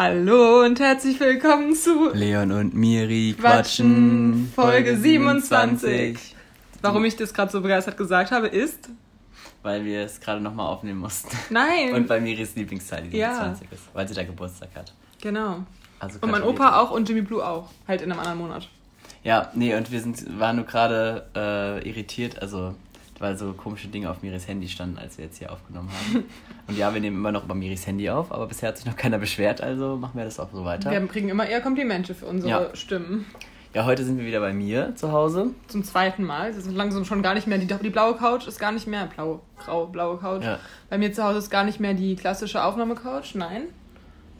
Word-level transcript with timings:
Hallo 0.00 0.62
und 0.64 0.78
herzlich 0.78 1.18
willkommen 1.18 1.74
zu 1.74 2.10
Leon 2.14 2.52
und 2.52 2.72
Miri 2.72 3.34
quatschen, 3.36 4.48
Folge 4.54 4.96
27. 4.96 6.36
Warum 6.82 7.04
ich 7.04 7.16
das 7.16 7.34
gerade 7.34 7.50
so 7.50 7.60
begeistert 7.60 7.96
gesagt 7.96 8.30
habe, 8.30 8.46
ist, 8.46 8.88
Weil 9.64 9.84
wir 9.84 10.02
es 10.02 10.20
gerade 10.20 10.40
nochmal 10.40 10.66
aufnehmen 10.68 11.00
mussten. 11.00 11.36
nein, 11.50 11.92
Und 11.94 12.08
weil 12.08 12.20
Miris 12.20 12.54
Lieblingszahl 12.54 13.02
die 13.02 13.16
Ja. 13.18 13.34
27 13.34 13.72
ist, 13.72 13.82
weil 13.92 14.06
sie 14.06 14.14
da 14.14 14.22
Geburtstag 14.22 14.68
hat. 14.76 14.94
genau. 15.20 15.64
Also 15.98 16.20
Und 16.20 16.30
mein. 16.30 16.44
Opa 16.44 16.78
auch 16.80 16.92
und 16.92 17.08
Jimmy 17.08 17.22
Blue 17.22 17.44
auch, 17.44 17.70
halt 17.88 18.00
in 18.02 18.12
einem 18.12 18.20
anderen 18.20 18.38
Monat. 18.38 18.68
Ja, 19.24 19.50
nee, 19.54 19.74
und 19.74 19.90
wir 19.90 20.00
sind, 20.00 20.38
waren 20.38 20.54
nur 20.54 20.64
gerade 20.64 21.26
äh, 21.34 21.88
irritiert, 21.88 22.40
also 22.40 22.76
weil 23.18 23.36
so 23.36 23.52
komische 23.52 23.88
Dinge 23.88 24.10
auf 24.10 24.22
Miris 24.22 24.46
Handy 24.48 24.68
standen, 24.68 24.98
als 24.98 25.18
wir 25.18 25.24
jetzt 25.26 25.38
hier 25.38 25.52
aufgenommen 25.52 25.90
haben. 25.90 26.24
und 26.66 26.78
ja, 26.78 26.92
wir 26.92 27.00
nehmen 27.00 27.16
immer 27.16 27.32
noch 27.32 27.44
über 27.44 27.54
Miris 27.54 27.86
Handy 27.86 28.08
auf, 28.10 28.30
aber 28.32 28.46
bisher 28.46 28.68
hat 28.68 28.76
sich 28.78 28.86
noch 28.86 28.96
keiner 28.96 29.18
beschwert, 29.18 29.60
also 29.60 29.96
machen 29.96 30.16
wir 30.16 30.24
das 30.24 30.38
auch 30.40 30.50
so 30.52 30.64
weiter. 30.64 30.90
Wir 30.90 31.06
kriegen 31.06 31.28
immer 31.28 31.46
eher 31.46 31.60
Komplimente 31.60 32.14
für 32.14 32.26
unsere 32.26 32.50
Ja. 32.50 32.76
Stimmen. 32.76 33.26
Ja, 33.74 33.84
heute 33.84 34.02
sind 34.02 34.18
wir 34.18 34.24
wieder 34.24 34.40
bei 34.40 34.54
mir 34.54 34.94
zu 34.96 35.12
Hause. 35.12 35.50
Zum 35.66 35.84
zweiten 35.84 36.24
Mal. 36.24 36.52
Das 36.52 36.64
ist 36.64 36.72
langsam 36.72 37.04
schon 37.04 37.22
gar 37.22 37.34
nicht 37.34 37.46
mehr, 37.46 37.58
die, 37.58 37.66
die 37.66 37.90
blaue 37.90 38.16
Couch 38.16 38.46
ist 38.46 38.58
gar 38.58 38.72
nicht 38.72 38.86
mehr, 38.86 39.06
blau, 39.14 39.42
grau, 39.58 39.86
blaue 39.86 40.16
Couch. 40.18 40.42
Ja. 40.42 40.58
Bei 40.88 40.96
mir 40.96 41.12
zu 41.12 41.22
Hause 41.22 41.38
ist 41.38 41.50
gar 41.50 41.64
nicht 41.64 41.78
mehr 41.78 41.92
die 41.94 42.16
klassische 42.16 42.64
Aufnahmecouch, 42.64 43.34
nein. 43.34 43.64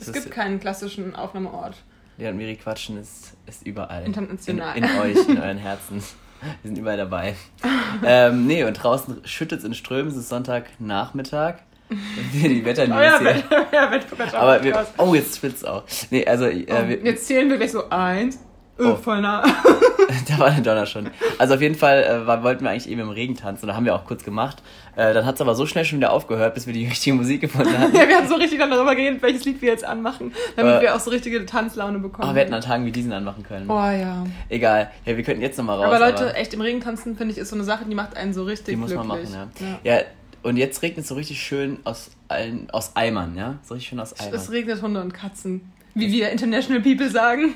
Es 0.00 0.08
Es 0.08 0.14
gibt 0.14 0.30
keinen 0.30 0.60
klassischen 0.60 1.14
Aufnahmeort. 1.14 1.74
Leon 2.16 2.32
und 2.32 2.38
Miri 2.38 2.56
quatschen 2.56 2.98
ist, 2.98 3.36
ist 3.46 3.66
überall. 3.66 4.04
International. 4.06 4.76
In, 4.76 4.84
in 4.84 4.98
euch, 4.98 5.28
in 5.28 5.38
euren 5.38 5.58
Herzen. 5.58 6.02
Wir 6.62 6.68
sind 6.68 6.78
überall 6.78 6.96
dabei. 6.96 7.34
ähm, 8.04 8.46
nee, 8.46 8.64
und 8.64 8.74
draußen 8.74 9.20
schüttet 9.24 9.60
es 9.60 9.64
in 9.64 9.74
Strömen, 9.74 10.10
es 10.10 10.16
ist 10.16 10.28
Sonntagnachmittag. 10.28 11.56
die 12.32 12.64
Wetternews 12.64 12.96
Oh 12.98 13.02
ja, 13.02 13.18
hier. 13.18 13.26
Wetter, 13.28 13.66
ja, 13.72 13.90
Wetter, 13.90 14.38
Aber 14.38 14.62
wir, 14.62 14.86
oh, 14.98 15.14
jetzt 15.14 15.36
spitzt 15.36 15.66
auch. 15.66 15.84
Nee, 16.10 16.26
also, 16.26 16.44
äh, 16.46 16.66
Oh, 16.68 16.88
wir, 16.88 16.98
jetzt 17.04 17.26
zählen 17.26 17.48
wir 17.48 17.56
gleich 17.56 17.72
so 17.72 17.88
eins. 17.90 18.38
Oh. 18.78 18.90
Oh. 18.90 18.96
voll 18.96 19.20
nah. 19.20 19.42
da 20.28 20.38
war 20.38 20.50
der 20.50 20.60
Donner 20.60 20.86
schon. 20.86 21.10
Also 21.38 21.54
auf 21.54 21.60
jeden 21.60 21.74
Fall 21.74 22.04
äh, 22.04 22.42
wollten 22.44 22.62
wir 22.62 22.70
eigentlich 22.70 22.88
eben 22.88 23.00
im 23.00 23.10
Regen 23.10 23.34
tanzen. 23.34 23.66
Da 23.66 23.74
haben 23.74 23.84
wir 23.84 23.94
auch 23.94 24.04
kurz 24.04 24.22
gemacht. 24.22 24.62
Äh, 24.98 25.14
dann 25.14 25.24
hat 25.24 25.36
es 25.36 25.40
aber 25.40 25.54
so 25.54 25.64
schnell 25.64 25.84
schon 25.84 25.98
wieder 25.98 26.12
aufgehört, 26.12 26.54
bis 26.54 26.66
wir 26.66 26.72
die 26.72 26.86
richtige 26.88 27.14
Musik 27.14 27.40
gefunden 27.40 27.72
hatten. 27.78 27.94
ja, 27.94 28.08
wir 28.08 28.16
haben 28.16 28.26
so 28.26 28.34
richtig 28.34 28.58
dann 28.58 28.68
darüber 28.70 28.96
geredet, 28.96 29.22
welches 29.22 29.44
Lied 29.44 29.62
wir 29.62 29.68
jetzt 29.70 29.84
anmachen, 29.84 30.32
damit 30.56 30.74
Äh, 30.74 30.80
wir 30.80 30.96
auch 30.96 31.00
so 31.00 31.10
richtige 31.10 31.46
Tanzlaune 31.46 32.00
bekommen. 32.00 32.24
Aber 32.24 32.34
wir 32.34 32.42
hätten 32.42 32.52
an 32.54 32.62
Tagen 32.62 32.84
wie 32.84 32.90
diesen 32.90 33.12
anmachen 33.12 33.44
können. 33.44 33.70
Oh 33.70 33.74
ja. 33.74 34.26
Egal. 34.48 34.90
Ja, 35.04 35.16
wir 35.16 35.22
könnten 35.22 35.40
jetzt 35.40 35.56
nochmal 35.56 35.76
raus. 35.76 35.84
aber 35.86 36.00
Leute, 36.00 36.34
echt 36.34 36.52
im 36.52 36.60
Regen 36.60 36.80
tanzen, 36.80 37.16
finde 37.16 37.32
ich, 37.32 37.38
ist 37.38 37.50
so 37.50 37.54
eine 37.54 37.64
Sache, 37.64 37.84
die 37.88 37.94
macht 37.94 38.16
einen 38.16 38.34
so 38.34 38.42
richtig 38.42 38.72
Die 38.72 38.76
muss 38.76 38.92
man 38.92 39.06
glücklich. 39.08 39.30
machen, 39.30 39.78
ja. 39.84 39.98
ja. 39.98 40.02
und 40.42 40.56
jetzt 40.56 40.82
regnet 40.82 41.04
es 41.04 41.08
so 41.08 41.14
richtig 41.14 41.40
schön 41.40 41.78
aus 41.84 42.10
allen, 42.26 42.68
aus 42.70 42.96
Eimern, 42.96 43.36
ja? 43.36 43.54
So 43.62 43.74
richtig 43.74 43.90
schön 43.90 44.00
aus 44.00 44.18
Eimern. 44.18 44.34
Es 44.34 44.50
regnet 44.50 44.82
Hunde 44.82 45.00
und 45.00 45.14
Katzen. 45.14 45.60
Wie 45.94 46.10
wir 46.10 46.30
International 46.30 46.82
People 46.82 47.08
sagen. 47.08 47.54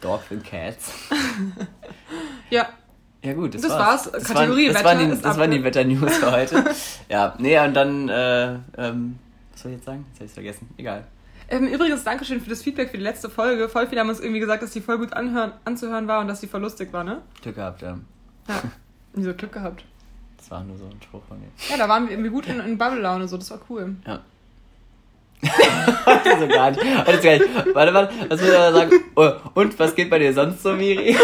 Dogs 0.00 0.24
and 0.30 0.42
Cats. 0.44 0.92
ja. 2.50 2.68
Ja 3.24 3.32
gut, 3.32 3.54
das, 3.54 3.62
Das 3.62 3.70
war's. 3.70 4.06
war's. 4.06 4.12
Das 4.12 4.24
Kategorie 4.24 4.66
waren, 4.66 4.74
das 4.74 4.84
Wetter 4.84 4.98
waren 4.98 5.10
die, 5.10 5.22
das 5.22 5.38
waren 5.38 5.50
die 5.50 5.64
Wetter-News 5.64 6.16
für 6.18 6.30
heute. 6.30 6.64
ja, 7.08 7.34
nee, 7.38 7.58
und 7.58 7.74
dann, 7.74 8.08
äh, 8.10 8.52
ähm, 8.76 9.18
was 9.52 9.62
soll 9.62 9.72
ich 9.72 9.78
jetzt 9.78 9.86
sagen? 9.86 10.04
Jetzt 10.10 10.20
hab 10.20 10.24
ich's 10.26 10.34
vergessen. 10.34 10.68
Egal. 10.76 11.04
Ähm, 11.48 11.66
übrigens, 11.68 12.04
Dankeschön 12.04 12.40
für 12.40 12.50
das 12.50 12.62
Feedback 12.62 12.90
für 12.90 12.98
die 12.98 13.02
letzte 13.02 13.30
Folge. 13.30 13.68
Voll 13.70 13.86
viele 13.86 14.02
haben 14.02 14.10
uns 14.10 14.20
irgendwie 14.20 14.40
gesagt, 14.40 14.62
dass 14.62 14.72
die 14.72 14.82
voll 14.82 14.98
gut 14.98 15.14
anhören, 15.14 15.52
anzuhören 15.64 16.06
war 16.06 16.20
und 16.20 16.28
dass 16.28 16.40
die 16.40 16.46
voll 16.46 16.60
lustig 16.60 16.92
war, 16.92 17.02
ne? 17.02 17.22
Glück 17.42 17.54
gehabt, 17.56 17.80
ja. 17.80 17.98
Ja. 18.48 18.62
Wieso 19.14 19.32
Glück 19.32 19.52
gehabt. 19.52 19.84
Das 20.36 20.50
war 20.50 20.62
nur 20.62 20.76
so 20.76 20.84
ein 20.84 21.00
Spruch 21.02 21.22
von 21.26 21.40
mir. 21.40 21.48
Ja, 21.70 21.78
da 21.78 21.88
waren 21.88 22.04
wir 22.04 22.12
irgendwie 22.12 22.30
gut 22.30 22.46
in, 22.46 22.60
in 22.60 22.76
Bubble-Laune, 22.76 23.26
so, 23.26 23.38
das 23.38 23.50
war 23.50 23.60
cool. 23.70 23.96
Ja. 24.06 24.20
Heute 26.04 26.30
so 26.40 26.48
gar 26.48 26.70
nicht. 26.70 26.82
Heute 27.06 27.20
gar 27.20 27.32
nicht. 27.32 27.74
Warte, 27.74 27.94
warte, 27.94 28.14
was 28.28 28.40
will 28.40 28.48
ich 28.48 28.54
da 28.54 28.72
sagen? 28.72 28.90
Oh, 29.16 29.30
und 29.54 29.78
was 29.78 29.94
geht 29.94 30.10
bei 30.10 30.18
dir 30.18 30.32
sonst 30.34 30.62
so, 30.62 30.74
Miri? 30.74 31.16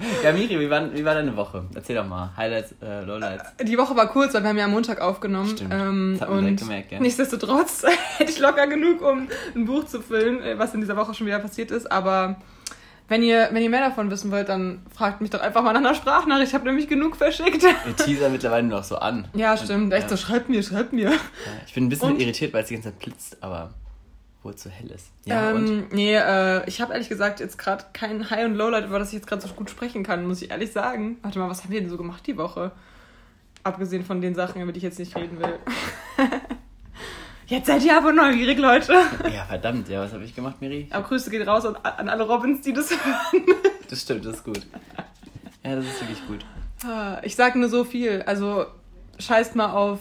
Ja, 0.24 0.32
Miri, 0.32 0.58
wie 0.60 0.68
war, 0.70 0.92
wie 0.92 1.04
war 1.04 1.14
deine 1.14 1.36
Woche? 1.36 1.64
Erzähl 1.74 1.96
doch 1.96 2.06
mal. 2.06 2.30
Highlights, 2.36 2.74
äh, 2.82 3.02
Lowlights. 3.04 3.44
Die 3.62 3.76
Woche 3.78 3.94
war 3.96 4.08
kurz, 4.08 4.34
weil 4.34 4.42
wir 4.42 4.50
haben 4.50 4.58
ja 4.58 4.64
am 4.66 4.70
Montag 4.72 5.00
aufgenommen. 5.00 5.48
Stimmt. 5.50 5.72
Ähm, 5.72 6.12
Das 6.14 6.22
hat 6.22 6.30
man 6.34 6.44
und 6.46 6.56
gemerkt, 6.60 6.92
ja. 6.92 7.00
nichtsdestotrotz 7.00 7.84
hätte 8.18 8.30
ich 8.30 8.38
locker 8.38 8.66
genug, 8.66 9.00
um 9.02 9.28
ein 9.54 9.64
Buch 9.66 9.84
zu 9.86 10.00
füllen, 10.00 10.42
äh, 10.42 10.58
was 10.58 10.74
in 10.74 10.80
dieser 10.80 10.96
Woche 10.96 11.14
schon 11.14 11.26
wieder 11.26 11.38
passiert 11.38 11.70
ist. 11.70 11.90
Aber 11.90 12.36
wenn 13.08 13.22
ihr, 13.22 13.48
wenn 13.52 13.62
ihr 13.62 13.70
mehr 13.70 13.80
davon 13.88 14.10
wissen 14.10 14.30
wollt, 14.30 14.48
dann 14.50 14.82
fragt 14.94 15.20
mich 15.22 15.30
doch 15.30 15.40
einfach 15.40 15.62
mal 15.62 15.72
nach 15.72 15.80
einer 15.80 15.94
Sprachnachricht. 15.94 16.48
Ich 16.48 16.54
habe 16.54 16.64
nämlich 16.66 16.88
genug 16.88 17.16
verschickt. 17.16 17.62
Wir 17.84 17.96
teasern 17.96 18.32
mittlerweile 18.32 18.66
nur 18.66 18.78
noch 18.78 18.84
so 18.84 18.96
an. 18.98 19.28
Ja, 19.34 19.56
stimmt. 19.56 19.92
Echt 19.94 20.10
Ja. 20.10 20.16
so, 20.16 20.22
schreibt 20.22 20.48
mir, 20.50 20.62
schreibt 20.62 20.92
mir. 20.92 21.10
Ja, 21.10 21.16
Ich 21.66 21.72
bin 21.74 21.86
ein 21.86 21.88
bisschen 21.88 22.12
Und? 22.12 22.20
irritiert, 22.20 22.52
weil 22.52 22.62
es 22.64 22.68
die 22.68 22.74
ganze 22.74 22.90
Zeit 22.90 22.98
blitzt, 22.98 23.38
aber 23.42 23.70
wohl 24.42 24.54
zu 24.54 24.70
hell 24.70 24.90
ist. 24.90 25.10
Ja, 25.24 25.50
und? 25.50 25.68
ähm, 25.68 25.86
nee, 25.92 26.14
äh, 26.14 26.66
ich 26.68 26.80
habe 26.80 26.92
ehrlich 26.92 27.08
gesagt 27.08 27.40
jetzt 27.40 27.58
gerade 27.58 27.84
kein 27.92 28.30
High- 28.30 28.44
und 28.46 28.54
Lowlight, 28.54 28.86
über 28.86 28.98
das 28.98 29.08
ich 29.08 29.14
jetzt 29.14 29.26
gerade 29.26 29.42
so 29.42 29.48
gut 29.54 29.68
sprechen 29.70 30.02
kann, 30.04 30.26
muss 30.26 30.42
ich 30.42 30.50
ehrlich 30.50 30.72
sagen. 30.72 31.18
Warte 31.22 31.38
mal, 31.38 31.50
was 31.50 31.64
haben 31.64 31.70
wir 31.72 31.80
denn 31.80 31.90
so 31.90 31.96
gemacht 31.96 32.26
die 32.26 32.36
Woche? 32.36 32.72
Abgesehen 33.64 34.04
von 34.04 34.20
den 34.20 34.34
Sachen, 34.34 34.62
über 34.62 34.72
die 34.72 34.78
ich 34.78 34.84
jetzt 34.84 34.98
nicht 34.98 35.16
reden 35.16 35.38
will. 35.40 35.58
jetzt 37.46 37.66
seid 37.66 37.82
ihr 37.84 37.96
aber 37.96 38.12
neugierig, 38.12 38.58
Leute. 38.58 38.92
Ja, 39.32 39.44
verdammt, 39.44 39.88
ja, 39.88 40.00
was 40.00 40.12
habe 40.12 40.24
ich 40.24 40.34
gemacht, 40.34 40.60
Miri? 40.60 40.86
Aber 40.90 41.06
Grüße 41.08 41.30
geht 41.30 41.46
raus 41.46 41.64
an, 41.66 41.76
an 41.76 42.08
alle 42.08 42.26
Robins, 42.26 42.60
die 42.62 42.72
das 42.72 42.90
hören. 42.90 43.44
Das 43.90 44.02
stimmt, 44.02 44.26
das 44.26 44.34
ist 44.36 44.44
gut. 44.44 44.66
Ja, 45.64 45.76
das 45.76 45.86
ist 45.86 45.98
wirklich 46.02 46.26
gut. 46.26 46.44
Ah, 46.84 47.20
Ich 47.22 47.34
sage 47.36 47.58
nur 47.58 47.70
so 47.70 47.84
viel. 47.84 48.20
Also 48.26 48.66
scheißt 49.18 49.56
mal 49.56 49.72
auf 49.72 49.98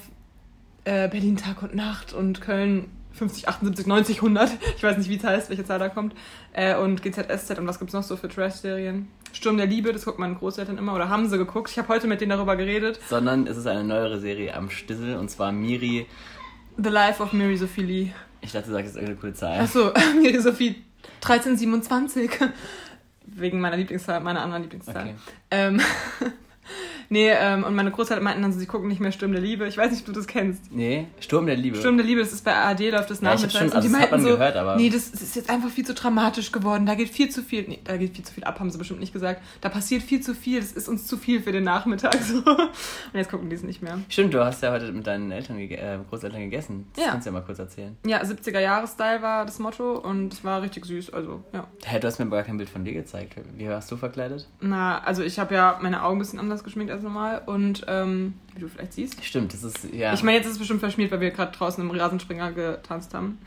äh, 0.83 1.07
Berlin 1.07 1.37
Tag 1.37 1.63
und 1.63 1.73
Nacht 1.73 2.11
und 2.11 2.41
Köln 2.41 2.89
50, 3.17 3.49
78, 3.49 3.87
90, 3.87 4.17
100. 4.17 4.51
Ich 4.75 4.83
weiß 4.83 4.97
nicht, 4.97 5.09
wie 5.09 5.17
es 5.17 5.23
heißt, 5.23 5.49
welche 5.49 5.65
Zahl 5.65 5.79
da 5.79 5.89
kommt. 5.89 6.13
Äh, 6.53 6.75
und 6.75 7.01
GZSZ 7.01 7.57
und 7.57 7.67
was 7.67 7.79
gibt's 7.79 7.93
noch 7.93 8.03
so 8.03 8.15
für 8.15 8.29
Trash-Serien? 8.29 9.07
Sturm 9.33 9.57
der 9.57 9.65
Liebe, 9.65 9.91
das 9.91 10.05
guckt 10.05 10.19
meine 10.19 10.35
Großeltern 10.35 10.77
immer. 10.77 10.93
Oder 10.95 11.09
haben 11.09 11.27
sie 11.27 11.37
geguckt? 11.37 11.69
Ich 11.69 11.77
habe 11.77 11.89
heute 11.89 12.07
mit 12.07 12.21
denen 12.21 12.31
darüber 12.31 12.55
geredet. 12.55 12.99
Sondern 13.09 13.47
es 13.47 13.57
ist 13.57 13.67
eine 13.67 13.83
neuere 13.83 14.19
Serie 14.19 14.55
am 14.55 14.69
Stissel 14.69 15.17
und 15.17 15.29
zwar 15.29 15.51
Miri. 15.51 16.07
The 16.77 16.89
Life 16.89 17.21
of 17.21 17.33
Mary 17.33 17.57
Sophie 17.57 17.83
Lee. 17.83 18.11
Ich 18.41 18.51
dachte, 18.51 18.67
du 18.67 18.73
sagst 18.73 18.87
jetzt 18.87 18.95
irgendeine 18.95 19.19
coole 19.19 19.33
Zahl. 19.33 19.59
Achso, 19.59 19.91
Mary 20.21 20.39
Sophie 20.39 20.83
1327. 21.21 22.31
Wegen 23.25 23.59
meiner 23.59 23.77
Lieblingszahl, 23.77 24.21
meiner 24.21 24.41
anderen 24.41 24.63
Lieblingszahl. 24.63 24.95
Okay. 24.95 25.15
Ähm, 25.51 25.81
nee, 27.09 27.29
ähm, 27.29 27.63
und 27.63 27.75
meine 27.75 27.91
Großeltern 27.91 28.23
meinten 28.23 28.41
dann, 28.41 28.53
so, 28.53 28.59
sie 28.59 28.65
gucken 28.65 28.87
nicht 28.87 28.99
mehr 28.99 29.11
Sturm 29.11 29.31
der 29.31 29.41
Liebe. 29.41 29.67
Ich 29.67 29.77
weiß 29.77 29.91
nicht, 29.91 30.01
ob 30.01 30.07
du 30.07 30.11
das 30.13 30.27
kennst. 30.27 30.71
Nee, 30.71 31.07
Sturm 31.19 31.45
der 31.45 31.55
Liebe. 31.55 31.77
Sturm 31.77 31.97
der 31.97 32.05
Liebe, 32.05 32.21
das 32.21 32.33
ist 32.33 32.43
bei 32.45 32.53
ARD, 32.53 32.89
läuft 32.91 33.09
das 33.09 33.21
Ja, 33.21 33.29
nachmittags. 33.33 33.53
schon- 33.53 33.61
also 33.63 33.77
und 33.77 33.83
die 33.83 33.89
das 33.89 33.93
hat 34.01 34.11
meinten 34.11 34.15
man 34.15 34.31
so, 34.31 34.37
gehört, 34.37 34.55
aber- 34.55 34.75
nee, 34.75 34.89
das, 34.89 35.11
das 35.11 35.21
ist 35.21 35.35
jetzt 35.35 35.49
einfach 35.49 35.69
viel 35.69 35.85
zu 35.85 35.93
dramatisch 35.93 36.51
geworden. 36.51 36.85
Da 36.85 36.95
geht 36.95 37.09
viel 37.09 37.29
zu 37.29 37.41
viel, 37.43 37.65
nee, 37.67 37.79
da 37.83 37.97
geht 37.97 38.15
viel 38.15 38.25
zu 38.25 38.33
viel 38.33 38.43
ab, 38.43 38.59
haben 38.59 38.69
sie 38.69 38.77
bestimmt 38.77 38.99
nicht 38.99 39.13
gesagt. 39.13 39.41
Da 39.61 39.69
passiert 39.69 40.03
viel 40.03 40.21
zu 40.21 40.33
viel, 40.35 40.59
das 40.59 40.71
ist 40.71 40.87
uns 40.87 41.07
zu 41.07 41.17
viel 41.17 41.41
für 41.41 41.51
den 41.51 41.63
Nachmittag. 41.63 42.15
So. 42.27 42.37
Und 42.45 42.69
jetzt 43.13 43.29
gucken 43.31 43.49
die 43.49 43.55
es 43.55 43.63
nicht 43.63 43.81
mehr. 43.81 43.99
Stimmt, 44.09 44.33
du 44.33 44.43
hast 44.43 44.61
ja 44.63 44.71
heute 44.71 44.91
mit 44.91 45.07
deinen 45.07 45.31
Eltern, 45.31 45.57
äh, 45.59 45.97
Großeltern 46.09 46.41
gegessen. 46.41 46.87
Das 46.95 47.05
Ja. 47.05 47.11
kannst 47.11 47.25
du 47.25 47.29
ja 47.29 47.33
mal 47.33 47.41
kurz 47.45 47.59
erzählen. 47.59 47.95
Ja, 48.05 48.21
70er-Jahres-Style 48.23 49.21
war 49.21 49.45
das 49.45 49.59
Motto 49.59 49.93
und 49.99 50.33
es 50.33 50.43
war 50.43 50.61
richtig 50.61 50.85
süß, 50.85 51.13
also 51.13 51.43
ja. 51.53 51.67
Hä, 51.85 51.99
du 51.99 52.07
hast 52.07 52.19
mir 52.19 52.25
aber 52.25 52.37
gar 52.37 52.45
kein 52.45 52.57
Bild 52.57 52.69
von 52.69 52.83
dir 52.83 52.93
gezeigt. 52.93 53.35
Wie 53.55 53.67
warst 53.69 53.91
du 53.91 53.97
verkleidet? 53.97 54.47
Na, 54.59 54.99
also 54.99 55.23
ich 55.23 55.39
habe 55.39 55.53
ja 55.55 55.79
meine 55.81 56.03
Augen 56.03 56.17
ein 56.17 56.19
bisschen 56.19 56.39
anders 56.39 56.63
geschminkt 56.63 56.91
als 56.97 57.03
normal 57.03 57.41
und 57.45 57.85
ähm, 57.87 58.33
wie 58.55 58.61
du 58.61 58.67
vielleicht 58.67 58.93
siehst. 58.93 59.23
Stimmt, 59.23 59.53
das 59.53 59.63
ist, 59.63 59.93
ja, 59.93 60.13
Ich 60.13 60.23
meine, 60.23 60.37
jetzt 60.37 60.45
ist 60.47 60.53
es 60.53 60.59
bestimmt 60.59 60.79
verschmiert, 60.81 61.11
weil 61.11 61.21
wir 61.21 61.31
gerade 61.31 61.51
draußen 61.55 61.83
im 61.83 61.91
Rasenspringer 61.91 62.51
getanzt 62.51 63.13
haben. 63.13 63.39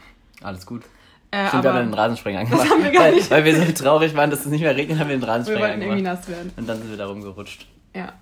alles 0.43 0.65
gut. 0.66 0.83
Äh, 1.33 1.47
Stimmt, 1.49 1.62
wir 1.65 1.71
haben 1.71 1.77
aber 1.77 1.84
einen 1.84 1.94
Rasensprenger 1.94 2.41
angemacht. 2.41 2.69
haben 2.71 2.83
wir 2.83 2.91
gar 2.91 3.03
weil, 3.05 3.15
nicht. 3.15 3.31
weil 3.31 3.44
wir 3.44 3.55
so 3.56 3.72
traurig 3.72 4.16
waren, 4.16 4.31
dass 4.31 4.41
es 4.41 4.47
nicht 4.47 4.62
mehr 4.62 4.75
regnet, 4.75 4.99
haben 4.99 5.09
wir 5.09 5.15
einen 5.15 5.22
wir 5.22 5.28
Rasensprenger 5.28 5.60
wollten 5.60 5.83
irgendwie 5.83 6.03
nass 6.03 6.28
werden. 6.28 6.53
Und 6.56 6.69
dann 6.69 6.78
sind 6.78 6.91
wir 6.91 6.97
da 6.97 7.06
rumgerutscht. 7.06 7.66
Ja. 7.94 8.12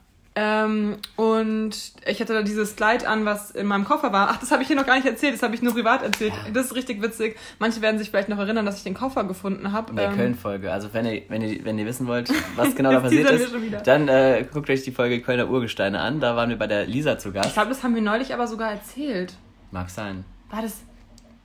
Ähm, 0.41 0.99
und 1.16 1.71
ich 2.06 2.21
hatte 2.21 2.32
da 2.32 2.43
dieses 2.43 2.76
Kleid 2.76 3.04
an, 3.04 3.25
was 3.25 3.50
in 3.50 3.66
meinem 3.66 3.84
Koffer 3.84 4.12
war. 4.12 4.28
Ach, 4.31 4.37
das 4.38 4.53
habe 4.53 4.62
ich 4.62 4.69
hier 4.69 4.76
noch 4.76 4.87
gar 4.87 4.94
nicht 4.94 5.06
erzählt, 5.06 5.34
das 5.34 5.43
habe 5.43 5.53
ich 5.56 5.62
nur 5.62 5.72
privat 5.72 6.04
erzählt. 6.04 6.32
Ja. 6.32 6.53
Das 6.53 6.66
ist 6.66 6.76
richtig 6.76 7.03
witzig. 7.03 7.37
Manche 7.59 7.81
werden 7.82 7.99
sich 7.99 8.10
vielleicht 8.10 8.28
noch 8.28 8.38
erinnern, 8.38 8.65
dass 8.65 8.76
ich 8.76 8.84
den 8.84 8.94
Koffer 8.94 9.25
gefunden 9.25 9.73
habe. 9.73 9.90
In 9.90 9.96
der 9.96 10.11
Ähm, 10.11 10.17
Köln-Folge. 10.17 10.70
Also 10.70 10.90
wenn 10.93 11.06
ihr, 11.06 11.23
wenn, 11.29 11.43
ihr, 11.43 11.64
wenn 11.64 11.76
ihr 11.76 11.87
wissen 11.87 12.06
wollt, 12.06 12.31
was 12.55 12.76
genau 12.76 12.90
da 12.93 13.00
passiert 13.00 13.29
ist, 13.31 13.52
dann 13.85 14.06
äh, 14.06 14.46
guckt 14.52 14.70
euch 14.70 14.85
die 14.85 14.93
Folge 14.93 15.20
Kölner 15.20 15.49
Urgesteine 15.49 15.99
an. 15.99 16.20
Da 16.20 16.37
waren 16.37 16.50
wir 16.50 16.56
bei 16.58 16.69
der 16.69 16.87
Lisa 16.87 17.19
zu 17.19 17.31
Ich 17.31 17.34
Gast. 17.34 17.55
glaube, 17.55 17.70
das 17.70 17.82
haben 17.82 17.96
wir 17.96 18.02
neulich 18.02 18.32
aber 18.32 18.46
sogar 18.46 18.70
erzählt. 18.70 19.34
Mag 19.73 19.91
sein. 19.91 20.25
War 20.50 20.62
das 20.62 20.76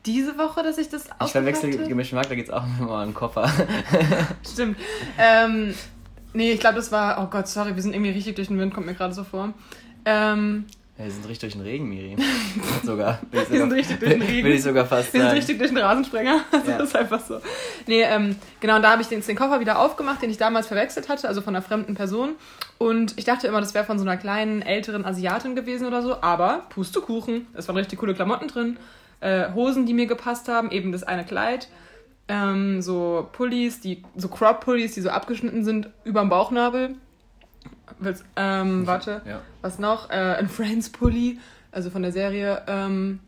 diese 0.05 0.37
Woche, 0.37 0.61
dass 0.61 0.77
ich 0.77 0.89
das 0.89 1.05
Ich 1.25 1.31
verwechsel 1.31 1.87
gemischte 1.87 2.13
Markt, 2.15 2.29
da 2.29 2.35
geht's 2.35 2.49
auch 2.49 2.63
immer 2.79 2.89
um 2.91 2.95
einen 2.97 3.13
Koffer. 3.13 3.49
Stimmt. 4.53 4.77
Ähm, 5.17 5.73
nee, 6.33 6.51
ich 6.51 6.59
glaube, 6.59 6.75
das 6.75 6.91
war. 6.91 7.21
Oh 7.23 7.27
Gott, 7.29 7.47
sorry, 7.47 7.75
wir 7.75 7.81
sind 7.81 7.93
irgendwie 7.93 8.11
richtig 8.11 8.35
durch 8.35 8.47
den 8.47 8.59
Wind, 8.59 8.73
kommt 8.73 8.85
mir 8.85 8.93
gerade 8.93 9.13
so 9.13 9.23
vor. 9.23 9.53
Ähm, 10.05 10.65
Ja, 10.97 11.05
wir 11.05 11.11
sind 11.11 11.23
richtig 11.27 11.39
durch 11.39 11.53
den 11.53 11.61
Regen, 11.61 11.89
Miri. 11.89 12.15
sogar. 12.83 13.19
Ich 13.31 13.39
Wir 13.39 13.45
sind 13.45 13.57
sogar- 13.61 13.77
richtig 13.77 13.99
durch 13.99 14.11
den 14.11 14.21
Regen. 14.21 14.47
Will 14.47 14.53
ich 14.53 14.61
sogar 14.63 14.85
fast 14.85 15.13
wir 15.13 15.21
sind 15.21 15.31
richtig 15.31 15.57
durch 15.57 15.69
den 15.71 15.77
Rasensprenger. 15.79 16.41
Das 16.51 16.67
Ja. 16.67 16.77
ist 16.83 16.95
einfach 16.95 17.19
so. 17.19 17.39
Nee, 17.87 18.03
ähm, 18.03 18.35
genau, 18.59 18.75
und 18.75 18.81
da 18.83 18.91
habe 18.91 19.01
ich 19.01 19.07
den, 19.07 19.21
den 19.21 19.35
Koffer 19.35 19.59
wieder 19.59 19.79
aufgemacht, 19.79 20.21
den 20.21 20.29
ich 20.29 20.37
damals 20.37 20.67
verwechselt 20.67 21.09
hatte, 21.09 21.27
also 21.27 21.41
von 21.41 21.55
einer 21.55 21.63
fremden 21.63 21.95
Person. 21.95 22.35
Und 22.77 23.13
ich 23.17 23.25
dachte 23.25 23.47
immer, 23.47 23.59
das 23.61 23.73
wäre 23.73 23.85
von 23.85 23.97
so 23.97 24.03
einer 24.05 24.17
kleinen, 24.17 24.61
älteren 24.61 25.05
Asiatin 25.05 25.55
gewesen 25.55 25.87
oder 25.87 26.01
so. 26.01 26.21
Aber 26.21 26.63
Pustekuchen, 26.69 27.47
es 27.53 27.67
waren 27.67 27.77
richtig 27.77 27.97
coole 27.99 28.13
Klamotten 28.13 28.47
drin. 28.47 28.77
Äh, 29.21 29.53
Hosen, 29.53 29.85
die 29.85 29.93
mir 29.93 30.05
gepasst 30.05 30.47
haben, 30.49 30.69
eben 30.69 30.91
das 30.91 31.03
eine 31.03 31.23
Kleid. 31.23 31.69
Ähm, 32.27 32.81
so 32.81 33.27
Pullis, 33.33 33.79
die 33.81 34.03
so 34.15 34.27
Crop-Pullis, 34.27 34.93
die 34.93 35.01
so 35.01 35.09
abgeschnitten 35.09 35.63
sind 35.63 35.89
über 36.03 36.21
dem 36.21 36.29
Bauchnabel. 36.29 36.95
Willst, 37.99 38.23
ähm, 38.35 38.87
warte, 38.87 39.21
Ja. 39.25 39.41
was 39.61 39.79
noch? 39.79 40.09
Äh, 40.09 40.13
ein 40.13 40.49
Friends-Pulli, 40.49 41.39
also 41.71 41.89
von 41.89 42.01
der 42.01 42.11
Serie. 42.11 42.63
Ähm, 42.67 43.19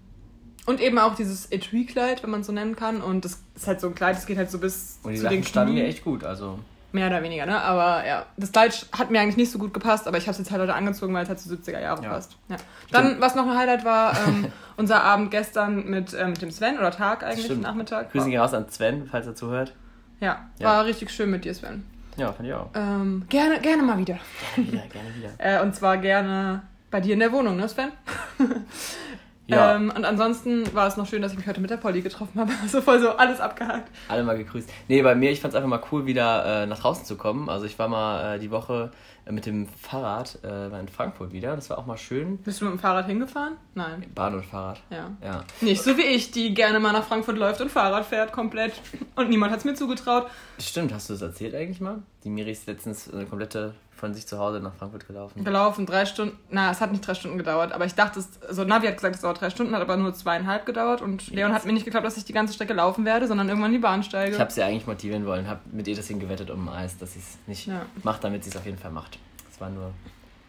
und 0.65 0.81
eben 0.81 0.97
auch 0.97 1.15
dieses 1.15 1.51
Etui-Kleid, 1.51 2.23
wenn 2.23 2.31
man 2.31 2.41
es 2.41 2.47
so 2.47 2.53
nennen 2.53 2.75
kann. 2.75 3.01
Und 3.01 3.23
das 3.25 3.41
ist 3.55 3.67
halt 3.67 3.79
so 3.79 3.87
ein 3.87 3.95
Kleid, 3.95 4.15
das 4.15 4.25
geht 4.25 4.37
halt 4.37 4.49
so 4.49 4.57
bis 4.59 4.99
Und 5.03 5.11
die 5.11 5.17
zu 5.17 5.23
Sachen 5.23 5.35
den 5.37 5.43
standen 5.43 5.73
mir 5.75 5.85
echt 5.85 6.03
gut. 6.03 6.23
Also, 6.23 6.59
Mehr 6.95 7.07
oder 7.07 7.21
weniger, 7.23 7.45
ne? 7.45 7.59
Aber 7.61 8.05
ja, 8.07 8.25
das 8.37 8.53
Kleid 8.53 8.85
hat 8.97 9.11
mir 9.11 9.19
eigentlich 9.19 9.35
nicht 9.35 9.51
so 9.51 9.59
gut 9.59 9.73
gepasst, 9.73 10.07
aber 10.07 10.17
ich 10.17 10.23
habe 10.27 10.31
es 10.31 10.37
jetzt 10.37 10.49
halt 10.51 10.61
heute 10.61 10.73
angezogen, 10.73 11.13
weil 11.13 11.23
es 11.23 11.29
halt 11.29 11.39
zu 11.41 11.49
70er 11.49 11.81
Jahre 11.81 12.01
Ja. 12.01 12.09
passt. 12.09 12.37
Ja. 12.47 12.55
Dann, 12.91 13.19
was 13.19 13.35
noch 13.35 13.45
ein 13.45 13.57
Highlight 13.57 13.83
war, 13.83 14.13
ähm, 14.27 14.47
unser 14.77 15.03
Abend 15.03 15.29
gestern 15.29 15.89
mit, 15.89 16.13
ähm, 16.13 16.29
mit 16.29 16.41
dem 16.41 16.51
Sven, 16.51 16.77
oder 16.77 16.91
Tag 16.91 17.21
eigentlich, 17.23 17.43
Stimmt. 17.45 17.63
Nachmittag. 17.63 18.13
Grüße 18.13 18.29
gehen 18.29 18.39
raus 18.39 18.53
an 18.53 18.69
Sven, 18.69 19.07
falls 19.11 19.27
er 19.27 19.35
zuhört. 19.35 19.73
Ja, 20.21 20.47
Ja. 20.57 20.67
war 20.69 20.85
richtig 20.85 21.11
schön 21.11 21.29
mit 21.29 21.43
dir, 21.43 21.53
Sven. 21.53 21.85
Ja, 22.15 22.31
fand 22.31 22.47
ich 22.47 22.53
auch. 22.55 22.69
Ähm, 22.75 23.25
gerne, 23.27 23.59
gerne 23.59 23.83
mal 23.83 23.97
wieder. 23.97 24.17
Gerne 24.55 24.71
wieder, 24.71 24.87
gerne 24.87 25.09
wieder. 25.15 25.29
Äh, 25.37 25.61
und 25.61 25.75
zwar 25.75 25.97
gerne 25.97 26.61
bei 26.91 27.01
dir 27.01 27.13
in 27.13 27.19
der 27.19 27.33
Wohnung, 27.33 27.57
ne, 27.57 27.67
Sven? 27.67 27.91
Ja, 29.47 29.75
Ähm, 29.75 29.91
und 29.95 30.05
ansonsten 30.05 30.73
war 30.73 30.87
es 30.87 30.97
noch 30.97 31.05
schön, 31.07 31.21
dass 31.21 31.31
ich 31.31 31.37
mich 31.37 31.47
heute 31.47 31.61
mit 31.61 31.69
der 31.69 31.77
Polly 31.77 32.01
getroffen 32.01 32.39
habe. 32.39 32.51
So 32.67 32.81
voll 32.81 32.99
so 32.99 33.09
alles 33.11 33.39
abgehakt. 33.39 33.91
alle 34.07 34.23
mal 34.23 34.37
gegrüßt. 34.37 34.69
Nee, 34.87 35.01
bei 35.03 35.13
mir, 35.15 35.31
ich 35.31 35.39
fand 35.41 35.53
es 35.53 35.55
einfach 35.55 35.69
mal 35.69 35.81
cool, 35.91 36.05
wieder 36.07 36.63
äh, 36.63 36.65
nach 36.65 36.79
draußen 36.79 37.05
zu 37.05 37.15
kommen. 37.15 37.47
Also 37.49 37.65
ich 37.65 37.77
war 37.77 37.87
mal 37.87 38.35
äh, 38.35 38.39
die 38.39 38.49
Woche 38.49 38.91
äh, 39.25 39.31
mit 39.31 39.45
dem 39.45 39.67
Fahrrad 39.67 40.39
äh, 40.43 40.79
in 40.79 40.87
Frankfurt 40.87 41.31
wieder. 41.31 41.55
Das 41.55 41.69
war 41.69 41.77
auch 41.77 41.85
mal 41.85 41.97
schön. 41.97 42.37
Bist 42.39 42.59
du 42.61 42.65
mit 42.65 42.73
dem 42.73 42.79
Fahrrad 42.79 43.05
hingefahren? 43.05 43.53
Nein. 43.75 44.05
Bahn 44.15 44.33
und 44.33 44.45
Fahrrad. 44.45 44.81
Ja. 44.89 45.11
Ja. 45.23 45.43
Nicht 45.61 45.83
so 45.83 45.95
wie 45.97 46.01
ich, 46.03 46.31
die 46.31 46.53
gerne 46.55 46.79
mal 46.79 46.91
nach 46.91 47.03
Frankfurt 47.05 47.37
läuft 47.37 47.61
und 47.61 47.69
Fahrrad 47.69 48.05
fährt 48.05 48.31
komplett. 48.31 48.73
Und 49.15 49.29
niemand 49.29 49.51
hat 49.51 49.59
es 49.59 49.65
mir 49.65 49.75
zugetraut. 49.75 50.27
Stimmt, 50.59 50.91
hast 50.91 51.09
du 51.09 51.13
das 51.13 51.21
erzählt 51.21 51.53
eigentlich 51.53 51.81
mal? 51.81 51.99
Die 52.23 52.29
Miri 52.29 52.51
ist 52.51 52.65
letztens 52.67 53.13
eine 53.13 53.25
komplette 53.25 53.75
von 53.95 54.13
sich 54.13 54.27
zu 54.27 54.37
Hause 54.37 54.59
nach 54.59 54.73
Frankfurt 54.75 55.07
gelaufen. 55.07 55.43
Gelaufen, 55.43 55.85
drei 55.85 56.05
Stunden. 56.05 56.37
Na, 56.49 56.69
es 56.71 56.81
hat 56.81 56.91
nicht 56.91 57.05
drei 57.07 57.13
Stunden 57.13 57.37
gedauert, 57.37 57.71
aber 57.71 57.85
ich 57.85 57.95
dachte, 57.95 58.19
es, 58.19 58.29
also 58.47 58.63
Navi 58.65 58.87
hat 58.87 58.95
gesagt, 58.95 59.15
es 59.15 59.21
dauert 59.21 59.39
drei 59.39 59.49
Stunden, 59.49 59.73
hat 59.73 59.81
aber 59.81 59.95
nur 59.97 60.13
zweieinhalb 60.13 60.65
gedauert. 60.65 61.01
Und 61.01 61.29
Leon 61.31 61.53
hat 61.53 61.65
mir 61.65 61.71
nicht 61.73 61.85
geglaubt, 61.85 62.05
dass 62.05 62.17
ich 62.17 62.25
die 62.25 62.33
ganze 62.33 62.53
Strecke 62.53 62.73
laufen 62.73 63.05
werde, 63.05 63.27
sondern 63.27 63.47
irgendwann 63.47 63.71
die 63.71 63.77
Bahn 63.79 64.03
steige. 64.03 64.35
Ich 64.35 64.39
habe 64.41 64.51
sie 64.51 64.61
eigentlich 64.63 64.85
motivieren 64.87 65.25
wollen, 65.25 65.47
habe 65.47 65.61
mit 65.71 65.87
ihr 65.87 65.95
deswegen 65.95 66.19
gewettet 66.19 66.49
um 66.51 66.67
Eis, 66.69 66.97
dass 66.97 67.13
sie 67.13 67.19
es 67.19 67.37
nicht 67.47 67.67
Ja. 67.67 67.81
macht, 68.03 68.23
damit 68.23 68.43
sie 68.43 68.49
es 68.49 68.57
auf 68.57 68.65
jeden 68.65 68.77
Fall 68.77 68.91
macht. 68.91 69.17
Das 69.49 69.61
war 69.61 69.69
nur 69.69 69.91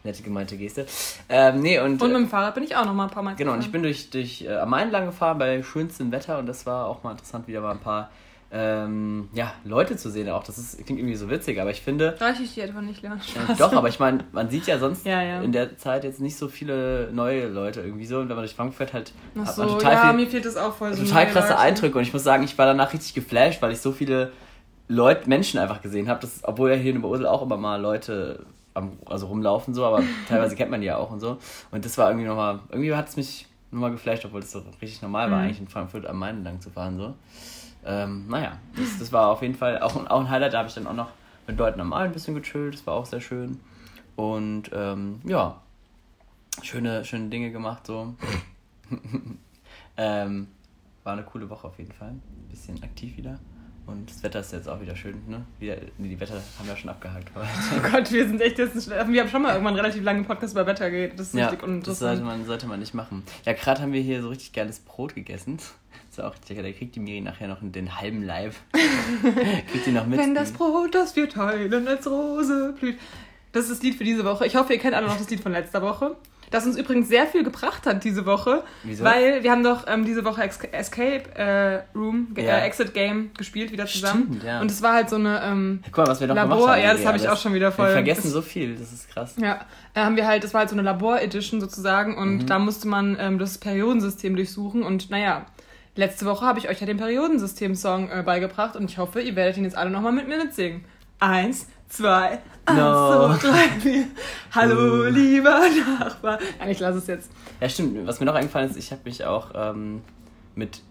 nette 0.03 0.23
gemeinte 0.23 0.57
Geste. 0.57 0.87
Ähm, 1.29 1.61
nee, 1.63 1.79
und, 1.81 2.01
und 2.03 2.11
äh, 2.11 2.13
mit 2.13 2.23
dem 2.23 2.29
Fahrrad 2.29 2.55
bin 2.55 2.65
ich 2.65 2.77
auch 2.77 2.85
noch 2.85 2.95
mal 2.95 3.05
ein 3.05 3.11
paar 3.11 3.23
Mal 3.23 3.35
Genau, 3.37 3.53
und 3.53 3.59
ich 3.61 3.67
gefahren. 3.67 3.73
bin 3.73 3.83
durch, 3.85 4.11
durch 4.11 4.43
äh, 4.43 4.55
am 4.57 4.71
Main 4.71 4.91
lang 4.91 5.07
gefahren 5.07 5.39
bei 5.39 5.63
schönstem 5.63 6.13
Wetter 6.13 6.39
und 6.39 6.47
das 6.47 6.65
war 6.67 6.87
auch 6.87 7.03
mal 7.03 7.13
interessant, 7.13 7.47
wieder 7.49 7.61
mal 7.61 7.73
ein 7.73 7.81
paar 7.81 8.11
ähm, 8.53 9.29
ja, 9.33 9.53
Leute 9.65 9.97
zu 9.97 10.09
sehen. 10.11 10.29
Auch 10.31 10.45
das 10.45 10.57
ist, 10.59 10.77
klingt 10.87 11.01
irgendwie 11.01 11.17
so 11.17 11.29
witzig, 11.29 11.61
aber 11.61 11.71
ich 11.71 11.83
finde, 11.83 12.15
Reiche 12.21 12.43
ich 12.45 12.55
dir 12.55 12.65
etwa 12.65 12.81
nicht, 12.81 13.03
Leon? 13.03 13.19
äh, 13.19 13.55
doch, 13.59 13.73
aber 13.73 13.89
ich 13.89 13.99
meine, 13.99 14.25
man 14.33 14.49
sieht 14.51 14.67
ja 14.69 14.79
sonst 14.79 15.05
Ja, 15.05 15.21
ja. 15.21 15.41
in 15.43 15.51
der 15.53 15.77
Zeit 15.79 16.05
jetzt 16.05 16.21
nicht 16.21 16.37
so 16.37 16.47
viele 16.49 17.11
neue 17.13 17.49
Leute 17.49 17.81
irgendwie 17.81 18.07
so 18.07 18.19
und 18.19 18.29
wenn 18.29 18.37
man 18.37 18.45
durch 18.45 18.55
Frankfurt 18.55 18.93
halt 18.93 19.13
Ach 19.43 19.47
so, 19.49 19.65
total 19.65 19.93
ja, 19.95 20.01
viel, 20.09 20.13
mir 20.15 20.27
fehlt 20.29 20.45
das 20.45 20.57
auch 20.57 20.75
voll 20.75 20.95
so 20.95 21.05
total 21.05 21.27
krasse 21.27 21.49
Leute. 21.51 21.59
Eindrücke 21.61 21.99
und 21.99 22.05
ich 22.05 22.13
muss 22.13 22.23
sagen, 22.23 22.45
ich 22.45 22.57
war 22.57 22.67
danach 22.67 22.93
richtig 22.93 23.15
geflasht, 23.15 23.61
weil 23.63 23.73
ich 23.73 23.81
so 23.81 23.91
viele 23.93 24.33
Leute, 24.89 25.29
Menschen 25.29 25.59
einfach 25.59 25.83
gesehen 25.83 26.09
habe, 26.09 26.27
obwohl 26.43 26.71
ja 26.71 26.77
hier 26.77 26.93
in 26.93 26.99
Oberursel 26.99 27.27
auch 27.27 27.43
immer 27.43 27.57
mal 27.57 27.81
Leute 27.81 28.47
am, 28.75 28.93
also 29.07 29.27
rumlaufen 29.27 29.75
so, 29.75 29.85
aber 29.85 30.05
teilweise 30.29 30.55
kennt 30.55 30.71
man 30.71 30.81
die 30.81 30.87
ja 30.87 30.97
auch 30.99 31.11
und 31.11 31.19
so 31.19 31.39
und 31.73 31.85
das 31.85 31.99
war 31.99 32.11
irgendwie 32.11 32.29
nochmal, 32.29 32.61
irgendwie 32.71 32.95
hat 32.95 33.09
es 33.09 33.17
mich 33.17 33.47
nochmal 33.73 33.91
geflasht, 33.91 34.25
obwohl 34.25 34.41
das 34.41 34.53
so 34.53 34.63
richtig 34.81 35.03
normal 35.03 35.33
war, 35.33 35.39
Mhm. 35.39 35.45
eigentlich 35.47 35.61
in 35.61 35.67
Frankfurt 35.69 36.07
am 36.07 36.21
Main 36.21 36.45
lang 36.45 36.61
zu 36.61 36.71
fahren 36.71 36.97
so. 36.97 37.15
Ähm, 37.87 38.27
naja, 38.29 38.59
das, 38.77 38.99
das 38.99 39.13
war 39.13 39.29
auf 39.29 39.43
jeden 39.43 39.55
Fall 39.55 39.81
auch, 39.81 39.95
auch 40.11 40.21
ein 40.21 40.29
Highlight, 40.29 40.53
da 40.55 40.59
habe 40.59 40.69
ich 40.69 40.75
dann 40.75 40.87
auch 40.87 40.93
noch 40.95 41.11
mit 41.47 41.57
Leuten 41.59 41.81
am 41.81 41.89
Main 41.91 42.07
ein 42.07 42.13
bisschen 42.13 42.35
gechillt, 42.35 42.75
das 42.75 42.87
war 42.87 42.95
auch 42.95 43.07
sehr 43.07 43.21
schön 43.21 43.61
und 44.17 44.71
ähm, 44.73 45.21
ja, 45.25 45.61
schöne, 46.63 47.05
schöne 47.05 47.29
Dinge 47.29 47.53
gemacht 47.53 47.87
so. 47.87 48.15
ähm, 49.97 50.49
war 51.05 51.13
eine 51.13 51.23
coole 51.23 51.49
Woche 51.49 51.67
auf 51.69 51.79
jeden 51.79 51.93
Fall. 51.93 52.15
Bisschen 52.51 52.83
aktiv 52.83 53.17
wieder. 53.17 53.39
Und 53.87 54.11
das 54.11 54.21
Wetter 54.25 54.41
ist 54.41 54.53
jetzt 54.53 54.69
auch 54.69 54.81
wieder 54.81 54.97
schön, 54.97 55.23
ne? 55.29 55.45
Wieder, 55.61 55.77
nee, 55.99 56.09
die 56.09 56.19
Wetter 56.19 56.43
haben 56.59 56.67
wir 56.67 56.77
schon 56.77 56.91
abgehakt 56.91 57.31
heute. 57.37 57.47
Oh 57.77 57.89
Gott, 57.89 58.11
wir 58.11 58.27
sind 58.27 58.41
echt 58.41 58.59
jetzt 58.59 58.83
schnell. 58.83 59.07
Wir 59.09 59.21
haben 59.23 59.29
schon 59.29 59.43
mal 59.43 59.53
irgendwann 59.53 59.77
relativ 59.77 60.03
lange 60.03 60.25
Podcast 60.25 60.55
über 60.55 60.67
Wetter 60.67 60.91
geredet. 60.91 61.21
Das 61.21 61.29
ist 61.29 61.35
Ja, 61.35 61.45
richtig 61.45 61.61
das 61.61 61.69
uninteressant. 61.69 62.19
sollte 62.19 62.25
man, 62.25 62.45
sollte 62.47 62.67
man 62.67 62.81
nicht 62.81 62.95
machen. 62.95 63.23
Ja, 63.45 63.53
gerade 63.53 63.83
haben 63.83 63.93
wir 63.93 64.01
hier 64.01 64.23
so 64.23 64.29
richtig 64.31 64.53
geiles 64.53 64.81
Brot 64.81 65.15
gegessen. 65.15 65.59
Ist 66.17 66.25
auch 66.25 66.35
lecker. 66.49 66.63
Da 66.63 66.73
kriegt 66.73 66.95
die 66.97 67.01
Miri 67.01 67.21
nachher 67.21 67.47
noch 67.49 67.59
den 67.61 68.01
halben 68.01 68.23
Leib. 68.23 68.55
kriegt 69.71 69.87
die 69.87 69.93
noch 69.93 70.07
mit. 70.07 70.19
Wenn 70.19 70.35
das 70.35 70.53
Brot, 70.53 70.95
das 70.95 71.15
wir 71.17 71.29
teilen, 71.29 71.87
als 71.89 72.07
Rose 72.07 72.75
blüht. 72.79 72.99
Das 73.53 73.65
ist 73.65 73.73
das 73.73 73.83
Lied 73.83 73.95
für 73.97 74.05
diese 74.05 74.25
Woche. 74.25 74.47
Ich 74.47 74.57
hoffe, 74.57 74.73
ihr 74.75 74.79
kennt 74.79 74.95
alle 74.95 75.07
noch 75.07 75.17
das 75.19 75.29
Lied 75.31 75.41
von 75.41 75.53
letzter 75.53 75.83
Woche. 75.83 76.17
Das 76.51 76.65
uns 76.65 76.77
übrigens 76.77 77.09
sehr 77.09 77.27
viel 77.27 77.43
gebracht 77.43 77.87
hat 77.87 78.05
diese 78.05 78.25
Woche. 78.25 78.63
Wieso? 78.85 79.03
Weil 79.03 79.43
wir 79.43 79.51
haben 79.51 79.65
doch 79.65 79.85
ähm, 79.89 80.05
diese 80.05 80.25
Woche 80.25 80.43
Ex 80.45 80.61
Escape 80.71 81.23
äh, 81.35 81.83
Room, 81.99 82.29
Ja. 82.37 82.59
äh, 82.59 82.67
Exit 82.67 82.95
Game 82.95 83.31
gespielt, 83.37 83.73
wieder 83.73 83.87
zusammen. 83.87 84.27
Stimmt, 84.29 84.45
ja. 84.45 84.61
Und 84.61 84.71
es 84.71 84.81
war 84.81 84.93
halt 84.95 85.11
so 85.11 85.17
eine 85.17 85.43
ähm, 85.43 85.81
Guck 85.87 85.99
mal, 85.99 86.07
was 86.07 86.21
wir 86.21 86.29
noch 86.29 86.37
Labor, 86.37 86.57
gemacht 86.57 86.71
haben. 86.77 86.83
ja, 86.85 86.93
das 86.93 87.05
habe 87.05 87.17
ich 87.19 87.29
auch 87.29 87.37
schon 87.37 87.53
wieder 87.53 87.73
voll. 87.73 87.87
Wir 87.89 87.93
vergessen 87.95 88.31
so 88.31 88.43
viel, 88.43 88.77
das 88.77 88.93
ist 88.93 89.11
krass. 89.11 89.35
Ja, 89.43 89.61
da 89.95 90.05
haben 90.05 90.15
wir 90.15 90.27
halt, 90.29 90.45
das 90.45 90.55
war 90.55 90.61
halt 90.61 90.71
so 90.71 90.77
eine 90.77 90.83
Labor-Edition 90.83 91.61
sozusagen 91.61 92.17
und 92.17 92.37
Mhm. 92.43 92.47
da 92.47 92.59
musste 92.61 92.87
man 92.87 93.17
ähm, 93.19 93.39
das 93.41 93.59
Periodensystem 93.59 94.37
durchsuchen 94.37 94.85
und 94.85 95.11
naja, 95.11 95.47
letzte 95.97 96.27
Woche 96.27 96.45
habe 96.47 96.59
ich 96.59 96.69
euch 96.69 96.81
ja 96.81 96.87
den 96.87 96.97
Periodensystem-Song 96.97 98.11
äh, 98.11 98.23
beigebracht 98.25 98.77
und 98.77 98.91
ich 98.91 98.99
hoffe, 98.99 99.21
ihr 99.21 99.35
werdet 99.37 99.57
ihn 99.57 99.65
jetzt 99.65 99.77
alle 99.77 99.91
nochmal 99.91 100.13
mit 100.13 100.29
mir 100.29 100.39
mitsingen. 100.39 100.85
Eins, 101.19 101.67
zwei, 101.89 102.41
eins, 102.67 102.79
No. 102.79 103.35
zwei, 103.39 103.49
drei, 103.49 103.81
vier. 103.81 104.05
Hallo, 104.55 105.03
Uh. 105.03 105.05
lieber 105.09 105.61
Nachbar. 105.99 106.39
Nein, 106.59 106.71
ich 106.71 106.79
lasse 106.81 106.99
es 106.99 107.07
jetzt. 107.07 107.31
Ja, 107.61 107.69
stimmt. 107.69 108.07
Was 108.07 108.21
mir 108.21 108.27
noch 108.27 108.35
eingefallen 108.35 108.69
ist, 108.71 108.77
ich 108.77 108.91
habe 108.93 109.01
mich 109.05 109.25
auch 109.25 109.51
ähm, 109.55 110.03
mit 110.55 110.83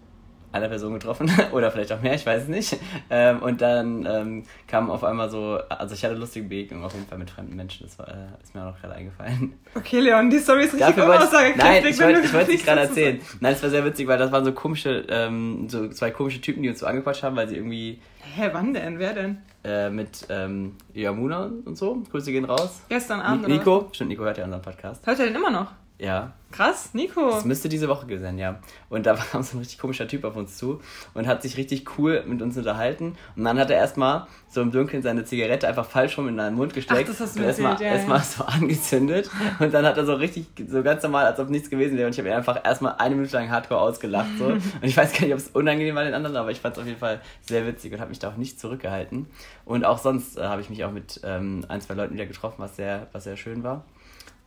einer 0.56 0.68
Person 0.68 0.94
getroffen 0.94 1.30
oder 1.52 1.70
vielleicht 1.70 1.92
auch 1.92 2.02
mehr, 2.02 2.14
ich 2.14 2.26
weiß 2.26 2.42
es 2.42 2.48
nicht. 2.48 2.78
Ähm, 3.10 3.40
und 3.40 3.60
dann 3.60 4.06
ähm, 4.06 4.44
kam 4.66 4.90
auf 4.90 5.04
einmal 5.04 5.30
so, 5.30 5.58
also 5.68 5.94
ich 5.94 6.04
hatte 6.04 6.14
lustige 6.14 6.48
Begegnungen 6.48 6.84
auf 6.84 6.94
jeden 6.94 7.06
Fall 7.06 7.18
mit 7.18 7.30
fremden 7.30 7.56
Menschen, 7.56 7.86
das 7.86 7.98
war, 7.98 8.08
äh, 8.08 8.42
ist 8.42 8.54
mir 8.54 8.62
auch 8.62 8.72
noch 8.72 8.80
gerade 8.80 8.94
eingefallen. 8.94 9.54
Okay, 9.76 10.00
Leon, 10.00 10.30
die 10.30 10.38
Story 10.38 10.64
ist 10.64 10.72
richtig 10.72 10.96
unaussagekräftig. 10.96 11.58
nein, 11.58 11.84
ich 12.24 12.32
wollte 12.32 12.52
es 12.52 12.64
gerade 12.64 12.80
erzählen. 12.80 13.20
Nein, 13.40 13.52
es 13.52 13.62
war 13.62 13.68
sehr 13.68 13.84
witzig, 13.84 14.06
weil 14.08 14.16
das 14.16 14.32
waren 14.32 14.44
so 14.44 14.52
komische, 14.52 15.04
ähm, 15.10 15.68
so 15.68 15.88
zwei 15.90 16.10
komische 16.10 16.40
Typen, 16.40 16.62
die 16.62 16.70
uns 16.70 16.78
so 16.78 16.86
angequatscht 16.86 17.22
haben, 17.22 17.36
weil 17.36 17.46
sie 17.46 17.56
irgendwie. 17.56 18.00
Hä, 18.34 18.48
wann 18.52 18.72
denn? 18.72 18.98
Wer 18.98 19.12
denn? 19.12 19.38
äh, 19.66 19.90
mit 19.90 20.26
ähm, 20.28 20.76
Yamuna 20.94 21.50
und 21.64 21.76
so, 21.76 22.02
Grüße 22.10 22.30
gehen 22.30 22.44
raus. 22.44 22.82
Gestern 22.88 23.20
Abend 23.20 23.44
oder 23.44 23.54
Nico, 23.54 23.88
stimmt, 23.92 24.10
Nico 24.10 24.22
hört 24.22 24.38
ja 24.38 24.44
unseren 24.44 24.62
Podcast. 24.62 25.06
Hört 25.06 25.18
er 25.18 25.26
den 25.26 25.34
immer 25.34 25.50
noch? 25.50 25.72
Ja, 25.98 26.32
Krass, 26.56 26.94
Nico. 26.94 27.32
Das 27.32 27.44
müsste 27.44 27.68
diese 27.68 27.86
Woche 27.86 28.06
gewesen 28.06 28.22
sein, 28.22 28.38
ja. 28.38 28.60
Und 28.88 29.04
da 29.04 29.14
kam 29.32 29.42
so 29.42 29.56
ein 29.56 29.60
richtig 29.60 29.78
komischer 29.78 30.08
Typ 30.08 30.24
auf 30.24 30.36
uns 30.36 30.56
zu 30.56 30.80
und 31.12 31.26
hat 31.26 31.42
sich 31.42 31.58
richtig 31.58 31.98
cool 31.98 32.24
mit 32.26 32.40
uns 32.40 32.56
unterhalten. 32.56 33.14
Und 33.36 33.44
dann 33.44 33.58
hat 33.58 33.70
er 33.70 33.76
erstmal 33.76 34.26
so 34.48 34.62
im 34.62 34.72
Dunkeln 34.72 35.02
seine 35.02 35.24
Zigarette 35.24 35.68
einfach 35.68 35.84
falsch 35.84 36.16
rum 36.16 36.28
in 36.28 36.36
seinen 36.36 36.56
Mund 36.56 36.72
gesteckt. 36.72 37.02
Ach, 37.02 37.06
das 37.06 37.20
hast 37.20 37.36
du 37.36 37.40
und 37.40 37.46
erstmal 37.46 37.74
ja, 37.74 37.88
erstmal 37.88 38.20
so 38.24 38.44
angezündet. 38.44 39.30
Und 39.58 39.74
dann 39.74 39.84
hat 39.84 39.98
er 39.98 40.06
so 40.06 40.14
richtig, 40.14 40.46
so 40.66 40.82
ganz 40.82 41.02
normal, 41.02 41.26
als 41.26 41.38
ob 41.38 41.50
nichts 41.50 41.68
gewesen 41.68 41.98
wäre. 41.98 42.06
Und 42.06 42.14
ich 42.14 42.18
habe 42.18 42.28
ihn 42.28 42.34
einfach 42.34 42.64
erstmal 42.64 42.94
eine 42.96 43.16
Minute 43.16 43.36
lang 43.36 43.50
hardcore 43.50 43.80
ausgelacht. 43.80 44.38
So. 44.38 44.46
Und 44.46 44.62
ich 44.80 44.96
weiß 44.96 45.12
gar 45.12 45.22
nicht, 45.22 45.34
ob 45.34 45.40
es 45.40 45.48
unangenehm 45.48 45.94
war 45.94 46.04
den 46.04 46.14
anderen, 46.14 46.36
aber 46.36 46.50
ich 46.50 46.60
fand 46.60 46.76
es 46.76 46.80
auf 46.80 46.86
jeden 46.86 46.98
Fall 46.98 47.20
sehr 47.42 47.66
witzig 47.66 47.92
und 47.92 48.00
habe 48.00 48.08
mich 48.08 48.18
da 48.18 48.30
auch 48.30 48.36
nicht 48.36 48.58
zurückgehalten. 48.58 49.26
Und 49.64 49.84
auch 49.84 49.98
sonst 49.98 50.38
äh, 50.38 50.42
habe 50.42 50.60
ich 50.62 50.70
mich 50.70 50.84
auch 50.84 50.90
mit 50.90 51.20
ähm, 51.24 51.64
ein, 51.68 51.80
zwei 51.82 51.94
Leuten 51.94 52.14
wieder 52.14 52.26
getroffen, 52.26 52.56
was 52.58 52.76
sehr, 52.76 53.08
was 53.12 53.24
sehr 53.24 53.36
schön 53.36 53.62
war. 53.62 53.84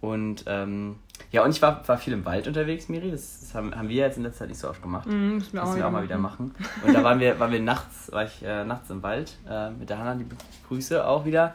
Und 0.02 0.46
ähm, 0.48 0.96
ja, 1.32 1.44
und 1.44 1.52
ich 1.52 1.62
war, 1.62 1.86
war 1.88 1.98
viel 1.98 2.14
im 2.14 2.26
Wald 2.26 2.48
unterwegs, 2.48 2.88
Miri. 2.90 3.12
Das, 3.12 3.42
das 3.42 3.54
haben, 3.54 3.76
haben 3.76 3.90
wir 3.90 3.98
jetzt 3.98 4.18
in 4.18 4.24
letzter 4.24 4.40
Zeit 4.40 4.50
nicht 4.50 4.60
so 4.60 4.70
oft 4.70 4.82
gemacht. 4.82 5.08
Mhm, 5.08 5.36
müssen 5.36 5.54
wir 5.54 5.60
Das 5.60 5.70
auch, 5.70 5.74
müssen 5.74 5.80
wir 5.80 5.88
auch 5.88 5.92
mal 5.92 6.04
wieder 6.04 6.18
machen. 6.18 6.56
Und 6.86 6.94
da 6.94 7.04
waren 7.04 7.20
wir, 7.20 7.40
waren 7.40 7.52
wir 7.52 7.60
nachts, 7.60 8.12
war 8.12 8.24
ich 8.24 8.42
äh, 8.44 8.64
nachts 8.64 8.90
im 8.90 9.04
Wald 9.04 9.38
äh, 9.50 9.70
mit 9.72 9.90
der 9.90 10.00
Hanna, 10.00 10.14
liebe 10.14 10.36
Grüße 10.68 11.06
auch 11.06 11.26
wieder. 11.26 11.54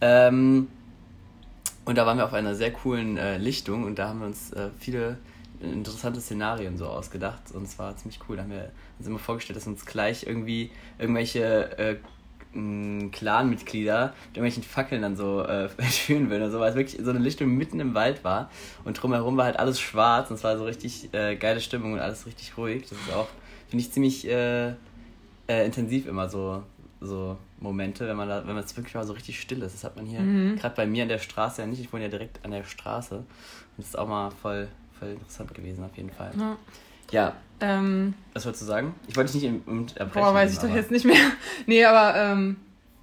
Ähm, 0.00 0.68
und 1.84 1.98
da 1.98 2.06
waren 2.06 2.16
wir 2.16 2.24
auf 2.24 2.32
einer 2.32 2.54
sehr 2.54 2.72
coolen 2.72 3.16
äh, 3.16 3.38
Lichtung 3.38 3.84
und 3.84 3.98
da 3.98 4.08
haben 4.08 4.20
wir 4.20 4.26
uns 4.26 4.52
äh, 4.52 4.70
viele 4.78 5.18
interessante 5.60 6.20
Szenarien 6.20 6.76
so 6.76 6.86
ausgedacht 6.86 7.52
und 7.52 7.64
es 7.64 7.78
war 7.78 7.96
ziemlich 7.96 8.20
cool. 8.28 8.36
Da 8.36 8.42
haben 8.42 8.50
wir 8.50 8.70
uns 8.98 9.08
immer 9.08 9.18
vorgestellt, 9.18 9.56
dass 9.56 9.66
uns 9.66 9.84
gleich 9.86 10.26
irgendwie 10.26 10.70
irgendwelche 10.98 11.78
äh, 11.78 11.96
Clan-Mitglieder 13.12 14.06
mit 14.28 14.36
irgendwelchen 14.36 14.62
Fackeln 14.62 15.02
dann 15.02 15.16
so 15.16 15.42
äh, 15.42 15.64
entführen 15.78 16.30
würden 16.30 16.42
oder 16.42 16.50
so, 16.50 16.60
weil 16.60 16.70
es 16.70 16.76
wirklich 16.76 17.02
so 17.02 17.10
eine 17.10 17.18
Lichtung 17.18 17.48
mitten 17.56 17.80
im 17.80 17.94
Wald 17.94 18.24
war 18.24 18.50
und 18.84 18.94
drumherum 19.02 19.36
war 19.36 19.46
halt 19.46 19.58
alles 19.58 19.80
schwarz 19.80 20.30
und 20.30 20.36
es 20.36 20.44
war 20.44 20.56
so 20.58 20.64
richtig 20.64 21.12
äh, 21.14 21.36
geile 21.36 21.60
Stimmung 21.60 21.94
und 21.94 22.00
alles 22.00 22.26
richtig 22.26 22.56
ruhig. 22.56 22.82
Das 22.88 22.92
ist 22.98 23.12
auch, 23.12 23.28
finde 23.68 23.84
ich, 23.84 23.92
ziemlich 23.92 24.26
äh, 24.28 24.70
äh, 25.48 25.64
intensiv 25.64 26.06
immer 26.06 26.28
so, 26.28 26.62
so 27.00 27.36
Momente, 27.58 28.06
wenn 28.08 28.16
man 28.16 28.28
da, 28.28 28.46
wenn 28.46 28.54
man 28.54 28.64
es 28.64 28.76
wirklich 28.76 28.94
mal 28.94 29.06
so 29.06 29.12
richtig 29.12 29.40
still 29.40 29.62
ist. 29.62 29.74
Das 29.74 29.84
hat 29.84 29.96
man 29.96 30.06
hier 30.06 30.20
Mhm. 30.20 30.56
gerade 30.56 30.74
bei 30.74 30.86
mir 30.86 31.02
an 31.04 31.08
der 31.08 31.18
Straße 31.18 31.62
ja 31.62 31.66
nicht. 31.66 31.80
Ich 31.80 31.92
wohne 31.92 32.04
ja 32.04 32.08
direkt 32.08 32.44
an 32.44 32.50
der 32.50 32.64
Straße. 32.64 33.16
Und 33.16 33.26
das 33.78 33.86
ist 33.86 33.98
auch 33.98 34.08
mal 34.08 34.30
voll, 34.30 34.68
voll 34.98 35.10
interessant 35.10 35.54
gewesen 35.54 35.84
auf 35.84 35.96
jeden 35.96 36.10
Fall. 36.10 36.32
Ja. 36.38 36.56
Ja, 37.12 37.34
Ähm, 37.60 38.14
was 38.34 38.44
wolltest 38.44 38.62
du 38.62 38.66
sagen? 38.66 38.94
Ich 39.06 39.16
wollte 39.16 39.32
dich 39.32 39.42
nicht 39.42 39.68
unterbrechen. 39.68 40.10
boah, 40.20 40.34
weiß 40.34 40.52
ich 40.52 40.58
doch 40.58 40.64
aber- 40.64 40.74
jetzt 40.74 40.90
nicht 40.90 41.04
mehr. 41.04 41.14
nee, 41.66 41.84
aber, 41.84 42.16
ähm, 42.18 42.56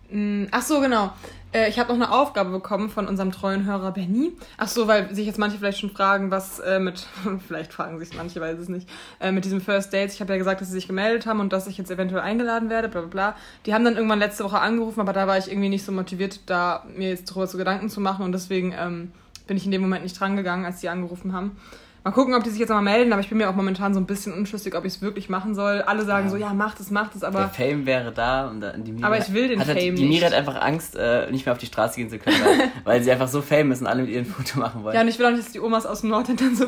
mh, 0.10 0.48
ach 0.51 0.62
so, 0.63 0.82
genau. 0.82 1.13
Äh, 1.54 1.70
ich 1.70 1.80
habe 1.80 1.89
noch 1.89 1.96
eine 1.96 2.12
Aufgabe 2.13 2.50
bekommen 2.51 2.89
von 2.89 3.08
unserem 3.08 3.32
treuen 3.32 3.66
Hörer 3.66 3.92
Benny. 3.92 4.34
Ach 4.58 4.68
so, 4.68 4.88
weil 4.88 5.16
sich 5.16 5.25
jetzt 5.25 5.39
manche 5.39 5.58
vielleicht 5.58 5.80
schon 5.80 5.92
fragen, 5.92 6.30
was 6.30 6.60
äh, 6.60 6.78
mit, 6.80 7.08
vielleicht 7.48 7.72
fragen 7.72 7.98
sich 8.00 8.13
manche, 8.16 8.42
weiß 8.42 8.60
es 8.60 8.68
nicht, 8.70 8.89
äh, 9.22 9.32
mit 9.32 9.46
diesem 9.46 9.62
First 9.62 9.94
Dates. 9.94 10.13
Ich 10.16 10.20
habe 10.22 10.34
ja 10.34 10.38
gesagt, 10.38 10.60
dass 10.62 10.68
sie 10.68 10.74
sich 10.75 10.88
gemeldet 10.88 11.25
haben 11.25 11.39
und 11.39 11.54
dass 11.54 11.66
ich 11.68 11.78
jetzt 11.78 11.89
eventuell 11.89 12.22
eingeladen 12.22 12.70
werde, 12.70 12.89
bla 12.89 13.01
bla 13.01 13.10
bla. 13.10 13.36
Die 13.66 13.74
haben 13.74 13.86
dann 13.86 13.96
irgendwann 13.96 14.20
letzte 14.20 14.44
Woche 14.44 14.60
angerufen, 14.60 15.00
aber 15.00 15.13
da 15.13 15.25
war 15.25 15.38
ich 15.38 15.50
irgendwie 15.50 15.70
nicht 15.70 15.86
so 15.86 15.92
motiviert, 15.94 16.42
da 16.48 16.84
mir 16.96 17.10
jetzt 17.10 17.30
darüber 17.32 17.48
so 17.48 17.58
Gedanken 17.58 17.89
zu 17.89 18.01
machen 18.01 18.25
und 18.25 18.34
deswegen 18.34 18.74
ähm, 18.78 19.12
bin 19.48 19.56
ich 19.58 19.63
in 19.66 19.72
dem 19.72 19.82
Moment 19.82 20.04
nicht 20.04 20.20
drangegangen, 20.20 20.66
als 20.66 20.82
die 20.82 20.89
angerufen 20.89 21.34
haben. 21.34 21.56
Mal 22.03 22.12
gucken, 22.12 22.34
ob 22.34 22.44
die 22.44 22.50
sich 22.50 22.60
jetzt 22.60 22.70
nochmal 22.70 22.84
melden, 22.84 23.12
aber 23.12 23.22
ich 23.22 23.27
bin 23.29 23.38
mir 23.38 23.50
auch 23.50 23.56
momentan 23.56 23.94
so 23.94 24.00
ein 24.00 24.06
bisschen 24.06 24.34
unschlüssig, 24.34 24.74
ob 24.75 24.86
ich 24.86 24.94
es 24.96 25.01
wirklich 25.01 25.27
machen 25.29 25.53
soll. 25.53 25.82
Alle 25.82 26.06
sagen 26.06 26.25
Ja. 26.27 26.32
so, 26.32 26.38
ja, 26.38 26.53
macht 26.53 26.79
es, 26.79 26.91
macht 26.91 27.13
es, 27.13 27.20
Der 27.22 27.29
aber 27.29 27.50
Fame 27.50 27.86
wäre 27.86 28.12
da 28.13 28.48
und 28.48 28.63
die 28.86 28.94
Miri 28.94 29.03
Aber 29.03 29.18
ich 29.18 29.34
will 29.34 29.50
den 29.50 29.60
hat 29.60 29.68
halt, 29.68 29.79
Fame 29.79 29.96
Die 29.96 30.08
nicht. 30.08 30.24
hat 30.24 30.34
einfach 30.34 30.62
Angst, 30.62 30.96
äh, 30.96 31.29
nicht 31.29 31.46
mehr 31.46 31.51
auf 31.53 31.60
die 31.60 31.65
Straße 31.65 31.98
gehen 31.98 32.10
zu 32.10 32.18
können, 32.18 32.38
weil, 32.41 32.72
weil 32.86 33.03
sie 33.03 33.12
einfach 33.12 33.27
so 33.27 33.41
famous 33.41 33.82
und 33.82 33.88
alle 33.88 34.03
mit 34.03 34.12
ihr 34.12 34.20
ein 34.20 34.25
Foto 34.25 34.60
machen 34.60 34.84
wollen. 34.84 34.96
ja, 34.96 35.01
und 35.01 35.08
ich 35.10 35.20
will 35.20 35.25
auch 35.25 35.32
nicht, 35.32 35.44
dass 35.46 35.51
die 35.51 35.60
Omas 35.60 35.86
aus 35.86 36.01
dem 36.01 36.10
Norden 36.12 36.38
dann 36.38 36.56
so 36.56 36.65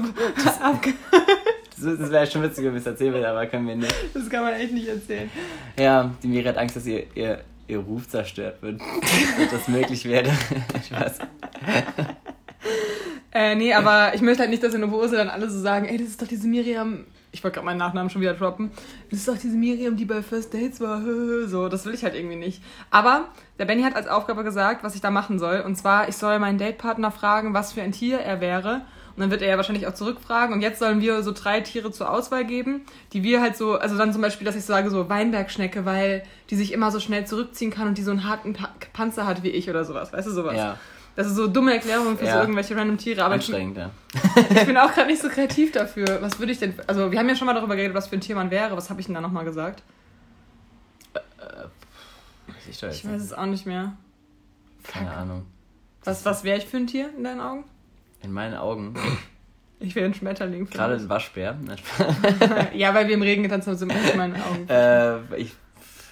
abge... 0.61 0.93
Das, 1.81 1.97
das 1.99 2.11
wäre 2.11 2.27
schon 2.27 2.43
witzig, 2.43 2.65
wenn 2.65 2.73
wir 2.73 2.79
es 2.81 2.85
erzählen 2.85 3.13
würden, 3.13 3.25
aber 3.25 3.45
können 3.45 3.67
wir 3.67 3.75
nicht. 3.77 3.95
Das 4.13 4.29
kann 4.29 4.43
man 4.43 4.53
echt 4.53 4.73
nicht 4.73 4.87
erzählen. 4.89 5.29
Ja, 5.79 6.11
die 6.21 6.27
Miri 6.27 6.43
hat 6.43 6.57
Angst, 6.57 6.75
dass 6.75 6.85
ihr, 6.85 7.05
ihr, 7.15 7.39
ihr 7.67 7.79
Ruf 7.79 8.07
zerstört 8.09 8.61
wird. 8.61 8.81
und 9.39 9.51
das 9.51 9.67
möglich 9.69 10.03
wäre. 10.05 10.29
Spaß. 10.85 11.19
Äh, 13.33 13.55
nee, 13.55 13.73
aber 13.73 14.13
ich 14.13 14.21
möchte 14.21 14.41
halt 14.41 14.49
nicht, 14.49 14.61
dass 14.61 14.73
in 14.73 14.83
Oberose 14.83 15.15
dann 15.15 15.29
alle 15.29 15.49
so 15.49 15.59
sagen, 15.59 15.87
ey, 15.87 15.97
das 15.97 16.07
ist 16.07 16.21
doch 16.21 16.27
diese 16.27 16.47
Miriam... 16.47 17.05
Ich 17.33 17.45
wollte 17.45 17.55
gerade 17.55 17.65
meinen 17.65 17.77
Nachnamen 17.77 18.09
schon 18.09 18.21
wieder 18.21 18.33
droppen. 18.33 18.71
Das 19.09 19.19
ist 19.19 19.27
doch 19.29 19.37
diese 19.37 19.55
Miriam, 19.55 19.95
die 19.95 20.03
bei 20.03 20.21
First 20.21 20.53
Dates 20.53 20.81
war. 20.81 21.01
So, 21.47 21.69
das 21.69 21.85
will 21.85 21.93
ich 21.93 22.03
halt 22.03 22.13
irgendwie 22.13 22.35
nicht. 22.35 22.61
Aber 22.89 23.29
der 23.57 23.63
Benny 23.63 23.83
hat 23.83 23.95
als 23.95 24.09
Aufgabe 24.09 24.43
gesagt, 24.43 24.83
was 24.83 24.95
ich 24.95 25.01
da 25.01 25.11
machen 25.11 25.39
soll. 25.39 25.61
Und 25.61 25.77
zwar, 25.77 26.09
ich 26.09 26.17
soll 26.17 26.39
meinen 26.39 26.57
Datepartner 26.57 27.09
fragen, 27.09 27.53
was 27.53 27.71
für 27.71 27.81
ein 27.81 27.93
Tier 27.93 28.19
er 28.19 28.41
wäre. 28.41 28.81
Und 29.15 29.21
dann 29.21 29.31
wird 29.31 29.41
er 29.41 29.47
ja 29.47 29.55
wahrscheinlich 29.55 29.87
auch 29.87 29.93
zurückfragen. 29.93 30.53
Und 30.53 30.59
jetzt 30.59 30.79
sollen 30.79 30.99
wir 30.99 31.23
so 31.23 31.31
drei 31.31 31.61
Tiere 31.61 31.89
zur 31.91 32.11
Auswahl 32.11 32.43
geben, 32.43 32.81
die 33.13 33.23
wir 33.23 33.39
halt 33.39 33.55
so, 33.55 33.75
also 33.75 33.97
dann 33.97 34.11
zum 34.11 34.21
Beispiel, 34.21 34.45
dass 34.45 34.57
ich 34.57 34.65
sage 34.65 34.89
so 34.89 35.07
Weinbergschnecke, 35.07 35.85
weil 35.85 36.23
die 36.49 36.57
sich 36.57 36.73
immer 36.73 36.91
so 36.91 36.99
schnell 36.99 37.25
zurückziehen 37.25 37.71
kann 37.71 37.87
und 37.87 37.97
die 37.97 38.03
so 38.03 38.11
einen 38.11 38.27
harten 38.27 38.51
pa 38.51 38.69
Panzer 38.91 39.25
hat 39.25 39.41
wie 39.41 39.51
ich 39.51 39.69
oder 39.69 39.85
sowas. 39.85 40.11
Weißt 40.11 40.27
du, 40.27 40.31
sowas. 40.31 40.57
Ja, 40.57 40.77
Das 41.15 41.27
ist 41.27 41.35
so 41.35 41.47
dumme 41.47 41.73
Erklärungen 41.73 42.17
für 42.17 42.23
so 42.25 42.31
Ja. 42.31 42.41
irgendwelche 42.41 42.75
random 42.75 42.97
Tiere. 42.97 43.23
Aber 43.25 43.35
ich, 43.35 43.41
anstrengend, 43.41 43.77
ja. 43.77 43.91
ich 44.49 44.65
bin 44.65 44.77
auch 44.77 44.93
gerade 44.93 45.07
nicht 45.07 45.21
so 45.21 45.27
kreativ 45.29 45.71
dafür. 45.73 46.21
Was 46.21 46.39
würde 46.39 46.51
ich 46.53 46.59
denn. 46.59 46.73
Also, 46.87 47.11
wir 47.11 47.19
haben 47.19 47.27
ja 47.29 47.35
schon 47.35 47.47
mal 47.47 47.53
darüber 47.53 47.75
geredet, 47.75 47.93
was 47.95 48.07
für 48.07 48.15
ein 48.15 48.21
Tier 48.21 48.35
man 48.35 48.49
wäre. 48.49 48.75
Was 48.77 48.89
habe 48.89 48.99
ich 49.01 49.07
denn 49.07 49.15
da 49.15 49.21
nochmal 49.21 49.43
gesagt? 49.45 49.83
Weiß 52.47 52.67
ich 52.69 52.79
doch 52.79 52.87
jetzt 52.87 52.97
Ich 53.03 53.09
weiß 53.09 53.21
es 53.21 53.33
auch 53.33 53.45
nicht 53.45 53.65
mehr. 53.65 53.93
Keine 54.83 55.11
Ahnung. 55.11 55.45
Was, 56.03 56.25
was 56.25 56.43
wäre 56.43 56.57
ich 56.57 56.65
für 56.65 56.77
ein 56.77 56.87
Tier 56.87 57.09
in 57.15 57.23
deinen 57.23 57.39
Augen? 57.41 57.63
In 58.23 58.31
meinen 58.31 58.55
Augen, 58.55 58.95
Ich 59.79 59.95
wäre 59.95 60.05
ein 60.05 60.13
Schmetterling. 60.13 60.69
gerade 60.69 60.93
ein 60.95 61.09
Waschbär. 61.09 61.57
Ja, 62.73 62.93
weil 62.93 63.07
wir 63.07 63.15
im 63.15 63.21
Regen 63.23 63.41
getanzt 63.43 63.67
haben, 63.67 63.75
sind 63.77 63.91
in 63.91 64.17
meinen 64.17 64.35
Augen. 64.41 64.69
äh, 64.69 65.17
ich, 65.37 65.53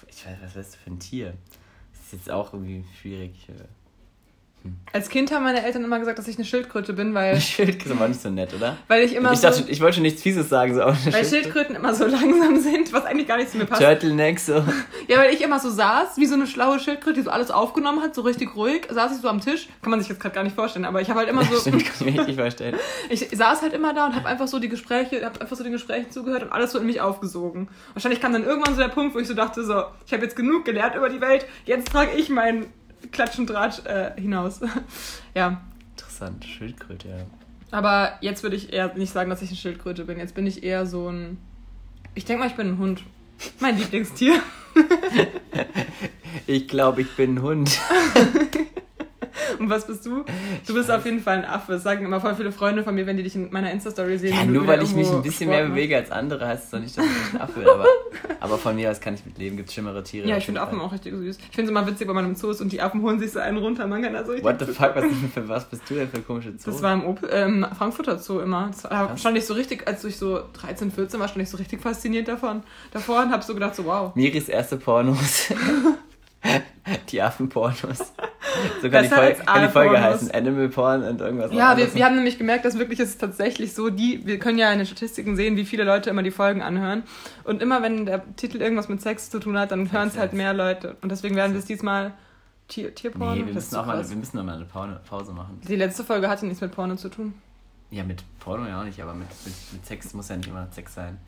ich 0.08 0.26
weiß, 0.26 0.36
was 0.42 0.54
wärst 0.56 0.74
du 0.74 0.78
für 0.78 0.90
ein 0.90 0.98
Tier? 0.98 1.34
Das 1.92 2.02
ist 2.06 2.12
jetzt 2.12 2.30
auch 2.30 2.52
irgendwie 2.52 2.84
schwierig. 3.00 3.46
Als 4.92 5.08
Kind 5.08 5.32
haben 5.32 5.44
meine 5.44 5.64
Eltern 5.64 5.84
immer 5.84 6.00
gesagt, 6.00 6.18
dass 6.18 6.26
ich 6.26 6.36
eine 6.36 6.44
Schildkröte 6.44 6.92
bin, 6.92 7.14
weil, 7.14 7.40
Schild 7.40 7.84
ist 7.84 7.92
aber 7.92 8.08
nicht 8.08 8.20
so 8.20 8.28
nett, 8.28 8.52
oder? 8.52 8.76
weil 8.88 9.04
ich 9.04 9.14
immer 9.14 9.32
ich, 9.32 9.38
so. 9.38 9.48
dachte, 9.48 9.64
ich 9.68 9.80
wollte 9.80 9.94
schon 9.94 10.02
nichts 10.02 10.20
Fieses 10.20 10.48
sagen, 10.48 10.74
so. 10.74 10.80
weil 10.80 10.92
Schildkröte- 10.94 11.24
Schildkröten 11.28 11.76
immer 11.76 11.94
so 11.94 12.06
langsam 12.06 12.58
sind, 12.58 12.92
was 12.92 13.04
eigentlich 13.04 13.28
gar 13.28 13.36
nicht 13.36 13.50
zu 13.50 13.58
mir 13.58 13.66
passt. 13.66 13.80
Turtleneck, 13.80 14.40
so. 14.40 14.54
Ja, 15.08 15.18
weil 15.18 15.32
ich 15.32 15.42
immer 15.42 15.60
so 15.60 15.70
saß, 15.70 16.16
wie 16.16 16.26
so 16.26 16.34
eine 16.34 16.46
schlaue 16.48 16.80
Schildkröte, 16.80 17.20
die 17.20 17.22
so 17.22 17.30
alles 17.30 17.50
aufgenommen 17.52 18.02
hat, 18.02 18.14
so 18.14 18.22
richtig 18.22 18.56
ruhig, 18.56 18.88
saß 18.90 19.12
ich 19.14 19.22
so 19.22 19.28
am 19.28 19.40
Tisch. 19.40 19.68
Kann 19.82 19.90
man 19.92 20.00
sich 20.00 20.08
jetzt 20.08 20.20
gerade 20.20 20.34
gar 20.34 20.42
nicht 20.42 20.56
vorstellen, 20.56 20.84
aber 20.84 21.00
ich 21.00 21.08
habe 21.08 21.20
halt 21.20 21.28
immer 21.28 21.44
so. 21.44 21.56
Stimmt, 21.60 21.84
kann 21.98 22.08
ich 22.08 22.14
mir 22.14 22.20
richtig 22.20 22.36
vorstellen. 22.36 22.76
Ich 23.08 23.28
saß 23.32 23.62
halt 23.62 23.72
immer 23.72 23.94
da 23.94 24.06
und 24.06 24.16
habe 24.16 24.26
einfach 24.28 24.48
so 24.48 24.58
die 24.58 24.68
Gespräche, 24.68 25.24
habe 25.24 25.40
einfach 25.40 25.56
so 25.56 25.62
den 25.62 25.72
Gesprächen 25.72 26.10
zugehört 26.10 26.42
und 26.42 26.52
alles 26.52 26.72
so 26.72 26.78
in 26.80 26.86
mich 26.86 27.00
aufgesogen. 27.00 27.68
Wahrscheinlich 27.94 28.20
kam 28.20 28.32
dann 28.32 28.44
irgendwann 28.44 28.74
so 28.74 28.80
der 28.80 28.88
Punkt, 28.88 29.14
wo 29.14 29.20
ich 29.20 29.28
so 29.28 29.34
dachte, 29.34 29.64
so, 29.64 29.84
ich 30.04 30.12
habe 30.12 30.24
jetzt 30.24 30.34
genug 30.36 30.64
gelernt 30.64 30.96
über 30.96 31.08
die 31.08 31.20
Welt, 31.20 31.46
jetzt 31.64 31.92
trage 31.92 32.10
ich 32.16 32.28
meinen 32.28 32.66
Klatschendraht 33.12 33.86
äh, 33.86 34.12
hinaus. 34.20 34.60
ja, 35.34 35.60
Interessant, 35.96 36.44
Schildkröte, 36.44 37.08
ja. 37.08 37.26
aber 37.70 38.18
jetzt 38.20 38.42
würde 38.42 38.56
ich 38.56 38.72
eher 38.72 38.94
nicht 38.94 39.12
sagen, 39.12 39.30
dass 39.30 39.42
ich 39.42 39.50
eine 39.50 39.56
Schildkröte 39.56 40.04
bin. 40.04 40.18
Jetzt 40.18 40.34
bin 40.34 40.46
ich 40.46 40.62
eher 40.62 40.86
so 40.86 41.08
ein. 41.10 41.38
Ich 42.14 42.24
denke 42.24 42.40
mal, 42.40 42.48
ich 42.48 42.56
bin 42.56 42.68
ein 42.68 42.78
Hund. 42.78 43.02
Mein 43.58 43.78
Lieblingstier. 43.78 44.34
Ich 46.46 46.68
glaube, 46.68 47.02
ich 47.02 47.16
bin 47.16 47.34
ein 47.34 47.42
Hund. 47.42 47.78
Und 49.58 49.70
was 49.70 49.86
bist 49.86 50.06
du? 50.06 50.24
Du 50.66 50.74
bist 50.74 50.90
auf 50.90 51.04
jeden 51.04 51.20
Fall 51.20 51.38
ein 51.38 51.44
Affe. 51.44 51.72
Das 51.72 51.82
sagen 51.82 52.04
immer 52.04 52.20
voll 52.20 52.34
viele 52.34 52.52
Freunde 52.52 52.82
von 52.82 52.94
mir, 52.94 53.06
wenn 53.06 53.16
die 53.16 53.22
dich 53.22 53.34
in 53.34 53.50
meiner 53.50 53.70
Insta-Story 53.70 54.18
sehen. 54.18 54.34
Ja, 54.34 54.44
nur 54.44 54.66
weil 54.66 54.82
ich 54.82 54.94
mich 54.94 55.10
ein 55.10 55.22
bisschen 55.22 55.50
mehr 55.50 55.66
bewege 55.66 55.96
als 55.96 56.10
andere, 56.10 56.46
heißt 56.46 56.64
es 56.64 56.70
doch 56.70 56.80
nicht, 56.80 56.96
dass 56.96 57.04
ich 57.04 57.34
ein 57.34 57.40
Affe 57.40 57.60
bin. 57.60 57.68
Aber, 57.68 57.86
aber 58.40 58.58
von 58.58 58.76
mir 58.76 58.90
aus 58.90 59.00
kann 59.00 59.14
ich 59.14 59.24
mit 59.24 59.38
leben. 59.38 59.56
Gibt 59.56 59.72
schlimmere 59.72 60.02
Tiere. 60.02 60.28
Ja, 60.28 60.36
ich 60.36 60.44
finde 60.44 60.60
Affen 60.60 60.80
auch 60.80 60.92
richtig 60.92 61.14
süß. 61.14 61.38
Ich 61.38 61.54
finde 61.54 61.62
es 61.64 61.68
immer 61.70 61.86
witzig, 61.86 62.08
wenn 62.08 62.14
man 62.14 62.24
im 62.24 62.34
Zoo 62.34 62.50
ist 62.50 62.60
und 62.60 62.72
die 62.72 62.80
Affen 62.80 63.02
holen 63.02 63.18
sich 63.18 63.32
so 63.32 63.38
einen 63.38 63.58
runter. 63.58 63.86
Man 63.86 64.02
kann 64.02 64.12
da 64.12 64.24
so 64.24 64.32
What 64.42 64.60
the 64.60 64.66
fuck, 64.66 64.94
was, 64.94 65.04
für 65.34 65.48
was 65.48 65.64
bist 65.68 65.82
du 65.88 65.94
denn 65.94 66.08
für 66.08 66.20
komische 66.20 66.52
Zoo? 66.56 66.70
Das 66.70 66.82
war 66.82 66.94
im 66.94 67.04
Op 67.04 67.20
ähm, 67.30 67.66
Frankfurter 67.76 68.18
Zoo 68.18 68.40
immer. 68.40 68.70
Da 68.82 69.16
stand 69.16 69.36
ich 69.36 69.46
so 69.46 69.54
richtig, 69.54 69.86
als 69.86 70.04
ich 70.04 70.16
so 70.16 70.40
13, 70.54 70.90
14 70.90 71.20
war, 71.20 71.28
stand 71.28 71.42
ich 71.42 71.50
so 71.50 71.56
richtig 71.56 71.80
fasziniert 71.80 72.28
davon. 72.28 72.62
Davor 72.92 73.22
und 73.22 73.30
hab 73.30 73.42
so 73.42 73.54
gedacht, 73.54 73.74
so 73.74 73.84
wow. 73.84 74.14
Miris 74.14 74.48
erste 74.48 74.76
Pornos. 74.76 75.52
die 77.10 77.22
Affenpornos. 77.22 78.12
So 78.82 78.90
kann 78.90 79.04
die, 79.04 79.12
als 79.12 79.44
kann 79.44 79.66
die 79.66 79.72
Folge 79.72 80.00
heißen. 80.00 80.30
Animal 80.30 80.68
Porn 80.68 81.02
und 81.02 81.20
irgendwas 81.20 81.52
Ja, 81.52 81.76
wir, 81.76 81.94
wir 81.94 82.04
haben 82.04 82.16
nämlich 82.16 82.38
gemerkt, 82.38 82.64
dass 82.64 82.78
wirklich 82.78 82.98
es 83.00 83.10
ist 83.10 83.20
tatsächlich 83.20 83.74
so, 83.74 83.90
die, 83.90 84.26
wir 84.26 84.38
können 84.38 84.58
ja 84.58 84.72
in 84.72 84.78
den 84.78 84.86
Statistiken 84.86 85.36
sehen, 85.36 85.56
wie 85.56 85.64
viele 85.64 85.84
Leute 85.84 86.10
immer 86.10 86.22
die 86.22 86.30
Folgen 86.30 86.62
anhören. 86.62 87.02
Und 87.44 87.62
immer 87.62 87.82
wenn 87.82 88.06
der 88.06 88.24
Titel 88.36 88.60
irgendwas 88.60 88.88
mit 88.88 89.02
Sex 89.02 89.30
zu 89.30 89.38
tun 89.38 89.58
hat, 89.58 89.70
dann 89.70 89.92
hören 89.92 90.08
es 90.08 90.18
halt 90.18 90.32
mehr 90.32 90.54
Leute. 90.54 90.96
Und 91.02 91.12
deswegen 91.12 91.36
werden 91.36 91.52
wir 91.52 91.60
es 91.60 91.66
diesmal 91.66 92.12
Tier, 92.68 92.94
Tierporn. 92.94 93.38
Nee, 93.38 93.46
wir 93.46 93.54
müssen, 93.54 93.76
auch 93.76 93.86
mal, 93.86 94.08
wir 94.08 94.16
müssen 94.16 94.36
noch 94.36 94.44
mal 94.44 94.54
eine 94.54 94.64
Pause, 94.64 95.32
machen. 95.32 95.60
Die 95.66 95.76
letzte 95.76 96.04
Folge 96.04 96.28
hatte 96.28 96.46
nichts 96.46 96.60
mit 96.60 96.72
Porno 96.72 96.96
zu 96.96 97.08
tun. 97.08 97.34
Ja, 97.90 98.04
mit 98.04 98.22
Porno 98.38 98.66
ja 98.66 98.80
auch 98.80 98.84
nicht, 98.84 99.00
aber 99.02 99.12
mit, 99.12 99.28
mit, 99.44 99.54
mit 99.72 99.86
Sex 99.86 100.14
muss 100.14 100.28
ja 100.28 100.36
nicht 100.36 100.48
immer 100.48 100.68
Sex 100.70 100.94
sein. 100.94 101.18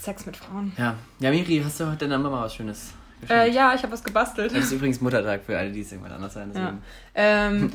Sex 0.00 0.26
mit 0.26 0.36
Frauen. 0.36 0.72
Ja, 0.76 0.96
ja 1.20 1.30
Miri, 1.30 1.62
hast 1.64 1.78
du 1.78 1.86
heute 1.86 2.08
deiner 2.08 2.18
Mama 2.18 2.42
was 2.42 2.56
Schönes 2.56 2.92
Äh, 3.28 3.50
ja, 3.50 3.74
ich 3.74 3.82
habe 3.82 3.92
was 3.92 4.04
gebastelt. 4.04 4.52
Das 4.52 4.64
ist 4.64 4.72
übrigens 4.72 5.00
Muttertag 5.00 5.42
für 5.44 5.56
alle, 5.56 5.70
die 5.70 5.80
es 5.80 5.92
irgendwann 5.92 6.12
anders 6.12 6.34
sein. 6.34 6.52
Ja. 6.54 6.74
Ähm, 7.14 7.72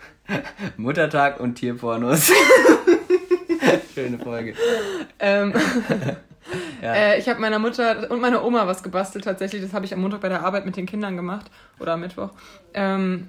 Muttertag 0.76 1.40
und 1.40 1.54
Tierpornos. 1.56 2.30
Schöne 3.94 4.18
Folge. 4.18 4.54
ähm, 5.18 5.52
Ja. 6.82 6.94
Äh, 6.94 7.18
ich 7.18 7.28
habe 7.28 7.40
meiner 7.40 7.58
Mutter 7.58 8.10
und 8.10 8.20
meiner 8.20 8.44
Oma 8.44 8.66
was 8.66 8.82
gebastelt 8.82 9.24
tatsächlich. 9.24 9.62
Das 9.62 9.72
habe 9.72 9.84
ich 9.84 9.92
am 9.92 10.00
Montag 10.00 10.20
bei 10.20 10.28
der 10.28 10.42
Arbeit 10.44 10.66
mit 10.66 10.76
den 10.76 10.86
Kindern 10.86 11.16
gemacht. 11.16 11.50
Oder 11.78 11.92
am 11.92 12.00
Mittwoch. 12.00 12.30
Ähm, 12.74 13.28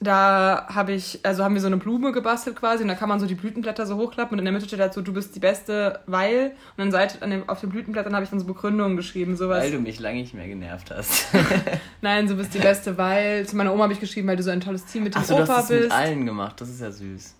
da 0.00 0.66
habe 0.72 0.92
ich, 0.92 1.18
also 1.24 1.42
haben 1.42 1.54
wir 1.54 1.60
so 1.60 1.66
eine 1.66 1.76
Blume 1.76 2.12
gebastelt 2.12 2.54
quasi 2.54 2.82
und 2.82 2.88
da 2.88 2.94
kann 2.94 3.08
man 3.08 3.18
so 3.18 3.26
die 3.26 3.34
Blütenblätter 3.34 3.84
so 3.84 3.96
hochklappen 3.96 4.34
und 4.34 4.38
in 4.38 4.44
der 4.44 4.52
Mitte 4.52 4.66
steht 4.66 4.78
dazu, 4.78 5.02
du 5.02 5.12
bist 5.12 5.34
die 5.34 5.40
Beste, 5.40 6.00
weil. 6.06 6.50
Und 6.50 6.78
dann 6.78 6.92
seit, 6.92 7.20
an 7.22 7.30
dem, 7.30 7.48
auf 7.48 7.60
den 7.60 7.70
Blütenblättern 7.70 8.14
habe 8.14 8.22
ich 8.24 8.30
dann 8.30 8.38
so 8.38 8.46
Begründungen 8.46 8.96
geschrieben, 8.96 9.36
sowas. 9.36 9.62
Weil 9.64 9.72
du 9.72 9.80
mich 9.80 9.98
lange 9.98 10.20
nicht 10.20 10.34
mehr 10.34 10.46
genervt 10.46 10.92
hast. 10.92 11.26
Nein, 12.00 12.28
du 12.28 12.36
bist 12.36 12.54
die 12.54 12.58
Beste, 12.60 12.96
weil. 12.96 13.44
Zu 13.46 13.56
meiner 13.56 13.72
Oma 13.72 13.84
habe 13.84 13.92
ich 13.92 14.00
geschrieben, 14.00 14.28
weil 14.28 14.36
du 14.36 14.42
so 14.44 14.50
ein 14.50 14.60
tolles 14.60 14.84
Team 14.84 15.02
mit 15.04 15.14
dem 15.14 15.20
Achso, 15.22 15.36
du 15.36 15.42
Opa 15.42 15.56
hast 15.56 15.64
es 15.64 15.70
mit 15.70 15.80
bist. 15.80 15.92
allen 15.92 16.26
gemacht. 16.26 16.60
Das 16.60 16.68
ist 16.68 16.80
ja 16.80 16.92
süß. 16.92 17.34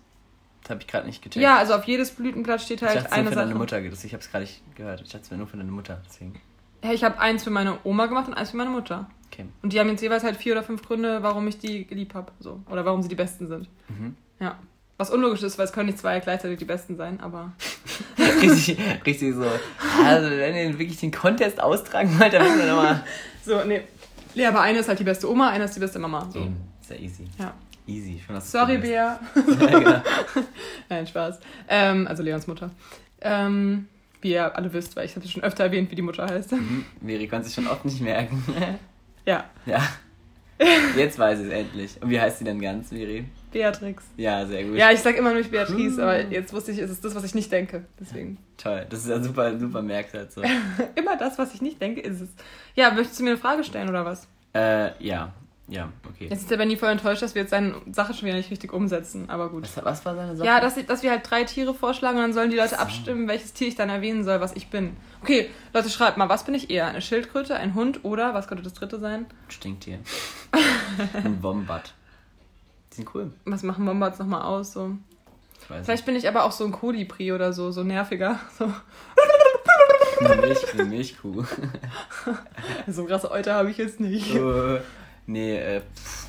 Das 0.63 0.69
habe 0.71 0.81
ich 0.81 0.87
gerade 0.87 1.07
nicht 1.07 1.21
gecheckt. 1.23 1.41
Ja, 1.41 1.57
also 1.57 1.73
auf 1.75 1.85
jedes 1.85 2.11
Blütenblatt 2.11 2.61
steht 2.61 2.81
ich 2.81 2.87
halt 2.87 2.97
dachte, 2.97 3.05
es 3.07 3.11
wäre 3.11 3.19
eine 3.21 3.29
für 3.29 3.35
Sache. 3.35 3.45
deine 3.47 3.57
Mutter. 3.57 3.81
Das- 3.81 4.03
Ich 4.03 4.11
habe 4.13 4.21
es 4.21 4.29
gerade 4.29 4.43
nicht 4.43 4.61
gehört. 4.75 4.99
Ich 5.01 5.07
dachte, 5.09 5.23
es 5.23 5.31
wäre 5.31 5.37
nur 5.39 5.47
für 5.47 5.55
deine 5.57 5.71
Mutter. 5.71 6.01
Deswegen. 6.07 6.33
Hey, 6.81 6.93
ich 6.95 7.03
habe 7.05 7.19
eins 7.19 7.43
für 7.45 7.49
meine 7.49 7.77
Oma 7.85 8.05
gemacht 8.07 8.27
und 8.27 8.33
eins 8.33 8.51
für 8.51 8.57
meine 8.57 8.69
Mutter. 8.69 9.09
Okay. 9.39 9.49
Und 9.61 9.73
die 9.73 9.79
haben 9.79 9.89
jetzt 9.89 10.01
jeweils 10.01 10.23
halt 10.23 10.37
vier 10.37 10.53
oder 10.53 10.63
fünf 10.63 10.83
Gründe, 10.83 11.23
warum 11.23 11.47
ich 11.47 11.57
die 11.57 11.87
lieb 11.89 12.13
habe. 12.13 12.31
So. 12.39 12.59
Oder 12.69 12.85
warum 12.85 13.01
sie 13.01 13.09
die 13.09 13.15
Besten 13.15 13.47
sind. 13.47 13.69
Mhm. 13.87 14.15
Ja. 14.39 14.57
Was 14.97 15.11
unlogisch 15.11 15.43
ist, 15.43 15.57
weil 15.57 15.65
es 15.65 15.71
können 15.71 15.85
nicht 15.85 15.97
zwei 15.97 16.19
gleichzeitig 16.19 16.59
die 16.59 16.65
Besten 16.65 16.97
sein, 16.97 17.21
aber. 17.21 17.53
richtig, 18.41 18.77
richtig 19.05 19.33
so. 19.33 19.45
Also, 20.03 20.29
wenn 20.29 20.55
ihr 20.55 20.77
wirklich 20.77 20.99
den 20.99 21.11
Contest 21.11 21.61
austragen 21.61 22.19
wollt, 22.19 22.33
dann 22.33 22.43
müssen 22.43 22.59
wir 22.59 22.67
nochmal. 22.67 23.03
So, 23.41 23.63
nee. 23.63 23.81
Nee, 24.35 24.45
aber 24.45 24.61
eine 24.61 24.79
ist 24.79 24.89
halt 24.89 24.99
die 24.99 25.05
beste 25.05 25.27
Oma, 25.31 25.49
eine 25.49 25.63
ist 25.63 25.75
die 25.75 25.79
beste 25.79 25.97
Mama. 25.97 26.29
So. 26.31 26.47
Ist 26.81 26.89
ja 26.91 26.97
easy. 26.97 27.25
Ja. 27.39 27.53
Easy. 27.87 28.21
Du 28.27 28.39
Sorry, 28.41 28.77
Bea. 28.77 29.19
ja, 29.59 29.79
genau. 29.79 30.01
Nein, 30.89 31.07
Spaß. 31.07 31.39
Ähm, 31.67 32.05
also 32.05 32.21
Leons 32.21 32.45
Mutter. 32.45 32.69
Ähm, 33.21 33.87
wie 34.21 34.31
ihr 34.33 34.55
alle 34.55 34.71
wisst, 34.71 34.95
weil 34.95 35.05
ich 35.05 35.15
habe 35.15 35.27
schon 35.27 35.41
öfter 35.41 35.63
erwähnt, 35.63 35.89
wie 35.89 35.95
die 35.95 36.01
Mutter 36.03 36.27
heißt. 36.27 36.51
Mhm. 36.51 36.85
Miri 37.01 37.27
konnte 37.27 37.45
sich 37.45 37.55
schon 37.55 37.67
oft 37.67 37.85
nicht 37.85 38.01
merken. 38.01 38.43
Ja. 39.25 39.45
ja. 39.65 39.81
Jetzt 40.95 41.17
weiß 41.17 41.39
ich 41.39 41.47
es 41.47 41.53
endlich. 41.53 42.01
Und 42.01 42.09
wie 42.09 42.19
heißt 42.19 42.39
sie 42.39 42.43
denn 42.45 42.59
ganz, 42.59 42.91
Miri? 42.91 43.25
Beatrix. 43.51 44.03
Ja, 44.17 44.45
sehr 44.45 44.63
gut. 44.65 44.75
Ja, 44.75 44.91
ich 44.91 44.99
sag 44.99 45.17
immer 45.17 45.29
nur 45.29 45.39
nicht 45.39 45.51
Beatrice, 45.51 46.01
aber 46.01 46.19
jetzt 46.25 46.53
wusste 46.53 46.71
ich, 46.71 46.79
es 46.79 46.91
ist 46.91 47.03
das, 47.03 47.15
was 47.15 47.23
ich 47.23 47.33
nicht 47.33 47.51
denke. 47.51 47.85
Deswegen. 47.99 48.37
Toll, 48.57 48.85
das 48.89 48.99
ist 48.99 49.09
ja 49.09 49.21
super, 49.21 49.57
super 49.57 49.81
Merksatz. 49.81 50.35
So. 50.35 50.41
immer 50.95 51.17
das, 51.17 51.39
was 51.39 51.53
ich 51.53 51.61
nicht 51.61 51.81
denke, 51.81 52.01
ist 52.01 52.21
es. 52.21 52.29
Ja, 52.75 52.91
möchtest 52.91 53.19
du 53.19 53.23
mir 53.23 53.31
eine 53.31 53.39
Frage 53.39 53.63
stellen 53.63 53.89
oder 53.89 54.05
was? 54.05 54.27
äh, 54.53 54.91
ja, 55.03 55.33
ja, 55.69 55.91
okay. 56.07 56.27
Jetzt 56.29 56.41
ist 56.41 56.51
der 56.51 56.57
Benny 56.57 56.75
voll 56.77 56.89
enttäuscht, 56.89 57.21
dass 57.21 57.35
wir 57.35 57.41
jetzt 57.43 57.51
seine 57.51 57.75
Sache 57.91 58.13
schon 58.13 58.27
wieder 58.27 58.37
nicht 58.37 58.51
richtig 58.51 58.73
umsetzen, 58.73 59.29
aber 59.29 59.49
gut. 59.49 59.63
Was, 59.63 59.85
was 59.85 60.05
war 60.05 60.15
seine 60.15 60.35
Sache? 60.35 60.47
Ja, 60.47 60.59
dass, 60.59 60.75
dass 60.85 61.03
wir 61.03 61.11
halt 61.11 61.29
drei 61.29 61.43
Tiere 61.43 61.73
vorschlagen 61.73 62.17
und 62.17 62.23
dann 62.23 62.33
sollen 62.33 62.49
die 62.49 62.57
Leute 62.57 62.71
So. 62.71 62.75
abstimmen, 62.77 63.27
welches 63.27 63.53
Tier 63.53 63.67
ich 63.67 63.75
dann 63.75 63.89
erwähnen 63.89 64.23
soll, 64.23 64.41
was 64.41 64.55
ich 64.55 64.69
bin. 64.69 64.97
Okay, 65.21 65.49
Leute, 65.73 65.89
schreibt 65.89 66.17
mal, 66.17 66.29
was 66.29 66.43
bin 66.45 66.53
ich 66.55 66.69
eher? 66.69 66.87
Eine 66.87 67.01
Schildkröte, 67.01 67.55
ein 67.55 67.75
Hund 67.75 68.03
oder, 68.03 68.33
was 68.33 68.47
könnte 68.47 68.63
das 68.63 68.73
dritte 68.73 68.99
sein? 68.99 69.25
Stinktier. 69.47 69.99
Ein 71.13 71.41
Wombat. 71.43 71.93
Die 72.91 72.95
sind 72.97 73.09
cool. 73.13 73.31
Was 73.45 73.63
machen 73.63 73.85
Wombats 73.85 74.17
nochmal 74.19 74.41
aus? 74.41 74.73
So. 74.73 74.97
Ich 75.61 75.69
weiß 75.69 75.85
Vielleicht 75.85 76.05
bin 76.05 76.15
ich 76.15 76.27
aber 76.27 76.45
auch 76.45 76.51
so 76.51 76.65
ein 76.65 76.71
Kolibri 76.71 77.31
oder 77.31 77.53
so, 77.53 77.71
so 77.71 77.83
nerviger. 77.83 78.39
So, 78.57 80.25
nicht. 80.25 80.73
Eine, 80.73 80.85
Milch, 80.85 81.13
Milchkuh. 81.23 81.45
so 82.87 83.05
krasse 83.05 83.31
Euter 83.31 83.53
habe 83.53 83.71
ich 83.71 83.77
jetzt 83.77 84.01
nicht. 84.01 84.35
Äh, 84.35 84.79
nee, 85.29 85.57
äh. 85.57 85.81
pff. 85.81 86.27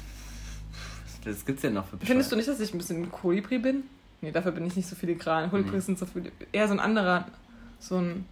Das 1.25 1.45
gibt's 1.45 1.63
ja 1.63 1.71
noch 1.71 1.87
für 1.87 1.99
Findest 1.99 2.33
du 2.33 2.37
nicht, 2.37 2.49
dass 2.49 2.61
ich 2.61 2.73
ein 2.73 2.79
bisschen 2.79 3.11
Kolibri 3.11 3.59
bin? 3.59 3.85
Nee, 4.21 4.33
dafür 4.33 4.53
bin 4.53 4.67
ich 4.67 4.77
nicht 4.77 4.89
so 4.89 4.97
filigran. 4.97 5.51
Kolibris 5.51 5.87
sind 5.87 5.99
so 5.99 6.07
viel, 6.07 6.33
eher 6.53 6.67
so 6.67 6.75
ein 6.75 6.81
anderer, 6.81 7.27
so 7.79 7.97
ein, 7.99 8.25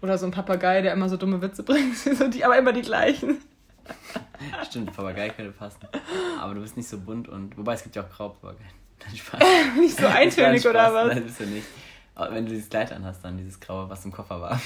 oder 0.00 0.18
so 0.18 0.26
ein 0.26 0.32
Papagei, 0.32 0.82
der 0.82 0.92
immer 0.92 1.08
so 1.08 1.16
dumme 1.16 1.42
Witze 1.42 1.62
bringt, 1.64 1.96
so 1.96 2.28
die, 2.28 2.44
aber 2.44 2.58
immer 2.58 2.72
die 2.72 2.82
gleichen. 2.82 3.38
Stimmt, 4.68 4.94
Papagei 4.94 5.30
könnte 5.30 5.52
passen. 5.52 5.80
Aber 6.40 6.54
du 6.54 6.60
bist 6.60 6.76
nicht 6.76 6.88
so 6.88 6.98
bunt 6.98 7.28
und. 7.28 7.56
Wobei 7.58 7.74
es 7.74 7.82
gibt 7.82 7.96
ja 7.96 8.02
auch 8.02 8.10
Spaß. 9.14 9.40
Nicht 9.78 9.98
so 9.98 10.06
eintönig 10.06 10.66
oder 10.66 10.94
was? 10.94 11.14
Nein, 11.14 11.24
bist 11.24 11.40
du 11.40 11.46
nicht. 11.46 11.66
Aber 12.14 12.34
wenn 12.34 12.44
du 12.46 12.52
dieses 12.52 12.68
Kleid 12.68 12.92
anhast, 12.92 13.24
dann 13.24 13.36
dieses 13.36 13.58
graue, 13.58 13.88
was 13.90 14.04
im 14.04 14.12
Koffer 14.12 14.40
war. 14.40 14.60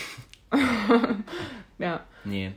Ja. 1.79 2.01
Nee. 2.25 2.53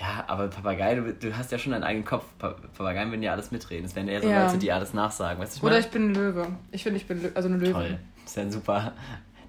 Ja, 0.00 0.24
aber 0.26 0.48
Papagei, 0.48 0.96
du, 0.96 1.12
du 1.14 1.36
hast 1.36 1.52
ja 1.52 1.58
schon 1.58 1.72
deinen 1.72 1.84
eigenen 1.84 2.04
Kopf. 2.04 2.24
Pa 2.38 2.48
Papageien 2.76 3.10
würden 3.10 3.22
ja 3.22 3.32
alles 3.32 3.50
mitreden. 3.52 3.84
Es 3.86 3.94
wären 3.94 4.08
eher 4.08 4.20
so 4.22 4.28
Ja. 4.28 4.46
Leute, 4.46 4.58
die 4.58 4.72
alles 4.72 4.92
nachsagen. 4.92 5.40
Weißt 5.40 5.54
du, 5.54 5.56
ich 5.58 5.62
Oder 5.62 5.72
meine? 5.74 5.84
ich 5.86 5.90
bin 5.92 6.10
ein 6.10 6.14
Löwe. 6.14 6.46
Ich 6.72 6.82
finde, 6.82 6.96
ich 6.98 7.06
bin 7.06 7.22
Lö 7.22 7.28
also 7.34 7.48
eine 7.48 7.58
Löwe. 7.58 7.72
Toll. 7.72 7.98
Das 8.24 8.30
ist 8.32 8.36
ja 8.36 8.50
super. 8.50 8.92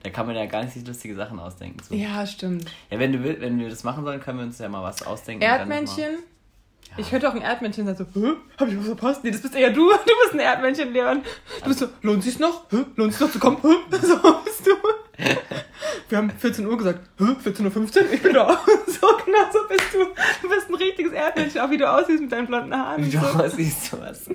Da 0.04 0.10
kann 0.12 0.28
man 0.28 0.36
ja 0.36 0.46
gar 0.46 0.64
nicht 0.64 0.88
lustige 0.88 1.16
Sachen 1.16 1.40
ausdenken. 1.40 1.80
So. 1.82 1.96
Ja, 1.96 2.28
stimmt. 2.28 2.66
Ja, 2.92 3.00
wenn, 3.00 3.12
du 3.12 3.24
wenn 3.42 3.58
wir 3.60 3.70
das 3.70 3.84
machen 3.84 4.04
sollen, 4.04 4.20
können 4.22 4.38
wir 4.38 4.46
uns 4.46 4.60
ja 4.60 4.70
mal 4.70 4.84
was 4.84 5.02
ausdenken. 5.02 5.42
Erdmännchen. 5.44 6.14
mal- 6.14 7.00
Ich 7.00 7.10
könnte 7.10 7.28
auch 7.28 7.34
ein 7.34 7.42
Erdmännchen 7.42 7.88
sein, 7.88 7.96
so, 7.98 8.06
Hä? 8.14 8.34
hab 8.60 8.68
ich 8.68 8.78
was 8.78 8.86
verpasst? 8.86 9.24
Nee, 9.24 9.32
das 9.32 9.42
bist 9.42 9.56
eher 9.56 9.72
du. 9.72 9.90
Du 9.92 9.96
bist 10.24 10.34
ein 10.34 10.40
Erdmännchen, 10.40 10.94
Leon. 10.94 11.24
Du 11.64 11.68
bist 11.70 11.80
so, 11.80 11.88
lohnt 12.04 12.22
sich's 12.24 12.38
noch? 12.38 12.70
Hä? 12.70 12.86
Lohnt 12.96 13.14
sich's 13.14 13.22
noch 13.22 13.32
zu 13.32 13.40
kommen? 13.40 13.58
Hä? 13.64 13.98
So 13.98 14.16
bist 14.46 14.68
du. 14.68 14.72
Wir 16.10 16.18
haben 16.20 16.30
14 16.30 16.66
Uhr 16.68 16.78
gesagt, 16.78 17.00
Hä? 17.18 17.24
14.15 17.24 17.64
Uhr? 18.04 18.14
Ich 18.14 18.22
bin 18.22 18.34
da. 18.34 18.60
So 18.88 19.08
genau 19.26 19.40
so 19.52 19.60
bist 19.68 19.94
du. 19.94 20.00
Du 20.42 20.50
bist 20.50 20.70
ein 20.70 20.76
richtiges 20.76 21.12
Erdmännchen, 21.12 21.60
auch 21.62 21.70
wie 21.70 21.78
du 21.78 21.90
aussiehst 21.92 22.22
mit 22.22 22.32
deinen 22.32 22.48
blonden 22.48 22.74
Haaren. 22.76 23.06
Wie 23.06 23.10
du 23.10 23.20
So. 23.20 23.26
aussiehst, 23.28 23.86
sowas. 23.86 24.30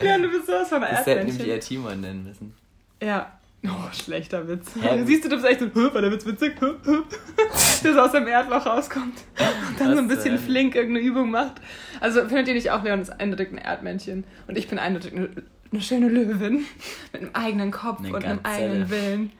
Leon, 0.00 0.22
du 0.22 0.28
bist 0.30 0.46
sowas 0.46 0.68
von 0.68 0.82
ein 0.82 0.90
Das 0.96 1.06
hätte 1.06 1.24
nämlich 1.24 1.38
Erdmännchen. 1.38 1.48
eher 1.50 1.60
Timon 1.60 2.00
nennen 2.00 2.24
müssen. 2.24 2.54
Ja. 3.02 3.32
Oh, 3.66 3.92
schlechter 3.92 4.46
Witz. 4.48 4.72
Hä? 4.80 5.02
Siehst 5.06 5.24
du, 5.24 5.28
du 5.30 5.36
bist 5.36 5.46
echt 5.48 5.60
so, 5.60 5.74
war 5.94 6.02
der 6.02 6.10
Witz 6.12 6.26
witzig? 6.26 6.54
Der 6.60 7.92
so 7.94 8.00
aus 8.00 8.12
dem 8.12 8.26
Erdloch 8.26 8.66
rauskommt. 8.66 9.14
Und 9.38 9.80
dann 9.80 9.92
so 9.96 9.98
ein 10.02 10.08
Was 10.10 10.16
bisschen 10.16 10.36
denn? 10.36 10.44
flink 10.44 10.74
irgendeine 10.74 11.06
Übung 11.06 11.30
macht. 11.30 11.54
Also 12.00 12.20
findet 12.26 12.48
ihr 12.48 12.54
nicht 12.54 12.70
auch, 12.70 12.82
Leon 12.82 13.00
ist 13.00 13.08
eindeutig 13.10 13.52
ein 13.52 13.58
Erdmännchen. 13.58 14.24
Und 14.48 14.58
ich 14.58 14.68
bin 14.68 14.78
eindeutig 14.78 15.14
eine, 15.14 15.30
eine 15.72 15.80
schöne 15.80 16.08
Löwin. 16.08 16.64
Mit 17.12 17.22
einem 17.22 17.30
eigenen 17.34 17.70
Kopf 17.70 18.00
Eine 18.00 18.14
und 18.14 18.24
einem 18.24 18.40
eigenen 18.42 18.90
Willen. 18.90 19.32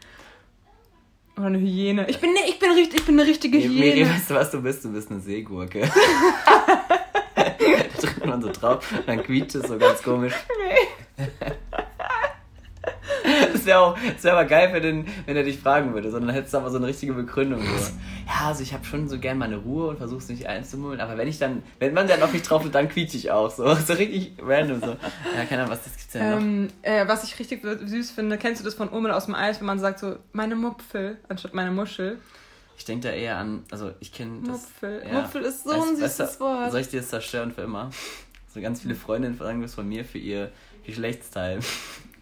Oder 1.36 1.46
eine 1.46 1.58
Hyäne. 1.58 2.08
Ich 2.08 2.20
bin, 2.20 2.32
ne, 2.32 2.40
ich 2.48 2.58
bin, 2.58 2.70
richtig, 2.72 3.00
ich 3.00 3.06
bin 3.06 3.18
eine 3.18 3.28
richtige 3.28 3.58
Nee, 3.58 3.68
Miri, 3.68 3.98
Hyäne. 3.98 4.10
weißt 4.10 4.30
du, 4.30 4.34
was 4.34 4.50
du 4.50 4.62
bist? 4.62 4.84
Du 4.84 4.92
bist 4.92 5.10
eine 5.10 5.20
Seegurke. 5.20 5.80
da 7.34 7.44
drückt 8.00 8.26
man 8.26 8.40
so 8.42 8.50
drauf, 8.52 8.86
dann 9.06 9.22
quietscht 9.22 9.56
es 9.56 9.66
so 9.68 9.76
ganz 9.78 10.02
komisch. 10.02 10.34
Das 13.52 13.66
wäre 13.66 13.78
auch, 13.80 13.98
das 14.14 14.24
wäre 14.24 14.36
aber 14.36 14.48
geil 14.48 14.70
für 14.70 14.80
den, 14.80 15.06
wenn 15.26 15.36
er 15.36 15.42
dich 15.42 15.58
fragen 15.58 15.94
würde, 15.94 16.10
sondern 16.10 16.34
hättest 16.34 16.54
du 16.54 16.58
aber 16.58 16.70
so 16.70 16.78
eine 16.78 16.86
richtige 16.86 17.12
Begründung. 17.12 17.60
So. 17.60 17.92
Ja, 18.26 18.48
also 18.48 18.62
ich 18.62 18.72
habe 18.72 18.84
schon 18.84 19.08
so 19.08 19.18
gern 19.18 19.38
meine 19.38 19.56
Ruhe 19.56 19.88
und 19.88 19.98
versuch's 19.98 20.28
nicht 20.28 20.46
einzumullen, 20.46 21.00
aber 21.00 21.16
wenn 21.16 21.28
ich 21.28 21.38
dann, 21.38 21.62
wenn 21.78 21.94
man 21.94 22.08
dann 22.08 22.22
auf 22.22 22.32
mich 22.32 22.42
drauf 22.42 22.64
wird, 22.64 22.74
dann 22.74 22.88
quietsche 22.88 23.16
ich 23.16 23.30
auch 23.30 23.50
so. 23.50 23.74
So 23.84 23.92
richtig 23.94 24.32
random 24.42 24.80
so. 24.80 24.86
Ja, 25.36 25.44
keine 25.48 25.62
Ahnung, 25.62 25.72
was 25.72 25.84
das 25.84 25.96
gibt's 25.96 26.12
denn 26.12 26.30
noch? 26.30 26.38
Ähm, 26.38 26.68
äh, 26.82 27.06
was 27.06 27.24
ich 27.24 27.38
richtig 27.38 27.62
süß 27.62 28.10
finde, 28.12 28.38
kennst 28.38 28.60
du 28.60 28.64
das 28.64 28.74
von 28.74 28.88
Urmel 28.90 29.12
aus 29.12 29.26
dem 29.26 29.34
Eis, 29.34 29.60
wenn 29.60 29.66
man 29.66 29.78
sagt 29.78 29.98
so, 29.98 30.16
meine 30.32 30.56
Mupfel, 30.56 31.18
anstatt 31.28 31.54
meine 31.54 31.70
Muschel? 31.70 32.18
Ich 32.76 32.84
denke 32.84 33.08
da 33.08 33.14
eher 33.14 33.36
an, 33.36 33.64
also 33.70 33.92
ich 34.00 34.12
kenne 34.12 34.40
das. 34.46 34.62
Mupfel. 34.62 35.02
ja. 35.06 35.20
Mupfel 35.20 35.42
ist 35.42 35.64
so 35.64 35.70
ein 35.70 35.96
süßes 35.96 36.40
Wort. 36.40 36.72
Soll 36.72 36.80
ich 36.80 36.88
dir 36.88 37.00
das 37.00 37.10
zerstören 37.10 37.52
für 37.52 37.62
immer? 37.62 37.90
So 38.52 38.60
ganz 38.60 38.80
viele 38.80 38.94
Freundinnen 38.94 39.36
verlangen 39.36 39.62
das 39.62 39.74
von 39.74 39.88
mir 39.88 40.04
für 40.04 40.18
ihr 40.18 40.50
Geschlechtsteil. 40.84 41.60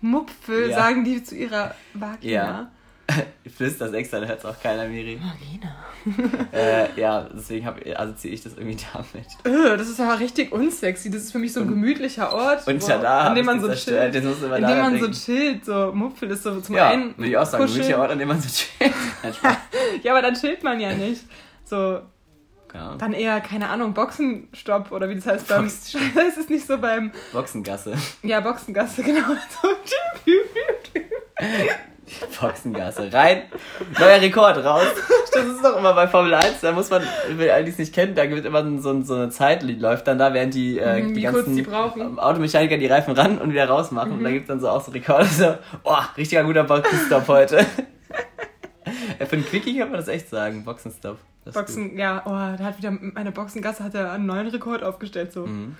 Mupfel 0.02 0.68
Ja. 0.70 0.76
sagen 0.76 1.04
die 1.04 1.22
zu 1.24 1.34
ihrer 1.34 1.74
Vagina. 1.94 2.32
Ja. 2.32 2.70
Ich 3.44 3.52
flüster 3.52 3.86
das 3.86 3.94
extra, 3.94 4.20
dann 4.20 4.28
hört 4.28 4.44
auch 4.46 4.58
keiner, 4.62 4.86
Miri. 4.86 5.18
Vagina. 5.20 5.74
Äh, 6.52 6.88
ja, 7.00 7.28
deswegen 7.34 7.66
assoziiere 7.96 8.34
ich 8.34 8.42
das 8.42 8.54
irgendwie 8.56 8.76
damit. 8.92 9.26
Öh, 9.44 9.76
das 9.76 9.88
ist 9.88 10.00
aber 10.00 10.18
richtig 10.20 10.52
unsexy. 10.52 11.10
Das 11.10 11.22
ist 11.22 11.32
für 11.32 11.38
mich 11.38 11.52
so 11.52 11.60
ein 11.60 11.68
gemütlicher 11.68 12.32
Ort, 12.32 12.66
Und 12.66 12.86
ja, 12.86 12.98
da 12.98 13.20
an 13.22 13.34
dem 13.34 13.46
man 13.46 13.60
so 13.60 13.72
chillt. 13.72 14.14
In 14.14 14.22
dem 14.22 14.78
man 14.78 14.98
so 15.00 15.08
chillt. 15.10 15.64
So 15.64 15.92
Mupfel 15.92 16.30
ist 16.30 16.42
so 16.44 16.60
zum 16.60 16.74
Ja, 16.76 16.88
einen 16.90 17.16
würde 17.18 17.30
ich 17.30 17.36
auch 17.36 17.44
sagen. 17.46 17.64
kuscheln. 17.64 17.82
Welcher 17.84 17.98
Ort, 18.00 18.10
an 18.12 18.18
dem 18.18 18.28
man 18.28 18.40
so 18.40 18.48
chillt? 18.48 18.94
Ja, 20.02 20.12
aber 20.12 20.22
dann 20.22 20.34
chillt 20.34 20.62
man 20.62 20.80
ja 20.80 20.92
nicht. 20.94 21.22
So, 21.64 22.00
Ja. 22.74 22.96
dann 22.96 23.12
eher, 23.12 23.40
keine 23.40 23.68
Ahnung, 23.68 23.92
Boxenstopp 23.92 24.92
oder 24.92 25.08
wie 25.08 25.16
das 25.16 25.26
heißt 25.26 25.48
beim... 25.48 25.64
Boxenstopp. 25.64 26.02
Das 26.14 26.36
ist 26.36 26.50
nicht 26.50 26.66
so 26.66 26.78
beim... 26.78 27.12
Boxengasse. 27.32 27.94
Ja, 28.22 28.40
Boxengasse, 28.40 29.02
genau. 29.04 29.22
Boxengasse. 32.40 33.12
Rein. 33.12 33.42
Neuer 33.98 34.20
Rekord 34.20 34.64
raus. 34.64 34.86
Das 35.32 35.46
ist 35.46 35.64
doch 35.64 35.78
immer 35.78 35.94
bei 35.94 36.06
Formel 36.06 36.34
1. 36.34 36.60
Da 36.60 36.72
muss 36.72 36.90
man, 36.90 37.02
wer 37.36 37.54
all 37.54 37.64
dies 37.64 37.78
nicht 37.78 37.94
kennt, 37.94 38.18
da 38.18 38.26
gibt 38.26 38.44
immer 38.44 38.64
so, 38.80 39.02
so 39.02 39.14
eine 39.14 39.30
Zeit, 39.30 39.62
die 39.62 39.74
läuft 39.74 40.06
dann 40.06 40.18
da, 40.18 40.34
während 40.34 40.54
die, 40.54 40.78
äh, 40.78 41.02
Mhm, 41.02 41.08
die 41.08 41.16
wie 41.16 41.22
ganzen 41.22 41.56
die. 41.56 41.66
Automechaniker 41.68 42.76
die 42.76 42.86
Reifen 42.86 43.14
ran 43.14 43.38
und 43.38 43.52
wieder 43.52 43.68
rausmachen. 43.68 44.12
Mhm. 44.12 44.18
Und 44.18 44.24
da 44.24 44.30
gibt 44.30 44.42
es 44.42 44.48
dann 44.48 44.60
so 44.60 44.68
auch 44.68 44.84
so 44.84 44.92
Rekorde. 44.92 45.26
So, 45.26 45.54
oh, 45.84 45.96
richtiger 46.16 46.44
guter 46.44 46.64
Boxenstopp 46.64 47.28
heute. 47.28 47.64
Ja, 49.18 49.26
für 49.26 49.36
einen 49.36 49.44
Quickie 49.44 49.78
kann 49.78 49.88
man 49.90 49.98
das 49.98 50.08
echt 50.08 50.28
sagen. 50.28 50.64
Boxenstopp. 50.64 51.18
Boxen, 51.52 51.98
ja, 51.98 52.22
oh, 52.24 52.30
da 52.30 52.58
hat 52.64 52.78
wieder 52.78 52.90
meine 52.92 53.32
Boxengasse 53.32 53.82
hat 53.82 53.94
ja 53.94 54.12
einen 54.12 54.26
neuen 54.26 54.46
Rekord 54.48 54.82
aufgestellt. 54.84 55.32
So. 55.32 55.46
Mhm. 55.46 55.76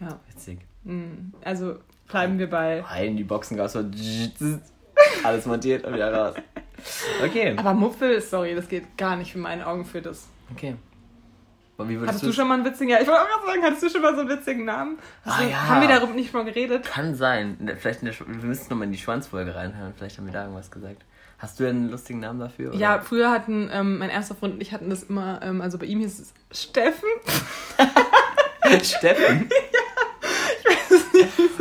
Ja, 0.00 0.18
Witzig. 0.32 0.60
mm. 0.84 1.34
also 1.44 1.76
bleiben 2.08 2.38
wir 2.38 2.48
bei. 2.48 2.80
Rein 2.80 3.16
die 3.16 3.24
Boxengasse. 3.24 3.90
Alles 5.22 5.46
montiert 5.46 5.84
und 5.84 5.94
wieder 5.94 6.12
raus. 6.12 6.34
Okay. 7.24 7.54
Aber 7.56 7.74
Muffel, 7.74 8.20
sorry, 8.20 8.54
das 8.54 8.68
geht 8.68 8.96
gar 8.96 9.16
nicht 9.16 9.32
für 9.32 9.38
meine 9.38 9.66
Augen 9.66 9.84
für 9.84 10.02
das. 10.02 10.26
Okay. 10.52 10.76
Aber 11.76 11.88
wie 11.88 11.98
Hattest 11.98 12.22
du 12.22 12.32
schon 12.32 12.46
mal 12.46 12.54
einen 12.54 12.64
witzigen, 12.64 12.90
ja, 12.90 13.00
ich 13.00 13.06
wollte 13.08 13.22
auch 13.22 13.28
gerade 13.28 13.46
sagen, 13.46 13.62
hattest 13.64 13.82
du 13.82 13.88
schon 13.90 14.02
mal 14.02 14.14
so 14.14 14.20
einen 14.20 14.30
witzigen 14.30 14.64
Namen? 14.64 14.96
Ah, 15.24 15.42
du, 15.42 15.48
ja. 15.50 15.66
Haben 15.68 15.80
wir 15.80 15.88
darüber 15.88 16.12
nicht 16.14 16.32
mal 16.32 16.44
geredet? 16.44 16.84
Kann 16.84 17.14
sein. 17.14 17.56
Vielleicht 17.78 18.00
in 18.02 18.06
der, 18.06 18.14
Sch- 18.14 18.26
wir 18.26 18.48
müssen 18.48 18.66
nochmal 18.70 18.86
in 18.86 18.92
die 18.92 18.98
Schwanzfolge 18.98 19.54
reinhören. 19.54 19.92
Vielleicht 19.96 20.18
haben 20.18 20.26
wir 20.26 20.32
da 20.32 20.42
irgendwas 20.42 20.70
gesagt. 20.70 21.04
Hast 21.38 21.60
du 21.60 21.68
einen 21.68 21.90
lustigen 21.90 22.20
Namen 22.20 22.40
dafür? 22.40 22.70
oder? 22.70 22.78
Ja, 22.78 23.00
früher 23.00 23.30
hatten 23.30 23.68
ähm, 23.72 23.98
mein 23.98 24.10
erster 24.10 24.34
Freund 24.34 24.54
und 24.54 24.60
ich 24.60 24.72
hatten 24.72 24.88
das 24.90 25.02
immer, 25.04 25.40
ähm, 25.42 25.60
also 25.60 25.78
bei 25.78 25.86
ihm 25.86 26.00
hieß 26.00 26.20
es 26.20 26.34
Steffen. 26.58 27.08
Steffen? 28.82 29.48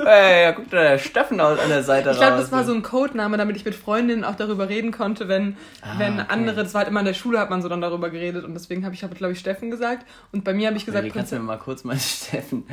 Ey, 0.05 0.43
ja, 0.43 0.51
guck 0.51 0.69
da 0.69 0.81
der 0.81 0.97
Steffen 0.97 1.39
aus 1.39 1.59
an 1.59 1.69
der 1.69 1.83
Seite 1.83 2.11
Ich 2.11 2.17
glaube, 2.17 2.37
das 2.37 2.51
war 2.51 2.63
so 2.63 2.73
ein 2.73 2.81
Codename, 2.83 3.37
damit 3.37 3.55
ich 3.55 3.63
mit 3.65 3.75
Freundinnen 3.75 4.23
auch 4.23 4.35
darüber 4.35 4.67
reden 4.69 4.91
konnte, 4.91 5.27
wenn, 5.27 5.55
Ah, 5.81 5.95
wenn 5.97 6.13
okay. 6.19 6.25
andere, 6.29 6.63
das 6.63 6.73
war 6.73 6.79
halt 6.79 6.89
immer 6.89 6.99
in 7.01 7.05
der 7.05 7.13
Schule, 7.13 7.39
hat 7.39 7.49
man 7.49 7.61
so 7.61 7.69
dann 7.69 7.81
darüber 7.81 8.09
geredet 8.09 8.43
und 8.43 8.53
deswegen 8.53 8.83
habe 8.85 8.95
ich, 8.95 9.03
hab, 9.03 9.13
glaube 9.15 9.33
ich, 9.33 9.39
Steffen 9.39 9.69
gesagt 9.71 10.05
und 10.31 10.43
bei 10.43 10.53
mir 10.53 10.67
habe 10.67 10.77
ich 10.77 10.85
gesagt, 10.85 11.03
Mary, 11.03 11.13
kannst 11.13 11.31
du 11.31 11.35
mir 11.37 11.43
mal 11.43 11.57
kurz 11.57 11.83
mal 11.83 11.97
Steffen, 11.99 12.65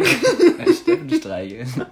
Steffen 0.83 1.11
streicheln? 1.11 1.87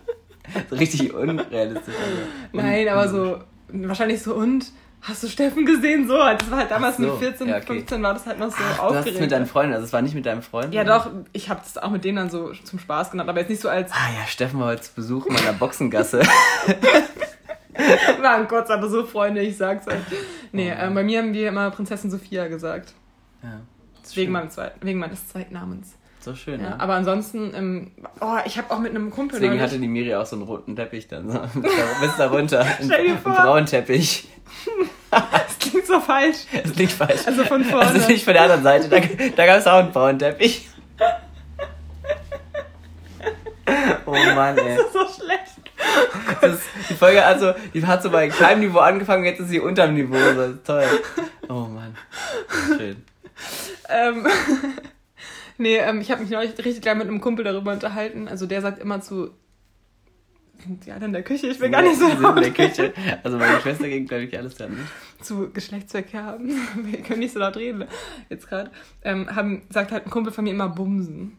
So 0.70 0.76
richtig 0.76 1.12
unrealistisch. 1.12 1.94
Also. 1.94 2.18
Nein, 2.52 2.88
aber 2.88 3.08
so, 3.08 3.38
wahrscheinlich 3.68 4.22
so 4.22 4.34
und, 4.34 4.66
hast 5.00 5.22
du 5.22 5.28
Steffen 5.28 5.64
gesehen? 5.64 6.06
So, 6.08 6.14
das 6.16 6.50
war 6.50 6.58
halt 6.58 6.70
damals 6.70 6.96
Ach 6.96 7.00
so, 7.02 7.06
mit 7.12 7.18
14, 7.18 7.48
ja, 7.48 7.56
okay. 7.56 7.66
15 7.66 8.02
war 8.02 8.14
das 8.14 8.26
halt 8.26 8.38
noch 8.38 8.50
so 8.50 8.56
Du 8.56 8.62
hast 8.64 8.72
es 8.74 8.78
aufgeregt. 8.80 9.20
mit 9.20 9.32
deinen 9.32 9.46
Freunden, 9.46 9.74
also 9.74 9.84
es 9.86 9.92
war 9.92 10.02
nicht 10.02 10.14
mit 10.14 10.26
deinem 10.26 10.42
Freund? 10.42 10.74
ja 10.74 10.84
doch, 10.84 11.10
ich 11.32 11.48
habe 11.48 11.60
das 11.60 11.78
auch 11.78 11.90
mit 11.90 12.04
denen 12.04 12.16
dann 12.16 12.30
so 12.30 12.52
zum 12.52 12.78
Spaß 12.78 13.10
genannt, 13.12 13.28
aber 13.30 13.40
jetzt 13.40 13.48
nicht 13.50 13.60
so 13.62 13.68
als, 13.68 13.90
Ah 13.92 14.10
ja, 14.20 14.26
Steffen 14.26 14.58
war 14.60 14.68
heute 14.68 14.82
zu 14.82 14.92
Besuch 14.94 15.26
in 15.26 15.34
meiner 15.34 15.52
Boxengasse. 15.52 16.22
mein 18.22 18.48
Gott, 18.48 18.70
aber 18.70 18.88
so 18.88 19.04
Freunde, 19.04 19.40
ich 19.42 19.56
sag's 19.56 19.86
euch. 19.86 19.94
Nee, 20.52 20.72
Oh. 20.72 20.82
ähm, 20.84 20.94
bei 20.94 21.02
mir 21.02 21.20
haben 21.20 21.32
wir 21.32 21.48
immer 21.48 21.70
Prinzessin 21.70 22.10
Sophia 22.10 22.48
gesagt. 22.48 22.94
ja. 23.42 23.60
Wegen, 24.14 24.32
meinem 24.32 24.48
wegen 24.80 24.98
meines 25.00 25.28
Zweitnamens. 25.28 25.94
So 26.20 26.34
schön, 26.34 26.60
Ja, 26.60 26.70
ne? 26.70 26.80
aber 26.80 26.94
ansonsten, 26.94 27.52
ähm, 27.54 27.90
oh, 28.20 28.36
ich 28.44 28.58
habe 28.58 28.70
auch 28.72 28.80
mit 28.80 28.90
einem 28.90 29.10
Kumpel 29.10 29.38
Deswegen 29.40 29.60
hatte 29.62 29.78
die 29.78 29.86
Miri 29.88 30.14
auch 30.14 30.26
so 30.26 30.36
einen 30.36 30.44
roten 30.44 30.74
Teppich 30.76 31.06
dann 31.08 31.30
so 31.30 31.38
bis 32.00 32.16
da 32.18 32.26
runter. 32.28 32.66
Stell 32.84 32.88
dir 33.04 33.10
Einen 33.12 33.18
vor. 33.18 33.32
braunen 33.32 33.66
Teppich. 33.66 34.28
das 35.10 35.58
klingt 35.60 35.86
so 35.86 36.00
falsch. 36.00 36.38
Das 36.62 36.74
liegt 36.74 36.92
falsch. 36.92 37.26
Also 37.26 37.44
von 37.44 37.64
vorne. 37.64 37.86
Also 37.86 38.08
nicht 38.08 38.24
von 38.24 38.32
der 38.34 38.42
anderen 38.42 38.62
Seite. 38.62 38.88
Da, 38.88 39.00
da 39.36 39.46
gab 39.46 39.58
es 39.58 39.66
auch 39.66 39.78
einen 39.78 39.92
braunen 39.92 40.18
Teppich. 40.18 40.68
Oh 44.06 44.10
Mann, 44.12 44.56
ey. 44.58 44.76
Das 44.76 44.86
ist 44.86 44.92
so 44.92 45.22
schlecht. 45.22 45.42
Das 46.40 46.54
ist, 46.54 46.62
die 46.90 46.94
Folge 46.94 47.24
hat 47.24 47.38
so, 47.40 47.52
die 47.74 47.86
hat 47.86 48.02
so 48.02 48.10
bei 48.10 48.28
kleinem 48.28 48.60
Niveau 48.60 48.78
angefangen, 48.78 49.24
jetzt 49.24 49.40
ist 49.40 49.48
sie 49.50 49.60
unterm 49.60 49.94
Niveau. 49.94 50.14
Das 50.16 50.50
ist 50.50 50.66
toll. 50.66 50.84
Oh 51.48 51.66
Mann. 51.66 51.94
Schön. 52.76 53.04
Ähm, 53.88 54.26
nee, 55.58 55.76
ähm, 55.76 56.00
ich 56.00 56.10
habe 56.10 56.22
mich 56.22 56.30
neulich 56.30 56.56
richtig 56.58 56.84
lange 56.84 57.00
mit 57.00 57.08
einem 57.08 57.20
Kumpel 57.20 57.44
darüber 57.44 57.72
unterhalten. 57.72 58.28
Also 58.28 58.46
der 58.46 58.60
sagt 58.62 58.78
immer 58.80 59.00
zu. 59.00 59.30
Sind 60.64 60.82
sie 60.82 60.90
alle 60.90 61.04
in 61.04 61.12
der 61.12 61.22
Küche? 61.22 61.46
Ich 61.46 61.60
will 61.60 61.70
gar 61.70 61.82
nicht 61.82 61.96
so 61.98 62.06
sind 62.08 62.16
in 62.16 62.22
der 62.22 62.32
laut. 62.32 62.54
Küche. 62.54 62.92
Also 63.22 63.38
meine 63.38 63.60
Schwester 63.60 63.88
ging, 63.88 64.06
glaube 64.06 64.24
ich, 64.24 64.36
alles 64.36 64.56
dran. 64.56 64.72
Ne? 64.72 64.78
zu 65.20 65.50
Geschlechtsverkehr 65.52 66.24
haben. 66.24 66.48
Wir 66.82 67.00
können 67.02 67.20
nicht 67.20 67.32
so 67.32 67.38
laut 67.40 67.56
reden 67.56 67.84
jetzt 68.28 68.48
gerade. 68.48 68.70
Ähm, 69.02 69.34
haben, 69.34 69.62
sagt 69.70 69.92
halt 69.92 70.06
ein 70.06 70.10
Kumpel 70.10 70.32
von 70.32 70.44
mir 70.44 70.50
immer 70.50 70.68
Bumsen. 70.68 71.36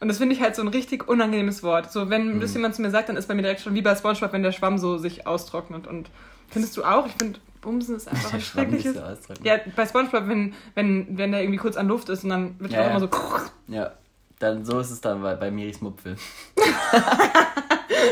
Und 0.00 0.08
das 0.08 0.16
finde 0.18 0.34
ich 0.34 0.40
halt 0.40 0.54
so 0.56 0.62
ein 0.62 0.68
richtig 0.68 1.06
unangenehmes 1.08 1.62
Wort. 1.62 1.92
So, 1.92 2.08
wenn 2.08 2.36
Mhm. 2.36 2.40
das 2.40 2.54
jemand 2.54 2.74
zu 2.74 2.80
mir 2.82 2.90
sagt, 2.90 3.10
dann 3.10 3.16
ist 3.16 3.26
bei 3.28 3.34
mir 3.34 3.42
direkt 3.42 3.60
schon 3.60 3.74
wie 3.74 3.82
bei 3.82 3.94
Spongebob, 3.94 4.32
wenn 4.32 4.42
der 4.42 4.52
Schwamm 4.52 4.78
so 4.78 4.96
sich 4.96 5.26
austrocknet. 5.26 5.86
Und 5.86 6.10
findest 6.48 6.74
du 6.78 6.84
auch? 6.84 7.06
Ich 7.06 7.12
finde, 7.18 7.38
Bumsen 7.60 7.96
ist 7.96 8.08
einfach 8.08 8.32
ein 8.34 8.40
schreckliches. 8.40 8.96
Ja, 9.42 9.58
bei 9.76 9.86
Spongebob, 9.86 10.28
wenn, 10.28 10.54
wenn, 10.74 11.18
wenn 11.18 11.32
der 11.32 11.42
irgendwie 11.42 11.58
kurz 11.58 11.76
an 11.76 11.88
Luft 11.88 12.08
ist 12.08 12.24
und 12.24 12.30
dann 12.30 12.58
wird 12.60 12.72
Ja, 12.72 12.78
er 12.78 12.84
auch 12.84 12.90
ja. 12.90 12.96
immer 12.96 13.08
so. 13.08 13.40
Ja, 13.68 13.92
dann 14.38 14.64
so 14.64 14.80
ist 14.80 14.90
es 14.90 15.00
dann 15.00 15.20
bei, 15.22 15.34
bei 15.36 15.50
Miris 15.50 15.80
Mupfel. 15.80 16.16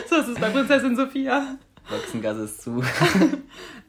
So 0.08 0.16
ist 0.16 0.28
es 0.28 0.38
bei 0.38 0.50
Prinzessin 0.50 0.96
Sophia. 0.96 1.56
Boxengasse 1.88 2.42
ist 2.42 2.62
zu. 2.62 2.82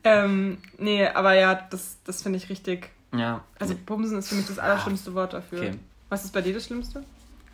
Ähm, 0.06 0.60
nee, 0.78 1.06
aber 1.06 1.34
ja, 1.34 1.56
das, 1.69 1.98
das 2.06 2.24
finde 2.24 2.38
ich 2.38 2.50
richtig. 2.50 2.89
Ja. 3.13 3.43
Also 3.60 3.76
Bumsen 3.86 4.17
ist 4.17 4.30
für 4.30 4.36
mich 4.36 4.48
das 4.48 4.58
allerschlimmste 4.58 5.13
Wort 5.13 5.34
dafür. 5.34 5.60
Okay. 5.60 5.72
Was 6.08 6.24
ist 6.24 6.32
bei 6.32 6.41
dir 6.41 6.54
das 6.54 6.63
Schlimmste? 6.65 7.04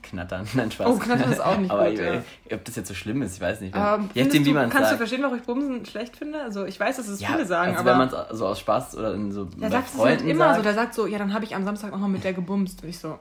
Knattern. 0.05 0.47
Nein, 0.53 0.71
Spaß. 0.71 0.87
Oh, 0.87 0.97
Knattern 0.97 1.31
ist 1.31 1.39
auch 1.41 1.57
nicht 1.57 1.69
Aber 1.71 1.89
gut, 1.89 1.93
ich, 1.99 1.99
ja. 1.99 2.21
ob 2.53 2.63
das 2.65 2.75
jetzt 2.75 2.87
so 2.87 2.93
schlimm 2.93 3.21
ist, 3.21 3.35
ich 3.35 3.41
weiß 3.41 3.61
nicht. 3.61 3.73
Wenn, 3.73 3.81
Aber 3.81 4.03
je 4.13 4.23
nachdem, 4.23 4.45
wie 4.45 4.49
du, 4.49 4.53
man 4.55 4.69
kannst 4.69 4.85
du 4.85 4.85
sagt. 4.89 4.97
verstehen, 4.97 5.23
warum 5.23 5.37
ich 5.37 5.43
Bumsen 5.43 5.85
schlecht 5.85 6.15
finde? 6.17 6.41
Also 6.41 6.65
ich 6.65 6.79
weiß, 6.79 6.97
dass 6.97 7.07
es 7.07 7.19
Ja, 7.19 7.29
viele 7.29 7.45
sagen, 7.45 7.75
also 7.75 7.81
aber 7.81 7.91
wenn 7.99 8.09
man 8.09 8.27
es 8.31 8.37
so 8.37 8.47
aus 8.47 8.59
Spaß 8.59 8.95
oder 8.97 9.13
in 9.13 9.31
so 9.31 9.45
der 9.45 9.57
bei 9.61 9.69
sagt 9.69 9.89
es 9.93 9.99
halt 9.99 10.21
immer 10.21 10.45
sagt, 10.45 10.55
so. 10.57 10.61
Der 10.63 10.73
sagt 10.73 10.93
so, 10.93 11.07
ja, 11.07 11.17
dann 11.17 11.33
habe 11.33 11.45
ich 11.45 11.55
am 11.55 11.63
Samstag 11.65 11.93
auch 11.93 11.99
noch 11.99 12.07
mit 12.07 12.23
der 12.23 12.33
gebumst. 12.33 12.83
Und 12.83 12.89
ich 12.89 12.99
so, 12.99 13.19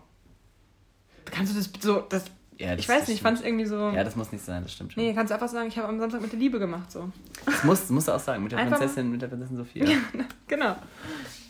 kannst 1.26 1.52
du 1.54 1.58
das 1.58 1.70
so, 1.80 2.00
das, 2.08 2.24
ja, 2.58 2.70
das, 2.76 2.80
ich 2.80 2.88
weiß 2.88 3.08
nicht, 3.08 3.16
ich 3.16 3.22
fand 3.22 3.38
es 3.38 3.44
irgendwie 3.44 3.66
so, 3.66 3.90
Ja, 3.90 4.04
das 4.04 4.14
muss 4.16 4.30
nicht 4.30 4.44
sein, 4.44 4.62
das 4.62 4.72
stimmt 4.72 4.92
schon. 4.92 5.02
nee, 5.02 5.12
kannst 5.14 5.30
du 5.30 5.34
einfach 5.34 5.48
sagen, 5.48 5.66
ich 5.68 5.76
habe 5.78 5.88
am 5.88 5.98
Samstag 5.98 6.20
mit 6.22 6.30
der 6.32 6.38
Liebe 6.38 6.58
gemacht, 6.58 6.92
so. 6.92 7.10
Das 7.46 7.64
muss, 7.64 7.80
das 7.80 7.90
musst 7.90 8.08
du 8.08 8.12
auch 8.12 8.20
sagen, 8.20 8.42
mit 8.42 8.52
der 8.52 8.58
Einfach 8.60 8.78
Prinzessin, 8.78 9.10
mit 9.10 9.20
der 9.22 9.28
Prinzessin 9.28 9.56
Sophia. 9.56 9.86
Genau. 10.46 10.76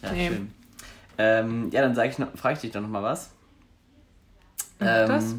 Ja, 0.03 0.13
Nee. 0.13 0.29
schön. 0.29 0.53
Ähm, 1.19 1.69
ja, 1.73 1.83
dann 1.83 1.95
sag 1.95 2.09
ich 2.11 2.19
noch, 2.19 2.29
frage 2.37 2.55
ich 2.55 2.61
dich 2.61 2.73
doch 2.73 2.81
noch 2.81 2.89
mal 2.89 3.03
was. 3.03 3.31
Mach 4.79 5.07
das? 5.07 5.35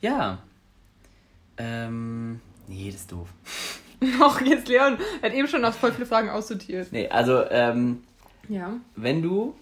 Ja. 0.00 0.38
Ähm, 1.56 2.40
nee, 2.66 2.90
das 2.90 3.02
ist 3.02 3.12
doof. 3.12 3.28
Noch 4.18 4.40
jetzt 4.40 4.68
Leon, 4.68 4.98
hat 5.22 5.32
eben 5.32 5.46
schon 5.46 5.60
noch 5.60 5.74
voll 5.74 5.92
viele 5.92 6.06
Fragen 6.06 6.28
aussortiert. 6.30 6.88
Nee, 6.90 7.08
also, 7.08 7.44
ähm, 7.50 8.02
Ja. 8.48 8.72
wenn 8.96 9.22
du 9.22 9.54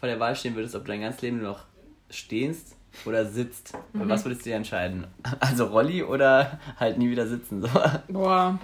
vor 0.00 0.08
der 0.08 0.18
Wahl 0.20 0.34
stehen 0.36 0.54
würdest, 0.54 0.74
ob 0.74 0.84
du 0.84 0.88
dein 0.92 1.02
ganzes 1.02 1.20
Leben 1.20 1.42
noch 1.42 1.64
stehst 2.08 2.76
oder 3.04 3.26
sitzt, 3.26 3.74
Mhm. 3.92 4.08
was 4.08 4.24
würdest 4.24 4.42
du 4.46 4.50
dir 4.50 4.56
entscheiden? 4.56 5.06
Also 5.40 5.66
Rolli 5.66 6.02
oder 6.02 6.58
halt 6.78 6.96
nie 6.96 7.10
wieder 7.10 7.26
sitzen? 7.26 7.60
So. 7.60 7.68
Boah. 8.08 8.58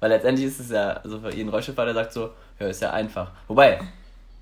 Weil 0.00 0.10
letztendlich 0.10 0.46
ist 0.46 0.60
es 0.60 0.70
ja, 0.70 0.92
also 0.92 1.20
für 1.20 1.34
jeden 1.34 1.50
Rollstuhlfahrer, 1.50 1.92
der 1.92 2.04
sagt 2.04 2.12
so, 2.14 2.30
ja, 2.58 2.68
ist 2.68 2.80
ja 2.80 2.92
einfach. 2.92 3.32
Wobei, 3.48 3.80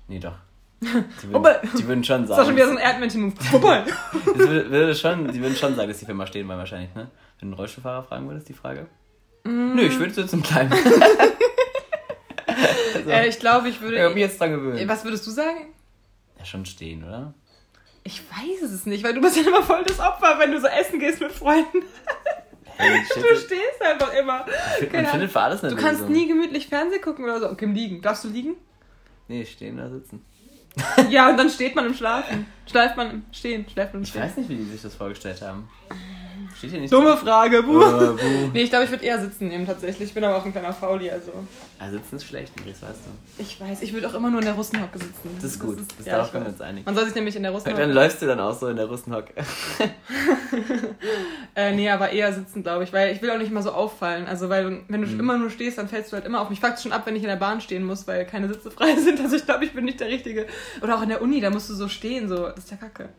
nee, 0.07 0.19
doch. 0.19 0.35
Die 0.79 0.87
würden, 1.33 1.69
die 1.77 1.87
würden 1.87 2.03
schon 2.03 2.21
Das 2.27 2.29
war 2.29 2.35
sagen. 2.37 2.47
schon 2.49 2.55
wieder 2.55 2.65
so 2.67 2.71
ein 2.73 2.77
Erdmännchen-Move. 2.77 3.35
Vorbei. 3.49 3.83
Würde, 4.25 4.69
würde 4.69 4.95
schon, 4.95 5.27
die 5.31 5.41
würden 5.41 5.55
schon 5.55 5.75
sagen, 5.75 5.87
dass 5.89 5.97
die 5.99 6.05
Firma 6.05 6.27
stehen 6.27 6.47
wollen 6.47 6.59
wahrscheinlich, 6.59 6.93
ne? 6.93 7.09
Wenn 7.39 7.49
du 7.49 7.53
einen 7.53 7.53
Rollstuhlfahrer 7.53 8.03
fragen 8.03 8.27
würdest, 8.27 8.47
die 8.49 8.53
Frage? 8.53 8.85
Mm. 9.43 9.75
Nö, 9.75 9.81
ich 9.83 9.97
würde 9.97 10.13
sitzen 10.13 10.41
bleiben. 10.41 10.71
also, 12.95 13.09
äh, 13.09 13.27
ich 13.27 13.39
glaube, 13.39 13.69
ich 13.69 13.81
würde. 13.81 14.07
ich 14.07 14.13
mich 14.13 14.21
jetzt 14.23 14.39
dran 14.39 14.51
gewöhnt. 14.51 14.87
Was 14.87 15.03
würdest 15.03 15.25
du 15.27 15.31
sagen? 15.31 15.73
Ja, 16.37 16.45
schon 16.45 16.65
stehen, 16.65 17.03
oder? 17.03 17.33
Ich 18.03 18.21
weiß 18.29 18.61
es 18.71 18.85
nicht, 18.85 19.03
weil 19.03 19.13
du 19.13 19.21
bist 19.21 19.35
ja 19.35 19.43
immer 19.43 19.63
voll 19.63 19.83
das 19.83 19.99
Opfer, 19.99 20.37
wenn 20.39 20.51
du 20.51 20.61
so 20.61 20.67
essen 20.67 20.99
gehst 20.99 21.19
mit 21.19 21.31
Freunden. 21.31 21.83
Hey, 22.77 22.99
Du 23.15 23.35
stehst 23.35 23.81
einfach 23.81 24.13
immer. 24.13 24.45
man 24.79 24.89
Keine 24.91 25.07
findet 25.07 25.31
für 25.31 25.41
alles 25.41 25.63
eine 25.63 25.75
Du 25.75 25.81
kannst 25.81 26.01
Lösung. 26.01 26.13
nie 26.15 26.27
gemütlich 26.27 26.67
Fernsehen 26.67 27.01
gucken 27.01 27.25
oder 27.25 27.39
so. 27.39 27.49
Okay, 27.49 27.65
Liegen. 27.65 28.01
Darfst 28.01 28.23
du 28.23 28.29
liegen? 28.29 28.55
Nee, 29.27 29.43
stehen 29.45 29.79
oder 29.79 29.89
sitzen. 29.89 30.23
Ja, 31.09 31.29
und 31.29 31.37
dann 31.37 31.49
steht 31.49 31.75
man 31.75 31.85
im 31.85 31.93
Schlafen. 31.93 32.45
Schleift 32.69 32.97
man 32.97 33.09
im 33.11 33.23
Stehen, 33.31 33.65
schläft 33.71 33.93
man 33.93 34.01
im 34.01 34.03
Ich 34.03 34.09
Stehen. 34.09 34.21
weiß 34.23 34.37
nicht, 34.37 34.49
wie 34.49 34.55
die 34.55 34.63
sich 34.65 34.81
das 34.81 34.93
vorgestellt 34.95 35.41
haben. 35.41 35.69
Steht 36.55 36.71
hier 36.71 36.79
nicht 36.81 36.93
Dumme 36.93 37.11
drin. 37.11 37.17
Frage, 37.19 37.63
buh. 37.63 37.79
buh. 37.79 38.17
Nee, 38.53 38.63
ich 38.63 38.69
glaube, 38.69 38.85
ich 38.85 38.91
würde 38.91 39.03
eher 39.05 39.19
sitzen 39.19 39.47
nehmen 39.47 39.65
tatsächlich. 39.65 40.09
Ich 40.09 40.13
bin 40.13 40.23
aber 40.23 40.37
auch 40.37 40.45
ein 40.45 40.51
kleiner 40.51 40.73
Fauli, 40.73 41.09
also. 41.09 41.31
Ah, 41.79 41.89
sitzen 41.91 42.15
ist 42.15 42.25
schlecht, 42.25 42.51
Chris, 42.55 42.81
weißt 42.81 42.99
du. 43.05 43.41
Ich 43.43 43.61
weiß, 43.61 43.81
ich 43.83 43.93
würde 43.93 44.07
auch 44.07 44.13
immer 44.15 44.29
nur 44.31 44.39
in 44.39 44.45
der 44.45 44.55
Russenhocke 44.55 44.97
sitzen. 44.97 45.29
Das 45.35 45.43
ist 45.51 45.59
gut. 45.59 45.77
Das, 45.97 46.05
ja, 46.05 46.13
darauf 46.17 46.31
können 46.31 46.45
wir 46.45 46.51
uns 46.51 46.61
einig. 46.61 46.85
Man 46.85 46.95
soll 46.95 47.05
sich 47.05 47.13
nämlich 47.15 47.35
in 47.35 47.43
der 47.43 47.51
Dann 47.51 47.61
Russenhocke. 47.61 47.91
läufst 47.93 48.21
du 48.21 48.25
dann 48.25 48.39
auch 48.39 48.57
so 48.57 48.67
in 48.67 48.75
der 48.77 48.85
Russenhocke. 48.87 49.33
Äh, 51.55 51.73
nee, 51.75 51.89
aber 51.89 52.11
eher 52.11 52.31
sitzen, 52.33 52.61
glaube 52.63 52.83
ich, 52.83 52.93
weil 52.93 53.13
ich 53.15 53.21
will 53.21 53.31
auch 53.31 53.37
nicht 53.37 53.49
immer 53.49 53.63
so 53.63 53.71
auffallen. 53.71 54.27
Also, 54.27 54.47
weil 54.49 54.83
wenn 54.87 55.01
du 55.01 55.07
Mhm. 55.07 55.19
immer 55.19 55.37
nur 55.37 55.49
stehst, 55.49 55.77
dann 55.79 55.87
fällst 55.87 56.11
du 56.11 56.15
halt 56.15 56.25
immer 56.25 56.41
auf. 56.41 56.49
Mich 56.51 56.59
fuckt 56.59 56.79
schon 56.79 56.91
ab, 56.91 57.01
wenn 57.05 57.15
ich 57.15 57.23
in 57.23 57.29
der 57.29 57.35
Bahn 57.35 57.61
stehen 57.61 57.83
muss, 57.83 58.07
weil 58.07 58.25
keine 58.25 58.47
Sitze 58.47 58.69
frei 58.71 58.95
sind. 58.99 59.19
Also, 59.19 59.35
ich 59.35 59.45
glaube, 59.45 59.65
ich 59.65 59.73
bin 59.73 59.85
nicht 59.85 59.99
der 59.99 60.07
Richtige. 60.07 60.45
Oder 60.81 60.97
auch 60.97 61.01
in 61.01 61.09
der 61.09 61.21
Uni, 61.21 61.41
da 61.41 61.49
musst 61.49 61.69
du 61.69 61.73
so 61.73 61.87
stehen, 61.87 62.27
so. 62.29 62.47
Das 62.47 62.59
ist 62.59 62.71
ja 62.71 62.77
kacke. 62.77 63.09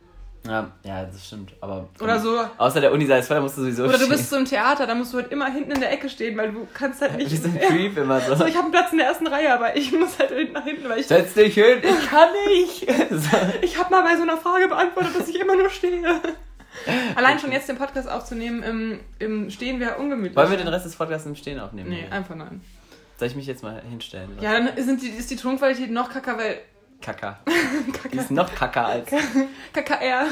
Ja, 0.46 0.70
ja, 0.84 1.04
das 1.04 1.26
stimmt. 1.26 1.52
Aber 1.60 1.88
Oder 2.00 2.18
so. 2.20 2.38
Außer 2.56 2.80
der 2.80 2.92
Uni 2.92 3.04
sei 3.06 3.18
es 3.18 3.28
da 3.28 3.40
musst 3.40 3.56
du 3.58 3.62
sowieso 3.62 3.84
Oder 3.84 3.92
du 3.92 3.98
stehen. 4.04 4.10
bist 4.10 4.30
so 4.30 4.36
im 4.36 4.44
Theater, 4.44 4.86
da 4.86 4.94
musst 4.94 5.12
du 5.12 5.18
halt 5.18 5.30
immer 5.32 5.50
hinten 5.50 5.72
in 5.72 5.80
der 5.80 5.92
Ecke 5.92 6.08
stehen, 6.08 6.36
weil 6.36 6.52
du 6.52 6.66
kannst 6.72 7.00
halt 7.02 7.16
nicht. 7.16 7.30
Wie 7.30 7.36
so 7.36 7.48
ein 7.48 7.58
Creep 7.58 7.98
immer 7.98 8.20
so. 8.20 8.34
So, 8.34 8.46
ich 8.46 8.54
habe 8.54 8.64
einen 8.64 8.72
Platz 8.72 8.92
in 8.92 8.98
der 8.98 9.08
ersten 9.08 9.26
Reihe, 9.26 9.52
aber 9.52 9.76
ich 9.76 9.92
muss 9.92 10.18
halt 10.18 10.30
hinten 10.30 10.52
nach 10.52 10.64
hinten, 10.64 10.88
weil 10.88 11.00
ich. 11.00 11.06
Setz 11.06 11.34
dich 11.34 11.54
hin, 11.54 11.78
ich 11.82 12.08
kann 12.08 12.28
nicht. 12.46 12.86
Ich 13.62 13.78
habe 13.78 13.90
mal 13.90 14.02
bei 14.02 14.16
so 14.16 14.22
einer 14.22 14.36
Frage 14.36 14.68
beantwortet, 14.68 15.18
dass 15.18 15.28
ich 15.28 15.40
immer 15.40 15.56
nur 15.56 15.68
stehe. 15.70 16.02
Allein 17.16 17.38
schon 17.38 17.52
jetzt 17.52 17.68
den 17.68 17.76
Podcast 17.76 18.08
aufzunehmen 18.08 18.62
im, 18.62 19.00
im 19.18 19.50
Stehen 19.50 19.80
wäre 19.80 19.96
ungemütlich. 19.96 20.36
Wollen 20.36 20.50
wir 20.50 20.56
den 20.56 20.68
Rest 20.68 20.86
des 20.86 20.96
Podcasts 20.96 21.26
im 21.26 21.34
Stehen 21.34 21.58
aufnehmen? 21.60 21.90
Nee, 21.90 22.06
einfach 22.10 22.34
nein. 22.34 22.60
Soll 23.18 23.28
ich 23.28 23.34
mich 23.36 23.46
jetzt 23.46 23.62
mal 23.62 23.82
hinstellen? 23.82 24.30
oder? 24.34 24.42
Ja, 24.42 24.52
dann 24.60 24.84
sind 24.84 25.02
die, 25.02 25.08
ist 25.08 25.30
die 25.30 25.36
Tonqualität 25.36 25.90
noch 25.90 26.10
kacker, 26.10 26.38
weil. 26.38 26.58
Kaka. 27.00 27.38
Die 28.12 28.18
ist 28.18 28.30
noch 28.30 28.52
kacker 28.54 28.86
als. 28.86 29.10
KKR 29.72 30.26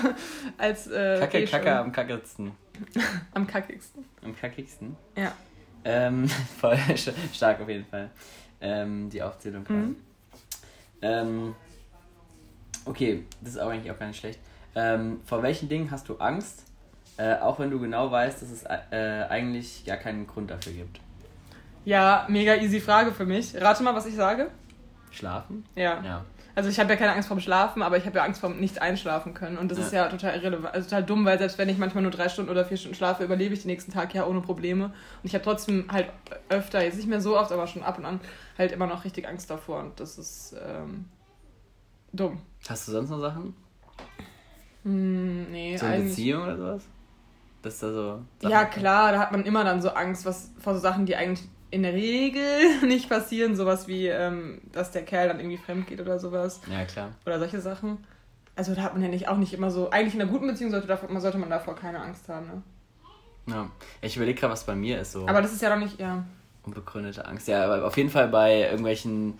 als. 0.58 0.86
Äh, 0.88 1.18
Kacke, 1.20 1.38
eh. 1.38 1.46
Kacke 1.46 1.78
am 1.78 1.92
kackigsten. 1.92 2.52
Am 3.32 3.46
kackigsten. 3.46 4.04
Am 4.22 4.36
kackigsten. 4.36 4.96
Ja. 5.16 5.32
Ähm, 5.84 6.28
voll 6.60 6.78
stark 7.32 7.60
auf 7.60 7.68
jeden 7.68 7.86
Fall. 7.86 8.10
Ähm, 8.60 9.08
die 9.08 9.22
Aufzählung. 9.22 9.64
Mhm. 9.68 9.96
Ähm, 11.00 11.54
okay, 12.84 13.24
das 13.40 13.52
ist 13.54 13.58
auch 13.58 13.70
eigentlich 13.70 13.90
auch 13.90 13.98
gar 13.98 14.08
nicht 14.08 14.18
schlecht. 14.18 14.40
Ähm, 14.74 15.20
vor 15.24 15.42
welchen 15.42 15.68
Dingen 15.68 15.90
hast 15.90 16.08
du 16.08 16.16
Angst, 16.16 16.64
äh, 17.16 17.36
auch 17.36 17.58
wenn 17.58 17.70
du 17.70 17.80
genau 17.80 18.10
weißt, 18.10 18.42
dass 18.42 18.50
es 18.50 18.64
äh, 18.64 19.26
eigentlich 19.28 19.84
gar 19.86 19.96
keinen 19.96 20.26
Grund 20.26 20.50
dafür 20.50 20.72
gibt? 20.72 21.00
Ja, 21.84 22.26
mega 22.28 22.56
easy 22.56 22.80
Frage 22.80 23.12
für 23.12 23.24
mich. 23.24 23.54
Rate 23.58 23.82
mal, 23.82 23.94
was 23.94 24.06
ich 24.06 24.16
sage. 24.16 24.50
Schlafen? 25.12 25.64
Ja. 25.76 26.02
Ja. 26.02 26.24
Also 26.56 26.70
ich 26.70 26.80
habe 26.80 26.88
ja 26.88 26.96
keine 26.96 27.12
Angst 27.12 27.28
vorm 27.28 27.38
Schlafen, 27.38 27.82
aber 27.82 27.98
ich 27.98 28.06
habe 28.06 28.16
ja 28.16 28.24
Angst 28.24 28.40
vorm 28.40 28.58
nicht 28.58 28.80
einschlafen 28.80 29.34
können. 29.34 29.58
Und 29.58 29.70
das 29.70 29.76
Ja. 29.78 29.84
ist 29.84 29.92
ja 29.92 30.08
total 30.08 30.36
irrelevant, 30.36 30.72
also 30.74 30.88
total 30.88 31.04
dumm, 31.04 31.26
weil 31.26 31.38
selbst 31.38 31.58
wenn 31.58 31.68
ich 31.68 31.76
manchmal 31.76 32.02
nur 32.02 32.10
drei 32.10 32.30
Stunden 32.30 32.50
oder 32.50 32.64
vier 32.64 32.78
Stunden 32.78 32.96
schlafe, 32.96 33.22
überlebe 33.24 33.52
ich 33.52 33.60
den 33.60 33.68
nächsten 33.68 33.92
Tag 33.92 34.14
ja 34.14 34.26
ohne 34.26 34.40
Probleme. 34.40 34.86
Und 34.86 34.92
ich 35.24 35.34
habe 35.34 35.44
trotzdem 35.44 35.84
halt 35.92 36.08
öfter, 36.48 36.82
jetzt 36.82 36.96
nicht 36.96 37.08
mehr 37.08 37.20
so 37.20 37.38
oft, 37.38 37.52
aber 37.52 37.66
schon 37.66 37.82
ab 37.82 37.98
und 37.98 38.06
an, 38.06 38.20
halt 38.56 38.72
immer 38.72 38.86
noch 38.86 39.04
richtig 39.04 39.28
Angst 39.28 39.50
davor. 39.50 39.80
Und 39.80 40.00
das 40.00 40.16
ist 40.16 40.56
ähm, 40.66 41.04
dumm. 42.14 42.40
Hast 42.66 42.88
du 42.88 42.92
sonst 42.92 43.10
noch 43.10 43.20
Sachen? 43.20 43.54
Hm, 44.84 45.50
nee, 45.50 45.76
So 45.76 45.84
in 45.84 45.92
eigentlich. 45.92 46.08
Beziehung 46.08 46.42
oder 46.44 46.56
sowas? 46.56 46.82
Dass 47.60 47.78
da 47.80 47.92
so. 47.92 48.20
Sachen 48.40 48.50
Ja, 48.50 48.64
klar, 48.64 49.12
da 49.12 49.18
hat 49.18 49.30
man 49.30 49.44
immer 49.44 49.62
dann 49.62 49.82
so 49.82 49.90
Angst 49.90 50.24
was, 50.24 50.52
vor 50.58 50.72
so 50.72 50.80
Sachen, 50.80 51.04
die 51.04 51.16
eigentlich 51.16 51.46
in 51.70 51.82
der 51.82 51.92
Regel 51.94 52.80
nicht 52.86 53.08
passieren. 53.08 53.56
Sowas 53.56 53.88
wie, 53.88 54.06
ähm, 54.08 54.60
dass 54.72 54.90
der 54.92 55.02
Kerl 55.04 55.28
dann 55.28 55.40
irgendwie 55.40 55.58
fremd 55.58 55.86
geht 55.86 56.00
oder 56.00 56.18
sowas. 56.18 56.60
Ja, 56.70 56.84
klar. 56.84 57.10
Oder 57.24 57.38
solche 57.38 57.60
Sachen. 57.60 57.98
Also 58.54 58.74
da 58.74 58.82
hat 58.82 58.94
man 58.94 59.02
ja 59.02 59.08
nicht 59.08 59.28
auch 59.28 59.36
nicht 59.36 59.52
immer 59.52 59.70
so. 59.70 59.90
Eigentlich 59.90 60.14
in 60.14 60.22
einer 60.22 60.30
guten 60.30 60.46
Beziehung 60.46 60.70
sollte, 60.70 60.86
davor, 60.86 61.20
sollte 61.20 61.38
man 61.38 61.50
davor 61.50 61.74
keine 61.76 62.00
Angst 62.00 62.28
haben, 62.28 62.46
ne? 62.46 62.62
Ja. 63.48 63.70
Ich 64.00 64.16
überlege 64.16 64.40
gerade, 64.40 64.52
was 64.52 64.64
bei 64.64 64.74
mir 64.74 65.00
ist 65.00 65.12
so. 65.12 65.26
Aber 65.28 65.40
das 65.42 65.52
ist 65.52 65.62
ja 65.62 65.68
doch 65.70 65.78
nicht, 65.78 66.00
ja. 66.00 66.24
Unbegründete 66.64 67.24
Angst. 67.26 67.46
Ja, 67.46 67.64
aber 67.64 67.86
auf 67.86 67.96
jeden 67.96 68.10
Fall 68.10 68.28
bei 68.28 68.62
irgendwelchen 68.62 69.34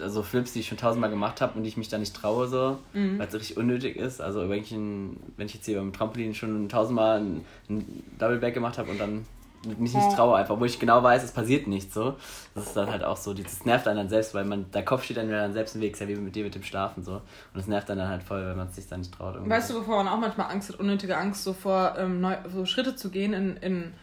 also 0.00 0.22
Flips, 0.22 0.54
die 0.54 0.60
ich 0.60 0.68
schon 0.68 0.78
tausendmal 0.78 1.10
gemacht 1.10 1.40
habe 1.42 1.52
und 1.56 1.64
die 1.64 1.68
ich 1.68 1.76
mich 1.76 1.88
da 1.88 1.98
nicht 1.98 2.16
traue, 2.16 2.48
so, 2.48 2.78
Mhm. 2.94 3.18
weil 3.18 3.28
es 3.28 3.34
richtig 3.34 3.58
unnötig 3.58 3.96
ist. 3.96 4.20
Also 4.22 4.48
wenn 4.48 4.62
ich, 4.62 4.72
ein, 4.72 5.20
wenn 5.36 5.46
ich 5.46 5.54
jetzt 5.54 5.66
hier 5.66 5.78
beim 5.78 5.92
Trampolin 5.92 6.34
schon 6.34 6.68
tausendmal 6.70 7.18
einen, 7.18 7.44
einen 7.68 8.02
Double 8.18 8.38
Back 8.38 8.54
gemacht 8.54 8.78
habe 8.78 8.90
und 8.90 8.98
dann 8.98 9.26
mich 9.64 9.94
nicht 9.94 10.10
Ja. 10.10 10.16
traue 10.16 10.36
einfach, 10.36 10.58
wo 10.58 10.64
ich 10.64 10.78
genau 10.78 11.02
weiß, 11.02 11.22
es 11.22 11.32
passiert 11.32 11.66
nichts 11.66 11.94
so. 11.94 12.16
Das 12.54 12.66
ist 12.66 12.76
dann 12.76 12.90
halt 12.90 13.04
auch 13.04 13.16
so, 13.16 13.32
das 13.34 13.64
nervt 13.64 13.86
einen 13.86 13.98
dann 13.98 14.08
selbst, 14.08 14.34
weil 14.34 14.44
man, 14.44 14.70
der 14.72 14.84
Kopf 14.84 15.04
steht 15.04 15.16
dann 15.16 15.28
wieder 15.28 15.40
dann 15.40 15.52
selbst 15.52 15.74
im 15.74 15.80
Weg, 15.80 15.92
ist 15.92 16.00
ja 16.00 16.08
wie 16.08 16.16
mit 16.16 16.34
dir 16.34 16.44
mit 16.44 16.54
dem 16.54 16.62
Schlafen 16.62 17.02
so. 17.02 17.12
Und 17.12 17.22
das 17.54 17.66
nervt 17.66 17.90
einen 17.90 18.00
dann 18.00 18.08
halt 18.08 18.22
voll, 18.22 18.44
wenn 18.46 18.56
man 18.56 18.68
es 18.68 18.76
sich 18.76 18.88
dann 18.88 19.00
nicht 19.00 19.14
traut. 19.14 19.34
irgendwie. 19.34 19.50
Weißt 19.50 19.70
du, 19.70 19.74
wovor 19.74 20.02
man 20.02 20.08
auch 20.08 20.18
manchmal 20.18 20.50
Angst 20.50 20.68
hat, 20.70 20.80
unnötige 20.80 21.16
Angst, 21.16 21.44
so 21.44 21.52
vor 21.52 21.94
ähm, 21.98 22.20
neu, 22.20 22.36
so 22.52 22.66
Schritte 22.66 22.96
zu 22.96 23.10
gehen 23.10 23.32
in, 23.32 23.56
in, 23.58 23.94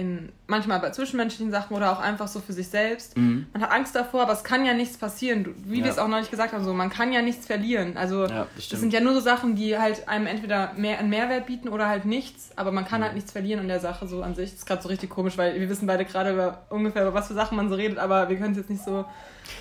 in 0.00 0.32
manchmal 0.46 0.80
bei 0.80 0.90
zwischenmenschlichen 0.90 1.52
Sachen 1.52 1.76
oder 1.76 1.92
auch 1.92 2.00
einfach 2.00 2.26
so 2.26 2.40
für 2.40 2.52
sich 2.52 2.68
selbst. 2.68 3.16
Mhm. 3.16 3.46
Man 3.52 3.62
hat 3.62 3.70
Angst 3.70 3.94
davor, 3.94 4.22
aber 4.22 4.32
es 4.32 4.42
kann 4.42 4.64
ja 4.64 4.72
nichts 4.74 4.96
passieren. 4.96 5.44
Du, 5.44 5.50
wie 5.66 5.78
Ja. 5.78 5.84
wir 5.84 5.90
es 5.90 5.98
auch 5.98 6.08
neulich 6.08 6.30
gesagt 6.30 6.52
haben, 6.52 6.64
so 6.64 6.72
man 6.72 6.90
kann 6.90 7.12
ja 7.12 7.22
nichts 7.22 7.46
verlieren. 7.46 7.96
Also 7.96 8.26
Ja, 8.26 8.46
das 8.56 8.68
sind 8.80 8.92
ja 8.92 9.00
nur 9.00 9.12
so 9.14 9.20
Sachen, 9.20 9.54
die 9.56 9.78
halt 9.78 10.08
einem 10.08 10.26
entweder 10.26 10.72
mehr 10.74 10.98
einen 10.98 11.10
Mehrwert 11.10 11.46
bieten 11.46 11.68
oder 11.68 11.88
halt 11.88 12.04
nichts, 12.06 12.50
aber 12.56 12.72
man 12.72 12.84
Mhm. 12.84 12.88
kann 12.88 13.02
halt 13.04 13.14
nichts 13.14 13.30
verlieren 13.32 13.60
in 13.60 13.68
der 13.68 13.80
Sache 13.80 14.08
so 14.08 14.22
an 14.22 14.34
sich. 14.34 14.50
Das 14.50 14.60
ist 14.60 14.66
gerade 14.66 14.82
so 14.82 14.88
richtig 14.88 15.10
komisch, 15.10 15.36
weil 15.38 15.60
wir 15.60 15.68
wissen 15.68 15.86
beide 15.86 16.04
gerade 16.04 16.32
über 16.32 16.62
ungefähr 16.70 17.02
über 17.02 17.14
was 17.14 17.28
für 17.28 17.34
Sachen 17.34 17.56
man 17.56 17.68
so 17.68 17.74
redet, 17.74 17.98
aber 17.98 18.28
wir 18.28 18.36
können 18.38 18.52
es 18.52 18.58
jetzt 18.58 18.70
nicht 18.70 18.82
so 18.84 19.04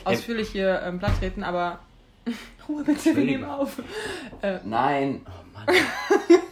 ausführlich 0.05 0.49
hier 0.49 0.81
ähm, 0.85 0.99
platt 0.99 1.11
treten, 1.19 1.43
aber 1.43 1.79
Ruhe 2.69 2.83
bitte, 2.83 3.15
wir 3.15 3.23
nehmen 3.25 3.43
auf. 3.45 3.81
Äh, 4.41 4.59
Nein! 4.63 5.21
Oh 5.25 5.57
Mann. 5.57 5.75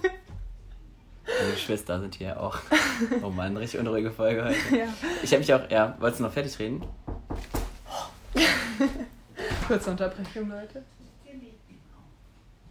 Meine 1.27 1.51
Geschwister 1.51 1.99
sind 1.99 2.15
hier 2.15 2.39
auch. 2.41 2.57
Oh 3.21 3.29
Mann, 3.29 3.55
richtig 3.57 3.79
unruhige 3.79 4.09
Folge 4.09 4.43
heute. 4.45 4.75
ja. 4.77 4.87
Ich 5.21 5.31
habe 5.31 5.39
mich 5.39 5.53
auch, 5.53 5.69
ja, 5.69 5.95
wolltest 5.99 6.19
du 6.19 6.23
noch 6.25 6.33
fertig 6.33 6.57
reden? 6.57 6.83
Kurze 9.67 9.91
Unterbrechung, 9.91 10.49
Leute. 10.49 10.83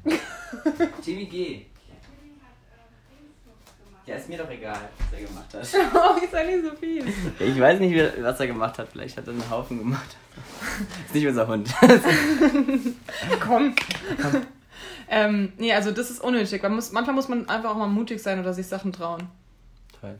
Timmy, 1.04 1.26
geh. 1.26 1.66
Ja, 4.06 4.16
ist 4.16 4.28
mir 4.28 4.38
doch 4.38 4.48
egal, 4.50 4.88
was 4.98 5.18
er 5.20 5.26
gemacht 5.26 5.54
hat. 5.54 5.68
Oh, 5.94 6.24
ist 6.24 6.32
er 6.32 6.44
nicht 6.44 6.64
so 6.64 6.70
fies. 6.76 7.04
Ich 7.40 7.60
weiß 7.60 7.80
nicht, 7.80 8.22
was 8.22 8.38
er 8.40 8.46
gemacht 8.46 8.78
hat. 8.78 8.88
Vielleicht 8.92 9.16
hat 9.16 9.26
er 9.26 9.32
einen 9.32 9.50
Haufen 9.50 9.78
gemacht. 9.78 10.16
Ist 11.06 11.14
nicht 11.14 11.26
unser 11.26 11.46
Hund. 11.48 11.68
Komm. 13.40 13.74
Ähm, 15.10 15.52
nee, 15.58 15.72
also 15.72 15.90
das 15.90 16.10
ist 16.10 16.20
unnötig. 16.20 16.62
Man 16.62 16.74
muss, 16.74 16.92
manchmal 16.92 17.14
muss 17.14 17.28
man 17.28 17.48
einfach 17.48 17.70
auch 17.70 17.76
mal 17.76 17.86
mutig 17.88 18.22
sein 18.22 18.40
oder 18.40 18.52
sich 18.52 18.66
Sachen 18.66 18.92
trauen. 18.92 19.22
Toll. 20.00 20.16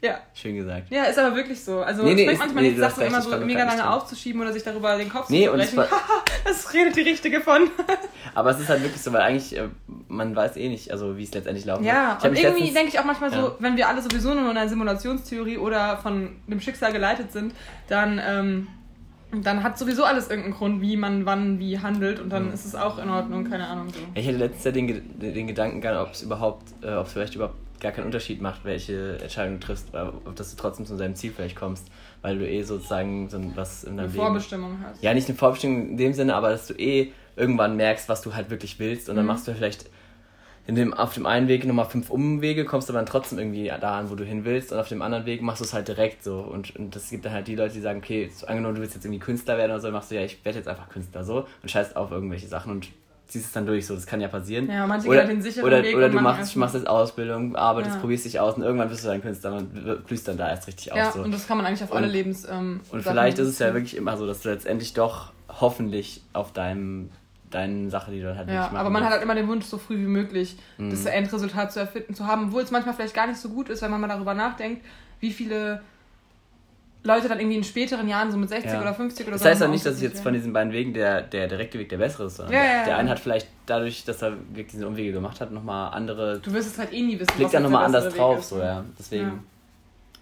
Ja. 0.00 0.18
Schön 0.34 0.56
gesagt. 0.56 0.90
Ja, 0.90 1.04
ist 1.04 1.16
aber 1.16 1.36
wirklich 1.36 1.62
so. 1.62 1.80
Also 1.80 2.02
Nee, 2.02 2.14
nee, 2.14 2.22
es 2.22 2.26
bringt 2.26 2.32
ist- 2.32 2.38
manchmal 2.40 2.62
nee, 2.64 2.70
hast 2.82 2.96
Sachen 2.96 3.06
immer 3.06 3.22
so 3.22 3.30
mega 3.30 3.64
nicht 3.64 3.76
lange 3.78 3.88
aufzuschieben 3.88 4.40
oder 4.40 4.52
sich 4.52 4.64
darüber 4.64 4.98
den 4.98 5.08
Kopf 5.08 5.30
Nee, 5.30 5.44
zu 5.46 5.52
und 5.52 5.60
es 5.60 5.70
zerbrechen. 5.70 5.96
das 6.44 6.74
redet 6.74 6.96
die 6.96 7.02
Richtige 7.02 7.40
von. 7.40 7.70
Aber 8.34 8.50
es 8.50 8.58
ist 8.58 8.68
halt 8.68 8.82
wirklich 8.82 9.00
so, 9.00 9.12
weil 9.12 9.20
eigentlich, 9.20 9.56
äh, 9.56 9.68
man 10.08 10.34
weiß 10.34 10.56
eh 10.56 10.68
nicht, 10.68 10.90
also 10.90 11.16
wie 11.16 11.22
es 11.22 11.32
letztendlich 11.32 11.66
laufen 11.66 11.84
Ja, 11.84 12.18
und 12.20 12.36
irgendwie 12.36 12.72
denke 12.72 12.88
ich 12.88 12.98
auch 12.98 13.04
manchmal 13.04 13.30
so, 13.30 13.36
Ja. 13.36 13.56
wenn 13.60 13.76
wir 13.76 13.86
alle 13.88 14.02
sowieso 14.02 14.34
nur 14.34 14.50
in 14.50 14.56
einer 14.56 14.68
Simulationstheorie 14.68 15.58
oder 15.58 15.96
von 15.98 16.34
dem 16.48 16.60
Schicksal 16.60 16.92
geleitet 16.92 17.30
sind, 17.30 17.54
dann, 17.88 18.20
ähm, 18.24 18.66
dann 19.40 19.62
hat 19.62 19.78
sowieso 19.78 20.04
alles 20.04 20.28
irgendeinen 20.28 20.54
Grund, 20.54 20.80
wie 20.82 20.96
man 20.96 21.24
wann 21.24 21.58
wie 21.58 21.78
handelt 21.78 22.20
und 22.20 22.30
dann 22.30 22.48
Mhm. 22.48 22.52
ist 22.54 22.66
es 22.66 22.74
auch 22.74 22.98
in 22.98 23.08
Ordnung, 23.08 23.44
keine 23.44 23.66
Ahnung 23.66 23.88
so. 23.88 23.98
Ich 24.14 24.26
hätte 24.26 24.38
letztes 24.38 24.64
Jahr 24.64 24.72
den, 24.72 25.18
den 25.18 25.46
Gedanken, 25.46 25.84
ob 25.96 26.12
es 26.12 26.22
überhaupt, 26.22 26.64
äh, 26.82 26.92
ob 26.94 27.06
es 27.06 27.12
vielleicht 27.14 27.34
überhaupt 27.34 27.56
gar 27.80 27.92
keinen 27.92 28.04
Unterschied 28.04 28.40
macht, 28.40 28.64
welche 28.64 29.18
Entscheidung 29.20 29.58
du 29.58 29.66
triffst, 29.66 29.92
weil, 29.92 30.08
ob 30.08 30.36
dass 30.36 30.50
du 30.50 30.56
trotzdem 30.56 30.86
zu 30.86 30.96
deinem 30.96 31.14
Ziel 31.16 31.32
vielleicht 31.34 31.56
kommst, 31.56 31.88
weil 32.20 32.38
du 32.38 32.46
eh 32.48 32.62
sozusagen 32.62 33.28
so 33.28 33.38
was 33.56 33.84
in 33.84 33.92
Eine 33.92 34.02
deinem 34.02 34.12
Leben... 34.12 34.24
Vorbestimmung 34.24 34.78
hast. 34.84 35.02
Ja, 35.02 35.14
nicht 35.14 35.28
eine 35.28 35.36
Vorbestimmung 35.36 35.88
in 35.90 35.96
dem 35.96 36.12
Sinne, 36.12 36.34
aber 36.36 36.50
dass 36.50 36.66
du 36.68 36.74
eh 36.74 37.10
irgendwann 37.34 37.76
merkst, 37.76 38.08
was 38.08 38.20
du 38.22 38.34
halt 38.34 38.50
wirklich 38.50 38.78
willst 38.78 39.08
und 39.08 39.16
dann 39.16 39.24
Mhm. 39.24 39.28
machst 39.32 39.48
du 39.48 39.54
vielleicht 39.54 39.86
in 40.66 40.74
dem, 40.76 40.94
auf 40.94 41.12
dem 41.14 41.26
einen 41.26 41.48
Weg 41.48 41.66
nochmal 41.66 41.86
fünf 41.86 42.08
Umwege, 42.10 42.64
kommst 42.64 42.88
aber 42.88 42.98
dann 42.98 43.06
trotzdem 43.06 43.38
irgendwie 43.38 43.72
da 43.80 43.98
an, 43.98 44.10
wo 44.10 44.14
du 44.14 44.24
hin 44.24 44.44
willst 44.44 44.72
und 44.72 44.78
auf 44.78 44.88
dem 44.88 45.02
anderen 45.02 45.26
Weg 45.26 45.42
machst 45.42 45.60
du 45.60 45.64
es 45.64 45.72
halt 45.74 45.88
direkt 45.88 46.22
so 46.22 46.38
und, 46.38 46.76
und 46.76 46.94
das 46.94 47.10
gibt 47.10 47.24
dann 47.24 47.32
halt 47.32 47.48
die 47.48 47.56
Leute, 47.56 47.74
die 47.74 47.80
sagen, 47.80 47.98
okay, 47.98 48.30
so, 48.32 48.46
angenommen 48.46 48.76
du 48.76 48.80
willst 48.80 48.94
jetzt 48.94 49.04
irgendwie 49.04 49.18
Künstler 49.20 49.56
werden 49.58 49.72
oder 49.72 49.80
so, 49.80 49.88
dann 49.88 49.94
machst 49.94 50.10
du 50.10 50.14
ja, 50.14 50.22
ich 50.22 50.44
werde 50.44 50.58
jetzt 50.58 50.68
einfach 50.68 50.88
Künstler 50.88 51.24
so 51.24 51.46
und 51.62 51.70
scheißt 51.70 51.96
auf 51.96 52.12
irgendwelche 52.12 52.46
Sachen 52.46 52.70
und 52.70 52.88
ziehst 53.26 53.46
es 53.46 53.52
dann 53.52 53.64
durch, 53.66 53.86
so, 53.86 53.94
das 53.94 54.06
kann 54.06 54.20
ja 54.20 54.28
passieren. 54.28 54.68
Ja, 54.70 54.86
manche 54.86 55.08
oder, 55.08 55.24
den 55.24 55.40
sicheren 55.42 55.66
oder, 55.66 55.82
Weg 55.82 55.96
oder 55.96 56.10
du 56.10 56.20
machst, 56.20 56.54
machst 56.54 56.74
jetzt 56.74 56.86
Ausbildung, 56.86 57.56
arbeitest, 57.56 57.94
Ja. 57.96 58.00
probierst 58.00 58.24
dich 58.26 58.38
aus 58.38 58.54
und 58.54 58.62
irgendwann 58.62 58.88
bist 58.90 59.04
du 59.04 59.08
dann 59.08 59.22
Künstler 59.22 59.54
und 59.56 60.06
blühst 60.06 60.28
dann 60.28 60.36
da 60.36 60.48
erst 60.50 60.68
richtig 60.68 60.86
Ja, 60.94 61.08
auf. 61.08 61.14
So. 61.14 61.22
und 61.22 61.32
das 61.32 61.48
kann 61.48 61.56
man 61.56 61.64
eigentlich 61.66 61.82
auf 61.82 61.92
alle 61.94 62.06
Und- 62.06 62.12
Lebens. 62.12 62.44
Ähm, 62.48 62.80
Und 62.90 63.02
Sachen 63.02 63.12
vielleicht 63.14 63.38
ist 63.38 63.48
es 63.48 63.58
ja 63.58 63.72
wirklich 63.72 63.96
immer 63.96 64.16
so, 64.16 64.26
dass 64.26 64.42
du 64.42 64.50
letztendlich 64.50 64.92
doch 64.92 65.32
hoffentlich 65.60 66.20
auf 66.34 66.52
deinem, 66.52 67.08
deinen 67.54 67.90
Sache, 67.90 68.10
die 68.10 68.20
du 68.20 68.36
halt 68.36 68.48
Ja, 68.48 68.70
aber 68.72 68.90
man 68.90 69.04
hat 69.04 69.12
halt 69.12 69.22
immer 69.22 69.34
den 69.34 69.48
Wunsch, 69.48 69.64
so 69.66 69.78
früh 69.78 69.96
wie 69.98 70.06
möglich 70.08 70.56
Mhm. 70.78 70.90
das 70.90 71.04
Endresultat 71.06 71.72
zu 71.72 71.80
erfinden, 71.80 72.14
zu 72.14 72.26
haben, 72.26 72.46
obwohl 72.48 72.62
es 72.62 72.70
manchmal 72.70 72.94
vielleicht 72.94 73.14
gar 73.14 73.26
nicht 73.26 73.38
so 73.40 73.48
gut 73.50 73.68
ist, 73.68 73.82
wenn 73.82 73.90
man 73.90 74.00
mal 74.00 74.08
darüber 74.08 74.34
nachdenkt, 74.34 74.84
wie 75.20 75.32
viele 75.32 75.82
Leute 77.04 77.28
dann 77.28 77.40
irgendwie 77.40 77.56
in 77.56 77.64
späteren 77.64 78.08
Jahren, 78.08 78.30
so 78.30 78.38
mit 78.38 78.48
60 78.48 78.72
Ja. 78.74 78.80
oder 78.80 78.94
50 78.94 79.26
oder 79.26 79.32
Das 79.34 79.42
so. 79.42 79.48
heißt 79.48 79.60
ja 79.60 79.68
nicht, 79.68 79.84
dass 79.84 79.96
ich 79.96 80.02
jetzt 80.02 80.22
von 80.22 80.32
diesen 80.32 80.52
beiden 80.52 80.72
Wegen 80.72 80.94
der, 80.94 81.22
der 81.22 81.48
direkte 81.48 81.78
Weg 81.80 81.88
der 81.88 81.98
bessere 81.98 82.26
ist, 82.26 82.36
sondern 82.36 82.54
Ja, 82.54 82.60
der, 82.62 82.76
ja, 82.76 82.84
der 82.84 82.96
eine 82.96 83.10
hat 83.10 83.18
vielleicht 83.18 83.48
dadurch, 83.66 84.04
dass 84.04 84.22
er 84.22 84.32
wirklich 84.50 84.68
diese 84.68 84.86
Umwege 84.86 85.12
gemacht 85.12 85.40
hat, 85.40 85.50
nochmal 85.50 85.92
andere, 85.94 86.38
Du 86.38 86.52
wirst 86.52 86.68
es 86.68 86.78
halt 86.78 86.92
eh 86.92 87.02
nie 87.02 87.18
wissen. 87.18 87.26
blickt 87.34 87.42
was 87.46 87.52
dann 87.52 87.64
nochmal 87.64 87.90
der 87.90 88.00
anders 88.00 88.14
drauf, 88.14 88.38
ist. 88.40 88.48
so, 88.50 88.60
ja. 88.60 88.84
Deswegen, 88.98 89.44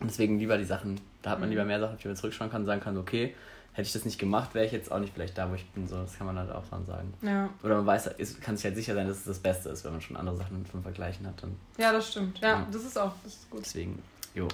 deswegen 0.03 0.39
lieber 0.39 0.57
die 0.57 0.65
Sachen, 0.65 0.99
da 1.21 1.31
hat 1.31 1.41
man 1.41 1.49
Mhm. 1.51 1.53
lieber 1.53 1.65
mehr 1.67 1.81
Sachen, 1.81 1.95
auf 1.97 2.01
die 2.01 2.09
man 2.09 2.17
zurückschauen 2.17 2.51
kann 2.51 2.63
und 2.63 2.67
sagen 2.67 2.81
kann, 2.81 2.97
okay, 2.97 3.35
hätte 3.73 3.87
ich 3.87 3.93
das 3.93 4.05
nicht 4.05 4.19
gemacht, 4.19 4.55
wäre 4.55 4.67
ich 4.67 4.73
jetzt 4.73 4.91
auch 4.91 4.99
nicht 4.99 5.15
vielleicht 5.15 5.39
da, 5.39 5.49
wo 5.51 5.55
ich 5.55 5.65
bin, 5.71 5.87
so, 5.87 5.97
das 5.97 6.17
kann 6.19 6.27
man 6.27 6.39
halt 6.39 6.51
auch 6.51 6.65
dann 6.71 6.85
sagen. 6.87 7.13
Ja. 7.23 7.49
Oder 7.63 7.77
man 7.77 7.87
weiß, 7.87 8.09
ist, 8.19 8.41
kann 8.43 8.57
sich 8.57 8.65
halt 8.65 8.75
sicher 8.77 8.95
sein, 8.95 9.07
dass 9.07 9.19
es 9.19 9.25
das 9.25 9.39
Beste 9.39 9.69
ist, 9.71 9.85
wenn 9.85 9.93
man 9.93 10.01
schon 10.01 10.17
andere 10.17 10.37
Sachen 10.37 10.67
zum 10.71 10.83
Vergleichen 10.83 11.27
hat, 11.27 11.43
dann 11.43 11.57
ja, 11.79 11.93
das 11.93 12.11
stimmt. 12.11 12.39
Ja, 12.41 12.49
Ja. 12.61 12.67
das 12.71 12.85
ist 12.85 12.99
auch 12.99 13.13
das 13.25 13.35
ist 13.35 13.51
gut. 13.51 13.61
Deswegen, 13.65 14.03
jo. 14.35 14.49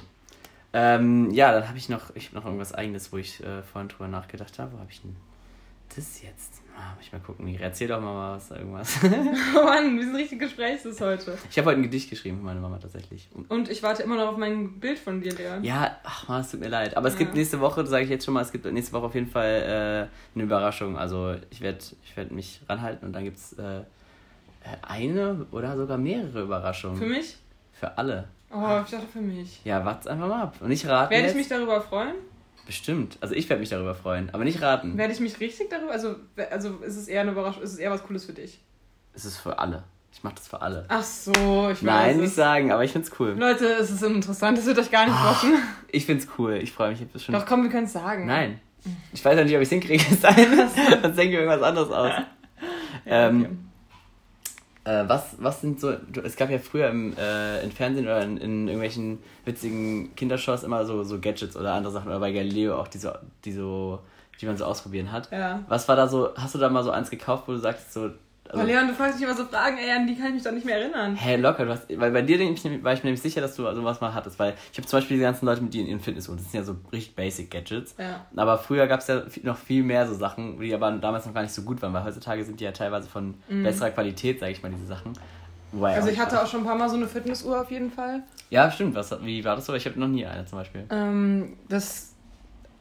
Ähm, 0.73 1.31
ja, 1.31 1.53
dann 1.53 1.67
habe 1.69 1.79
ich 1.79 1.89
noch, 1.89 2.15
ich 2.15 2.27
hab 2.27 2.35
noch 2.35 2.45
irgendwas 2.45 2.75
eigenes, 2.75 3.11
wo 3.13 3.17
ich 3.17 3.43
äh, 3.43 3.63
vorhin 3.63 3.89
drüber 3.89 4.09
nachgedacht 4.09 4.59
habe. 4.59 4.73
Wo 4.75 4.79
habe 4.79 4.91
ich 4.91 5.01
denn 5.01 5.17
das 5.95 6.21
jetzt? 6.23 6.61
Ah, 6.79 6.95
ich 7.01 7.11
mal 7.11 7.21
gucken. 7.21 7.47
Miri, 7.47 7.63
Erzähl 7.63 7.89
doch 7.89 8.01
mal 8.01 8.35
was, 8.37 8.51
irgendwas. 8.51 8.99
Oh 9.57 9.65
Mann, 9.65 9.97
wir 9.97 10.05
sind 10.05 10.15
richtig 10.15 10.39
gesprächslos 10.41 11.01
heute. 11.01 11.39
ich 11.51 11.57
habe 11.57 11.69
heute 11.71 11.79
ein 11.81 11.83
Gedicht 11.83 12.11
geschrieben 12.11 12.37
für 12.39 12.45
meine 12.45 12.61
Mama 12.61 12.79
tatsächlich. 12.79 13.29
Und- 13.33 13.51
Und 13.51 13.71
ich 13.71 13.83
warte 13.83 14.03
immer 14.03 14.17
noch 14.17 14.29
auf 14.33 14.37
mein 14.37 14.79
Bild 14.79 14.99
von 14.99 15.21
dir, 15.23 15.33
Leon. 15.35 15.65
Ja, 15.65 15.97
ach 16.05 16.29
man, 16.29 16.43
es 16.43 16.51
tut 16.51 16.61
mir 16.61 16.69
leid. 16.69 16.97
Aber 16.97 17.09
es 17.09 17.15
Ja. 17.15 17.21
gibt 17.21 17.35
nächste 17.35 17.61
Woche, 17.61 17.87
sage 17.87 18.05
ich 18.05 18.11
jetzt 18.11 18.25
schon 18.27 18.35
mal, 18.35 18.43
es 18.43 18.53
gibt 18.53 18.65
nächste 18.67 18.93
Woche 18.93 19.07
auf 19.07 19.15
jeden 19.15 19.29
Fall 19.31 20.09
äh, 20.13 20.35
eine 20.37 20.45
Überraschung. 20.45 20.99
Also 20.99 21.35
ich 21.51 21.61
werde 21.63 21.79
ich 22.05 22.17
werd 22.17 22.31
mich 22.31 22.61
ranhalten 22.69 23.07
und 23.07 23.13
dann 23.15 23.25
gibt 23.25 23.39
es 23.39 23.55
äh, 23.55 23.81
eine 24.83 25.47
oder 25.53 25.77
sogar 25.77 25.97
mehrere 25.99 26.43
Überraschungen. 26.43 26.97
Für 26.99 27.07
mich? 27.07 27.37
Für 27.73 27.97
alle. 27.97 28.29
Oh, 28.53 28.81
ich 28.85 28.91
dachte 28.91 29.07
für 29.13 29.21
mich. 29.21 29.61
Ja, 29.65 29.85
wart's 29.85 30.07
einfach 30.07 30.29
mal 30.29 30.43
ab. 30.43 30.57
Und 30.61 30.69
nicht 30.69 30.87
raten. 30.87 31.11
Werde 31.11 31.29
ich 31.29 31.35
mich 31.35 31.49
darüber 31.49 31.81
freuen? 31.81 32.15
Bestimmt. 32.67 33.17
Also 33.21 33.35
ich 33.35 33.49
werde 33.49 33.61
mich 33.61 33.71
darüber 33.71 33.95
freuen, 33.95 34.31
aber 34.35 34.45
nicht 34.45 34.61
raten. 34.61 34.99
Werde 34.99 35.13
ich 35.13 35.21
mich 35.21 35.39
richtig 35.41 35.71
darüber? 35.71 35.93
Also, 35.93 36.17
also 36.51 36.77
ist 36.79 36.97
es 36.97 37.09
eher 37.09 37.21
eine 37.23 37.31
Überraschung, 37.31 37.63
ist 37.63 37.73
es 37.73 37.79
eher 37.79 37.91
was 37.91 38.03
Cooles 38.03 38.25
für 38.25 38.33
dich? 38.33 38.61
Es 39.15 39.25
ist 39.25 39.39
für 39.39 39.59
alle. 39.59 39.85
Ich 40.13 40.23
mache 40.25 40.35
das 40.37 40.49
für 40.49 40.61
alle. 40.63 40.85
Ach 40.89 41.03
so, 41.03 41.31
ich 41.71 41.79
weiß 41.79 41.83
Nein, 41.83 42.17
es. 42.17 42.23
nicht 42.23 42.35
sagen, 42.35 42.73
aber 42.73 42.83
ich 42.85 42.93
find's 42.93 43.11
cool. 43.21 43.37
Leute, 43.39 43.67
es 43.67 43.91
ist 43.91 44.03
interessant, 44.03 44.59
das 44.59 44.67
wird 44.67 44.79
euch 44.79 44.91
gar 44.91 45.05
nicht 45.07 45.15
Ah. 45.15 45.33
bocken. 45.33 45.59
Ich 45.93 46.07
find's 46.07 46.27
cool. 46.39 46.55
Ich 46.55 46.73
freue 46.73 46.91
mich. 46.91 47.01
Das 47.13 47.23
schon. 47.23 47.35
Doch 47.35 47.47
komm, 47.47 47.63
wir 47.63 47.71
können 47.71 47.85
es 47.87 47.93
sagen. 47.93 48.27
Nein. 48.27 48.61
Ich 49.13 49.25
weiß 49.25 49.37
ja 49.37 49.45
nicht, 49.45 49.55
ob 49.55 49.61
ich 49.61 49.67
es 49.67 49.71
hinkriege. 49.71 50.03
Es 50.11 50.21
Sonst 50.23 51.17
denke 51.17 51.23
ich 51.23 51.31
mir 51.31 51.41
irgendwas 51.41 51.63
anderes 51.63 51.91
aus. 51.91 52.11
Ja, 52.11 52.27
Ähm, 53.29 53.41
okay. 53.43 53.51
Äh, 54.87 55.09
was, 55.09 55.35
was 55.39 55.61
sind 55.61 55.81
so. 55.81 55.95
Es 56.23 56.37
gab 56.37 56.49
ja 56.49 56.59
früher 56.59 56.89
im, 56.89 57.13
äh, 57.19 57.61
im 57.63 57.73
Fernsehen 57.73 58.05
oder 58.05 58.23
in, 58.23 58.37
in 58.37 58.69
irgendwelchen 58.69 59.19
witzigen 59.45 60.15
Kindershows 60.15 60.63
immer 60.63 60.87
so, 60.87 61.03
so 61.03 61.19
Gadgets 61.19 61.57
oder 61.57 61.75
andere 61.75 61.93
Sachen. 61.93 62.09
Oder 62.09 62.21
bei 62.21 62.31
Galileo 62.31 62.79
auch 62.79 62.87
die 62.87 62.99
so, 62.99 63.11
die 63.45 63.53
so, 63.53 63.99
die 64.41 64.47
man 64.47 64.57
so 64.57 64.65
ausprobieren 64.65 65.11
hat. 65.11 65.33
Ja. 65.33 65.65
Was 65.67 65.89
war 65.89 65.97
da 65.97 66.07
so, 66.07 66.31
hast 66.37 66.55
du 66.55 66.59
da 66.59 66.69
mal 66.69 66.85
so 66.85 66.93
eins 66.93 67.11
gekauft, 67.11 67.49
wo 67.49 67.53
du 67.53 67.59
sagst 67.59 67.93
so. 67.93 68.11
Oh, 68.53 68.63
Leon, 68.63 68.89
du 68.89 68.95
fragst 68.95 69.19
mich 69.19 69.29
immer 69.29 69.37
so 69.37 69.45
Fragen, 69.45 69.79
ey, 69.79 69.91
an 69.91 70.07
die 70.07 70.17
kann 70.17 70.29
ich 70.29 70.35
mich 70.35 70.43
doch 70.43 70.53
nicht 70.53 70.65
mehr 70.65 70.79
erinnern. 70.79 71.17
Hä, 71.17 71.37
locker, 71.37 71.65
du 71.65 71.73
hast, 71.73 71.85
weil 71.99 72.11
bei 72.11 72.23
dir 72.23 72.39
denk 72.39 72.57
ich, 72.57 72.85
war 72.85 72.93
ich 72.93 73.03
mir 73.03 73.09
nämlich 73.09 73.23
sicher, 73.23 73.41
dass 73.41 73.57
du 73.57 73.63
sowas 73.75 74.01
mal 74.01 74.15
hattest, 74.15 74.39
weil 74.39 74.55
ich 74.73 74.79
habe 74.79 74.87
zum 74.87 74.99
Beispiel 74.99 75.17
die 75.17 75.23
ganzen 75.23 75.47
Leute 75.47 75.63
mit 75.63 75.75
dir 75.75 75.83
in 75.83 75.89
ihren 75.89 76.01
Fitnessuhren, 76.01 76.39
das 76.39 76.51
sind 76.51 76.61
ja 76.61 76.65
so 76.65 76.77
richtig 76.93 77.17
basic 77.17 77.51
Gadgets. 77.51 77.95
Ja. 77.99 78.27
Aber 78.37 78.59
früher 78.59 78.87
gab 78.87 79.01
es 79.01 79.09
ja 79.09 79.23
noch 79.43 79.59
viel 79.59 79.83
mehr 79.83 80.07
so 80.07 80.15
Sachen, 80.15 80.61
die 80.61 80.73
aber 80.75 80.91
damals 80.93 81.27
noch 81.27 81.35
gar 81.35 81.43
nicht 81.43 81.55
so 81.55 81.63
gut 81.63 81.83
waren, 81.83 81.93
weil 81.93 82.05
heutzutage 82.05 82.45
sind 82.45 82.61
die 82.61 82.65
ja 82.65 82.73
teilweise 82.73 83.09
von 83.09 83.35
besserer 83.49 83.91
Qualität, 83.91 84.41
sage 84.41 84.53
ich 84.53 84.63
mal, 84.63 84.71
diese 84.71 84.87
Sachen. 84.87 85.13
Mhm. 85.73 85.85
Also 85.85 86.09
ich 86.09 86.19
hatte 86.19 86.41
auch 86.41 86.47
schon 86.47 86.61
ein 86.61 86.67
paar 86.67 86.77
Mal 86.77 86.89
so 86.89 86.97
eine 86.97 87.07
Fitnessuhr 87.07 87.61
auf 87.61 87.71
jeden 87.71 87.91
Fall. 87.91 88.23
Ja, 88.51 88.71
stimmt, 88.71 88.95
was, 88.95 89.13
wie 89.25 89.45
war 89.45 89.57
das 89.57 89.67
so? 89.67 89.75
Ich 89.75 89.85
habe 89.87 89.99
noch 89.99 90.09
nie 90.09 90.25
eine 90.25 90.47
zum 90.47 90.59
Beispiel. 90.59 90.85
Ähm, 90.91 91.57
das 91.69 92.15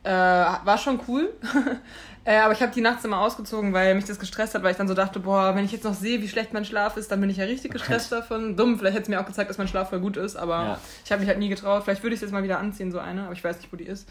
äh, 0.04 0.10
war 0.10 0.78
schon 0.78 1.00
cool. 1.08 1.34
äh, 2.26 2.38
aber 2.40 2.54
ich 2.54 2.62
habe 2.62 2.72
die 2.74 2.82
nachts 2.82 3.06
immer 3.06 3.20
ausgezogen, 3.20 3.72
weil 3.74 3.96
mich 3.96 4.06
das 4.06 4.20
gestresst 4.20 4.54
hat, 4.56 4.64
weil 4.64 4.72
ich 4.72 4.78
dann 4.78 4.88
so 4.88 4.94
dachte, 4.94 5.20
boah, 5.20 5.56
wenn 5.56 5.64
ich 5.64 5.72
jetzt 5.72 5.84
noch 5.84 5.94
sehe, 5.94 6.22
wie 6.22 6.28
schlecht 6.28 6.52
mein 6.54 6.66
Schlaf 6.66 6.98
ist, 6.98 7.12
dann 7.12 7.22
bin 7.22 7.30
ich 7.30 7.38
ja 7.38 7.46
richtig 7.46 7.72
gestresst 7.72 8.12
davon. 8.12 8.58
Dumm, 8.58 8.78
vielleicht 8.78 8.96
hätte 8.96 9.04
es 9.04 9.10
mir 9.10 9.22
auch 9.22 9.26
gezeigt, 9.26 9.50
dass 9.50 9.58
mein 9.58 9.68
Schlaf 9.68 9.90
voll 9.90 10.00
gut 10.02 10.18
ist, 10.18 10.36
aber 10.36 10.56
Ja. 10.64 10.80
ich 11.06 11.12
habe 11.12 11.20
mich 11.22 11.30
halt 11.30 11.40
nie 11.40 11.50
getraut. 11.50 11.84
Vielleicht 11.84 12.04
würde 12.04 12.14
ich 12.16 12.18
es 12.18 12.22
jetzt 12.24 12.32
mal 12.32 12.44
wieder 12.44 12.60
anziehen, 12.60 12.92
so 12.92 13.00
eine, 13.00 13.24
aber 13.24 13.34
ich 13.34 13.44
weiß 13.44 13.58
nicht, 13.58 13.72
wo 13.72 13.78
die 13.78 13.86
ist. 13.86 14.10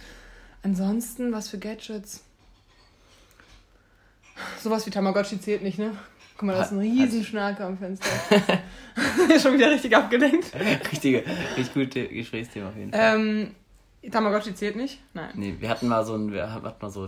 Ansonsten, 0.62 1.32
was 1.32 1.48
für 1.48 1.58
Gadgets? 1.58 2.22
Sowas 4.60 4.86
wie 4.86 4.90
Tamagotchi 4.90 5.40
zählt 5.40 5.62
nicht, 5.62 5.78
ne? 5.78 5.92
Guck 6.36 6.44
mal, 6.48 6.54
da 6.56 6.62
ist 6.64 6.72
ein 6.72 6.80
Riesenschnarker 6.80 7.66
am 7.66 7.78
Fenster. 7.78 8.08
Schon 9.40 9.54
wieder 9.54 9.70
richtig 9.70 9.94
abgelenkt. 9.96 10.52
Richtige, 10.92 11.22
richtig 11.56 11.72
gute 11.74 12.08
Gesprächsthema 12.08 12.68
auf 12.70 12.76
jeden 12.76 12.92
Fall. 12.92 13.14
Ähm, 13.16 14.10
Tamagotchi 14.10 14.54
zählt 14.54 14.74
nicht? 14.74 14.98
Nein. 15.12 15.30
Nee, 15.34 15.54
wir 15.60 15.68
hatten 15.68 15.86
mal 15.86 16.04
so 16.04 16.14
ein, 16.16 16.32
wir 16.32 16.52
hatten 16.52 16.74
mal 16.80 16.90
so 16.90 17.06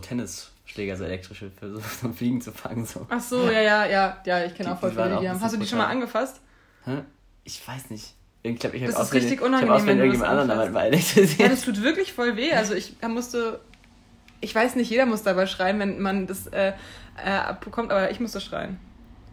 Tennisschläger, 0.67 0.97
so 0.97 1.05
elektrische, 1.05 1.51
für 1.51 1.73
so, 1.73 1.81
so 2.03 2.13
Fliegen 2.13 2.41
zu 2.41 2.53
fangen. 2.53 2.85
So. 2.85 3.07
Ach 3.09 3.21
so, 3.21 3.51
ja, 3.51 3.61
ja, 3.61 3.87
ja, 3.87 4.17
ja, 4.25 4.45
ich 4.45 4.55
kenne 4.55 4.73
auch 4.73 4.81
voll 4.81 4.91
viele, 4.91 5.19
die 5.21 5.29
haben. 5.29 5.41
Hast 5.41 5.55
du 5.55 5.59
die 5.59 5.67
schon 5.67 5.79
mal 5.79 5.87
angefasst? 5.87 6.41
Hä? 6.85 7.03
Ich 7.45 7.67
weiß 7.67 7.91
nicht. 7.91 8.15
Ich 8.43 8.59
glaube, 8.59 8.77
ich 8.77 8.83
habe 8.83 8.93
Das 8.93 9.03
ist 9.03 9.15
richtig 9.15 9.33
ich 9.35 9.41
unangenehm, 9.41 9.75
auswählen 9.75 9.99
wenn 9.99 10.11
du 10.13 10.19
das 10.19 10.23
anderen 10.23 10.49
damit 10.49 10.73
mal 10.73 10.81
Ja, 10.81 10.87
elektrisiert. 10.87 11.51
das 11.51 11.63
tut 11.63 11.83
wirklich 11.83 12.13
voll 12.13 12.37
weh. 12.37 12.53
Also 12.53 12.75
ich 12.75 12.95
musste, 13.03 13.61
ich 14.41 14.55
weiß 14.55 14.77
nicht, 14.77 14.89
jeder 14.89 15.07
muss 15.07 15.23
dabei 15.25 15.47
schreien, 15.47 15.81
wenn 15.81 16.01
man 16.01 16.27
das 16.27 16.47
äh, 16.49 16.73
äh, 17.25 17.31
abbekommt, 17.31 17.91
aber 17.91 18.11
ich 18.11 18.21
musste 18.21 18.41
schreien. 18.41 18.79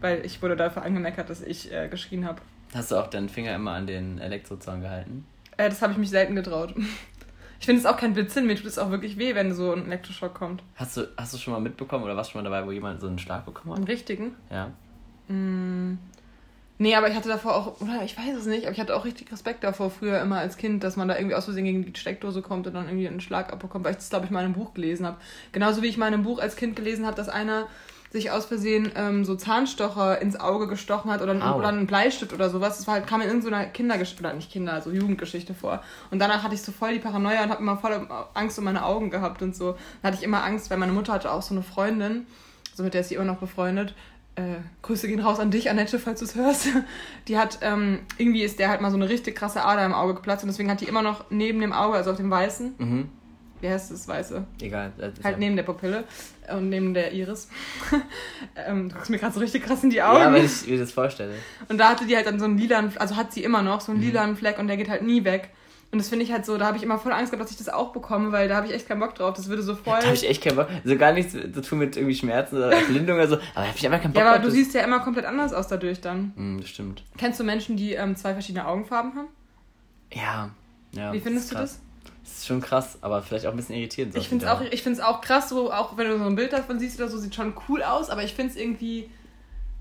Weil 0.00 0.24
ich 0.24 0.42
wurde 0.42 0.56
dafür 0.56 0.82
angemeckert, 0.82 1.30
dass 1.30 1.42
ich 1.42 1.72
äh, 1.72 1.88
geschrien 1.88 2.26
habe. 2.26 2.40
Hast 2.74 2.90
du 2.90 2.96
auch 2.96 3.06
deinen 3.06 3.28
Finger 3.28 3.54
immer 3.54 3.72
an 3.72 3.86
den 3.86 4.18
Elektrozaun 4.18 4.80
gehalten? 4.80 5.24
Äh, 5.56 5.68
das 5.68 5.80
habe 5.80 5.92
ich 5.92 5.98
mich 5.98 6.10
selten 6.10 6.34
getraut. 6.34 6.74
Ich 7.60 7.66
finde 7.66 7.80
es 7.80 7.86
auch 7.86 7.96
kein 7.96 8.12
Blödsinn, 8.14 8.46
mir 8.46 8.56
tut 8.56 8.66
es 8.66 8.78
auch 8.78 8.90
wirklich 8.90 9.16
weh, 9.16 9.34
wenn 9.34 9.54
so 9.54 9.72
ein 9.72 9.86
Elektroschock 9.86 10.34
kommt. 10.34 10.62
Hast 10.76 10.96
du, 10.96 11.08
hast 11.16 11.32
du 11.34 11.38
schon 11.38 11.52
mal 11.54 11.60
mitbekommen 11.60 12.04
oder 12.04 12.16
warst 12.16 12.30
du 12.30 12.32
schon 12.32 12.44
mal 12.44 12.50
dabei, 12.50 12.66
wo 12.66 12.72
jemand 12.72 13.00
so 13.00 13.06
einen 13.06 13.18
Schlag 13.18 13.44
bekommen 13.46 13.74
Einen 13.74 13.84
hat? 13.84 13.90
richtigen? 13.90 14.34
Ja. 14.50 14.70
Mm. 15.32 15.98
Nee, 16.76 16.96
aber 16.96 17.08
ich 17.08 17.14
hatte 17.14 17.28
davor 17.28 17.54
auch, 17.54 17.80
oder 17.80 18.02
ich 18.04 18.18
weiß 18.18 18.36
es 18.36 18.46
nicht, 18.46 18.64
aber 18.64 18.72
ich 18.72 18.80
hatte 18.80 18.96
auch 18.96 19.04
richtig 19.04 19.30
Respekt 19.30 19.62
davor 19.62 19.90
früher 19.90 20.20
immer 20.20 20.38
als 20.38 20.56
Kind, 20.56 20.82
dass 20.82 20.96
man 20.96 21.06
da 21.06 21.16
irgendwie 21.16 21.36
aus 21.36 21.44
Versehen 21.44 21.64
gegen 21.64 21.84
die 21.84 21.98
Steckdose 21.98 22.42
kommt 22.42 22.66
und 22.66 22.74
dann 22.74 22.86
irgendwie 22.88 23.06
einen 23.06 23.20
Schlag 23.20 23.52
abbekommt, 23.52 23.84
weil 23.84 23.92
ich 23.92 23.98
das, 23.98 24.10
glaube 24.10 24.24
ich, 24.24 24.32
mal 24.32 24.40
in 24.40 24.46
einem 24.46 24.54
Buch 24.54 24.74
gelesen 24.74 25.06
habe. 25.06 25.16
Genauso 25.52 25.82
wie 25.82 25.86
ich 25.86 25.96
mal 25.96 26.08
in 26.08 26.14
einem 26.14 26.24
Buch 26.24 26.40
als 26.40 26.56
Kind 26.56 26.74
gelesen 26.74 27.06
habe, 27.06 27.16
dass 27.16 27.28
einer 27.28 27.68
sich 28.14 28.30
aus 28.30 28.46
Versehen 28.46 28.92
ähm, 28.94 29.24
so 29.24 29.34
Zahnstocher 29.34 30.22
ins 30.22 30.38
Auge 30.38 30.68
gestochen 30.68 31.10
hat 31.10 31.20
oder, 31.20 31.32
ein, 31.32 31.42
oder 31.42 31.68
einen 31.68 31.86
Bleistift 31.88 32.32
oder 32.32 32.48
sowas. 32.48 32.78
Das 32.78 32.86
war 32.86 32.94
halt, 32.94 33.08
kam 33.08 33.20
in 33.20 33.26
irgendeiner 33.26 33.64
Kindergeschichte, 33.64 34.22
oder 34.22 34.32
nicht 34.32 34.52
Kinder, 34.52 34.72
also 34.72 34.92
Jugendgeschichte 34.92 35.52
vor. 35.52 35.82
Und 36.12 36.20
danach 36.20 36.44
hatte 36.44 36.54
ich 36.54 36.62
so 36.62 36.70
voll 36.70 36.92
die 36.92 37.00
Paranoia 37.00 37.42
und 37.42 37.50
habe 37.50 37.60
immer 37.60 37.76
voll 37.76 38.06
Angst 38.34 38.56
um 38.56 38.64
meine 38.64 38.84
Augen 38.84 39.10
gehabt 39.10 39.42
und 39.42 39.56
so. 39.56 39.72
Da 40.00 40.08
hatte 40.08 40.16
ich 40.16 40.22
immer 40.22 40.44
Angst, 40.44 40.70
weil 40.70 40.78
meine 40.78 40.92
Mutter 40.92 41.12
hatte 41.12 41.32
auch 41.32 41.42
so 41.42 41.54
eine 41.54 41.64
Freundin, 41.64 42.26
so 42.72 42.84
mit 42.84 42.94
der 42.94 43.00
ist 43.00 43.08
sie 43.08 43.16
immer 43.16 43.24
noch 43.24 43.38
befreundet. 43.38 43.94
Äh, 44.36 44.42
Grüße 44.82 45.08
gehen 45.08 45.18
raus 45.18 45.40
an 45.40 45.50
dich, 45.50 45.68
Annette, 45.68 45.98
falls 45.98 46.20
du 46.20 46.24
es 46.24 46.36
hörst. 46.36 46.68
Die 47.26 47.36
hat, 47.36 47.58
ähm, 47.62 47.98
irgendwie 48.16 48.44
ist 48.44 48.60
der 48.60 48.68
halt 48.68 48.80
mal 48.80 48.90
so 48.92 48.96
eine 48.96 49.08
richtig 49.08 49.34
krasse 49.34 49.64
Ader 49.64 49.84
im 49.84 49.92
Auge 49.92 50.14
geplatzt 50.14 50.44
und 50.44 50.50
deswegen 50.50 50.70
hat 50.70 50.80
die 50.80 50.86
immer 50.86 51.02
noch 51.02 51.24
neben 51.30 51.60
dem 51.60 51.72
Auge, 51.72 51.96
also 51.96 52.12
auf 52.12 52.16
dem 52.16 52.30
Weißen, 52.30 52.74
Mhm. 52.78 53.08
Wie 53.64 53.70
heißt 53.70 53.90
das 53.90 54.06
Weiße? 54.06 54.44
Egal. 54.60 54.92
das 54.98 55.12
Halt 55.24 55.36
ja- 55.36 55.38
neben 55.38 55.56
der 55.56 55.62
Pupille 55.62 56.04
und 56.52 56.68
neben 56.68 56.92
der 56.92 57.12
Iris. 57.12 57.48
ähm, 58.56 58.88
du 58.90 58.94
guckst 58.94 59.10
mir 59.10 59.18
gerade 59.18 59.32
so 59.32 59.40
richtig 59.40 59.64
krass 59.64 59.82
in 59.82 59.90
die 59.90 60.02
Augen. 60.02 60.20
Ja, 60.20 60.32
weil 60.32 60.44
ich 60.44 60.66
mir 60.68 60.78
das 60.78 60.92
vorstelle. 60.92 61.34
Und 61.68 61.78
da 61.78 61.88
hatte 61.88 62.06
die 62.06 62.14
halt 62.14 62.26
dann 62.26 62.38
so 62.38 62.44
einen 62.44 62.58
lilanen, 62.58 62.92
also 62.98 63.16
hat 63.16 63.32
sie 63.32 63.42
immer 63.42 63.62
noch 63.62 63.80
so 63.80 63.92
einen 63.92 64.00
Mhm. 64.02 64.06
lilanen 64.06 64.36
Fleck 64.36 64.58
und 64.58 64.68
der 64.68 64.76
geht 64.76 64.88
halt 64.90 65.02
nie 65.02 65.24
weg. 65.24 65.48
Und 65.92 65.98
das 65.98 66.08
finde 66.08 66.24
ich 66.24 66.32
halt 66.32 66.44
so, 66.44 66.58
da 66.58 66.66
habe 66.66 66.76
ich 66.76 66.82
immer 66.82 66.98
voll 66.98 67.12
Angst 67.12 67.30
gehabt, 67.30 67.42
dass 67.44 67.52
ich 67.52 67.56
das 67.56 67.68
auch 67.68 67.92
bekomme, 67.92 68.32
weil 68.32 68.48
da 68.48 68.56
habe 68.56 68.66
ich 68.66 68.74
echt 68.74 68.88
keinen 68.88 68.98
Bock 69.00 69.14
drauf. 69.14 69.34
Das 69.36 69.48
würde 69.48 69.62
so 69.62 69.74
voll. 69.76 69.98
Da 70.00 70.06
habe 70.06 70.14
ich 70.14 70.28
echt 70.28 70.42
keinen 70.42 70.56
Bock. 70.56 70.68
Also 70.84 70.96
gar 70.96 71.12
nichts 71.12 71.32
zu 71.32 71.62
tun 71.62 71.78
mit 71.78 71.96
irgendwie 71.96 72.16
Schmerzen 72.16 72.56
oder 72.56 72.72
Erblindung 72.72 73.16
oder 73.16 73.28
so. 73.28 73.34
Aber 73.36 73.42
da 73.54 73.60
habe 73.68 73.76
ich 73.78 73.86
einfach 73.86 74.02
keinen 74.02 74.12
Bock 74.12 74.20
ja, 74.22 74.28
aber 74.28 74.38
drauf, 74.40 74.46
du 74.48 74.50
siehst 74.52 74.74
ja 74.74 74.82
immer 74.82 75.00
komplett 75.00 75.24
anders 75.24 75.52
aus 75.54 75.68
dadurch 75.68 76.00
dann. 76.00 76.32
Hm, 76.36 76.60
das 76.60 76.68
stimmt. 76.68 77.04
Kennst 77.16 77.38
du 77.40 77.44
Menschen, 77.44 77.76
die 77.76 77.92
ähm, 77.94 78.16
zwei 78.16 78.32
verschiedene 78.34 78.66
Augenfarben 78.66 79.14
haben? 79.14 79.28
Ja. 80.12 80.50
ja 80.92 81.12
Wie 81.12 81.20
findest 81.20 81.50
du 81.52 81.54
das? 81.56 81.80
Das 82.24 82.32
ist 82.38 82.46
schon 82.46 82.60
krass, 82.60 82.98
aber 83.02 83.22
vielleicht 83.22 83.46
auch 83.46 83.50
ein 83.50 83.56
bisschen 83.56 83.76
irritierend. 83.76 84.16
Ich 84.16 84.28
finde 84.28 84.44
die 84.44 84.48
es 84.50 84.56
auch, 84.56 84.60
Dauer. 84.60 84.72
ich 84.72 84.82
find's 84.82 85.00
auch 85.00 85.20
krass, 85.20 85.48
so, 85.50 85.72
auch 85.72 85.96
wenn 85.96 86.08
du 86.08 86.18
so 86.18 86.24
ein 86.24 86.34
Bild 86.36 86.52
davon 86.52 86.78
siehst 86.78 86.98
oder 86.98 87.08
so, 87.08 87.18
sieht 87.18 87.34
schon 87.34 87.52
cool 87.68 87.82
aus, 87.82 88.10
aber 88.10 88.22
ich 88.24 88.34
finde 88.34 88.52
es 88.52 88.56
irgendwie, 88.58 89.08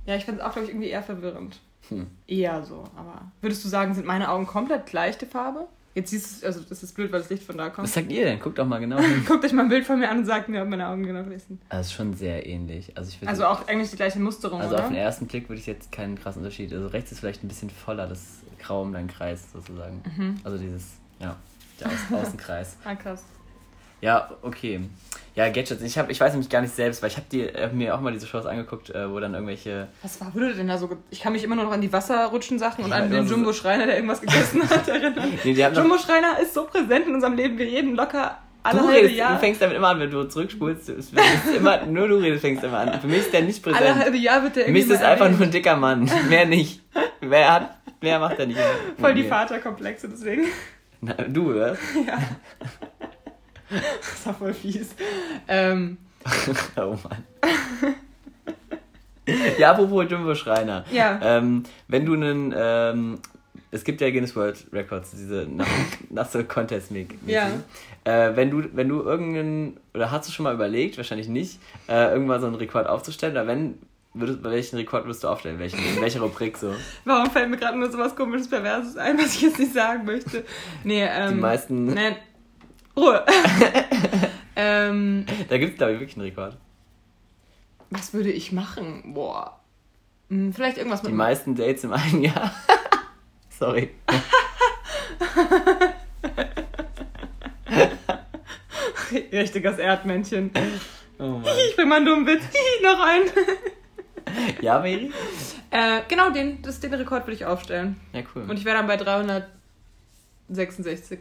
ja, 0.06 0.16
ich 0.16 0.26
finde 0.26 0.42
es 0.42 0.46
auch, 0.46 0.52
glaube 0.52 0.66
ich, 0.68 0.74
irgendwie 0.74 0.90
eher 0.90 1.04
verwirrend. 1.04 1.60
Hm. 1.90 2.08
Eher 2.28 2.64
so, 2.64 2.84
aber 2.96 3.32
würdest 3.42 3.64
du 3.64 3.70
sagen, 3.70 3.94
sind 3.96 4.06
meine 4.06 4.30
Augen 4.30 4.46
komplett 4.46 4.86
gleiche 4.86 5.26
Farbe? 5.26 5.68
Jetzt 5.96 6.10
siehst 6.10 6.42
du, 6.42 6.48
also 6.48 6.62
das 6.68 6.82
ist 6.82 6.96
blöd, 6.96 7.12
weil 7.12 7.20
das 7.20 7.30
Licht 7.30 7.44
von 7.44 7.56
da 7.56 7.70
kommt. 7.70 7.88
Was 7.88 7.94
sagt 7.94 8.12
ihr 8.12 8.26
denn? 8.26 8.40
Guckt 8.40 8.58
doch 8.58 8.66
mal 8.66 8.80
genau 8.80 8.98
hin. 9.02 9.24
Guckt 9.28 9.46
euch 9.46 9.54
mal 9.54 9.62
ein 9.64 9.70
Bild 9.70 9.86
von 9.86 10.00
mir 10.00 10.10
an 10.10 10.20
und 10.20 10.26
sagt 10.26 10.50
mir, 10.50 10.64
ob 10.64 10.68
meine 10.70 10.88
Augen 10.88 11.04
genau 11.04 11.22
gleich 11.24 11.44
sind. 11.44 11.62
Also 11.70 11.82
ist 11.88 11.94
schon 11.94 12.14
sehr 12.16 12.48
ähnlich. 12.48 12.92
Also, 12.98 13.12
ich 13.22 13.28
Also 13.28 13.46
auch 13.46 13.68
eigentlich 13.68 13.92
die 13.92 13.98
gleiche 13.98 14.20
Musterung, 14.20 14.60
Also 14.60 14.74
oder? 14.74 14.84
auf 14.86 14.90
den 14.90 14.98
ersten 14.98 15.28
Blick 15.28 15.50
würde 15.50 15.60
ich 15.60 15.68
jetzt 15.68 15.92
keinen 15.92 16.18
krassen 16.18 16.42
Unterschied. 16.42 16.74
Also 16.74 16.88
rechts 16.88 17.12
ist 17.12 17.20
vielleicht 17.20 17.44
ein 17.44 17.48
bisschen 17.48 17.70
voller, 17.70 18.08
das 18.08 18.40
Grau 18.60 18.82
um 18.82 18.92
deinen 18.92 19.08
Kreis 19.08 19.52
sozusagen. 19.54 20.02
Mhm. 20.18 20.38
Also 20.44 20.58
dieses, 20.58 20.84
ja, 21.20 21.36
der 21.80 21.88
Außen 21.88 22.16
Außenkreis. 22.16 22.78
Ah, 22.86 22.96
krass. 22.96 23.24
Ja, 24.02 24.30
okay. 24.42 24.82
Ja, 25.36 25.46
Gadgets. 25.50 25.82
Ich, 25.82 25.98
hab, 25.98 26.10
ich 26.12 26.20
weiß 26.20 26.34
nämlich 26.34 26.50
gar 26.50 26.62
nicht 26.62 26.76
selbst, 26.76 27.02
weil 27.02 27.10
ich 27.10 27.18
habe 27.18 27.64
hab 27.66 27.74
mir 27.74 27.96
auch 27.96 28.02
mal 28.02 28.12
diese 28.12 28.28
Shows 28.28 28.46
angeguckt, 28.46 28.90
äh, 28.92 29.10
wo 29.10 29.20
dann 29.20 29.34
irgendwelche... 29.34 29.88
Was 30.04 30.20
war, 30.22 30.34
wurde 30.36 30.54
denn 30.54 30.68
da 30.68 30.78
so? 30.78 30.90
Ich 31.10 31.22
kann 31.22 31.34
mich 31.34 31.44
immer 31.44 31.56
nur 31.56 31.66
noch 31.66 31.72
an 31.72 31.82
die 31.82 31.92
Wasserrutschen-Sachen 31.92 32.84
und 32.84 32.92
Ja, 32.92 32.98
an 32.98 33.10
den 33.10 33.26
so- 33.28 33.34
Jumbo-Schreiner, 33.36 33.86
der 33.88 33.96
irgendwas 33.96 34.22
gegessen 34.22 34.62
hat, 34.70 34.88
erinnern. 34.88 35.34
Nee, 35.44 35.54
doch, 35.56 35.74
Jumbo-Schreiner 35.76 36.40
ist 36.42 36.54
so 36.54 36.66
präsent 36.66 37.08
in 37.08 37.16
unserem 37.16 37.34
Leben. 37.36 37.58
Wir 37.58 37.66
reden 37.66 37.96
locker 37.96 38.38
alle 38.62 38.80
du, 38.80 38.88
halbe 38.88 39.10
Jahr. 39.10 39.34
du 39.34 39.40
fängst 39.40 39.62
damit 39.62 39.76
immer 39.76 39.88
an, 39.90 40.00
wenn 40.00 40.12
du 40.12 40.24
zurückspulst. 40.26 40.92
Immer, 41.58 41.86
nur 41.86 42.08
du 42.08 42.16
redest, 42.18 42.42
fängst 42.42 42.64
immer 42.64 42.80
an. 42.80 43.02
Für 43.02 43.08
mich 43.08 43.20
ist 43.20 43.34
der 43.34 43.42
nicht 43.42 43.66
alle 43.66 43.76
präsent. 43.76 44.00
halbe 44.00 44.18
Jahr 44.18 44.44
wird 44.44 44.56
der 44.58 44.66
Für 44.66 44.72
mich 44.72 44.88
ist 44.90 45.02
einfach 45.02 45.30
nur 45.30 45.42
ein 45.42 45.52
dicker 45.52 45.76
Mann. 45.76 46.10
Mehr 46.30 46.46
nicht. 46.46 46.82
Wer 47.22 47.54
hat, 47.54 47.78
wer 48.02 48.20
macht 48.20 48.38
er 48.40 48.46
nicht? 48.46 48.60
Voll 49.00 49.16
die. 49.16 49.24
Vaterkomplexe, 49.24 50.10
deswegen. 50.10 50.44
Na, 51.04 51.14
du, 51.16 51.52
oder? 51.52 51.74
ja. 52.08 52.20
Das 53.70 54.26
war 54.26 54.34
voll 54.36 54.54
fies. 54.54 54.90
Ähm, 55.48 55.98
Oh 56.78 56.96
Mann. 57.04 57.96
ja, 59.58 59.72
apropos 59.72 60.06
Jumbo 60.10 60.34
Schreiner. 60.36 60.86
ja. 60.92 61.20
Ähm, 61.22 61.64
wenn 61.88 62.06
du 62.06 62.14
einen, 62.14 62.54
ähm, 62.56 63.20
es 63.72 63.84
gibt 63.84 64.00
ja 64.00 64.10
Guinness 64.12 64.36
World 64.36 64.66
Records, 64.72 65.12
diese 65.12 65.48
so 66.32 66.44
contest 66.46 66.92
mäßig 66.92 67.18
Ja. 67.26 67.50
Äh, 68.06 68.36
wenn 68.36 68.52
du, 68.52 68.64
wenn 68.74 68.88
du 68.88 69.02
irgendeinen, 69.02 69.78
oder 69.94 70.12
hast 70.12 70.28
du 70.28 70.32
schon 70.32 70.44
mal 70.44 70.54
überlegt, 70.54 70.96
wahrscheinlich 70.98 71.28
nicht, 71.28 71.60
äh, 71.90 72.12
irgendwann 72.12 72.40
so 72.40 72.48
einen 72.48 72.56
Rekord 72.56 72.88
aufzustellen, 72.88 73.34
oder 73.34 73.48
wenn, 73.48 73.80
würdest, 74.14 74.44
welchen 74.44 74.76
Rekord 74.78 75.06
würdest 75.06 75.24
du 75.24 75.28
aufstellen? 75.28 75.60
Welchen, 75.60 75.80
in 75.80 76.02
welcher 76.02 76.22
Rubrik 76.22 76.58
so? 76.58 76.74
Warum 77.06 77.30
fällt 77.32 77.50
mir 77.50 77.58
gerade 77.58 77.78
nur 77.78 77.92
so 77.92 77.98
was 77.98 78.16
komisches 78.16 78.50
Perverses 78.50 78.98
ein, 78.98 79.18
was 79.18 79.36
ich 79.36 79.42
jetzt 79.42 79.60
nicht 79.60 79.74
sagen 79.74 80.06
möchte? 80.06 80.46
Nee, 80.84 81.04
ähm. 81.04 81.36
Die 81.36 81.42
meisten, 81.42 81.86
Nein. 81.94 82.16
Ruhe. 82.96 83.26
ähm, 84.56 85.26
da 85.50 85.58
gibt 85.58 85.72
es 85.74 85.78
glaube 85.78 85.94
ich 85.94 86.00
wirklich 86.00 86.16
einen 86.18 86.26
Rekord. 86.28 86.58
was 87.90 88.14
würde 88.14 88.32
ich 88.32 88.52
machen? 88.52 89.14
Boah. 89.14 89.60
Hm, 90.30 90.54
Vielleicht 90.54 90.78
irgendwas 90.78 91.02
Die 91.02 91.08
mit. 91.08 91.16
meisten 91.16 91.56
Dates 91.56 91.84
im 91.84 91.94
einen 91.94 92.22
Jahr. 92.24 92.54
Sorry. 93.50 93.90
Richtiges 99.32 99.78
Erdmännchen. 99.78 100.52
Oh 101.20 101.24
Mann. 101.28 101.44
Ich 101.70 101.76
bring 101.76 101.88
mal 101.88 101.98
einen 101.98 102.06
dummen 102.06 102.26
Witz. 102.28 102.44
noch 102.82 103.00
einen. 103.00 103.26
Ja, 104.62 104.80
Mary? 104.80 105.12
Äh, 105.72 106.02
genau, 106.08 106.30
den, 106.32 106.62
das, 106.62 106.80
den 106.80 106.94
Rekord 106.94 107.26
würde 107.26 107.34
ich 107.36 107.46
aufstellen. 107.46 108.00
Ja, 108.14 108.22
cool. 108.36 108.44
Und 108.50 108.58
ich 108.58 108.66
wäre 108.66 108.78
dann 108.78 108.88
bei 108.88 108.98
366 108.98 111.20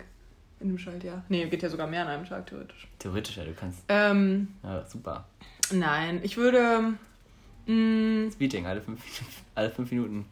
in 0.61 0.69
einem 0.69 0.79
Schaltjahr. 0.79 1.25
Nee, 1.29 1.47
geht 1.47 1.63
ja 1.63 1.69
sogar 1.69 1.87
mehr 1.87 2.03
an 2.03 2.09
einem 2.09 2.27
Tag, 2.27 2.47
theoretisch. 2.47 2.87
Theoretisch, 2.99 3.37
ja, 3.37 3.45
du 3.45 3.53
kannst. 3.55 3.83
Ähm, 3.89 4.49
Ja, 4.63 4.85
super. 4.87 5.27
nein, 5.73 6.21
ich 6.23 6.37
würde. 6.37 6.95
Mh, 7.67 8.31
Speeding, 8.33 8.67
alle 8.67 8.81
fünf, 8.81 9.01
alle 9.55 9.71
fünf 9.71 9.91
Minuten. 9.91 10.27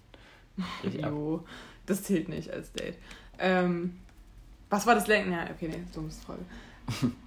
Jo, 0.82 1.44
das 1.86 2.02
zählt 2.02 2.28
nicht 2.28 2.50
als 2.50 2.72
Date. 2.72 2.96
Ähm, 3.38 3.98
was 4.68 4.86
war 4.86 4.94
das 4.94 5.06
längste? 5.06 5.32
Ja, 5.32 5.44
okay, 5.44 5.68
nee, 5.68 5.82
dumme 5.94 6.10
Frage. 6.26 6.40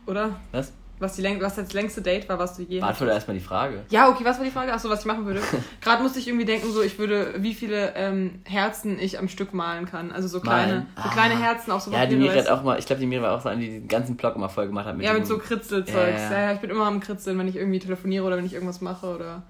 Oder? 0.06 0.40
Was? 0.52 0.72
Was, 1.00 1.16
die 1.16 1.24
was 1.42 1.56
das 1.56 1.74
längste 1.74 2.02
Date 2.02 2.30
war, 2.30 2.40
was 2.40 2.56
du 2.56 2.62
je 2.64 2.80
Beantworte 2.80 3.12
erstmal 3.14 3.36
die 3.36 3.44
Frage. 3.44 3.84
Ja, 3.90 4.10
okay, 4.10 4.24
was 4.24 4.38
war 4.38 4.46
die 4.46 4.52
Frage? 4.52 4.72
Achso, 4.72 4.90
was 4.90 5.02
ich 5.02 5.06
machen 5.06 5.26
würde. 5.26 5.42
Gerade 5.82 6.02
musste 6.02 6.20
ich 6.20 6.28
irgendwie 6.28 6.46
denken, 6.46 6.72
so 6.72 6.82
ich 6.82 6.98
würde, 6.98 7.34
wie 7.40 7.54
viele 7.54 7.94
ähm, 7.96 8.40
Herzen 8.46 8.98
ich 9.00 9.20
am 9.20 9.28
Stück 9.28 9.54
malen 9.54 9.86
kann. 9.86 10.12
Also 10.12 10.28
so 10.28 10.40
kleine, 10.40 10.86
so 10.96 11.02
Ah. 11.04 11.12
kleine 11.12 11.38
Herzen 11.38 11.72
auf 11.72 11.82
so 11.82 11.92
Ja, 11.92 12.06
die 12.06 12.16
Miri 12.16 12.38
hat 12.38 12.48
auch 12.48 12.64
mal, 12.64 12.80
ich 12.80 12.86
glaube, 12.86 13.00
die 13.02 13.08
Miri 13.08 13.22
war 13.22 13.36
auch 13.36 13.42
so 13.42 13.50
eine, 13.50 13.62
die 13.62 13.70
den 13.70 13.88
ganzen 13.88 14.16
Blog 14.16 14.36
immer 14.36 14.50
voll 14.50 14.68
gemacht 14.68 14.86
hat. 14.86 14.98
Ja, 15.02 15.14
mit 15.14 15.28
so 15.28 15.38
Kritzelzeugs. 15.40 16.22
Ja, 16.22 16.32
Ja, 16.32 16.42
ja. 16.42 16.54
ich 16.54 16.60
bin 16.60 16.70
immer 16.70 16.86
am 16.86 17.00
Kritzeln, 17.00 17.38
wenn 17.38 17.48
ich 17.48 17.56
irgendwie 17.58 17.80
telefoniere 17.80 18.24
oder 18.26 18.38
wenn 18.38 18.46
ich 18.46 18.54
irgendwas 18.54 18.80
mache 18.80 19.08
oder 19.08 19.44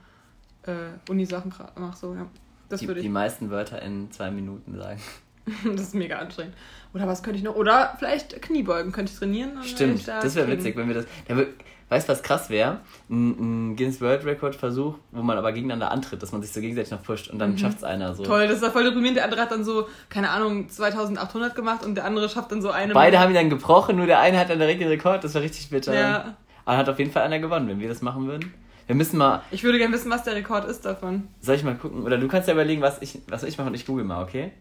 äh, 0.65 0.71
Uni-Sachen 1.11 1.53
mache. 1.77 1.97
So, 1.97 2.15
ja. 2.15 2.25
Das 2.69 2.79
die, 2.79 2.87
würde 2.87 3.01
ich. 3.01 3.05
die 3.05 3.11
meisten 3.11 3.51
Wörter 3.51 3.81
in 3.81 4.09
zwei 4.11 4.31
Minuten 4.31 4.75
sagen. 4.77 4.99
das 5.75 5.81
ist 5.81 5.95
mega 5.95 6.17
anstrengend. 6.17 6.53
Oder 6.93 7.07
was 7.07 7.23
könnte 7.23 7.37
ich 7.39 7.43
noch? 7.43 7.55
Oder 7.55 7.95
vielleicht 7.97 8.41
Kniebeugen 8.41 8.91
könnte 8.91 9.11
ich 9.11 9.17
trainieren. 9.19 9.53
wäre 9.55 9.65
ich 9.65 9.71
Stimmt, 9.71 10.07
da 10.07 10.19
das 10.21 10.35
wäre 10.35 10.47
witzig, 10.49 10.75
wenn 10.77 10.87
wir 10.87 10.95
das. 10.95 11.05
Da 11.27 11.33
wür- 11.35 11.47
weißt 11.89 12.07
du, 12.07 12.11
was 12.13 12.21
krass 12.23 12.49
wäre? 12.49 12.79
Ein, 13.09 13.71
ein 13.71 13.75
Guinness 13.75 13.99
World 13.99 14.25
Record 14.25 14.55
Versuch, 14.55 14.95
wo 15.11 15.21
man 15.23 15.37
aber 15.37 15.51
gegeneinander 15.53 15.91
antritt, 15.91 16.21
dass 16.21 16.31
man 16.31 16.41
sich 16.41 16.51
so 16.51 16.61
gegenseitig 16.61 16.91
noch 16.91 17.01
pusht 17.03 17.29
und 17.29 17.39
dann 17.39 17.51
Mhm. 17.53 17.57
schafft 17.57 17.77
es 17.77 17.83
einer 17.83 18.13
so. 18.13 18.23
Toll, 18.23 18.47
das 18.47 18.57
ist 18.57 18.63
ja 18.63 18.69
voll 18.69 18.83
deprimierend. 18.83 19.17
Der 19.17 19.25
andere 19.25 19.41
hat 19.41 19.51
dann 19.51 19.63
so, 19.63 19.87
keine 20.09 20.29
Ahnung, 20.29 20.69
2800 20.69 21.55
gemacht 21.55 21.83
und 21.85 21.95
der 21.95 22.05
andere 22.05 22.29
schafft 22.29 22.51
dann 22.51 22.61
so 22.61 22.69
eine. 22.71 22.93
Beide 22.93 23.19
haben 23.19 23.29
ihn 23.31 23.35
dann 23.35 23.49
gebrochen, 23.49 23.95
nur 23.97 24.05
der 24.05 24.19
eine 24.19 24.37
hat 24.39 24.49
dann 24.49 24.59
direkt 24.59 24.79
den 24.81 24.87
Rekord, 24.87 25.23
das 25.23 25.33
war 25.35 25.41
richtig 25.41 25.69
bitter. 25.69 25.93
Ja. 25.93 26.37
Aber 26.65 26.77
hat 26.77 26.87
auf 26.89 26.99
jeden 26.99 27.11
Fall 27.11 27.23
einer 27.23 27.39
gewonnen, 27.39 27.67
wenn 27.67 27.79
wir 27.79 27.89
das 27.89 28.01
machen 28.01 28.27
würden. 28.27 28.53
Wir 28.85 28.95
müssen 28.95 29.17
mal. 29.17 29.41
Ich 29.51 29.63
würde 29.63 29.77
gerne 29.79 29.93
wissen, 29.93 30.11
was 30.11 30.23
der 30.23 30.35
Rekord 30.35 30.65
ist 30.65 30.85
davon. 30.85 31.27
Soll 31.41 31.55
ich 31.55 31.63
mal 31.63 31.75
gucken? 31.75 32.03
Oder 32.03 32.17
du 32.17 32.27
kannst 32.27 32.47
ja 32.47 32.53
überlegen, 32.53 32.81
was 32.81 33.01
ich, 33.01 33.19
was 33.27 33.43
ich 33.43 33.57
mache 33.57 33.67
und 33.67 33.73
ich 33.75 33.85
google 33.85 34.03
mal, 34.05 34.21
okay? 34.21 34.51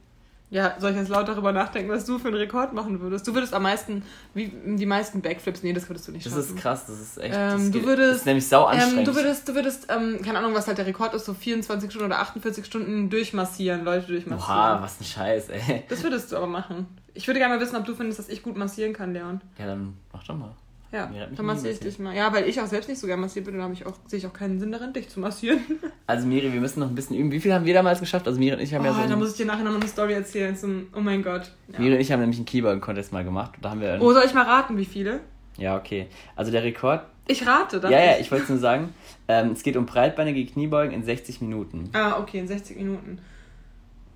Ja, 0.52 0.76
soll 0.78 0.90
ich 0.90 0.98
jetzt 0.98 1.08
laut 1.08 1.26
darüber 1.26 1.50
nachdenken, 1.50 1.90
was 1.90 2.04
du 2.04 2.18
für 2.18 2.28
einen 2.28 2.36
Rekord 2.36 2.74
machen 2.74 3.00
würdest? 3.00 3.26
Du 3.26 3.32
würdest 3.32 3.54
am 3.54 3.62
meisten, 3.62 4.02
wie 4.34 4.52
die 4.76 4.84
meisten 4.84 5.22
Backflips, 5.22 5.62
nee, 5.62 5.72
das 5.72 5.88
würdest 5.88 6.06
du 6.08 6.12
nicht 6.12 6.26
Das 6.26 6.34
schaffen. 6.34 6.56
ist 6.56 6.62
krass, 6.62 6.84
das 6.86 7.00
ist 7.00 7.16
echt. 7.18 7.34
Ähm, 7.34 7.50
das 7.52 7.64
du 7.64 7.70
geht- 7.70 7.86
würdest, 7.86 8.10
Das 8.10 8.18
ist 8.18 8.26
nämlich 8.26 8.46
sau 8.46 8.64
ähm, 8.70 8.78
anstrengend. 8.78 9.08
du 9.08 9.14
würdest, 9.14 9.48
du 9.48 9.54
würdest, 9.54 9.86
ähm, 9.88 10.20
keine 10.22 10.38
Ahnung, 10.40 10.52
was 10.52 10.66
halt 10.66 10.76
der 10.76 10.84
Rekord 10.84 11.14
ist, 11.14 11.24
so 11.24 11.32
24 11.32 11.90
Stunden 11.90 12.04
oder 12.04 12.18
48 12.20 12.66
Stunden 12.66 13.08
durchmassieren, 13.08 13.82
Leute 13.82 14.08
durchmassieren. 14.08 14.54
Oha, 14.58 14.82
was 14.82 15.00
ein 15.00 15.04
Scheiß, 15.04 15.48
ey. 15.48 15.84
Das 15.88 16.02
würdest 16.02 16.30
du 16.30 16.36
aber 16.36 16.46
machen. 16.48 16.86
Ich 17.14 17.26
würde 17.26 17.40
gerne 17.40 17.54
mal 17.56 17.60
wissen, 17.62 17.76
ob 17.76 17.86
du 17.86 17.94
findest, 17.94 18.18
dass 18.18 18.28
ich 18.28 18.42
gut 18.42 18.56
massieren 18.58 18.92
kann, 18.92 19.14
Leon. 19.14 19.40
Ja, 19.58 19.64
dann 19.64 19.94
mach 20.12 20.22
doch 20.24 20.36
mal. 20.36 20.54
Ja, 20.92 21.10
dann 21.34 21.46
massiere 21.46 21.72
ich 21.72 21.80
dich 21.80 21.98
mal. 21.98 22.14
Ja, 22.14 22.32
weil 22.34 22.46
ich 22.46 22.60
auch 22.60 22.66
selbst 22.66 22.88
nicht 22.88 22.98
so 22.98 23.06
gerne 23.06 23.22
massiert 23.22 23.46
bin, 23.46 23.54
dann 23.54 23.62
habe 23.62 23.72
ich 23.72 23.86
auch, 23.86 23.94
sehe 24.06 24.18
ich 24.18 24.26
auch 24.26 24.32
keinen 24.32 24.60
Sinn 24.60 24.72
darin, 24.72 24.92
dich 24.92 25.08
zu 25.08 25.20
massieren. 25.20 25.60
Also 26.06 26.26
Miri, 26.26 26.52
wir 26.52 26.60
müssen 26.60 26.80
noch 26.80 26.88
ein 26.88 26.94
bisschen 26.94 27.16
üben. 27.16 27.30
Wie 27.30 27.40
viel 27.40 27.54
haben 27.54 27.64
wir 27.64 27.72
damals 27.72 28.00
geschafft? 28.00 28.26
Also 28.26 28.38
Miri 28.38 28.56
und 28.56 28.60
ich 28.60 28.74
haben 28.74 28.84
ja 28.84 28.90
oh, 28.90 29.02
so. 29.02 29.08
da 29.08 29.16
muss 29.16 29.30
ich 29.30 29.36
dir 29.36 29.46
nachher 29.46 29.64
noch 29.64 29.74
eine 29.74 29.86
Story 29.86 30.12
erzählen 30.12 30.54
zum, 30.54 30.88
oh 30.94 31.00
mein 31.00 31.22
Gott. 31.22 31.50
Ja. 31.72 31.78
Miri 31.78 31.94
und 31.94 32.00
ich 32.00 32.12
haben 32.12 32.20
nämlich 32.20 32.36
einen 32.36 32.44
Keyboard-Contest 32.44 33.12
mal 33.12 33.24
gemacht. 33.24 33.52
Da 33.62 33.70
haben 33.70 33.80
wir. 33.80 33.98
Oh, 34.00 34.12
soll 34.12 34.24
ich 34.26 34.34
mal 34.34 34.44
raten, 34.44 34.76
wie 34.76 34.84
viele? 34.84 35.20
Ja, 35.56 35.76
okay. 35.76 36.08
Also 36.36 36.50
der 36.50 36.64
Rekord. 36.64 37.02
Ich 37.28 37.46
rate, 37.46 37.80
darf 37.80 37.90
Ja, 37.90 38.04
ja, 38.04 38.18
ich 38.18 38.30
wollte 38.30 38.44
es 38.44 38.50
nur 38.50 38.58
sagen. 38.58 38.92
Ähm, 39.28 39.52
es 39.52 39.62
geht 39.62 39.76
um 39.76 39.86
breitbeinige 39.86 40.44
Kniebeugen 40.44 40.92
in 40.92 41.04
60 41.04 41.40
Minuten. 41.40 41.88
Ah, 41.94 42.18
okay, 42.18 42.40
in 42.40 42.48
60 42.48 42.76
Minuten. 42.76 43.18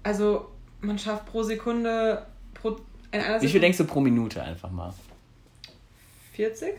Also, 0.02 0.48
man 0.80 0.98
schafft 0.98 1.24
pro 1.26 1.42
Sekunde, 1.42 2.26
pro, 2.52 2.76
in 3.12 3.20
einer 3.20 3.36
Wie 3.36 3.40
viel 3.40 3.48
Sekunde 3.48 3.60
denkst 3.60 3.78
du 3.78 3.84
pro 3.84 4.00
Minute 4.00 4.42
einfach 4.42 4.70
mal? 4.70 4.92
40? 6.36 6.74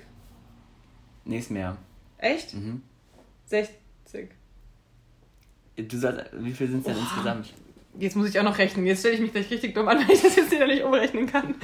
Nichts 1.25 1.49
mehr. 1.49 1.77
Echt? 2.19 2.53
Mhm. 2.53 2.83
60. 3.47 4.29
Du 5.75 5.97
sagst, 5.97 6.25
wie 6.33 6.53
viel 6.53 6.67
sind 6.69 6.79
es 6.79 6.85
denn 6.85 6.97
insgesamt? 6.97 7.53
Jetzt 7.97 8.15
muss 8.15 8.29
ich 8.29 8.39
auch 8.39 8.43
noch 8.43 8.59
rechnen. 8.59 8.85
Jetzt 8.85 8.99
stelle 8.99 9.15
ich 9.15 9.21
mich 9.21 9.31
gleich 9.31 9.49
richtig 9.49 9.73
dumm 9.73 9.87
an, 9.87 9.97
weil 10.07 10.15
ich 10.15 10.21
das 10.21 10.35
jetzt 10.35 10.51
wieder 10.51 10.67
nicht 10.67 10.83
umrechnen 10.83 11.25
kann. 11.25 11.55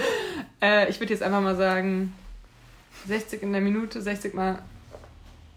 Äh, 0.59 0.89
ich 0.89 0.99
würde 0.99 1.13
jetzt 1.13 1.21
einfach 1.21 1.41
mal 1.41 1.55
sagen, 1.55 2.13
60 3.07 3.43
in 3.43 3.51
der 3.51 3.61
Minute, 3.61 4.01
60 4.01 4.33
mal 4.33 4.63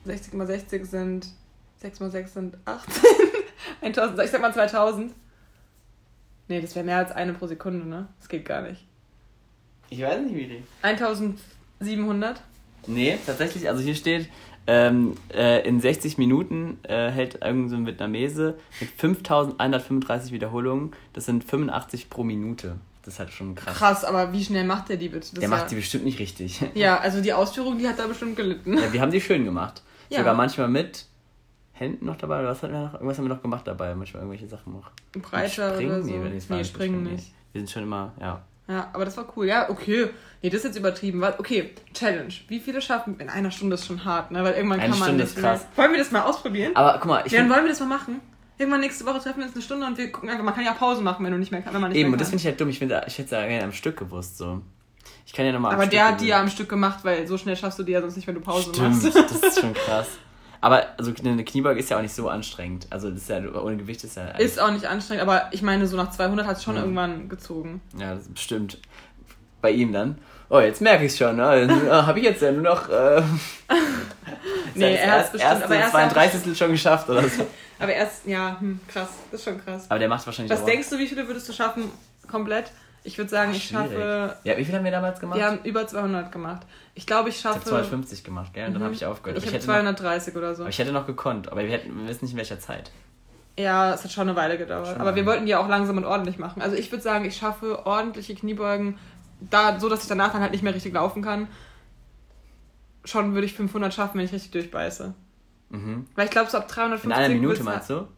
60 0.05 0.35
mal 0.35 0.47
60 0.47 0.85
sind 0.85 1.27
6 1.79 2.01
mal 2.01 2.11
6 2.11 2.35
sind 2.35 2.59
18. 2.67 3.03
1000, 3.81 4.21
ich 4.25 4.31
sag 4.31 4.43
mal 4.43 4.53
2000. 4.53 5.15
Nee, 6.49 6.61
das 6.61 6.75
wäre 6.75 6.85
mehr 6.85 6.99
als 6.99 7.13
eine 7.13 7.33
pro 7.33 7.47
Sekunde, 7.47 7.87
ne? 7.87 8.09
Das 8.19 8.29
geht 8.29 8.45
gar 8.45 8.61
nicht. 8.61 8.87
Ich 9.89 10.03
weiß 10.03 10.21
nicht, 10.21 10.35
wie 10.35 10.47
die. 10.47 10.63
1000 10.83 11.41
700? 11.81 12.41
Nee, 12.87 13.19
tatsächlich, 13.27 13.69
also 13.69 13.83
hier 13.83 13.95
steht, 13.95 14.29
ähm, 14.67 15.17
äh, 15.33 15.67
in 15.67 15.81
60 15.81 16.19
Minuten 16.19 16.79
äh, 16.83 17.11
hält 17.11 17.37
irgendein 17.37 17.69
so 17.69 17.77
ein 17.77 17.87
Vietnamese 17.87 18.59
mit 18.81 18.91
5135 18.91 20.33
Wiederholungen, 20.33 20.93
das 21.13 21.27
sind 21.27 21.45
85 21.45 22.11
pro 22.11 22.25
Minute. 22.25 22.77
Das 23.05 23.15
ist 23.15 23.21
halt 23.21 23.31
schon 23.31 23.55
krass. 23.55 23.77
Krass, 23.77 24.05
aber 24.05 24.33
wie 24.33 24.45
schnell 24.45 24.65
macht 24.65 24.89
der 24.89 24.97
die 24.97 25.09
bitte? 25.09 25.21
Das 25.21 25.31
der 25.35 25.43
ja 25.45 25.49
macht 25.49 25.71
die 25.71 25.77
bestimmt 25.77 26.05
nicht 26.05 26.19
richtig. 26.19 26.61
Ja, 26.75 26.99
also 26.99 27.21
die 27.21 27.33
Ausführung, 27.33 27.79
die 27.79 27.87
hat 27.87 27.99
da 28.01 28.09
bestimmt 28.09 28.35
gelitten. 28.35 28.77
Ja, 28.77 28.93
wir 28.93 29.01
haben 29.01 29.13
die 29.13 29.21
schön 29.21 29.45
gemacht. 29.45 29.83
Ja. 30.09 30.19
Sogar 30.19 30.35
manchmal 30.35 30.69
mit 30.69 31.07
Händen 31.73 32.07
noch 32.07 32.17
dabei, 32.17 32.41
oder 32.41 32.49
was 32.49 32.63
hatten 32.63 32.73
wir 32.73 32.81
noch? 32.81 32.95
Irgendwas 32.95 33.19
haben 33.19 33.27
wir 33.27 33.35
noch 33.35 33.43
gemacht 33.43 33.67
dabei, 33.67 33.95
manchmal 33.95 34.23
irgendwelche 34.23 34.49
Sachen 34.49 34.73
noch. 34.73 34.91
Breiter 35.13 35.77
oder 35.79 36.03
so. 36.03 36.11
Nee, 36.11 36.41
nee 36.49 36.65
springen, 36.65 37.05
nicht. 37.05 37.33
Wir 37.53 37.61
sind 37.61 37.71
schon 37.71 37.85
immer, 37.85 38.13
ja. 38.21 38.43
Ja, 38.69 38.91
aber 38.93 39.05
das 39.05 39.17
war 39.17 39.27
cool. 39.37 39.47
Ja, 39.47 39.71
okay. 39.71 40.11
Nee, 40.43 40.51
das 40.51 40.59
ist 40.61 40.65
jetzt 40.65 40.79
übertrieben. 40.79 41.23
Okay, 41.39 41.71
Challenge. 41.95 42.33
Wie 42.49 42.59
viele 42.61 42.83
schaffen? 42.83 43.19
In 43.21 43.29
einer 43.31 43.51
Stunde 43.51 43.75
ist 43.75 43.87
schon 43.87 44.05
hart, 44.05 44.33
ne? 44.33 44.43
Weil 44.43 44.55
irgendwann 44.55 44.81
Eine 44.81 44.91
kann 44.91 44.99
man 44.99 45.09
Stunde 45.09 45.25
nicht 45.25 45.37
ist 45.37 45.41
krass. 45.43 45.61
mehr. 45.61 45.85
Wollen 45.85 45.93
wir 45.93 45.99
das 45.99 46.11
mal 46.11 46.23
ausprobieren? 46.23 46.75
Aber 46.75 46.99
guck 46.99 47.07
mal, 47.07 47.23
ich 47.25 47.33
Dann 47.33 47.49
wollen 47.49 47.63
wir 47.63 47.71
das 47.71 47.81
mal 47.81 47.87
machen? 47.87 48.21
Irgendwann 48.59 48.81
nächste 48.81 49.05
Woche 49.07 49.21
treffen 49.21 49.39
wir 49.39 49.45
uns 49.47 49.55
eine 49.55 49.63
Stunde 49.63 49.87
und 49.87 49.99
wir 49.99 50.11
gucken 50.11 50.29
einfach. 50.31 50.43
Man 50.45 50.55
kann 50.55 50.65
ja 50.65 50.73
Pause 50.73 51.03
machen, 51.03 51.25
wenn 51.25 51.33
du 51.33 51.39
nicht 51.39 51.53
mehr 51.53 51.63
kann, 51.63 51.75
wenn 51.75 51.81
man 51.81 51.91
nicht 51.91 51.99
eben, 51.99 52.11
mehr 52.11 52.15
und 52.15 52.19
kann. 52.19 52.19
das 52.21 52.29
finde 52.31 52.41
ich 52.41 52.47
halt 52.47 52.61
dumm. 52.61 52.69
Ich, 52.71 52.79
find, 52.79 52.91
ich 52.91 53.19
hätte 53.19 53.23
es 53.25 53.31
ja 53.31 53.47
gerne 53.47 53.65
am 53.65 53.73
Stück 53.73 53.97
gewusst, 53.99 54.39
so. 54.39 54.63
Ich 55.27 55.33
kann 55.33 55.45
ja 55.47 55.53
nochmal 55.53 55.75
aber 55.75 55.87
der 55.87 56.09
hat 56.09 56.21
die 56.21 56.27
ja 56.29 56.41
am 56.41 56.49
Stück 56.49 56.69
gemacht, 56.69 57.01
weil 57.03 57.27
so 57.27 57.37
schnell 57.39 57.57
schaffst 57.57 57.79
du 57.79 57.83
die 57.83 57.93
ja 57.93 58.01
sonst 58.01 58.17
nicht, 58.17 58.27
wenn 58.27 58.35
du 58.35 58.41
Pause 58.41 58.71
Stimmt, 58.75 59.03
machst. 59.03 59.15
das 59.17 59.43
ist 59.43 59.61
schon 59.61 59.75
krass. 59.87 60.09
Aber 60.67 60.85
also 60.99 61.13
eine 61.25 61.45
Kniebeuge 61.45 61.79
ist 61.79 61.91
ja 61.91 61.97
auch 61.97 62.03
nicht 62.03 62.13
so 62.15 62.29
anstrengend. 62.29 62.89
Also 62.91 63.09
das 63.09 63.21
ist 63.23 63.29
ja 63.29 63.39
ohne 63.63 63.77
Gewicht 63.77 64.03
ist 64.03 64.17
ja 64.17 64.31
Ist 64.31 64.61
auch 64.61 64.73
nicht 64.73 64.85
anstrengend, 64.87 65.23
aber 65.23 65.49
ich 65.53 65.63
meine, 65.63 65.87
so 65.87 65.97
nach 65.97 66.11
200 66.11 66.45
hat 66.45 66.57
es 66.57 66.65
schon 66.65 66.75
Ja. 66.75 66.81
irgendwann 66.83 67.29
gezogen. 67.29 67.81
ja 67.97 68.17
das 68.17 68.27
bestimmt 68.27 68.79
bei 69.63 69.71
ihm 69.71 69.93
dann. 69.93 70.19
Oh, 70.49 70.59
jetzt 70.59 70.81
merke 70.81 71.05
ich 71.05 71.17
schon, 71.17 71.37
ne? 71.37 71.69
Habe 72.05 72.19
ich 72.19 72.25
jetzt 72.25 72.43
ja 72.43 72.51
nur 72.51 72.63
noch 72.63 72.89
äh, 72.89 73.23
Nee, 74.75 74.95
er 74.97 75.13
hat's 75.13 75.21
erst, 75.21 75.33
bestimmt, 75.33 75.53
erste 75.53 75.65
aber 75.67 75.75
er 75.77 75.87
ist 75.87 75.93
ja- 75.93 76.09
32. 76.11 76.59
schon 76.59 76.71
geschafft 76.73 77.09
oder 77.09 77.29
so. 77.29 77.47
Aber 77.79 77.93
erst, 77.93 78.27
ja, 78.27 78.57
hm, 78.59 78.81
krass. 78.89 79.09
Das 79.31 79.41
ist 79.41 79.45
schon 79.45 79.65
krass. 79.65 79.87
Aber 79.89 79.99
der 80.01 80.09
macht 80.09 80.27
wahrscheinlich 80.27 80.51
Was 80.53 80.65
denkst 80.65 80.91
du, 80.91 80.99
wie 80.99 81.07
viele 81.07 81.27
würdest 81.29 81.49
du 81.49 81.53
schaffen 81.53 81.91
komplett? 82.29 82.73
Ich 83.07 83.17
würde 83.19 83.31
sagen, 83.31 83.53
ich 83.53 83.69
Schwierig. 83.69 83.93
schaffe. 83.93 84.37
Ja, 84.43 84.57
wie 84.57 84.65
viel 84.65 84.75
haben 84.75 84.85
wir 84.85 84.91
damals 84.91 85.21
gemacht? 85.21 85.39
Wir 85.39 85.47
haben 85.47 85.61
über 85.63 85.87
200 85.87 86.33
gemacht. 86.33 86.63
Ich 86.95 87.07
glaube, 87.07 87.29
ich 87.29 87.37
ich 87.39 87.45
habe 87.45 87.55
schaffe. 87.55 87.69
250 87.69 88.25
gemacht, 88.25 88.53
gell? 88.53 88.67
Und 88.67 88.73
dann 88.75 88.83
Mhm. 88.83 88.87
habe 88.87 88.95
ich 88.95 89.07
aufgehört. 89.07 89.39
Ich 89.39 89.45
aber, 89.45 89.53
habe 89.53 89.59
ich 89.59 89.69
hätte 89.69 89.85
noch, 89.85 89.95
230 89.97 90.37
oder 90.37 90.55
so. 90.57 90.63
aber 90.65 90.71
ich 90.71 90.79
hätte 90.79 90.93
noch 90.93 91.07
gekonnt, 91.07 91.51
aber 91.53 91.63
wir, 91.63 91.71
hätten, 91.71 91.97
wir 91.97 92.09
wissen 92.09 92.25
nicht 92.25 92.33
in 92.33 92.39
welcher 92.39 92.59
Zeit. 92.59 92.91
Ja, 93.59 93.95
es 93.95 94.03
hat 94.05 94.11
schon 94.13 94.29
eine 94.29 94.37
Weile 94.37 94.59
gedauert. 94.59 94.89
Schon 94.89 95.01
aber 95.01 95.15
wir 95.15 95.25
wollten 95.25 95.47
die 95.47 95.53
ja 95.53 95.61
auch 95.61 95.69
langsam 95.69 95.97
und 95.97 96.05
ordentlich 96.05 96.39
machen. 96.39 96.61
Also 96.63 96.77
ich 96.77 96.91
würde 96.91 97.03
sagen, 97.03 97.25
ich 97.25 97.37
schaffe 97.37 97.87
ordentliche 97.87 98.35
Kniebeugen, 98.35 98.99
da, 99.41 99.79
so 99.79 99.89
dass 99.89 100.03
ich 100.03 100.09
danach 100.09 100.33
dann 100.33 100.43
halt 100.43 100.53
nicht 100.53 100.63
mehr 100.63 100.75
richtig 100.75 100.93
laufen 100.93 101.23
kann. 101.23 101.47
Schon 103.05 103.35
würde 103.35 103.47
ich 103.47 103.55
500 103.55 103.95
schaffen, 103.95 104.19
wenn 104.19 104.25
ich 104.27 104.33
richtig 104.33 104.51
durchbeiße. 104.51 105.15
Mhm. 105.71 106.07
Weil 106.17 106.25
ich 106.25 106.31
glaube, 106.33 106.51
so 106.51 106.59
ab 106.59 106.67
350 106.69 107.07
In 107.07 107.13
einer 107.25 107.33
Minute 107.35 107.63
meinst 107.63 107.89
du? 107.89 108.09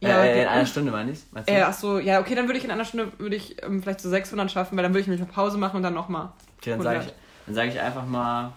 Ja, 0.00 0.24
äh, 0.24 0.30
okay. 0.30 0.42
in 0.42 0.48
einer 0.48 0.66
Stunde 0.66 0.92
meine 0.92 1.10
ich. 1.10 1.20
Meinst 1.32 1.48
du? 1.48 1.52
Äh, 1.54 1.62
ach 1.62 1.72
so, 1.72 1.98
ja, 1.98 2.20
okay, 2.20 2.34
dann 2.34 2.46
würde 2.46 2.58
ich 2.58 2.64
in 2.64 2.70
einer 2.70 2.84
Stunde 2.84 3.12
würde 3.18 3.34
ich 3.36 3.62
ähm, 3.62 3.82
vielleicht 3.82 4.00
so 4.00 4.08
600 4.08 4.50
schaffen, 4.50 4.76
weil 4.76 4.82
dann 4.82 4.92
würde 4.92 5.00
ich 5.00 5.06
nämlich 5.08 5.26
mal 5.26 5.32
Pause 5.32 5.58
machen 5.58 5.76
und 5.78 5.82
dann 5.82 5.94
nochmal. 5.94 6.30
Okay, 6.58 6.70
dann 6.70 6.82
sage 6.82 6.98
100. 7.00 7.06
ich, 7.06 7.14
dann 7.46 7.54
sag 7.54 7.68
ich 7.68 7.80
einfach 7.80 8.06
mal. 8.06 8.52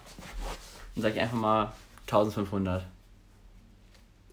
Dann 0.94 1.02
sage 1.02 1.14
ich 1.14 1.20
einfach 1.20 1.36
mal 1.36 1.72
1500. 2.06 2.84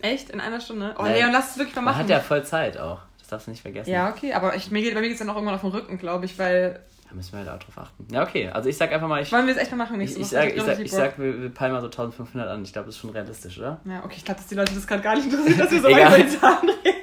Echt? 0.02 0.30
In 0.30 0.40
einer 0.40 0.62
Stunde? 0.62 0.96
Oh, 0.98 1.04
Nein. 1.04 1.14
Leon, 1.14 1.32
lass 1.32 1.52
es 1.52 1.58
wirklich 1.58 1.76
mal 1.76 1.82
Man 1.82 1.94
machen. 1.94 2.04
hat 2.04 2.10
ja 2.10 2.20
voll 2.20 2.44
Zeit 2.44 2.78
auch. 2.78 3.00
Das 3.18 3.28
darfst 3.28 3.48
du 3.48 3.52
nicht 3.52 3.62
vergessen. 3.62 3.90
ja, 3.90 4.10
okay, 4.10 4.34
aber 4.34 4.56
ich, 4.56 4.72
mir 4.72 4.82
geht, 4.82 4.94
bei 4.94 5.02
mir 5.02 5.08
geht 5.08 5.14
es 5.16 5.20
dann 5.20 5.30
auch 5.30 5.36
irgendwann 5.36 5.56
auf 5.56 5.62
den 5.62 5.72
Rücken, 5.72 5.98
glaube 5.98 6.26
ich, 6.26 6.38
weil. 6.40 6.80
Da 7.10 7.16
müssen 7.16 7.32
wir 7.34 7.40
halt 7.40 7.50
auch 7.50 7.58
drauf 7.64 7.78
achten. 7.78 8.08
Ja, 8.14 8.22
okay. 8.24 8.50
Also 8.50 8.70
ich 8.70 8.78
sag 8.78 8.92
einfach 8.92 9.08
mal, 9.08 9.22
ich, 9.22 9.32
Wollen 9.32 9.48
wir 9.48 9.56
es 9.56 9.60
echt 9.60 9.72
mal 9.72 9.78
machen 9.78 10.00
ich, 10.00 10.16
nächste 10.16 10.20
ich, 10.20 10.28
Woche? 10.28 10.36
sag, 10.36 10.56
ich, 10.56 10.64
sag, 10.64 10.80
ich 10.80 10.92
sag, 10.92 11.20
wir, 11.20 11.42
wir 11.42 11.50
peilen 11.50 11.74
mal 11.74 11.82
so 11.82 11.88
1500 11.88 12.48
an. 12.50 12.64
Ich 12.64 12.72
glaube, 12.72 12.86
das 12.86 12.96
ist 12.96 13.02
schon 13.02 13.10
realistisch, 13.10 13.58
oder? 13.58 13.80
Ja, 13.86 14.04
okay, 14.06 14.16
ich 14.18 14.26
glaube, 14.26 14.40
dass 14.40 14.48
die 14.48 14.56
Leute 14.56 14.74
das 14.76 14.86
gerade 14.86 15.02
gar 15.02 15.16
nicht 15.16 15.26
interessiert, 15.26 15.60
dass 15.60 15.72
wir 15.72 15.82
so 15.82 15.90
über 15.90 16.00
Zahlen 16.00 16.70
reden. 16.86 16.99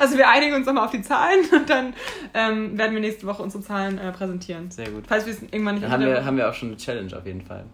Also 0.00 0.16
wir 0.16 0.28
einigen 0.28 0.54
uns 0.54 0.66
nochmal 0.66 0.84
auf 0.84 0.90
die 0.90 1.02
Zahlen 1.02 1.40
und 1.52 1.68
dann 1.70 1.94
ähm, 2.34 2.76
werden 2.78 2.92
wir 2.92 3.00
nächste 3.00 3.26
Woche 3.26 3.42
unsere 3.42 3.62
Zahlen 3.62 3.98
äh, 3.98 4.12
präsentieren. 4.12 4.70
Sehr 4.70 4.90
gut. 4.90 5.04
Falls 5.06 5.26
wir 5.26 5.32
es 5.32 5.42
irgendwann 5.42 5.74
nicht 5.76 5.84
Dann 5.84 5.92
haben 5.92 6.04
wir, 6.04 6.24
haben 6.24 6.36
wir 6.36 6.48
auch 6.48 6.54
schon 6.54 6.68
eine 6.68 6.76
Challenge 6.76 7.16
auf 7.16 7.26
jeden 7.26 7.42
Fall. 7.42 7.64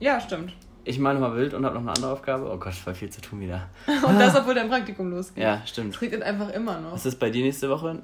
Ja, 0.00 0.20
stimmt. 0.20 0.52
Ich 0.84 0.98
male 0.98 1.18
mal 1.18 1.34
wild 1.36 1.52
und 1.54 1.64
habe 1.66 1.74
noch 1.74 1.82
eine 1.82 1.90
andere 1.92 2.12
Aufgabe. 2.12 2.50
Oh 2.50 2.56
Gott, 2.56 2.72
voll 2.74 2.94
viel 2.94 3.10
zu 3.10 3.20
tun 3.20 3.40
wieder. 3.40 3.68
Und 4.06 4.18
das, 4.18 4.34
obwohl 4.38 4.54
dein 4.54 4.68
Praktikum 4.70 5.10
losgeht. 5.10 5.42
Ja, 5.44 5.60
Es 5.62 5.70
stimmt. 5.70 6.00
regnet 6.00 6.22
einfach 6.22 6.48
immer 6.50 6.80
noch. 6.80 6.92
Was 6.92 7.04
ist 7.04 7.18
bei 7.18 7.28
dir 7.28 7.44
nächste 7.44 7.68
Woche? 7.68 8.00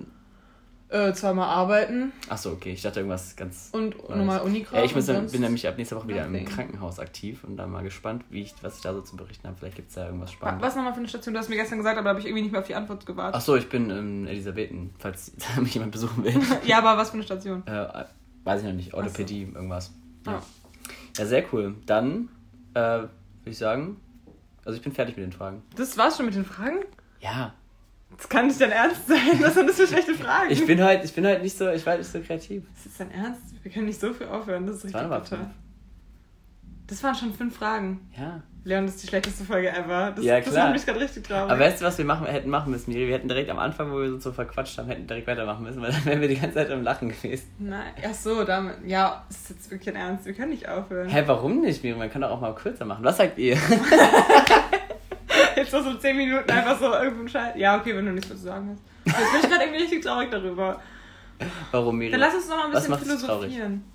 Äh, 0.94 1.12
zweimal 1.12 1.48
arbeiten 1.48 2.12
Achso, 2.28 2.52
okay. 2.52 2.72
Ich 2.72 2.82
dachte 2.82 3.00
irgendwas 3.00 3.34
ganz. 3.34 3.70
und 3.72 4.08
nochmal 4.08 4.40
Unikram. 4.42 4.78
Ja, 4.78 4.84
ich 4.84 4.94
muss, 4.94 5.06
bin 5.06 5.40
nämlich 5.40 5.66
ab 5.66 5.76
nächster 5.76 5.96
Woche 5.96 6.06
wieder 6.06 6.24
im 6.24 6.30
nothing. 6.32 6.46
Krankenhaus 6.46 7.00
aktiv 7.00 7.42
und 7.42 7.56
dann 7.56 7.72
mal 7.72 7.82
gespannt, 7.82 8.24
wie 8.30 8.42
ich, 8.42 8.54
was 8.62 8.76
ich 8.76 8.82
da 8.82 8.94
so 8.94 9.00
zu 9.00 9.16
berichten 9.16 9.48
habe. 9.48 9.56
Vielleicht 9.58 9.74
gibt 9.74 9.88
es 9.88 9.96
da 9.96 10.06
irgendwas 10.06 10.30
Wa- 10.30 10.34
Spannendes. 10.34 10.66
Was 10.68 10.76
nochmal 10.76 10.92
für 10.92 11.00
eine 11.00 11.08
Station? 11.08 11.34
Du 11.34 11.40
hast 11.40 11.48
mir 11.48 11.56
gestern 11.56 11.78
gesagt, 11.78 11.98
aber 11.98 12.04
da 12.04 12.10
habe 12.10 12.20
ich 12.20 12.26
irgendwie 12.26 12.42
nicht 12.42 12.52
mehr 12.52 12.60
auf 12.60 12.66
die 12.68 12.76
Antwort 12.76 13.04
gewartet. 13.06 13.34
Achso, 13.34 13.56
ich 13.56 13.68
bin 13.68 13.90
in 13.90 14.26
Elisabethen, 14.28 14.90
falls 14.98 15.32
mich 15.60 15.74
jemand 15.74 15.90
besuchen 15.92 16.22
will. 16.22 16.40
Ja, 16.64 16.78
aber 16.78 16.96
was 16.96 17.08
für 17.10 17.14
eine 17.14 17.24
Station? 17.24 17.66
Äh, 17.66 18.04
weiß 18.44 18.60
ich 18.60 18.66
noch 18.68 18.74
nicht. 18.74 18.94
Orthopädie, 18.94 19.42
irgendwas. 19.52 19.92
Ja. 20.26 20.32
Ja. 20.34 20.42
ja, 21.18 21.26
sehr 21.26 21.44
cool. 21.52 21.74
Dann 21.86 22.28
äh, 22.74 22.80
würde 22.80 23.10
ich 23.46 23.58
sagen, 23.58 23.96
also 24.64 24.76
ich 24.76 24.82
bin 24.82 24.92
fertig 24.92 25.16
mit 25.16 25.26
den 25.26 25.32
Fragen. 25.32 25.62
Das 25.76 25.98
war's 25.98 26.16
schon 26.16 26.26
mit 26.26 26.36
den 26.36 26.44
Fragen? 26.44 26.78
Ja, 27.20 27.52
Das 28.16 28.28
kann 28.28 28.46
nicht 28.46 28.60
dein 28.60 28.70
Ernst 28.72 29.06
sein. 29.08 29.18
Was 29.40 29.54
sind 29.54 29.68
das 29.68 29.76
für 29.76 29.86
schlechte 29.86 30.14
Fragen? 30.14 30.50
ich 30.50 30.64
bin 30.66 30.82
halt, 30.82 31.04
ich 31.04 31.12
bin 31.12 31.26
halt 31.26 31.42
nicht 31.42 31.56
so, 31.56 31.68
ich 31.70 31.84
war 31.84 31.92
halt 31.92 32.02
nicht 32.02 32.12
so 32.12 32.20
kreativ. 32.20 32.62
Das 32.74 32.86
ist 32.86 33.00
dein 33.00 33.10
Ernst? 33.10 33.40
Wir 33.62 33.70
können 33.72 33.86
nicht 33.86 34.00
so 34.00 34.12
viel 34.12 34.26
aufhören. 34.28 34.66
Das 34.66 34.76
ist 34.76 34.84
Das 34.94 35.02
richtig 35.02 35.22
bitter. 35.30 35.50
Das 36.86 37.02
waren 37.02 37.14
schon 37.14 37.32
fünf 37.32 37.56
Fragen. 37.56 38.10
Ja. 38.16 38.42
Leon, 38.66 38.84
das 38.86 38.94
ist 38.96 39.04
die 39.04 39.08
schlechteste 39.08 39.44
Folge 39.44 39.70
ever. 39.70 40.12
Das, 40.14 40.24
Ja, 40.24 40.38
das 40.40 40.50
klar. 40.50 40.64
macht 40.66 40.74
mich 40.74 40.86
gerade 40.86 41.00
richtig 41.00 41.24
traurig. 41.24 41.50
Aber 41.50 41.60
weißt 41.60 41.80
du, 41.80 41.84
was 41.86 41.96
wir 41.98 42.04
machen, 42.04 42.26
hätten 42.26 42.48
machen 42.50 42.70
müssen, 42.72 42.92
Miri? 42.92 43.08
Wir 43.08 43.14
hätten 43.14 43.28
direkt 43.28 43.48
am 43.50 43.58
Anfang, 43.58 43.90
wo 43.90 43.96
wir 44.00 44.12
uns 44.12 44.22
so 44.24 44.32
verquatscht 44.32 44.76
haben, 44.78 44.88
hätten 44.88 45.06
direkt 45.06 45.26
weitermachen 45.26 45.64
müssen, 45.64 45.80
weil 45.82 45.92
dann 45.92 46.04
wären 46.04 46.20
wir 46.20 46.28
die 46.28 46.36
ganze 46.36 46.54
Zeit 46.56 46.70
am 46.70 46.82
Lachen 46.82 47.08
gewesen. 47.08 47.46
Nein, 47.58 47.92
ach 48.06 48.14
so, 48.14 48.44
damit. 48.44 48.76
Ja, 48.86 49.24
das 49.28 49.36
ist 49.40 49.50
jetzt 49.50 49.70
wirklich 49.70 49.94
ein 49.94 50.00
Ernst. 50.00 50.24
Wir 50.26 50.34
können 50.34 50.50
nicht 50.50 50.68
aufhören. 50.68 51.08
Hä, 51.08 51.22
warum 51.26 51.60
nicht, 51.62 51.82
Miri? 51.82 51.98
Man 51.98 52.10
kann 52.10 52.20
doch 52.22 52.30
auch 52.30 52.40
mal 52.40 52.54
kürzer 52.54 52.84
machen. 52.84 53.02
Was 53.04 53.16
sagt 53.16 53.38
ihr? 53.38 53.56
Jetzt 55.64 55.72
noch 55.72 55.84
so 55.84 55.94
zehn 55.94 56.16
Minuten 56.16 56.50
einfach 56.50 56.78
so 56.78 56.92
irgendein 56.92 57.28
Scheiß. 57.28 57.54
Ja, 57.56 57.78
okay, 57.78 57.96
wenn 57.96 58.06
du 58.06 58.12
nichts 58.12 58.28
mehr 58.28 58.38
zu 58.38 58.44
sagen 58.44 58.70
hast. 58.70 59.18
Jetzt 59.18 59.32
bin 59.32 59.40
ich 59.40 59.48
gerade 59.48 59.64
irgendwie 59.64 59.82
richtig 59.82 60.02
traurig 60.02 60.30
darüber. 60.30 60.80
Warum, 61.70 61.98
Miri? 61.98 62.12
Dann 62.12 62.20
lass 62.20 62.34
uns 62.34 62.48
noch 62.48 62.56
mal 62.56 62.66
ein 62.66 62.72
bisschen 62.72 62.98
philosophieren. 62.98 63.84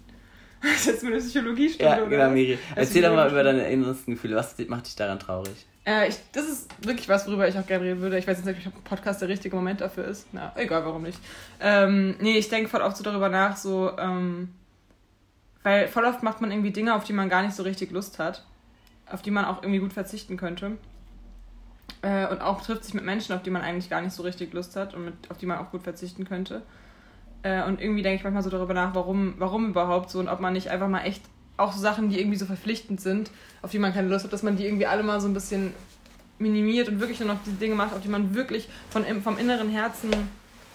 Das 0.61 0.71
ist 0.71 0.85
jetzt 0.87 1.05
eine 1.05 1.17
Psychologiestunde, 1.19 1.89
Ja, 1.89 2.05
genau, 2.05 2.29
Miri. 2.31 2.59
Erzähl 2.75 3.01
doch 3.01 3.15
mal 3.15 3.31
über 3.31 3.43
deine 3.43 3.69
innersten 3.69 4.15
Gefühle. 4.15 4.35
Was 4.35 4.57
macht 4.67 4.87
dich 4.87 4.95
daran 4.97 5.17
traurig? 5.17 5.65
Äh, 5.85 6.09
ich, 6.09 6.17
das 6.33 6.49
ist 6.49 6.85
wirklich 6.85 7.07
was, 7.07 7.25
worüber 7.27 7.47
ich 7.47 7.57
auch 7.57 7.65
gerne 7.65 7.85
reden 7.85 8.01
würde. 8.01 8.17
Ich 8.17 8.27
weiß 8.27 8.37
jetzt 8.37 8.45
nicht, 8.45 8.67
ob 8.67 8.75
ein 8.75 8.83
Podcast 8.83 9.21
der 9.21 9.29
richtige 9.29 9.55
Moment 9.55 9.79
dafür 9.79 10.03
ist. 10.03 10.27
Na, 10.33 10.51
egal, 10.57 10.83
warum 10.83 11.03
nicht. 11.03 11.17
Ähm, 11.61 12.15
nee, 12.19 12.37
ich 12.37 12.49
denke 12.49 12.69
voll 12.69 12.81
oft 12.81 12.97
so 12.97 13.03
darüber 13.05 13.29
nach, 13.29 13.55
so, 13.55 13.97
ähm, 13.97 14.49
weil 15.63 15.87
voll 15.87 16.03
oft 16.03 16.23
macht 16.23 16.41
man 16.41 16.51
irgendwie 16.51 16.71
Dinge, 16.71 16.93
auf 16.93 17.05
die 17.05 17.13
man 17.13 17.29
gar 17.29 17.41
nicht 17.41 17.55
so 17.55 17.63
richtig 17.63 17.91
Lust 17.91 18.19
hat. 18.19 18.43
Auf 19.09 19.21
die 19.21 19.31
man 19.31 19.45
auch 19.45 19.63
irgendwie 19.63 19.79
gut 19.79 19.93
verzichten 19.93 20.35
könnte. 20.35 20.73
Äh, 22.01 22.27
und 22.27 22.41
auch 22.41 22.61
trifft 22.61 22.85
sich 22.85 22.93
mit 22.93 23.03
Menschen, 23.03 23.35
auf 23.35 23.43
die 23.43 23.49
man 23.49 23.61
eigentlich 23.61 23.89
gar 23.89 24.01
nicht 24.01 24.13
so 24.13 24.23
richtig 24.23 24.53
Lust 24.53 24.75
hat 24.75 24.93
und 24.93 25.05
mit, 25.05 25.13
auf 25.29 25.37
die 25.37 25.45
man 25.45 25.57
auch 25.57 25.71
gut 25.71 25.83
verzichten 25.83 26.25
könnte. 26.25 26.61
Äh, 27.43 27.63
und 27.63 27.81
irgendwie 27.81 28.01
denke 28.01 28.17
ich 28.17 28.23
manchmal 28.23 28.43
so 28.43 28.49
darüber 28.49 28.73
nach, 28.73 28.95
warum, 28.95 29.35
warum 29.37 29.69
überhaupt 29.69 30.09
so 30.09 30.19
und 30.19 30.29
ob 30.29 30.39
man 30.39 30.53
nicht 30.53 30.69
einfach 30.69 30.87
mal 30.87 31.01
echt 31.01 31.23
auch 31.57 31.73
so 31.73 31.79
Sachen, 31.79 32.09
die 32.09 32.19
irgendwie 32.19 32.37
so 32.37 32.45
verpflichtend 32.45 33.01
sind, 33.01 33.31
auf 33.61 33.71
die 33.71 33.79
man 33.79 33.93
keine 33.93 34.07
Lust 34.07 34.23
hat, 34.23 34.31
dass 34.31 34.43
man 34.43 34.55
die 34.55 34.65
irgendwie 34.65 34.85
alle 34.85 35.03
mal 35.03 35.19
so 35.19 35.27
ein 35.27 35.33
bisschen 35.33 35.73
minimiert 36.37 36.87
und 36.87 37.01
wirklich 37.01 37.19
nur 37.19 37.27
noch 37.27 37.43
die 37.45 37.51
Dinge 37.51 37.75
macht, 37.75 37.93
auf 37.93 38.01
die 38.01 38.07
man 38.07 38.33
wirklich 38.33 38.69
von, 38.89 39.03
vom 39.21 39.37
inneren 39.37 39.69
Herzen 39.69 40.09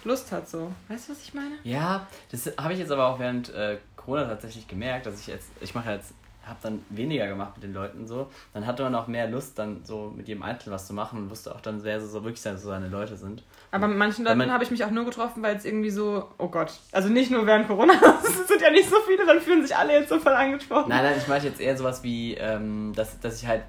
Lust 0.03 0.31
hat. 0.31 0.47
So. 0.47 0.71
Weißt 0.87 1.09
du, 1.09 1.13
was 1.13 1.23
ich 1.23 1.33
meine? 1.33 1.55
Ja, 1.63 2.05
das 2.31 2.51
habe 2.57 2.73
ich 2.73 2.79
jetzt 2.79 2.91
aber 2.91 3.07
auch 3.07 3.19
während 3.19 3.49
äh, 3.53 3.77
Corona 3.95 4.25
tatsächlich 4.25 4.67
gemerkt, 4.67 5.07
dass 5.07 5.19
ich 5.19 5.27
jetzt, 5.27 5.49
ich 5.61 5.73
mache 5.73 5.91
jetzt 5.91 6.13
habe 6.47 6.59
dann 6.61 6.85
weniger 6.89 7.27
gemacht 7.27 7.53
mit 7.55 7.63
den 7.63 7.73
Leuten 7.73 8.07
so. 8.07 8.29
Dann 8.53 8.65
hatte 8.65 8.83
man 8.83 8.95
auch 8.95 9.07
mehr 9.07 9.27
Lust, 9.27 9.57
dann 9.57 9.83
so 9.83 10.13
mit 10.15 10.27
jedem 10.27 10.43
Einzelnen 10.43 10.75
was 10.75 10.87
zu 10.87 10.93
machen 10.93 11.19
und 11.19 11.29
wusste 11.29 11.53
auch 11.53 11.61
dann, 11.61 11.83
wer 11.83 11.99
so, 11.99 12.07
so 12.07 12.23
wirklich 12.23 12.41
so 12.41 12.55
seine 12.55 12.87
Leute 12.87 13.15
sind. 13.15 13.43
Aber 13.71 13.87
mit 13.87 13.97
manchen 13.97 14.25
Leuten 14.25 14.51
habe 14.51 14.63
ich 14.63 14.71
mich 14.71 14.83
auch 14.83 14.91
nur 14.91 15.05
getroffen, 15.05 15.41
weil 15.43 15.55
es 15.55 15.65
irgendwie 15.65 15.89
so, 15.89 16.29
oh 16.37 16.47
Gott, 16.47 16.73
also 16.91 17.09
nicht 17.09 17.31
nur 17.31 17.45
während 17.45 17.67
Corona, 17.67 17.93
es 18.23 18.47
sind 18.47 18.61
ja 18.61 18.71
nicht 18.71 18.89
so 18.89 18.97
viele, 19.07 19.25
dann 19.25 19.41
fühlen 19.41 19.65
sich 19.65 19.75
alle 19.75 19.93
jetzt 19.93 20.09
so 20.09 20.19
voll 20.19 20.33
angesprochen. 20.33 20.89
Nein, 20.89 21.03
nein, 21.03 21.15
ich 21.17 21.27
meine 21.27 21.43
jetzt 21.43 21.59
eher 21.59 21.77
sowas 21.77 22.03
wie, 22.03 22.35
ähm, 22.35 22.93
dass, 22.95 23.19
dass 23.19 23.41
ich 23.41 23.47
halt 23.47 23.63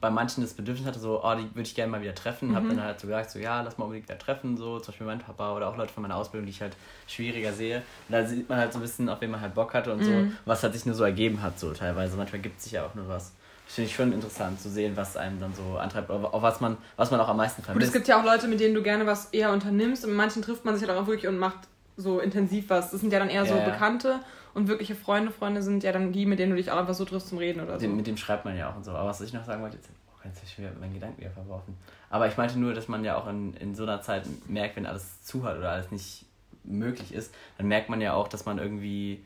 bei 0.00 0.10
manchen 0.10 0.42
das 0.42 0.54
Bedürfnis 0.54 0.86
hatte, 0.86 0.98
so, 0.98 1.22
oh, 1.22 1.34
die 1.34 1.44
würde 1.54 1.62
ich 1.62 1.74
gerne 1.74 1.92
mal 1.92 2.00
wieder 2.00 2.14
treffen. 2.14 2.50
Mhm. 2.50 2.56
Habe 2.56 2.68
dann 2.68 2.82
halt 2.82 3.00
so 3.00 3.06
gesagt, 3.06 3.30
so, 3.30 3.38
ja, 3.38 3.60
lass 3.60 3.76
mal 3.76 3.84
unbedingt 3.84 4.08
wieder 4.08 4.18
treffen, 4.18 4.56
so, 4.56 4.78
zum 4.78 4.92
Beispiel 4.92 5.06
mein 5.06 5.18
Papa 5.18 5.54
oder 5.54 5.68
auch 5.68 5.76
Leute 5.76 5.92
von 5.92 6.02
meiner 6.02 6.16
Ausbildung, 6.16 6.46
die 6.46 6.52
ich 6.52 6.62
halt 6.62 6.74
schwieriger 7.06 7.52
sehe. 7.52 7.82
Und 8.08 8.12
da 8.12 8.24
sieht 8.24 8.48
man 8.48 8.58
halt 8.58 8.72
so 8.72 8.78
ein 8.78 8.82
bisschen, 8.82 9.08
auf 9.08 9.20
wen 9.20 9.30
man 9.30 9.40
halt 9.40 9.54
Bock 9.54 9.74
hatte 9.74 9.92
und 9.92 10.00
mhm. 10.00 10.04
so, 10.04 10.36
was 10.46 10.62
halt 10.62 10.72
sich 10.72 10.86
nur 10.86 10.94
so 10.94 11.04
ergeben 11.04 11.42
hat, 11.42 11.58
so 11.60 11.72
teilweise. 11.72 12.16
Manchmal 12.16 12.40
gibt 12.40 12.58
es 12.58 12.64
sich 12.64 12.72
ja 12.72 12.86
auch 12.86 12.94
nur 12.94 13.08
was. 13.08 13.32
Das 13.66 13.74
finde 13.76 13.90
ich 13.90 13.94
schon 13.94 14.12
interessant 14.12 14.60
zu 14.60 14.68
sehen, 14.68 14.96
was 14.96 15.16
einem 15.16 15.38
dann 15.38 15.54
so 15.54 15.78
antreibt, 15.78 16.10
auf 16.10 16.42
was 16.42 16.60
man, 16.60 16.76
was 16.96 17.10
man 17.12 17.20
auch 17.20 17.28
am 17.28 17.36
meisten 17.36 17.62
vermisst. 17.62 17.84
Und 17.84 17.86
es 17.86 17.92
gibt 17.92 18.08
ja 18.08 18.18
auch 18.18 18.24
Leute, 18.24 18.48
mit 18.48 18.58
denen 18.58 18.74
du 18.74 18.82
gerne 18.82 19.06
was 19.06 19.26
eher 19.26 19.52
unternimmst 19.52 20.02
und 20.04 20.10
mit 20.10 20.16
manchen 20.16 20.42
trifft 20.42 20.64
man 20.64 20.76
sich 20.76 20.88
halt 20.88 20.98
auch 20.98 21.06
wirklich 21.06 21.28
und 21.28 21.38
macht 21.38 21.68
so 22.00 22.20
intensiv 22.20 22.70
was. 22.70 22.90
Das 22.90 23.00
sind 23.00 23.12
ja 23.12 23.18
dann 23.18 23.30
eher 23.30 23.44
so 23.46 23.54
ja, 23.54 23.64
Bekannte 23.64 24.20
und 24.54 24.68
wirkliche 24.68 24.94
Freunde. 24.94 25.30
Freunde 25.30 25.62
sind 25.62 25.82
ja 25.82 25.92
dann 25.92 26.12
die, 26.12 26.26
mit 26.26 26.38
denen 26.38 26.50
du 26.50 26.56
dich 26.56 26.70
auch 26.70 26.78
einfach 26.78 26.94
so 26.94 27.04
triffst 27.04 27.28
zum 27.28 27.38
Reden 27.38 27.60
oder 27.60 27.78
so. 27.78 27.88
mit 27.88 28.06
dem 28.06 28.16
schreibt 28.16 28.44
man 28.44 28.56
ja 28.56 28.70
auch 28.70 28.76
und 28.76 28.84
so. 28.84 28.92
Aber 28.92 29.08
was 29.08 29.20
ich 29.20 29.32
noch 29.32 29.44
sagen 29.44 29.62
wollte, 29.62 29.76
jetzt 29.76 29.90
jetzt 30.24 30.38
habe 30.38 30.46
ich 30.46 30.58
wieder 30.58 30.72
meinen 30.78 30.94
Gedanken 30.94 31.20
wieder 31.20 31.30
verworfen. 31.30 31.76
Aber 32.08 32.26
ich 32.26 32.36
meinte 32.36 32.58
nur, 32.58 32.74
dass 32.74 32.88
man 32.88 33.04
ja 33.04 33.16
auch 33.16 33.26
in, 33.28 33.54
in 33.54 33.74
so 33.74 33.84
einer 33.84 34.02
Zeit 34.02 34.24
merkt, 34.48 34.76
wenn 34.76 34.86
alles 34.86 35.22
zu 35.22 35.44
hat 35.44 35.58
oder 35.58 35.70
alles 35.70 35.90
nicht 35.90 36.26
möglich 36.64 37.14
ist, 37.14 37.34
dann 37.56 37.68
merkt 37.68 37.88
man 37.88 38.00
ja 38.00 38.14
auch, 38.14 38.28
dass 38.28 38.44
man 38.44 38.58
irgendwie 38.58 39.24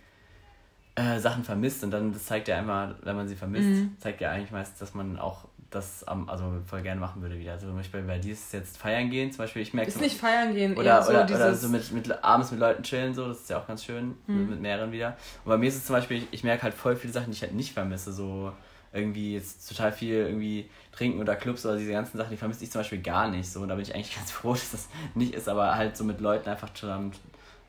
äh, 0.94 1.18
Sachen 1.18 1.42
vermisst 1.42 1.82
und 1.82 1.90
dann 1.90 2.12
das 2.12 2.26
zeigt 2.26 2.48
ja 2.48 2.56
einmal, 2.56 2.96
wenn 3.02 3.16
man 3.16 3.26
sie 3.26 3.36
vermisst, 3.36 3.68
mhm. 3.68 3.96
zeigt 3.98 4.20
ja 4.20 4.30
eigentlich 4.30 4.52
meist, 4.52 4.80
dass 4.80 4.94
man 4.94 5.18
auch 5.18 5.48
das 5.74 6.04
am, 6.04 6.28
also 6.28 6.44
voll 6.66 6.82
gerne 6.82 7.00
machen 7.00 7.22
würde 7.22 7.38
wieder. 7.38 7.52
Also 7.52 7.66
zum 7.66 7.76
Beispiel 7.76 8.02
bei 8.02 8.18
dir 8.18 8.32
ist 8.32 8.46
es 8.46 8.52
jetzt 8.52 8.78
feiern 8.78 9.10
gehen, 9.10 9.32
zum 9.32 9.38
Beispiel 9.38 9.62
ich 9.62 9.74
merke 9.74 9.88
Ist 9.88 9.94
so, 9.94 10.00
nicht 10.00 10.18
feiern 10.18 10.54
gehen, 10.54 10.76
oder, 10.76 11.02
so 11.02 11.10
oder, 11.10 11.24
oder 11.24 11.54
so 11.54 11.68
mit, 11.68 11.90
mit 11.92 12.24
abends 12.24 12.50
mit 12.50 12.60
Leuten 12.60 12.82
chillen, 12.82 13.14
so, 13.14 13.28
das 13.28 13.40
ist 13.40 13.50
ja 13.50 13.58
auch 13.58 13.66
ganz 13.66 13.84
schön, 13.84 14.14
mhm. 14.26 14.40
mit, 14.40 14.50
mit 14.50 14.60
mehreren 14.60 14.92
wieder. 14.92 15.16
Und 15.44 15.50
bei 15.50 15.56
mir 15.56 15.68
ist 15.68 15.76
es 15.76 15.84
zum 15.86 15.96
Beispiel, 15.96 16.18
ich, 16.18 16.28
ich 16.30 16.44
merke 16.44 16.62
halt 16.62 16.74
voll 16.74 16.96
viele 16.96 17.12
Sachen, 17.12 17.26
die 17.26 17.32
ich 17.32 17.42
halt 17.42 17.54
nicht 17.54 17.72
vermisse, 17.72 18.12
so 18.12 18.52
irgendwie 18.92 19.34
jetzt 19.34 19.68
total 19.68 19.92
viel 19.92 20.14
irgendwie 20.14 20.70
trinken 20.92 21.20
oder 21.20 21.34
Clubs 21.34 21.66
oder 21.66 21.76
diese 21.76 21.90
ganzen 21.90 22.16
Sachen, 22.16 22.30
die 22.30 22.36
vermisse 22.36 22.62
ich 22.62 22.70
zum 22.70 22.80
Beispiel 22.80 23.02
gar 23.02 23.28
nicht. 23.28 23.50
So, 23.50 23.60
und 23.60 23.68
da 23.68 23.74
bin 23.74 23.82
ich 23.82 23.94
eigentlich 23.94 24.14
ganz 24.16 24.30
froh, 24.30 24.52
dass 24.52 24.70
das 24.70 24.88
nicht 25.14 25.34
ist, 25.34 25.48
aber 25.48 25.74
halt 25.74 25.96
so 25.96 26.04
mit 26.04 26.20
Leuten 26.20 26.48
einfach 26.48 26.72
zusammen 26.72 27.12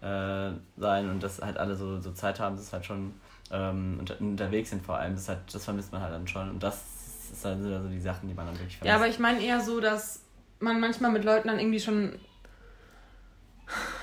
äh, 0.01 0.51
sein 0.77 1.09
und 1.09 1.23
dass 1.23 1.41
halt 1.41 1.57
alle 1.57 1.75
so, 1.75 1.99
so 1.99 2.11
Zeit 2.11 2.39
haben, 2.39 2.55
das 2.55 2.65
ist 2.65 2.73
halt 2.73 2.85
schon 2.85 3.13
ähm, 3.51 3.97
unter, 3.99 4.19
unterwegs 4.19 4.69
sind 4.69 4.85
vor 4.85 4.97
allem, 4.97 5.15
das, 5.15 5.29
halt, 5.29 5.39
das 5.51 5.63
vermisst 5.63 5.91
man 5.91 6.01
halt 6.01 6.13
dann 6.13 6.27
schon. 6.27 6.49
Und 6.49 6.63
das 6.63 6.83
ist 7.31 7.45
halt 7.45 7.61
so 7.61 7.73
also 7.73 7.89
die 7.89 7.99
Sachen, 7.99 8.27
die 8.27 8.33
man 8.33 8.45
dann 8.45 8.55
wirklich 8.55 8.77
vermisst. 8.77 8.89
Ja, 8.89 8.95
aber 8.95 9.07
ich 9.07 9.19
meine 9.19 9.41
eher 9.41 9.61
so, 9.61 9.79
dass 9.79 10.21
man 10.59 10.79
manchmal 10.79 11.11
mit 11.11 11.23
Leuten 11.23 11.47
dann 11.47 11.59
irgendwie 11.59 11.79
schon. 11.79 12.19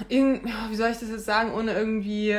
Irgend, 0.08 0.44
wie 0.70 0.76
soll 0.76 0.90
ich 0.90 0.98
das 0.98 1.08
jetzt 1.08 1.24
sagen, 1.24 1.52
ohne 1.52 1.72
irgendwie. 1.72 2.36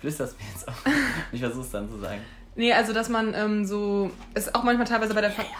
Flüsterst 0.00 0.38
mir 0.38 0.46
jetzt 0.52 0.68
auch. 0.68 0.74
ich 1.32 1.40
versuche 1.40 1.64
es 1.64 1.70
dann 1.70 1.88
zu 1.88 1.98
sagen. 1.98 2.20
Nee, 2.54 2.72
also 2.72 2.92
dass 2.92 3.08
man 3.08 3.34
ähm, 3.34 3.64
so. 3.64 4.10
Ist 4.34 4.54
auch 4.54 4.62
manchmal 4.62 4.86
teilweise 4.86 5.14
bei 5.14 5.20
der 5.20 5.30
Familie. 5.30 5.56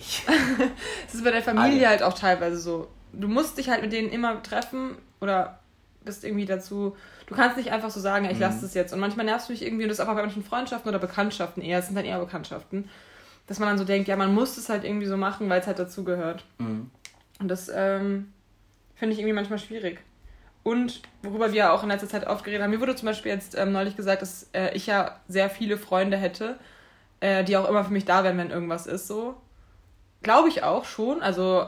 euch. 0.00 0.22
Es 1.06 1.14
ist 1.14 1.24
bei 1.24 1.30
der 1.30 1.42
Familie 1.42 1.86
Alle. 1.86 1.88
halt 1.88 2.02
auch 2.02 2.14
teilweise 2.14 2.58
so. 2.58 2.88
Du 3.12 3.28
musst 3.28 3.58
dich 3.58 3.68
halt 3.68 3.82
mit 3.82 3.92
denen 3.92 4.10
immer 4.10 4.42
treffen 4.42 4.96
oder 5.20 5.60
bist 6.04 6.24
irgendwie 6.24 6.46
dazu. 6.46 6.96
Du 7.26 7.34
kannst 7.34 7.56
nicht 7.56 7.72
einfach 7.72 7.90
so 7.90 8.00
sagen, 8.00 8.24
ich 8.26 8.34
mhm. 8.34 8.40
lasse 8.40 8.62
das 8.62 8.74
jetzt. 8.74 8.92
Und 8.92 9.00
manchmal 9.00 9.26
nervst 9.26 9.48
du 9.48 9.52
mich 9.52 9.62
irgendwie, 9.62 9.84
und 9.84 9.88
das 9.88 9.98
ist 9.98 10.04
auch 10.04 10.08
bei 10.08 10.22
manchen 10.22 10.42
Freundschaften 10.42 10.88
oder 10.88 10.98
Bekanntschaften 10.98 11.62
eher, 11.62 11.78
es 11.78 11.86
sind 11.86 11.96
dann 11.96 12.04
eher 12.04 12.18
Bekanntschaften, 12.18 12.88
dass 13.50 13.58
man 13.58 13.68
dann 13.68 13.78
so 13.78 13.84
denkt, 13.84 14.06
ja, 14.06 14.14
man 14.14 14.32
muss 14.32 14.56
es 14.56 14.68
halt 14.68 14.84
irgendwie 14.84 15.08
so 15.08 15.16
machen, 15.16 15.50
weil 15.50 15.60
es 15.60 15.66
halt 15.66 15.80
dazugehört. 15.80 16.44
Mhm. 16.58 16.88
Und 17.40 17.48
das 17.48 17.68
ähm, 17.74 18.32
finde 18.94 19.12
ich 19.12 19.18
irgendwie 19.18 19.34
manchmal 19.34 19.58
schwierig. 19.58 19.98
Und 20.62 21.02
worüber 21.22 21.52
wir 21.52 21.72
auch 21.72 21.82
in 21.82 21.88
letzter 21.88 22.08
Zeit 22.08 22.28
aufgeredet 22.28 22.62
haben, 22.62 22.70
mir 22.70 22.80
wurde 22.80 22.94
zum 22.94 23.06
Beispiel 23.06 23.32
jetzt 23.32 23.58
ähm, 23.58 23.72
neulich 23.72 23.96
gesagt, 23.96 24.22
dass 24.22 24.48
äh, 24.52 24.72
ich 24.76 24.86
ja 24.86 25.16
sehr 25.26 25.50
viele 25.50 25.78
Freunde 25.78 26.16
hätte, 26.16 26.60
äh, 27.18 27.42
die 27.42 27.56
auch 27.56 27.68
immer 27.68 27.84
für 27.84 27.92
mich 27.92 28.04
da 28.04 28.22
wären, 28.22 28.38
wenn 28.38 28.52
irgendwas 28.52 28.86
ist. 28.86 29.08
So. 29.08 29.34
Glaube 30.22 30.48
ich 30.48 30.62
auch 30.62 30.84
schon, 30.84 31.20
also, 31.20 31.66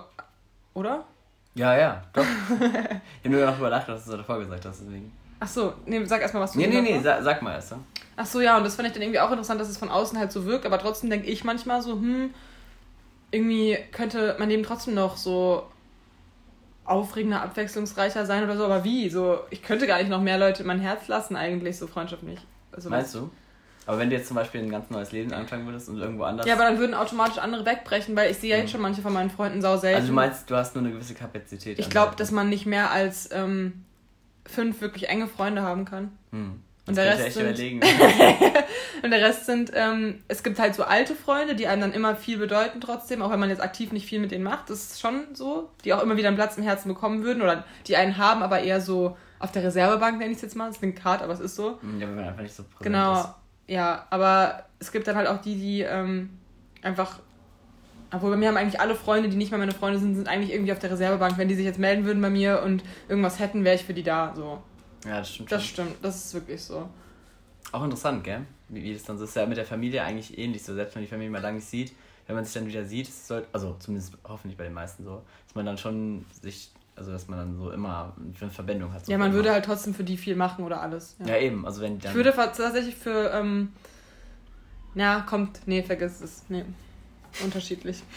oder? 0.74 1.05
Ja, 1.57 1.76
ja, 1.76 2.05
doch. 2.12 2.22
ich 2.22 3.24
habe 3.24 3.28
nur 3.28 3.45
noch 3.45 3.59
überdacht, 3.59 3.89
was 3.89 4.05
du 4.05 4.18
davor 4.18 4.39
gesagt 4.39 4.64
hast, 4.66 4.83
deswegen. 4.83 5.11
Ach 5.41 5.49
so, 5.49 5.72
nee, 5.85 6.05
sag 6.05 6.20
erstmal, 6.22 6.45
was 6.45 6.53
du 6.53 6.61
Nee, 6.61 6.68
nee, 6.68 6.80
nee, 6.80 7.01
sag, 7.01 7.24
sag 7.24 7.43
mal 7.43 7.55
erst. 7.55 7.74
Ach 8.16 8.26
so, 8.26 8.40
ja, 8.40 8.58
und 8.58 8.64
das 8.64 8.76
fand 8.76 8.88
ich 8.88 8.94
dann 8.94 9.02
irgendwie 9.02 9.20
auch 9.20 9.30
interessant, 9.30 9.60
dass 9.60 9.68
es 9.68 9.78
von 9.78 9.88
außen 9.88 10.18
halt 10.18 10.32
so 10.32 10.44
wirkt, 10.44 10.66
aber 10.66 10.78
trotzdem 10.78 11.10
denke 11.10 11.28
ich 11.28 11.44
manchmal 11.44 11.82
so, 11.82 11.92
hm, 11.92 12.34
irgendwie 13.30 13.78
könnte 13.90 14.36
mein 14.38 14.50
Leben 14.50 14.62
trotzdem 14.62 14.94
noch 14.94 15.16
so 15.16 15.66
aufregender, 16.84 17.42
abwechslungsreicher 17.42 18.26
sein 18.26 18.44
oder 18.44 18.56
so, 18.56 18.64
aber 18.64 18.84
wie? 18.84 19.08
So, 19.08 19.40
ich 19.50 19.62
könnte 19.62 19.86
gar 19.86 19.98
nicht 19.98 20.10
noch 20.10 20.20
mehr 20.20 20.38
Leute 20.38 20.62
in 20.62 20.66
mein 20.66 20.80
Herz 20.80 21.08
lassen, 21.08 21.36
eigentlich, 21.36 21.78
so 21.78 21.86
Freundschaft 21.86 22.22
nicht. 22.22 22.44
Also, 22.72 22.90
Meinst 22.90 23.14
du? 23.14 23.30
Aber 23.86 23.98
wenn 23.98 24.10
du 24.10 24.16
jetzt 24.16 24.28
zum 24.28 24.36
Beispiel 24.36 24.62
ein 24.62 24.70
ganz 24.70 24.90
neues 24.90 25.10
Leben 25.10 25.32
anfangen 25.32 25.66
würdest 25.66 25.88
und 25.88 25.98
irgendwo 25.98 26.22
anders. 26.22 26.46
Ja, 26.46 26.54
aber 26.54 26.64
dann 26.64 26.78
würden 26.78 26.94
automatisch 26.94 27.38
andere 27.38 27.66
wegbrechen, 27.66 28.14
weil 28.14 28.30
ich 28.30 28.38
sehe 28.38 28.50
ja 28.50 28.56
jetzt 28.56 28.68
mhm. 28.68 28.72
schon 28.72 28.80
manche 28.80 29.02
von 29.02 29.12
meinen 29.12 29.30
Freunden 29.30 29.60
sau 29.60 29.76
selten. 29.76 29.96
Also 29.96 30.08
du 30.08 30.14
meinst, 30.14 30.50
du 30.50 30.56
hast 30.56 30.76
nur 30.76 30.84
eine 30.84 30.92
gewisse 30.92 31.14
Kapazität. 31.14 31.78
Ich 31.78 31.90
glaube, 31.90 32.14
dass 32.16 32.30
man 32.30 32.48
nicht 32.48 32.64
mehr 32.64 32.92
als 32.92 33.30
ähm, 33.32 33.84
fünf 34.46 34.80
wirklich 34.80 35.08
enge 35.08 35.26
Freunde 35.26 35.62
haben 35.62 35.84
kann. 35.84 36.12
Hm. 36.30 36.62
Und 36.85 36.97
der, 36.97 37.16
Rest 37.16 37.35
sind, 37.35 37.85
und 39.05 39.11
der 39.11 39.20
Rest 39.20 39.47
sind, 39.47 39.70
ähm, 39.72 40.18
es 40.26 40.43
gibt 40.43 40.59
halt 40.59 40.74
so 40.74 40.83
alte 40.83 41.14
Freunde, 41.14 41.55
die 41.55 41.68
einem 41.68 41.80
dann 41.80 41.93
immer 41.93 42.16
viel 42.16 42.39
bedeuten 42.39 42.80
trotzdem, 42.80 43.22
auch 43.22 43.30
wenn 43.30 43.39
man 43.39 43.51
jetzt 43.51 43.62
aktiv 43.62 43.93
nicht 43.93 44.07
viel 44.07 44.18
mit 44.18 44.33
denen 44.33 44.43
macht. 44.43 44.68
Das 44.68 44.83
ist 44.83 45.01
schon 45.01 45.20
so, 45.33 45.70
die 45.85 45.95
auch 45.95 46.03
immer 46.03 46.16
wieder 46.16 46.26
einen 46.26 46.37
Platz 46.37 46.57
im 46.57 46.64
Herzen 46.64 46.89
bekommen 46.89 47.22
würden 47.22 47.41
oder 47.41 47.64
die 47.87 47.97
einen 47.97 48.18
haben, 48.18 48.43
aber 48.43 48.61
eher 48.61 48.80
so 48.80 49.16
auf 49.39 49.53
der 49.53 49.62
Reservebank, 49.62 50.18
nenne 50.18 50.30
ich 50.33 50.37
es 50.39 50.43
jetzt 50.43 50.57
mal. 50.57 50.66
Das 50.68 50.80
klingt 50.80 51.05
hart, 51.05 51.22
aber 51.22 51.33
es 51.33 51.41
ist 51.41 51.55
so. 51.55 51.78
Ja, 51.99 52.01
wenn 52.01 52.16
man 52.16 52.24
einfach 52.24 52.43
nicht 52.43 52.55
so 52.55 52.64
präsent 52.64 52.83
Genau, 52.83 53.14
ist. 53.14 53.28
ja, 53.68 54.07
aber 54.11 54.64
es 54.80 54.91
gibt 54.91 55.07
dann 55.07 55.14
halt 55.14 55.28
auch 55.28 55.41
die, 55.41 55.55
die 55.55 55.83
ähm, 55.83 56.30
einfach 56.83 57.20
obwohl 58.14 58.30
bei 58.33 58.37
mir 58.37 58.49
haben 58.49 58.59
eigentlich 58.59 58.80
alle 58.80 58.95
Freunde, 58.95 59.28
die 59.30 59.37
nicht 59.37 59.51
mehr 59.53 59.59
meine 59.59 59.72
Freunde 59.72 59.99
sind, 59.99 60.16
sind 60.16 60.28
eigentlich 60.28 60.53
irgendwie 60.53 60.72
auf 60.72 60.78
der 60.78 60.91
Reservebank. 60.91 61.39
Wenn 61.39 61.49
die 61.49 61.55
sich 61.55 61.64
jetzt 61.64 61.78
melden 61.78 62.05
würden 62.05 62.20
bei 62.20 62.28
mir 62.28 62.62
und 62.62 62.85
irgendwas 63.09 63.39
hätten, 63.39 63.64
wäre 63.64 63.74
ich 63.74 63.85
für 63.85 63.95
die 63.95 64.03
da. 64.03 64.35
So. 64.37 64.62
Ja, 65.05 65.18
das 65.18 65.34
stimmt. 65.34 65.53
Das 65.53 65.64
stimmt, 65.64 65.96
das 66.03 66.24
ist 66.24 66.34
wirklich 66.34 66.62
so. 66.62 66.88
Auch 67.72 67.84
interessant, 67.84 68.24
gell? 68.24 68.46
Wie, 68.68 68.82
wie 68.82 68.94
das 68.94 69.05
dann 69.05 69.18
so 69.18 69.24
ist. 69.24 69.34
Ja 69.34 69.46
mit 69.46 69.57
der 69.57 69.64
Familie 69.64 70.03
eigentlich 70.03 70.36
ähnlich 70.38 70.62
so. 70.62 70.74
Selbst 70.74 70.94
wenn 70.94 71.03
man 71.03 71.07
die 71.07 71.11
Familie 71.11 71.30
mal 71.30 71.42
lange 71.42 71.57
nicht 71.57 71.68
sieht, 71.68 71.92
wenn 72.26 72.36
man 72.36 72.44
sich 72.44 72.55
dann 72.55 72.66
wieder 72.66 72.84
sieht, 72.84 73.12
soll, 73.12 73.46
also 73.53 73.76
zumindest 73.78 74.16
hoffentlich 74.24 74.57
bei 74.57 74.64
den 74.64 74.74
meisten 74.74 75.05
so, 75.05 75.22
dass 75.46 75.55
man 75.55 75.66
dann 75.66 75.78
schon 75.78 76.24
sich, 76.40 76.70
also 76.96 77.11
dass 77.11 77.28
man 77.28 77.38
dann 77.38 77.57
so 77.57 77.70
immer 77.70 78.14
eine 78.40 78.50
Verbindung 78.50 78.92
hat. 78.92 79.07
So 79.07 79.12
ja, 79.12 79.18
man 79.18 79.32
würde 79.32 79.53
halt 79.53 79.64
trotzdem 79.64 79.94
für 79.94 80.05
die 80.05 80.16
viel 80.16 80.36
machen 80.36 80.64
oder 80.64 80.80
alles. 80.80 81.16
Ja, 81.20 81.28
ja 81.28 81.38
eben. 81.38 81.66
Also 81.66 81.80
wenn 81.80 81.98
ich 81.98 82.14
würde 82.14 82.32
tatsächlich 82.32 82.94
für, 82.94 83.32
ähm, 83.32 83.72
na, 84.94 85.20
kommt, 85.20 85.61
nee, 85.66 85.82
vergiss 85.82 86.20
es. 86.20 86.44
Nee, 86.48 86.64
unterschiedlich. 87.42 88.03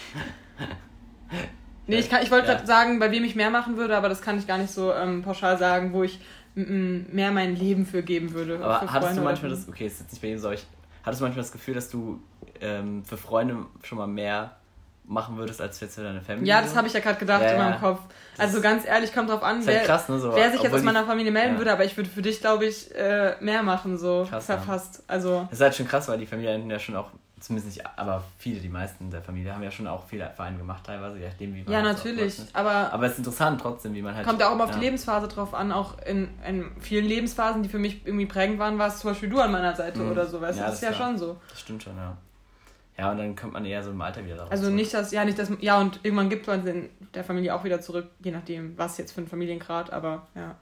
Nee, 1.87 1.99
ich, 1.99 2.11
ich 2.11 2.31
wollte 2.31 2.47
ja. 2.47 2.53
gerade 2.55 2.65
sagen, 2.65 2.99
bei 2.99 3.11
wem 3.11 3.23
ich 3.23 3.35
mehr 3.35 3.51
machen 3.51 3.77
würde, 3.77 3.95
aber 3.95 4.09
das 4.09 4.21
kann 4.21 4.39
ich 4.39 4.47
gar 4.47 4.57
nicht 4.57 4.71
so 4.71 4.91
ähm, 4.91 5.21
pauschal 5.21 5.57
sagen, 5.59 5.93
wo 5.93 6.03
ich 6.03 6.19
mehr 6.55 7.31
mein 7.31 7.55
Leben 7.55 7.85
für 7.85 8.01
geben 8.01 8.33
würde. 8.33 8.55
Aber 8.55 8.81
hattest 8.81 8.93
Freunde 8.93 9.15
du 9.15 9.21
manchmal 9.21 9.51
das, 9.51 9.67
okay, 9.67 9.87
ist 9.87 9.99
jetzt 9.99 10.11
nicht 10.11 10.21
bei 10.21 10.29
jedem 10.29 10.41
so, 10.41 10.51
ich, 10.51 10.65
hattest 11.03 11.21
du 11.21 11.25
manchmal 11.25 11.43
das 11.43 11.51
Gefühl, 11.51 11.73
dass 11.73 11.89
du 11.89 12.21
ähm, 12.61 13.03
für 13.03 13.17
Freunde 13.17 13.57
schon 13.83 13.97
mal 13.97 14.07
mehr 14.07 14.55
machen 15.07 15.37
würdest, 15.37 15.61
als 15.61 15.79
jetzt 15.79 15.95
für 15.95 16.03
deine 16.03 16.21
Family. 16.21 16.47
Ja, 16.47 16.61
das 16.61 16.75
habe 16.75 16.87
ich 16.87 16.93
ja 16.93 16.99
gerade 16.99 17.19
gedacht 17.19 17.41
Ja, 17.41 17.51
in 17.51 17.57
meinem 17.57 17.79
Kopf. 17.79 17.99
Also 18.37 18.61
ganz 18.61 18.85
ehrlich, 18.85 19.13
kommt 19.13 19.29
drauf 19.29 19.43
an, 19.43 19.57
halt 19.57 19.67
wer, 19.67 19.83
krass, 19.83 20.09
ne, 20.09 20.19
so, 20.19 20.35
wer 20.35 20.51
sich 20.51 20.61
jetzt 20.61 20.73
aus 20.73 20.83
meiner 20.83 21.05
Familie 21.05 21.31
melden 21.31 21.53
ja. 21.53 21.57
würde, 21.59 21.71
aber 21.71 21.85
ich 21.85 21.95
würde 21.95 22.09
für 22.09 22.21
dich, 22.21 22.41
glaube 22.41 22.65
ich, 22.65 22.93
äh, 22.95 23.35
mehr 23.39 23.63
machen, 23.63 23.97
so 23.97 24.25
Krass, 24.27 24.47
ja. 24.47 24.61
Also, 25.07 25.41
Das 25.49 25.59
ist 25.59 25.61
halt 25.61 25.75
schon 25.75 25.87
krass, 25.87 26.07
weil 26.07 26.17
die 26.17 26.25
Familien 26.25 26.69
ja 26.69 26.79
schon 26.79 26.95
auch, 26.95 27.11
zumindest 27.45 27.75
nicht, 27.77 27.87
aber 27.97 28.23
viele, 28.37 28.59
die 28.59 28.69
meisten 28.69 29.09
der 29.11 29.21
Familie 29.21 29.53
haben 29.53 29.63
ja 29.63 29.71
schon 29.71 29.87
auch 29.87 30.05
viele 30.07 30.29
Vereine 30.31 30.57
gemacht, 30.57 30.83
teilweise, 30.85 31.17
je 31.19 31.27
nachdem, 31.27 31.53
wie 31.55 31.63
man 31.63 31.71
ja, 31.73 31.81
halt 31.81 31.97
natürlich. 31.97 32.41
Aber 32.53 32.91
Aber 32.93 33.05
es 33.05 33.13
ist 33.13 33.19
interessant 33.19 33.61
trotzdem, 33.61 33.93
wie 33.93 34.01
man 34.01 34.15
halt. 34.15 34.25
kommt 34.27 34.39
ja 34.39 34.49
auch 34.49 34.53
immer 34.53 34.63
auf 34.65 34.71
ja. 34.71 34.77
die 34.77 34.83
Lebensphase 34.85 35.27
drauf 35.27 35.53
an. 35.53 35.71
Auch 35.71 35.97
in, 36.05 36.29
in 36.47 36.71
vielen 36.79 37.05
Lebensphasen, 37.05 37.63
die 37.63 37.69
für 37.69 37.79
mich 37.79 38.05
irgendwie 38.05 38.25
prägend 38.25 38.59
waren, 38.59 38.77
war 38.77 38.87
es 38.87 38.99
zum 38.99 39.11
Beispiel 39.11 39.29
du 39.29 39.39
an 39.39 39.51
meiner 39.51 39.75
Seite 39.75 39.99
Mhm. 40.01 40.11
oder 40.11 40.25
so. 40.27 40.41
Weißt 40.41 40.57
du, 40.57 40.61
Ja, 40.63 40.67
das 40.67 40.75
ist 40.75 40.83
das 40.83 40.97
ja 40.97 41.05
schon 41.05 41.17
so. 41.17 41.37
Das 41.49 41.59
stimmt 41.61 41.83
schon, 41.83 41.95
ja. 41.97 42.17
Ja, 42.97 43.11
und 43.11 43.17
dann 43.17 43.35
kommt 43.35 43.53
man 43.53 43.65
eher 43.65 43.83
so 43.83 43.91
im 43.91 44.01
Alter 44.01 44.23
wieder 44.23 44.35
darauf. 44.37 44.51
Also 44.51 44.63
zurück. 44.65 44.75
nicht, 44.75 44.93
dass, 44.93 45.11
ja, 45.11 45.25
nicht, 45.25 45.37
dass, 45.37 45.51
ja, 45.59 45.79
und 45.79 45.99
irgendwann 46.03 46.29
gibt 46.29 46.47
man 46.47 46.63
den, 46.63 46.89
der 47.13 47.23
Familie 47.25 47.53
auch 47.53 47.63
wieder 47.65 47.81
zurück, 47.81 48.07
je 48.23 48.31
nachdem, 48.31 48.77
was 48.77 48.97
jetzt 48.97 49.11
für 49.11 49.21
ein 49.21 49.27
Familiengrad, 49.27 49.91
aber 49.91 50.27
ja. 50.33 50.55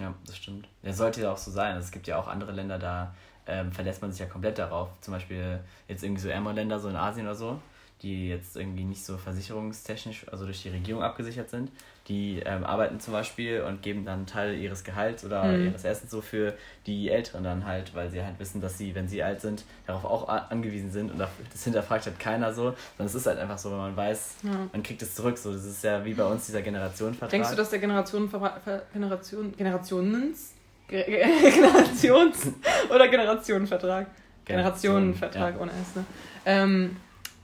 Ja, 0.00 0.14
das 0.26 0.36
stimmt. 0.36 0.68
Ja, 0.82 0.92
sollte 0.92 1.20
ja 1.22 1.32
auch 1.32 1.36
so 1.38 1.50
sein. 1.50 1.76
Es 1.76 1.90
gibt 1.90 2.06
ja 2.06 2.18
auch 2.18 2.28
andere 2.28 2.52
Länder, 2.52 2.78
da 2.78 3.14
ähm, 3.46 3.72
verlässt 3.72 4.02
man 4.02 4.10
sich 4.12 4.20
ja 4.20 4.26
komplett 4.26 4.58
darauf. 4.58 4.88
Zum 5.00 5.12
Beispiel 5.14 5.60
jetzt 5.88 6.02
irgendwie 6.04 6.22
so 6.22 6.28
ärmere 6.28 6.54
Länder, 6.54 6.78
so 6.78 6.88
in 6.88 6.96
Asien 6.96 7.26
oder 7.26 7.34
so, 7.34 7.58
die 8.02 8.28
jetzt 8.28 8.56
irgendwie 8.56 8.84
nicht 8.84 9.04
so 9.04 9.16
versicherungstechnisch, 9.16 10.26
also 10.30 10.44
durch 10.44 10.62
die 10.62 10.70
Regierung 10.70 11.02
abgesichert 11.02 11.50
sind. 11.50 11.70
Die 12.08 12.40
ähm, 12.44 12.64
arbeiten 12.64 12.98
zum 12.98 13.12
Beispiel 13.12 13.60
und 13.62 13.80
geben 13.80 14.04
dann 14.04 14.14
einen 14.18 14.26
Teil 14.26 14.56
ihres 14.56 14.82
Gehalts 14.82 15.24
oder 15.24 15.44
Mhm. 15.44 15.66
ihres 15.66 15.84
Essens 15.84 16.10
so 16.10 16.20
für 16.20 16.54
die 16.84 17.10
Älteren 17.10 17.44
dann 17.44 17.64
halt, 17.64 17.94
weil 17.94 18.10
sie 18.10 18.24
halt 18.24 18.40
wissen, 18.40 18.60
dass 18.60 18.76
sie, 18.76 18.92
wenn 18.96 19.06
sie 19.06 19.22
alt 19.22 19.40
sind, 19.40 19.64
darauf 19.86 20.04
auch 20.04 20.28
angewiesen 20.28 20.90
sind 20.90 21.12
und 21.12 21.20
das 21.20 21.62
hinterfragt 21.62 22.06
halt 22.06 22.18
keiner 22.18 22.52
so, 22.52 22.74
sondern 22.96 23.06
es 23.06 23.14
ist 23.14 23.26
halt 23.26 23.38
einfach 23.38 23.58
so, 23.58 23.70
wenn 23.70 23.78
man 23.78 23.96
weiß, 23.96 24.34
ja. 24.42 24.50
man 24.72 24.82
kriegt 24.82 25.00
es 25.02 25.14
zurück. 25.14 25.38
So, 25.38 25.52
das 25.52 25.64
ist 25.64 25.84
ja 25.84 26.04
wie 26.04 26.14
bei 26.14 26.24
uns 26.24 26.46
dieser 26.46 26.62
Generationenvertrag. 26.62 27.30
Denkst 27.30 27.50
du, 27.50 27.56
dass 27.56 27.70
der 27.70 27.78
Generationenver 27.78 28.60
Ver 28.64 28.82
Generation, 28.92 29.54
Generationens, 29.56 30.08
Ge 30.10 30.48
Ge 30.48 30.51
Generations- 31.52 32.52
oder 32.94 33.08
Generationenvertrag? 33.08 34.06
Generationenvertrag 34.44 35.60
ohne 35.60 35.70
S, 35.72 35.96
ne? 35.96 36.04
Ähm, 36.44 36.96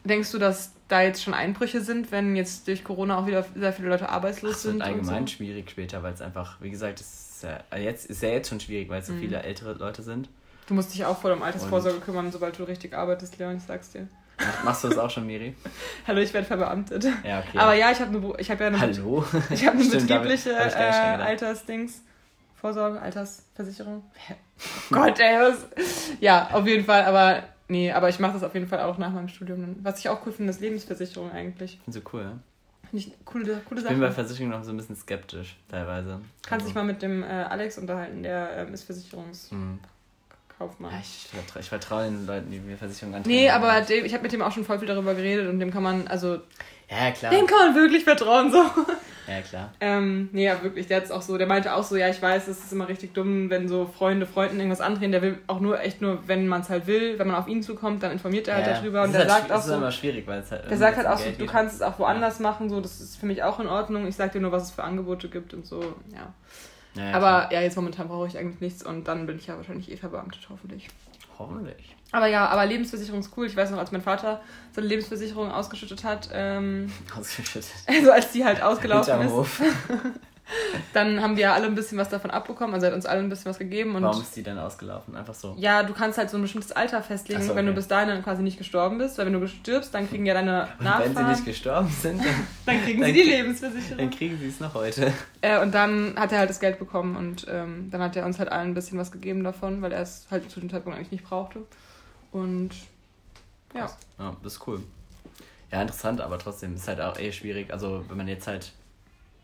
denkst 0.04 0.30
du, 0.32 0.38
dass 0.38 0.72
da 0.88 1.02
jetzt 1.02 1.22
schon 1.22 1.34
Einbrüche 1.34 1.80
sind, 1.80 2.10
wenn 2.12 2.34
jetzt 2.36 2.66
durch 2.66 2.82
Corona 2.84 3.18
auch 3.18 3.26
wieder 3.26 3.44
sehr 3.54 3.72
viele 3.72 3.88
Leute 3.88 4.08
arbeitslos 4.08 4.52
Das 4.52 4.62
sind? 4.62 4.74
wird 4.74 4.82
allgemein 4.84 5.22
und 5.22 5.28
so? 5.30 5.36
schwierig 5.36 5.70
später, 5.70 6.02
weil 6.02 6.14
es 6.14 6.20
einfach, 6.22 6.56
wie 6.60 6.70
gesagt, 6.70 7.00
es 7.00 7.06
ist 7.36 7.42
ja, 7.44 7.60
also 7.70 7.84
jetzt 7.84 8.06
ist 8.06 8.22
ja 8.22 8.30
jetzt 8.30 8.48
schon 8.48 8.58
schwierig, 8.60 8.88
weil 8.88 9.00
es 9.00 9.06
so 9.06 9.12
Mhm. 9.12 9.20
viele 9.20 9.42
ältere 9.42 9.74
Leute 9.74 10.02
sind. 10.02 10.28
Du 10.66 10.74
musst 10.74 10.92
dich 10.92 11.04
auch 11.04 11.18
vor 11.18 11.30
dem 11.30 11.42
Altersvorsorge 11.42 12.00
kümmern, 12.00 12.30
sobald 12.32 12.58
du 12.58 12.64
richtig 12.64 12.94
arbeitest, 12.94 13.38
Leon, 13.38 13.56
ich 13.56 13.62
sag's 13.62 13.90
dir. 13.90 14.08
Mach- 14.38 14.64
Machst 14.64 14.84
du 14.84 14.88
das 14.88 14.98
auch 14.98 15.10
schon, 15.10 15.26
Miri? 15.26 15.54
Hallo, 16.06 16.20
ich 16.20 16.32
werde 16.34 16.46
verbeamtet. 16.46 17.04
Ja, 17.24 17.38
okay. 17.40 17.58
Aber 17.58 17.74
ja, 17.74 17.90
ich 17.90 18.00
habe 18.00 18.16
eine, 18.16 18.32
ich 18.38 18.50
hab 18.50 18.60
ja 18.60 18.66
eine, 18.68 18.78
Hallo? 18.80 19.24
ich 19.50 19.66
hab 19.66 19.74
eine 19.74 19.84
Stimmt, 19.84 20.08
betriebliche 20.08 20.56
hab 20.58 20.66
ich 20.68 20.74
äh. 20.74 21.22
Altersdings. 21.22 22.02
Vorsorge, 22.60 23.00
Altersversicherung. 23.00 24.02
Oh 24.30 24.34
Gott, 24.94 25.20
ey, 25.20 25.38
was? 25.38 25.66
Ja, 26.20 26.48
auf 26.52 26.66
jeden 26.66 26.84
Fall, 26.84 27.04
aber 27.04 27.42
nee, 27.68 27.92
aber 27.92 28.08
ich 28.08 28.18
mache 28.18 28.32
das 28.34 28.42
auf 28.42 28.54
jeden 28.54 28.66
Fall 28.66 28.80
auch 28.80 28.98
nach 28.98 29.12
meinem 29.12 29.28
Studium. 29.28 29.76
Was 29.82 30.00
ich 30.00 30.08
auch 30.08 30.24
cool 30.26 30.32
finde, 30.32 30.50
ist 30.50 30.60
Lebensversicherung 30.60 31.30
eigentlich. 31.30 31.78
Finde 31.84 32.00
so 32.00 32.10
cool. 32.12 32.22
ja? 32.22 32.32
Finde 32.90 33.04
ich 33.04 33.06
eine 33.06 33.14
coole, 33.24 33.60
coole 33.68 33.80
Ich 33.82 33.86
bin 33.86 34.00
bei 34.00 34.06
Sache. 34.06 34.14
Versicherungen 34.14 34.58
noch 34.58 34.64
so 34.64 34.70
ein 34.72 34.76
bisschen 34.76 34.96
skeptisch, 34.96 35.56
teilweise. 35.70 36.20
Kannst 36.46 36.66
dich 36.66 36.74
Also, 36.76 36.84
mal 36.86 36.92
mit 36.92 37.02
dem 37.02 37.22
äh, 37.22 37.26
Alex 37.26 37.78
unterhalten, 37.78 38.22
der 38.22 38.50
ähm, 38.66 38.72
ist 38.74 38.84
Versicherungskaufmann. 38.84 39.50
hm. 39.50 40.90
Ja, 40.90 40.98
ich, 41.00 41.28
vertra 41.30 41.60
ich 41.60 41.68
vertraue 41.68 42.04
den 42.04 42.26
Leuten, 42.26 42.50
die 42.50 42.58
mir 42.58 42.76
Versicherungen 42.76 43.18
antreten. 43.18 43.36
Nee, 43.36 43.50
aber 43.50 43.80
dem, 43.82 44.04
ich 44.04 44.12
habe 44.14 44.22
mit 44.24 44.32
dem 44.32 44.42
auch 44.42 44.50
schon 44.52 44.64
voll 44.64 44.78
viel 44.80 44.88
darüber 44.88 45.14
geredet 45.14 45.48
und 45.48 45.60
dem 45.60 45.70
kann 45.70 45.82
man, 45.84 46.08
also, 46.08 46.38
Ja, 46.90 47.10
klar. 47.12 47.32
dem 47.32 47.46
kann 47.46 47.58
man 47.68 47.74
wirklich 47.76 48.02
vertrauen, 48.04 48.50
so. 48.50 48.64
Ja, 49.28 49.42
klar. 49.42 49.72
Ähm, 49.80 50.30
nee, 50.32 50.46
ja, 50.46 50.62
wirklich, 50.62 50.86
der 50.86 50.98
hat's 50.98 51.10
auch 51.10 51.20
so, 51.20 51.36
der 51.36 51.46
meinte 51.46 51.74
auch 51.74 51.84
so, 51.84 51.96
ja, 51.96 52.08
ich 52.08 52.20
weiß, 52.20 52.48
es 52.48 52.64
ist 52.64 52.72
immer 52.72 52.88
richtig 52.88 53.12
dumm, 53.12 53.50
wenn 53.50 53.68
so 53.68 53.84
Freunde 53.86 54.24
Freunden 54.24 54.56
irgendwas 54.56 54.80
andrehen, 54.80 55.12
der 55.12 55.20
will 55.20 55.38
auch 55.46 55.60
nur, 55.60 55.80
echt 55.80 56.00
nur, 56.00 56.26
wenn 56.26 56.48
man 56.48 56.62
es 56.62 56.70
halt 56.70 56.86
will, 56.86 57.18
wenn 57.18 57.26
man 57.26 57.36
auf 57.36 57.46
ihn 57.46 57.62
zukommt, 57.62 58.02
dann 58.02 58.12
informiert 58.12 58.48
er 58.48 58.56
halt 58.56 58.66
ja, 58.66 58.74
darüber 58.74 59.02
und 59.02 59.12
der 59.12 59.20
halt, 59.20 59.30
sagt 59.30 59.50
das 59.50 59.58
auch 59.58 59.64
ist 59.64 59.66
so, 59.66 59.74
immer 59.74 59.92
schwierig, 59.92 60.26
weil 60.26 60.40
es 60.40 60.50
halt. 60.50 60.70
der 60.70 60.78
sagt 60.78 60.96
halt 60.96 61.06
auch 61.06 61.18
so, 61.18 61.30
du 61.30 61.44
kannst 61.44 61.74
es 61.74 61.82
auch 61.82 61.98
woanders 61.98 62.40
machen, 62.40 62.70
so, 62.70 62.80
das 62.80 63.00
ist 63.00 63.16
für 63.16 63.26
mich 63.26 63.42
auch 63.42 63.60
in 63.60 63.66
Ordnung, 63.66 64.06
ich 64.06 64.16
sag 64.16 64.32
dir 64.32 64.40
nur, 64.40 64.52
was 64.52 64.64
es 64.64 64.70
für 64.70 64.82
Angebote 64.82 65.28
gibt 65.28 65.52
und 65.52 65.66
so, 65.66 65.80
ja. 66.12 66.32
Ja, 66.94 67.10
ja, 67.10 67.12
Aber 67.12 67.28
klar. 67.28 67.52
ja, 67.52 67.60
jetzt 67.60 67.76
momentan 67.76 68.08
brauche 68.08 68.26
ich 68.26 68.38
eigentlich 68.38 68.60
nichts 68.60 68.82
und 68.82 69.06
dann 69.08 69.26
bin 69.26 69.36
ich 69.36 69.46
ja 69.46 69.56
wahrscheinlich 69.56 69.90
eh 69.92 69.96
verbeamtet, 69.96 70.48
hoffentlich. 70.50 70.88
Hoffentlich. 71.38 71.94
Aber 72.10 72.26
ja, 72.26 72.46
aber 72.46 72.64
Lebensversicherung 72.64 73.20
ist 73.20 73.32
cool. 73.36 73.46
Ich 73.46 73.56
weiß 73.56 73.70
noch, 73.70 73.78
als 73.78 73.92
mein 73.92 74.02
Vater 74.02 74.40
seine 74.72 74.86
Lebensversicherung 74.86 75.50
ausgeschüttet 75.50 76.04
hat, 76.04 76.30
ähm, 76.32 76.90
Ausgeschüttet. 77.18 77.66
also 77.86 78.12
als 78.12 78.32
die 78.32 78.44
halt 78.44 78.62
ausgelaufen 78.62 79.20
ist, 79.20 79.30
Hof. 79.30 79.62
dann 80.94 81.20
haben 81.20 81.36
wir 81.36 81.52
alle 81.52 81.66
ein 81.66 81.74
bisschen 81.74 81.98
was 81.98 82.08
davon 82.08 82.30
abbekommen. 82.30 82.74
Also 82.74 82.86
er 82.86 82.92
hat 82.92 82.96
uns 82.96 83.04
alle 83.04 83.20
ein 83.20 83.28
bisschen 83.28 83.50
was 83.50 83.58
gegeben. 83.58 83.94
Und 83.94 84.04
Warum 84.04 84.22
ist 84.22 84.34
die 84.34 84.42
dann 84.42 84.58
ausgelaufen? 84.58 85.14
Einfach 85.16 85.34
so. 85.34 85.54
ja, 85.58 85.82
du 85.82 85.92
kannst 85.92 86.16
halt 86.16 86.30
so 86.30 86.38
ein 86.38 86.42
bestimmtes 86.42 86.72
Alter 86.72 87.02
festlegen, 87.02 87.42
so, 87.42 87.54
wenn 87.54 87.66
du 87.66 87.72
okay. 87.72 87.80
bis 87.80 87.88
dahin 87.88 88.08
dann 88.08 88.22
quasi 88.22 88.42
nicht 88.42 88.56
gestorben 88.56 88.96
bist. 88.96 89.18
Weil 89.18 89.26
wenn 89.26 89.38
du 89.38 89.46
stirbst, 89.46 89.92
dann 89.92 90.08
kriegen 90.08 90.24
ja 90.24 90.32
deine 90.32 90.68
Und 90.78 90.86
wenn 90.86 91.14
sie 91.14 91.22
nicht 91.24 91.44
gestorben 91.44 91.88
sind, 91.88 92.24
dann, 92.24 92.46
dann 92.64 92.82
kriegen 92.84 93.02
dann 93.02 93.12
sie 93.12 93.22
die 93.22 93.28
Lebensversicherung. 93.28 93.98
dann 93.98 94.10
kriegen 94.10 94.38
sie 94.38 94.48
es 94.48 94.60
noch 94.60 94.72
heute. 94.72 95.12
Äh, 95.42 95.60
und 95.60 95.74
dann 95.74 96.14
hat 96.16 96.32
er 96.32 96.38
halt 96.38 96.48
das 96.48 96.60
Geld 96.60 96.78
bekommen 96.78 97.16
und 97.16 97.46
ähm, 97.50 97.90
dann 97.90 98.00
hat 98.00 98.16
er 98.16 98.24
uns 98.24 98.38
halt 98.38 98.50
allen 98.50 98.70
ein 98.70 98.74
bisschen 98.74 98.98
was 98.98 99.12
gegeben 99.12 99.44
davon, 99.44 99.82
weil 99.82 99.92
er 99.92 100.00
es 100.00 100.26
halt 100.30 100.50
zu 100.50 100.60
dem 100.60 100.70
Zeitpunkt 100.70 100.96
eigentlich 100.96 101.12
nicht 101.12 101.24
brauchte. 101.24 101.60
Und 102.32 102.70
ja. 103.74 103.90
Ja, 104.18 104.36
das 104.42 104.54
ist 104.54 104.66
cool. 104.66 104.82
Ja, 105.70 105.82
interessant, 105.82 106.20
aber 106.20 106.38
trotzdem 106.38 106.74
ist 106.74 106.88
halt 106.88 107.00
auch 107.00 107.18
eh 107.18 107.32
schwierig. 107.32 107.72
Also, 107.72 108.04
wenn 108.08 108.16
man 108.16 108.28
jetzt 108.28 108.46
halt, 108.46 108.72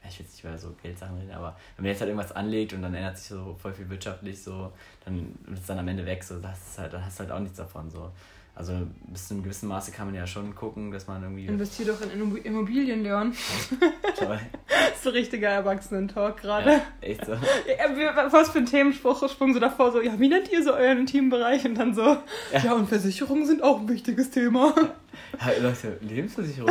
ich 0.09 0.19
will 0.19 0.27
jetzt 0.27 0.35
nicht 0.35 0.45
über 0.45 0.59
so 0.59 0.75
Geldsachen 0.83 1.19
reden, 1.19 1.33
aber 1.33 1.57
wenn 1.77 1.85
man 1.85 1.93
jetzt 1.93 2.01
halt 2.01 2.09
irgendwas 2.11 2.33
anlegt 2.33 2.73
und 2.73 2.83
dann 2.83 2.95
ändert 2.95 3.19
sich 3.19 3.29
so 3.29 3.57
voll 3.61 3.75
viel 3.75 3.89
wirtschaftlich, 3.91 4.43
so, 4.43 4.73
dann 5.05 5.39
ist 5.53 5.61
es 5.61 5.67
dann 5.67 5.79
am 5.79 5.89
Ende 5.89 6.07
weg, 6.07 6.25
so, 6.25 6.41
das 6.41 6.59
ist 6.59 6.79
halt, 6.79 6.93
dann 6.93 7.05
hast 7.05 7.19
du 7.19 7.25
halt 7.25 7.33
auch 7.33 7.41
nichts 7.41 7.59
davon, 7.59 7.91
so. 7.91 8.11
Also, 8.57 8.73
bis 9.09 9.27
zu 9.27 9.35
einem 9.35 9.43
gewissen 9.43 9.69
Maße 9.69 9.91
kann 9.91 10.07
man 10.07 10.15
ja 10.15 10.29
schon 10.29 10.55
gucken, 10.55 10.93
dass 10.93 11.09
man 11.09 11.23
irgendwie. 11.23 11.47
Investier 11.47 11.87
doch 11.87 12.01
in 12.01 12.11
Immo- 12.11 12.37
Immobilien, 12.37 13.03
Leon. 13.03 13.33
Toll. 14.17 14.39
Das 14.69 14.95
ist 14.95 15.03
so 15.03 15.11
richtiger 15.11 15.49
Erwachsenen-Talk 15.49 16.37
gerade. 16.41 16.71
ja, 16.71 16.81
echt 17.01 17.25
so. 17.27 17.33
Ja, 17.67 18.33
was 18.33 18.51
für 18.51 18.59
ein 18.59 18.67
Themenspruch 18.67 19.29
sprung 19.29 19.55
so 19.55 19.59
davor, 19.61 19.91
so, 19.91 20.01
ja, 20.01 20.19
wie 20.21 20.29
nennt 20.29 20.53
ihr 20.53 20.63
so 20.63 20.73
euren 20.73 21.05
Teambereich? 21.07 21.65
Und 21.65 21.75
dann 21.75 21.95
so, 21.95 22.03
ja, 22.53 22.61
Ja. 22.65 22.73
und 22.75 22.89
Versicherungen 22.89 23.45
sind 23.45 23.61
auch 23.63 23.81
ein 23.81 23.89
wichtiges 23.89 24.31
Thema. 24.31 24.73
Ja, 25.41 25.51
Leute, 25.61 25.99
Lebensversicherung, 26.01 26.71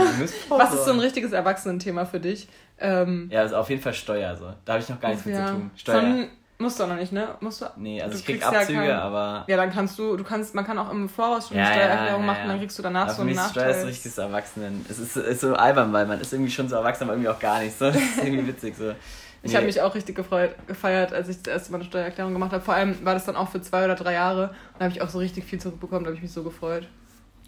Was 0.50 0.74
ist 0.74 0.86
so 0.86 0.92
ein 0.94 1.00
richtiges 1.00 1.34
Erwachsenenthema 1.34 2.06
für 2.06 2.22
dich? 2.22 2.48
Ähm, 2.80 3.28
Ja, 3.30 3.42
also 3.42 3.58
auf 3.58 3.70
jeden 3.70 3.82
Fall 3.82 3.94
Steuer, 3.94 4.36
so. 4.38 4.54
Da 4.64 4.74
habe 4.74 4.84
ich 4.84 4.88
noch 4.90 5.02
gar 5.02 5.10
nichts 5.10 5.26
mit 5.26 5.36
zu 5.36 5.46
tun. 5.46 5.72
Steuer. 5.76 6.28
Musst 6.64 6.80
du 6.80 6.84
auch 6.86 6.88
noch 6.88 6.96
nicht, 6.96 7.12
ne? 7.12 7.28
Musst 7.42 7.62
du, 7.62 7.66
nee, 7.76 8.02
also 8.02 8.14
du 8.14 8.20
ich 8.20 8.26
krieg 8.26 8.40
kriegst 8.40 8.54
ja 8.54 8.60
Abzüge, 8.62 8.80
kein- 8.80 8.92
aber. 8.92 9.44
Ja, 9.48 9.58
dann 9.58 9.72
kannst 9.72 10.00
du, 10.00 10.16
du 10.18 10.24
kannst, 10.24 10.56
man 10.56 10.66
kann 10.66 10.78
auch 10.80 10.90
im 10.92 11.10
Voraus 11.10 11.50
schon 11.50 11.58
eine 11.58 11.68
ja, 11.68 11.74
Steuererklärung 11.74 12.22
ja, 12.22 12.28
machen, 12.28 12.48
dann 12.48 12.60
kriegst 12.60 12.80
du 12.80 12.84
danach 12.84 13.02
Aber 13.04 13.10
so 13.12 13.16
für 13.18 13.22
einen 13.24 13.32
ist 13.32 13.50
Steuer 13.52 13.66
Nachteil. 13.66 13.82
so 13.82 13.88
richtig 13.88 14.14
so 14.14 14.22
Erwachsenen. 14.22 14.86
Es 14.90 14.98
ist, 15.00 15.18
ist 15.18 15.42
so 15.42 15.54
albern, 15.56 15.92
weil 15.94 16.06
man 16.06 16.20
ist 16.22 16.32
irgendwie 16.34 16.52
schon 16.52 16.68
so 16.70 16.76
erwachsen, 16.78 17.04
aber 17.04 17.14
irgendwie 17.14 17.30
auch 17.30 17.40
gar 17.40 17.60
nicht. 17.60 17.78
So. 17.78 17.86
Das 17.86 17.96
ist 17.98 18.18
irgendwie 18.24 18.48
witzig. 18.48 18.76
So. 18.78 18.94
Ich 19.46 19.52
Nee. 19.52 19.58
habe 19.58 19.66
mich 19.66 19.82
auch 19.82 19.94
richtig 19.94 20.16
gefreut, 20.16 20.52
gefeiert, 20.68 21.12
als 21.12 21.28
ich 21.28 21.42
das 21.42 21.54
erste 21.54 21.72
Mal 21.74 21.80
eine 21.80 21.86
Steuererklärung 21.86 22.32
gemacht 22.32 22.54
habe. 22.54 22.64
Vor 22.64 22.76
allem 22.76 23.04
war 23.04 23.14
das 23.14 23.26
dann 23.26 23.36
auch 23.36 23.50
für 23.50 23.62
zwei 23.62 23.84
oder 23.84 23.96
drei 23.96 24.14
Jahre. 24.14 24.44
Und 24.52 24.80
da 24.80 24.86
habe 24.86 24.94
ich 24.94 25.02
auch 25.02 25.10
so 25.10 25.18
richtig 25.20 25.44
viel 25.44 25.60
zurückbekommen, 25.60 26.06
da 26.06 26.08
habe 26.12 26.16
ich 26.16 26.22
mich 26.24 26.32
so 26.32 26.44
gefreut. 26.44 26.88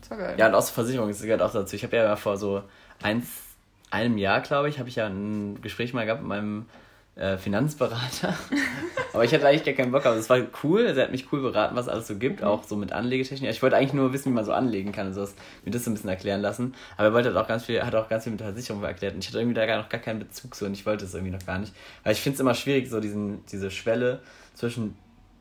Das 0.01 0.09
war 0.11 0.17
geil. 0.17 0.35
Ja, 0.37 0.47
und 0.47 0.55
auch 0.55 0.61
so 0.61 0.73
Versicherung 0.73 1.07
das 1.07 1.21
gehört 1.21 1.41
auch 1.41 1.53
dazu. 1.53 1.73
Ich 1.73 1.85
habe 1.85 1.95
ja 1.95 2.13
vor 2.17 2.35
so 2.35 2.63
eins, 3.01 3.27
einem 3.91 4.17
Jahr, 4.17 4.41
glaube 4.41 4.67
ich, 4.67 4.77
habe 4.77 4.89
ich 4.89 4.97
ja 4.97 5.05
ein 5.07 5.61
Gespräch 5.61 5.93
mal 5.93 6.05
gehabt 6.05 6.19
mit 6.19 6.27
meinem 6.27 6.65
äh, 7.15 7.37
Finanzberater. 7.37 8.35
aber 9.13 9.23
ich 9.23 9.33
hatte 9.33 9.47
eigentlich 9.47 9.63
gar 9.63 9.73
keinen 9.73 9.91
Bock, 9.91 10.05
aber 10.05 10.17
es 10.17 10.29
war 10.29 10.39
cool. 10.63 10.85
Also 10.85 10.99
er 10.99 11.05
hat 11.05 11.11
mich 11.11 11.31
cool 11.31 11.41
beraten, 11.41 11.75
was 11.75 11.85
es 11.85 11.91
alles 11.91 12.07
so 12.07 12.15
gibt, 12.17 12.41
Mhm. 12.41 12.47
auch 12.47 12.63
so 12.65 12.75
mit 12.75 12.91
Anlegetechnik. 12.91 13.49
Ich 13.49 13.61
wollte 13.63 13.77
eigentlich 13.77 13.93
nur 13.93 14.11
wissen, 14.11 14.31
wie 14.31 14.35
man 14.35 14.43
so 14.45 14.51
anlegen 14.51 14.91
kann 14.91 15.07
und 15.07 15.13
sowas, 15.13 15.33
mir 15.63 15.71
das 15.71 15.85
so 15.85 15.91
ein 15.91 15.93
bisschen 15.93 16.09
erklären 16.09 16.41
lassen. 16.41 16.73
Aber 16.97 17.07
er 17.07 17.13
wollte 17.13 17.29
halt 17.29 17.37
auch 17.37 17.47
ganz 17.47 17.65
viel, 17.65 17.81
hat 17.81 17.95
auch 17.95 18.09
ganz 18.09 18.23
viel 18.25 18.31
mit 18.31 18.41
der 18.41 18.47
Versicherung 18.51 18.83
erklärt 18.83 19.13
und 19.13 19.23
ich 19.23 19.29
hatte 19.29 19.39
irgendwie 19.39 19.55
da 19.55 19.65
gar 19.65 19.77
noch 19.77 19.87
gar 19.89 20.01
keinen 20.01 20.19
Bezug 20.19 20.55
so 20.55 20.65
und 20.65 20.73
ich 20.73 20.85
wollte 20.85 21.05
es 21.05 21.13
irgendwie 21.13 21.31
noch 21.33 21.45
gar 21.45 21.57
nicht. 21.59 21.73
Weil 22.03 22.13
ich 22.13 22.19
finde 22.21 22.35
es 22.35 22.39
immer 22.41 22.53
schwierig, 22.53 22.89
so 22.89 22.99
diesen, 22.99 23.45
diese 23.45 23.71
Schwelle 23.71 24.19
zwischen, 24.53 24.95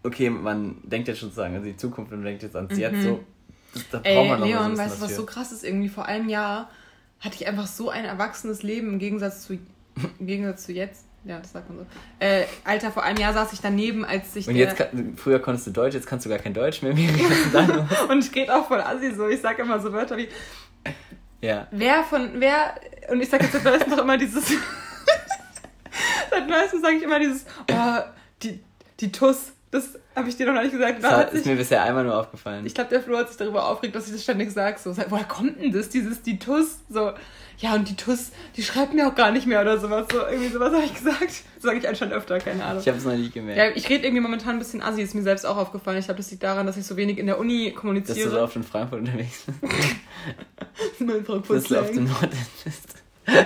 okay, 0.04 0.30
man 0.30 0.76
denkt 0.84 1.08
jetzt 1.08 1.18
schon 1.18 1.30
sozusagen 1.30 1.56
an 1.56 1.64
die 1.64 1.76
Zukunft 1.76 2.12
und 2.12 2.18
man 2.18 2.26
denkt 2.26 2.42
jetzt 2.44 2.54
ans 2.54 2.76
Jetzt 2.78 3.02
so. 3.02 3.24
Das, 3.72 3.88
da 3.90 3.98
braucht 3.98 4.04
Mhm. 4.04 4.10
Ey, 4.16 4.28
man 4.28 4.40
noch 4.40 4.46
so 4.46 4.52
Leon, 4.52 4.70
bisschen 4.70 4.84
weißt 4.86 5.00
du, 5.00 5.04
was 5.06 5.16
so 5.16 5.26
krass 5.26 5.50
ist? 5.50 5.64
Irgendwie 5.64 5.88
vor 5.88 6.06
einem 6.06 6.28
Jahr 6.28 6.70
hatte 7.18 7.34
ich 7.34 7.48
einfach 7.48 7.66
so 7.66 7.90
ein 7.90 8.04
erwachsenes 8.04 8.62
Leben 8.62 8.90
im 8.92 8.98
Gegensatz 9.00 9.46
zu, 9.46 9.54
im 10.20 10.26
Gegensatz 10.26 10.64
zu 10.66 10.72
jetzt. 10.72 11.06
Ja, 11.24 11.38
das 11.38 11.52
sagt 11.52 11.70
man 11.70 11.78
so. 11.78 11.86
Äh, 12.18 12.44
Alter, 12.64 12.90
vor 12.90 13.02
einem 13.02 13.18
Jahr 13.18 13.32
saß 13.32 13.52
ich 13.54 13.60
daneben, 13.60 14.04
als 14.04 14.36
ich 14.36 14.46
Und 14.46 14.56
jetzt, 14.56 14.76
kann, 14.76 15.14
früher 15.16 15.38
konntest 15.38 15.66
du 15.66 15.70
Deutsch, 15.70 15.94
jetzt 15.94 16.06
kannst 16.06 16.26
du 16.26 16.30
gar 16.30 16.38
kein 16.38 16.52
Deutsch 16.52 16.82
mehr. 16.82 16.94
Dann? 17.52 17.88
und 18.10 18.24
ich 18.24 18.30
geht 18.30 18.50
auch 18.50 18.68
voll 18.68 18.80
assi 18.80 19.14
so. 19.14 19.26
Ich 19.28 19.40
sag 19.40 19.58
immer 19.58 19.80
so 19.80 19.92
Wörter 19.92 20.18
wie, 20.18 20.28
ja. 21.40 21.66
wer 21.70 22.04
von, 22.04 22.30
wer, 22.34 22.74
und 23.10 23.22
ich 23.22 23.30
sag 23.30 23.42
jetzt 23.42 23.52
seit 23.52 23.64
neuestem 23.64 23.90
doch 23.90 24.02
immer 24.02 24.18
dieses, 24.18 24.44
seit 26.30 26.46
neuestem 26.46 26.82
sage 26.82 26.96
ich 26.96 27.02
immer 27.02 27.18
dieses, 27.18 27.46
oh, 27.70 28.00
die, 28.42 28.62
die 29.00 29.10
Tuss, 29.10 29.52
Das 29.74 29.98
habe 30.14 30.28
ich 30.28 30.36
dir 30.36 30.52
noch 30.52 30.62
nicht 30.62 30.70
gesagt. 30.70 31.02
Das 31.02 31.10
Da 31.10 31.10
hat, 31.10 31.26
hat 31.26 31.32
ist 31.32 31.42
sich, 31.42 31.46
mir 31.50 31.56
bisher 31.56 31.82
einmal 31.82 32.04
nur 32.04 32.16
aufgefallen. 32.16 32.64
ich 32.64 32.74
glaube, 32.74 32.90
der 32.90 33.02
Flo 33.02 33.18
hat 33.18 33.26
sich 33.26 33.36
darüber 33.36 33.66
aufgeregt, 33.66 33.96
dass 33.96 34.06
ich 34.06 34.12
das 34.12 34.22
ständig 34.22 34.52
sage. 34.52 34.78
So, 34.78 34.96
woher 35.08 35.24
kommt 35.24 35.60
denn 35.60 35.72
das, 35.72 35.88
dieses, 35.88 36.22
die 36.22 36.38
Tuss? 36.38 36.78
So, 36.88 37.10
ja, 37.58 37.74
und 37.74 37.88
die 37.88 37.96
Tuss, 37.96 38.30
die 38.56 38.62
schreibt 38.62 38.94
mir 38.94 39.08
auch 39.08 39.16
gar 39.16 39.32
nicht 39.32 39.48
mehr 39.48 39.60
oder 39.60 39.78
sowas. 39.78 40.06
So, 40.12 40.24
irgendwie 40.28 40.50
sowas 40.50 40.72
habe 40.72 40.84
ich 40.84 40.94
gesagt. 40.94 41.22
Das 41.56 41.62
sage 41.62 41.78
ich 41.78 41.88
anscheinend 41.88 42.14
öfter, 42.14 42.38
keine 42.38 42.64
Ahnung. 42.64 42.82
Ich 42.82 42.86
habe 42.86 42.98
es 42.98 43.04
noch 43.04 43.16
nie 43.16 43.30
gemerkt. 43.30 43.58
Ja, 43.58 43.68
ich 43.74 43.88
rede 43.88 44.04
irgendwie 44.04 44.22
momentan 44.22 44.50
ein 44.50 44.58
bisschen 44.60 44.80
assi, 44.80 45.02
ist 45.02 45.14
mir 45.16 45.22
selbst 45.22 45.44
auch 45.44 45.56
aufgefallen. 45.56 45.98
Ich 45.98 46.04
glaube, 46.04 46.18
das 46.18 46.30
liegt 46.30 46.44
daran, 46.44 46.66
dass 46.68 46.76
ich 46.76 46.86
so 46.86 46.96
wenig 46.96 47.18
in 47.18 47.26
der 47.26 47.40
Uni 47.40 47.72
dass 47.72 47.80
kommuniziere. 47.80 48.28
du 48.28 48.30
so 48.36 48.42
oft 48.42 48.54
in 48.54 48.62
Frankfurt 48.62 49.00
unterwegs 49.00 49.42
bist. 49.60 49.72
mein 51.00 51.24
Frankfurt 51.24 51.56
Dass 51.56 51.64
du 51.64 51.80
auf 51.80 51.90
dem 51.90 52.06
Slang. 52.06 52.20
Nordend 52.20 52.64
bist. 52.64 52.94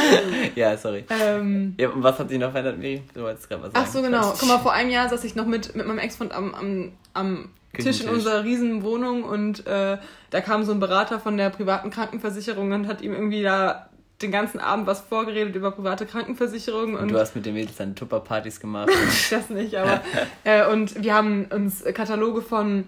ja, 0.54 0.76
sorry. 0.76 1.04
ähm, 1.08 1.74
Ja, 1.78 1.90
und 1.90 2.02
was 2.02 2.18
hat 2.18 2.28
sich 2.28 2.38
noch 2.38 2.50
verändert, 2.50 2.78
Miri? 2.78 3.02
Du 3.14 3.22
wolltest 3.22 3.48
gerade 3.48 3.62
was 3.64 3.72
sagen. 3.72 3.86
ach 3.86 3.92
so, 3.92 4.02
genau. 4.02 4.34
Guck 4.38 4.48
mal, 4.48 4.58
vor 4.58 4.72
einem 4.72 4.90
Jahr 4.90 5.08
saß 5.08 5.24
ich 5.24 5.34
noch 5.34 5.46
mit, 5.46 5.74
mit 5.74 5.86
meinem 5.86 5.98
Ex-Freund 5.98 6.32
am, 6.32 6.54
am, 6.54 6.92
am 7.14 7.48
Tisch 7.74 8.00
in 8.00 8.08
unserer 8.08 8.44
riesen 8.44 8.82
Wohnung 8.82 9.22
und 9.24 9.66
äh, 9.66 9.98
da 10.30 10.40
kam 10.40 10.64
so 10.64 10.72
ein 10.72 10.80
Berater 10.80 11.20
von 11.20 11.36
der 11.36 11.50
privaten 11.50 11.90
Krankenversicherung 11.90 12.72
und 12.72 12.88
hat 12.88 13.02
ihm 13.02 13.12
irgendwie 13.12 13.42
da 13.42 13.90
den 14.22 14.32
ganzen 14.32 14.60
Abend 14.60 14.86
was 14.86 15.00
vorgeredet 15.00 15.54
über 15.56 15.72
private 15.72 16.06
Krankenversicherung 16.06 16.94
Und 16.94 17.00
und 17.02 17.12
du 17.12 17.18
hast 17.18 17.36
mit 17.36 17.44
den 17.44 17.52
Mädels 17.54 17.76
deine 17.76 17.94
Tupper-Partys 17.94 18.60
gemacht. 18.60 18.88
das 19.30 19.50
nicht, 19.50 19.74
aber 19.74 20.00
äh, 20.44 20.66
und 20.68 21.02
wir 21.02 21.14
haben 21.14 21.44
uns 21.46 21.84
Kataloge 21.84 22.40
von 22.40 22.84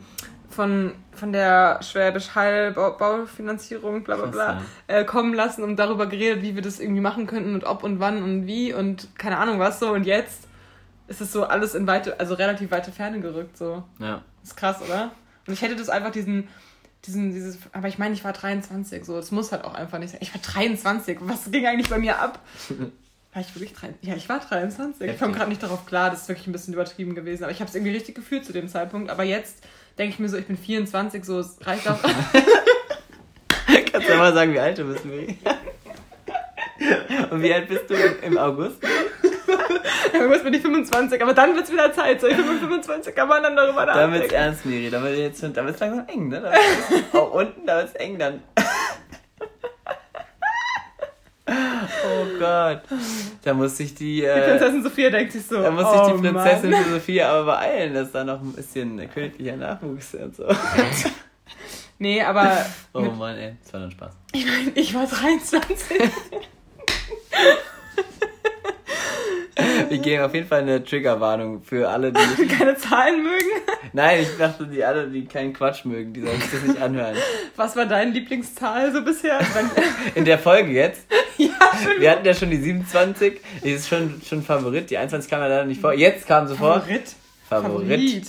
von 0.58 0.92
von 1.12 1.32
der 1.32 1.80
Schwäbisch 1.84 2.34
Hall 2.34 2.72
Bau, 2.72 2.90
Baufinanzierung 2.90 4.02
bla 4.02 4.16
bla 4.16 4.26
bla 4.26 4.62
äh, 4.88 5.04
kommen 5.04 5.32
lassen 5.32 5.62
und 5.62 5.76
darüber 5.76 6.06
geredet, 6.06 6.42
wie 6.42 6.56
wir 6.56 6.62
das 6.62 6.80
irgendwie 6.80 7.00
machen 7.00 7.28
könnten 7.28 7.54
und 7.54 7.62
ob 7.62 7.84
und 7.84 8.00
wann 8.00 8.24
und 8.24 8.48
wie 8.48 8.74
und 8.74 9.06
keine 9.16 9.38
Ahnung 9.38 9.60
was 9.60 9.78
so 9.78 9.92
und 9.92 10.02
jetzt 10.02 10.48
ist 11.06 11.20
es 11.20 11.30
so 11.30 11.44
alles 11.44 11.76
in 11.76 11.86
weite 11.86 12.18
also 12.18 12.34
relativ 12.34 12.72
weite 12.72 12.90
Ferne 12.90 13.20
gerückt 13.20 13.56
so. 13.56 13.84
ja. 14.00 14.22
ist 14.42 14.56
krass, 14.56 14.82
oder? 14.82 15.12
Und 15.46 15.52
ich 15.52 15.62
hätte 15.62 15.76
das 15.76 15.88
einfach 15.88 16.10
diesen 16.10 16.48
diesen 17.06 17.30
dieses 17.30 17.60
aber 17.70 17.86
ich 17.86 17.98
meine, 17.98 18.14
ich 18.14 18.24
war 18.24 18.32
23 18.32 19.04
so, 19.04 19.16
es 19.16 19.30
muss 19.30 19.52
halt 19.52 19.62
auch 19.62 19.74
einfach 19.74 20.00
nicht 20.00 20.10
sein. 20.10 20.20
Ich 20.20 20.34
war 20.34 20.40
23. 20.42 21.18
Was 21.20 21.52
ging 21.52 21.66
eigentlich 21.66 21.88
bei 21.88 21.98
mir 21.98 22.18
ab? 22.18 22.40
War 23.34 23.42
ich 23.42 23.54
wirklich 23.54 23.74
23? 23.74 24.08
Ja, 24.08 24.16
ich 24.16 24.26
war 24.30 24.40
23. 24.40 25.06
Ich 25.10 25.18
komme 25.18 25.34
gerade 25.34 25.50
nicht 25.50 25.62
darauf 25.62 25.84
klar, 25.84 26.10
das 26.10 26.22
ist 26.22 26.28
wirklich 26.28 26.46
ein 26.46 26.52
bisschen 26.52 26.72
übertrieben 26.72 27.14
gewesen. 27.14 27.44
Aber 27.44 27.52
ich 27.52 27.60
habe 27.60 27.68
es 27.68 27.74
irgendwie 27.74 27.92
richtig 27.92 28.14
gefühlt 28.14 28.46
zu 28.46 28.54
dem 28.54 28.68
Zeitpunkt. 28.68 29.10
Aber 29.10 29.22
jetzt 29.22 29.62
denke 29.98 30.14
ich 30.14 30.18
mir 30.18 30.28
so, 30.28 30.36
ich 30.36 30.46
bin 30.46 30.56
24, 30.56 31.24
so, 31.24 31.40
es 31.40 31.58
reicht 31.66 31.88
auch. 31.88 31.98
Kannst 33.92 34.08
du 34.08 34.16
mal 34.16 34.32
sagen, 34.32 34.52
wie 34.54 34.60
alt 34.60 34.78
du 34.78 34.84
bist, 34.84 35.04
Miri? 35.04 35.36
Und 37.30 37.42
wie 37.42 37.52
alt 37.52 37.68
bist 37.68 37.90
du 37.90 37.94
im, 37.94 38.22
im 38.22 38.38
August? 38.38 38.76
Bin 40.48 40.54
ich 40.54 40.62
25, 40.62 41.20
aber 41.22 41.34
dann 41.34 41.54
wird 41.54 41.64
es 41.66 41.72
wieder 41.72 41.92
Zeit. 41.92 42.22
So, 42.22 42.26
ich 42.26 42.36
bin 42.36 42.48
mit 42.48 42.58
25, 42.58 43.14
kann 43.14 43.28
man 43.28 43.42
dann 43.42 43.54
darüber 43.54 43.84
Da 43.84 43.94
wird's 44.10 44.12
nachdenken. 44.12 44.34
ernst, 44.34 44.64
Miri. 44.64 44.88
Da 44.88 45.02
wird 45.02 45.18
jetzt 45.18 45.42
wird's 45.42 45.80
langsam 45.80 46.06
eng, 46.08 46.28
ne? 46.28 46.42
Wird's, 46.42 47.14
auch 47.14 47.32
unten, 47.32 47.66
da 47.66 47.76
wird's 47.78 47.92
eng 47.96 48.18
dann. 48.18 48.42
Oh 52.06 52.38
Gott. 52.38 52.82
Da 53.42 53.54
muss 53.54 53.76
sich 53.76 53.94
die, 53.94 54.20
Die 54.20 54.24
äh, 54.24 54.48
Prinzessin 54.50 54.82
Sophia 54.82 55.10
denkt 55.10 55.32
sich 55.32 55.44
so. 55.46 55.60
da 55.62 55.70
muss 55.70 55.90
sich 55.90 56.00
oh, 56.00 56.16
die 56.16 56.28
Prinzessin 56.28 56.70
Mann. 56.70 56.84
Sophia 56.90 57.30
aber 57.32 57.44
beeilen, 57.52 57.94
dass 57.94 58.12
da 58.12 58.24
noch 58.24 58.40
ein 58.40 58.52
bisschen 58.52 59.10
königlicher 59.10 59.56
Nachwuchs 59.56 60.14
und 60.14 60.36
so. 60.36 60.44
Nee, 62.00 62.22
aber 62.22 62.64
Oh 62.94 63.00
Mann, 63.00 63.36
ey. 63.36 63.56
Das 63.64 63.72
war 63.72 63.80
dann 63.80 63.90
Spaß. 63.90 64.12
ich, 64.32 64.46
mein, 64.46 64.70
ich 64.76 64.94
war 64.94 65.04
23. 65.06 65.98
Wir 69.88 69.98
geben 69.98 70.22
auf 70.22 70.34
jeden 70.34 70.46
Fall 70.46 70.60
eine 70.60 70.84
Triggerwarnung 70.84 71.62
für 71.62 71.88
alle, 71.88 72.12
die. 72.12 72.46
keine 72.58 72.76
Zahlen 72.76 73.22
mögen. 73.22 73.46
Nein, 73.92 74.22
ich 74.22 74.36
dachte, 74.36 74.66
die 74.66 74.84
alle, 74.84 75.08
die 75.08 75.24
keinen 75.26 75.52
Quatsch 75.52 75.84
mögen, 75.84 76.12
die 76.12 76.20
sollen 76.20 76.40
sich 76.40 76.50
das 76.50 76.62
nicht 76.62 76.80
anhören. 76.80 77.16
Was 77.56 77.74
war 77.74 77.86
deine 77.86 78.12
Lieblingszahl 78.12 78.92
so 78.92 79.02
bisher? 79.02 79.40
In 80.14 80.24
der 80.24 80.38
Folge 80.38 80.72
jetzt. 80.72 81.06
ja, 81.36 81.48
schon 81.82 82.00
Wir 82.00 82.10
hatten 82.12 82.24
ja 82.24 82.34
schon 82.34 82.50
die 82.50 82.58
27, 82.58 83.40
die 83.64 83.70
ist 83.70 83.88
schon, 83.88 84.20
schon 84.26 84.42
Favorit, 84.42 84.90
die 84.90 84.98
21 84.98 85.30
kam 85.30 85.40
ja 85.40 85.48
leider 85.48 85.64
nicht 85.64 85.80
vor. 85.80 85.92
Jetzt 85.92 86.26
kam 86.26 86.46
sie 86.46 86.56
vor. 86.56 86.80
Favorit. 86.80 87.14
Favorit. 87.48 88.26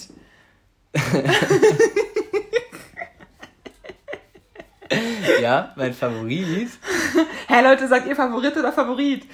Ja, 5.41 5.73
mein 5.75 5.93
Favorit. 5.93 6.69
Hey 7.47 7.63
Leute, 7.63 7.87
sagt 7.87 8.07
ihr 8.07 8.15
Favorit 8.15 8.57
oder 8.57 8.73
Favorit? 8.73 9.25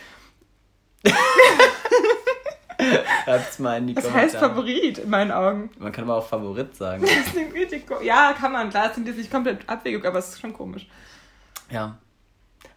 Schreibt's 3.26 3.60
mal 3.60 3.78
in 3.80 3.88
die 3.88 3.96
Was 3.98 4.04
Kommentare. 4.06 4.32
heißt 4.32 4.38
Favorit 4.38 4.98
in 5.00 5.10
meinen 5.10 5.32
Augen? 5.32 5.70
Man 5.80 5.92
kann 5.92 6.06
aber 6.06 6.16
auch 6.16 6.28
Favorit 6.28 6.76
sagen. 6.76 7.04
Das 7.26 7.32
klingt 7.34 7.54
richtig 7.54 7.86
ko- 7.88 8.00
Ja, 8.02 8.34
kann 8.34 8.52
man. 8.54 8.70
Klar, 8.70 8.88
es 8.88 8.94
klingt 8.94 9.08
jetzt 9.08 9.18
nicht 9.18 9.32
komplett 9.32 9.68
abwegig, 9.68 10.06
aber 10.06 10.20
es 10.20 10.30
ist 10.30 10.40
schon 10.42 10.54
komisch. 10.54 10.88
Ja. 11.70 11.98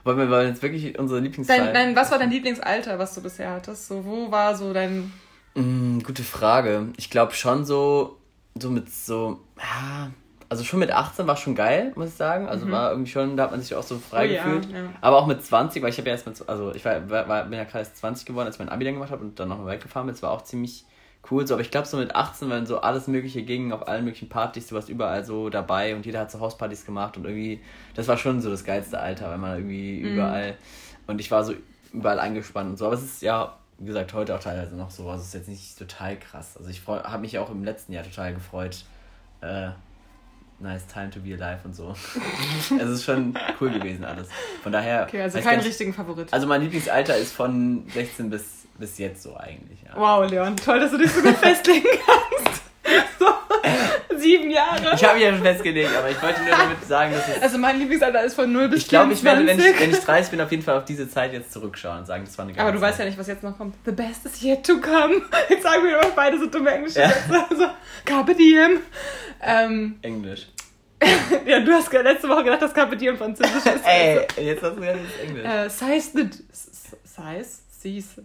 Wollen 0.05 0.18
wir 0.18 0.30
wollen 0.30 0.49
jetzt 0.49 0.62
wirklich 0.62 0.99
unsere 0.99 1.20
Lieblingszahl? 1.20 1.59
Dein, 1.59 1.74
dein, 1.74 1.96
was 1.96 2.11
war 2.11 2.18
dein 2.18 2.30
Lieblingsalter, 2.30 2.99
was 2.99 3.14
du 3.14 3.22
bisher 3.22 3.51
hattest? 3.53 3.88
So, 3.88 4.05
wo 4.05 4.30
war 4.30 4.57
so 4.57 4.72
dein. 4.72 5.12
Mm, 5.55 5.99
gute 6.01 6.22
Frage. 6.22 6.88
Ich 6.96 7.11
glaube 7.11 7.34
schon 7.34 7.64
so, 7.66 8.16
so 8.59 8.70
mit 8.70 8.90
so, 8.92 9.40
ja, 9.59 10.11
also 10.49 10.64
schon 10.64 10.78
mit 10.80 10.90
18 10.90 11.26
war 11.26 11.36
schon 11.36 11.55
geil, 11.55 11.92
muss 11.94 12.09
ich 12.09 12.14
sagen. 12.14 12.49
Also 12.49 12.70
war 12.70 12.90
irgendwie 12.90 13.11
schon, 13.11 13.36
da 13.36 13.44
hat 13.44 13.51
man 13.51 13.61
sich 13.61 13.74
auch 13.74 13.82
so 13.82 13.99
frei 13.99 14.26
Mhm. 14.26 14.30
Oh 14.30 14.34
ja, 14.34 14.44
gefühlt. 14.44 14.72
ja. 14.72 14.84
Aber 15.01 15.16
auch 15.18 15.26
mit 15.26 15.44
20, 15.44 15.82
weil 15.82 15.90
ich 15.90 15.99
habe 15.99 16.09
ja 16.09 16.14
erst 16.14 16.26
mit, 16.26 16.49
also 16.49 16.74
ich 16.74 16.84
war, 16.84 17.09
war, 17.11 17.44
bin 17.44 17.59
ja 17.59 17.64
gerade 17.64 17.80
erst 17.80 17.96
20 17.99 18.26
geworden, 18.26 18.46
als 18.46 18.57
ich 18.57 18.61
mein 18.61 18.68
Abi 18.70 18.84
dann 18.84 18.94
gemacht 18.94 19.11
habe 19.11 19.22
und 19.24 19.38
dann 19.38 19.49
noch 19.49 19.59
mal 19.59 19.66
weggefahren 19.72 20.07
bin. 20.07 20.14
Das 20.14 20.22
war 20.22 20.30
auch 20.30 20.42
ziemlich 20.42 20.84
cool. 21.30 21.46
So, 21.46 21.55
aber 21.55 21.61
ich 21.61 21.70
glaube 21.70 21.86
so 21.86 21.96
mit 21.99 22.14
18, 22.14 22.49
wenn 22.49 22.64
so 22.66 22.80
alles 22.80 23.09
Mögliche 23.09 23.42
ging, 23.42 23.72
auf 23.72 23.86
allen 23.88 24.05
möglichen 24.05 24.28
Partys, 24.28 24.68
du 24.68 24.74
warst 24.74 24.88
überall 24.88 25.24
so 25.24 25.51
dabei 25.51 25.94
und 25.94 26.07
jeder 26.07 26.20
hat 26.20 26.30
so 26.30 26.40
Hauspartys 26.40 26.86
gemacht 26.86 27.16
und 27.16 27.24
irgendwie, 27.26 27.61
das 27.94 28.09
war 28.09 28.16
schon 28.16 28.40
so 28.40 28.49
das 28.51 28.64
geilste 28.64 28.99
Alter, 29.01 29.30
wenn 29.30 29.40
man 29.40 29.57
irgendwie 29.59 30.01
Mhm. 30.03 30.12
überall, 30.12 30.55
und 31.07 31.20
ich 31.20 31.30
war 31.30 31.44
so 31.44 31.53
überall 31.92 32.20
eingespannt 32.20 32.70
und 32.70 32.76
so. 32.78 32.86
Aber 32.86 32.94
es 32.94 33.03
ist 33.03 33.20
ja, 33.22 33.57
wie 33.78 33.86
gesagt, 33.86 34.14
heute 34.14 34.34
auch 34.34 34.40
teilweise 34.40 34.76
noch 34.76 34.90
so. 34.90 35.09
Also 35.11 35.22
es 35.22 35.28
ist 35.28 35.34
jetzt 35.34 35.49
nicht 35.49 35.78
total 35.78 36.18
krass. 36.18 36.57
Also 36.57 36.70
ich 36.70 36.86
habe 36.86 37.18
mich 37.18 37.38
auch 37.38 37.51
im 37.51 37.64
letzten 37.64 37.92
Jahr 37.92 38.05
total 38.05 38.32
gefreut. 38.34 38.84
Äh, 39.40 39.70
nice 40.61 40.86
time 40.86 41.11
to 41.11 41.20
be 41.20 41.34
alive 41.34 41.61
und 41.64 41.74
so. 41.74 41.94
es 42.78 42.88
ist 42.88 43.04
schon 43.04 43.38
cool 43.61 43.70
gewesen 43.70 44.04
alles. 44.04 44.28
Von 44.62 44.72
daher. 44.72 45.04
Okay, 45.04 45.22
also 45.22 45.40
keinen 45.40 45.62
richtigen 45.62 45.92
Favorit. 45.92 46.32
Also 46.32 46.46
mein 46.46 46.62
Lieblingsalter 46.62 47.16
ist 47.16 47.32
von 47.32 47.84
16 47.94 48.30
bis, 48.30 48.66
bis 48.78 48.98
jetzt 48.98 49.22
so 49.22 49.36
eigentlich. 49.36 49.82
Ja. 49.82 49.96
Wow, 49.96 50.30
Leon, 50.30 50.56
toll, 50.56 50.80
dass 50.80 50.90
du 50.90 50.98
dich 50.98 51.11
so 51.11 51.22
gut 51.22 51.36
festlegen 51.38 51.86
kannst. 52.04 52.62
So, 53.18 53.26
sieben 54.18 54.50
Jahre. 54.50 54.94
Ich 54.94 55.04
habe 55.04 55.18
ja 55.20 55.30
schon 55.32 55.42
festgelegt, 55.42 55.90
aber 55.96 56.10
ich 56.10 56.20
wollte 56.22 56.40
nur 56.42 56.50
damit 56.50 56.84
sagen, 56.86 57.12
dass 57.12 57.28
es. 57.36 57.42
also 57.42 57.58
mein 57.58 57.78
Lieblingsalter 57.78 58.22
ist 58.24 58.34
von 58.34 58.52
0 58.52 58.68
bis 58.68 58.82
Ich 58.82 58.88
glaube, 58.88 59.12
ich 59.12 59.22
werde, 59.24 59.46
wenn 59.46 59.58
24. 59.58 59.74
ich, 59.74 59.80
wenn 59.80 59.90
ich 59.98 60.04
30 60.04 60.30
bin, 60.30 60.40
auf 60.40 60.50
jeden 60.50 60.62
Fall 60.62 60.76
auf 60.76 60.84
diese 60.84 61.08
Zeit 61.08 61.32
jetzt 61.32 61.52
zurückschauen 61.52 61.98
und 62.00 62.06
sagen, 62.06 62.24
das 62.24 62.36
war 62.38 62.44
eine 62.44 62.52
geile 62.52 62.62
Aber 62.62 62.72
du 62.72 62.78
Zeit. 62.80 62.90
weißt 62.90 62.98
ja 63.00 63.04
nicht, 63.06 63.18
was 63.18 63.26
jetzt 63.26 63.42
noch 63.42 63.56
kommt. 63.56 63.74
The 63.84 63.92
best 63.92 64.26
is 64.26 64.42
yet 64.42 64.64
to 64.66 64.78
come. 64.80 65.22
Jetzt 65.48 65.62
sagen 65.62 65.84
wir 65.84 65.98
immer 66.00 66.10
beide 66.14 66.38
so 66.38 66.46
dumme 66.46 66.70
englische 66.70 67.00
Ja. 67.00 67.08
Sätze. 67.08 67.44
Also, 67.50 67.66
Carpe 68.04 68.34
diem. 68.34 68.80
Ähm, 69.42 69.98
Englisch. 70.02 70.48
ja, 71.46 71.60
du 71.60 71.72
hast 71.72 71.92
letzte 71.92 72.28
Woche 72.28 72.44
gedacht, 72.44 72.62
dass 72.62 72.74
Carpe 72.74 72.96
diem 72.96 73.16
französisch 73.16 73.66
ist. 73.66 73.84
Ey, 73.86 74.26
jetzt 74.40 74.62
hast 74.62 74.76
du 74.76 74.82
ja 74.82 74.92
das 74.94 75.26
Englisch. 75.28 75.44
Äh, 75.46 75.68
size 75.68 76.10
the... 76.14 76.28
Size? 77.04 77.58
Siehst. 77.80 78.18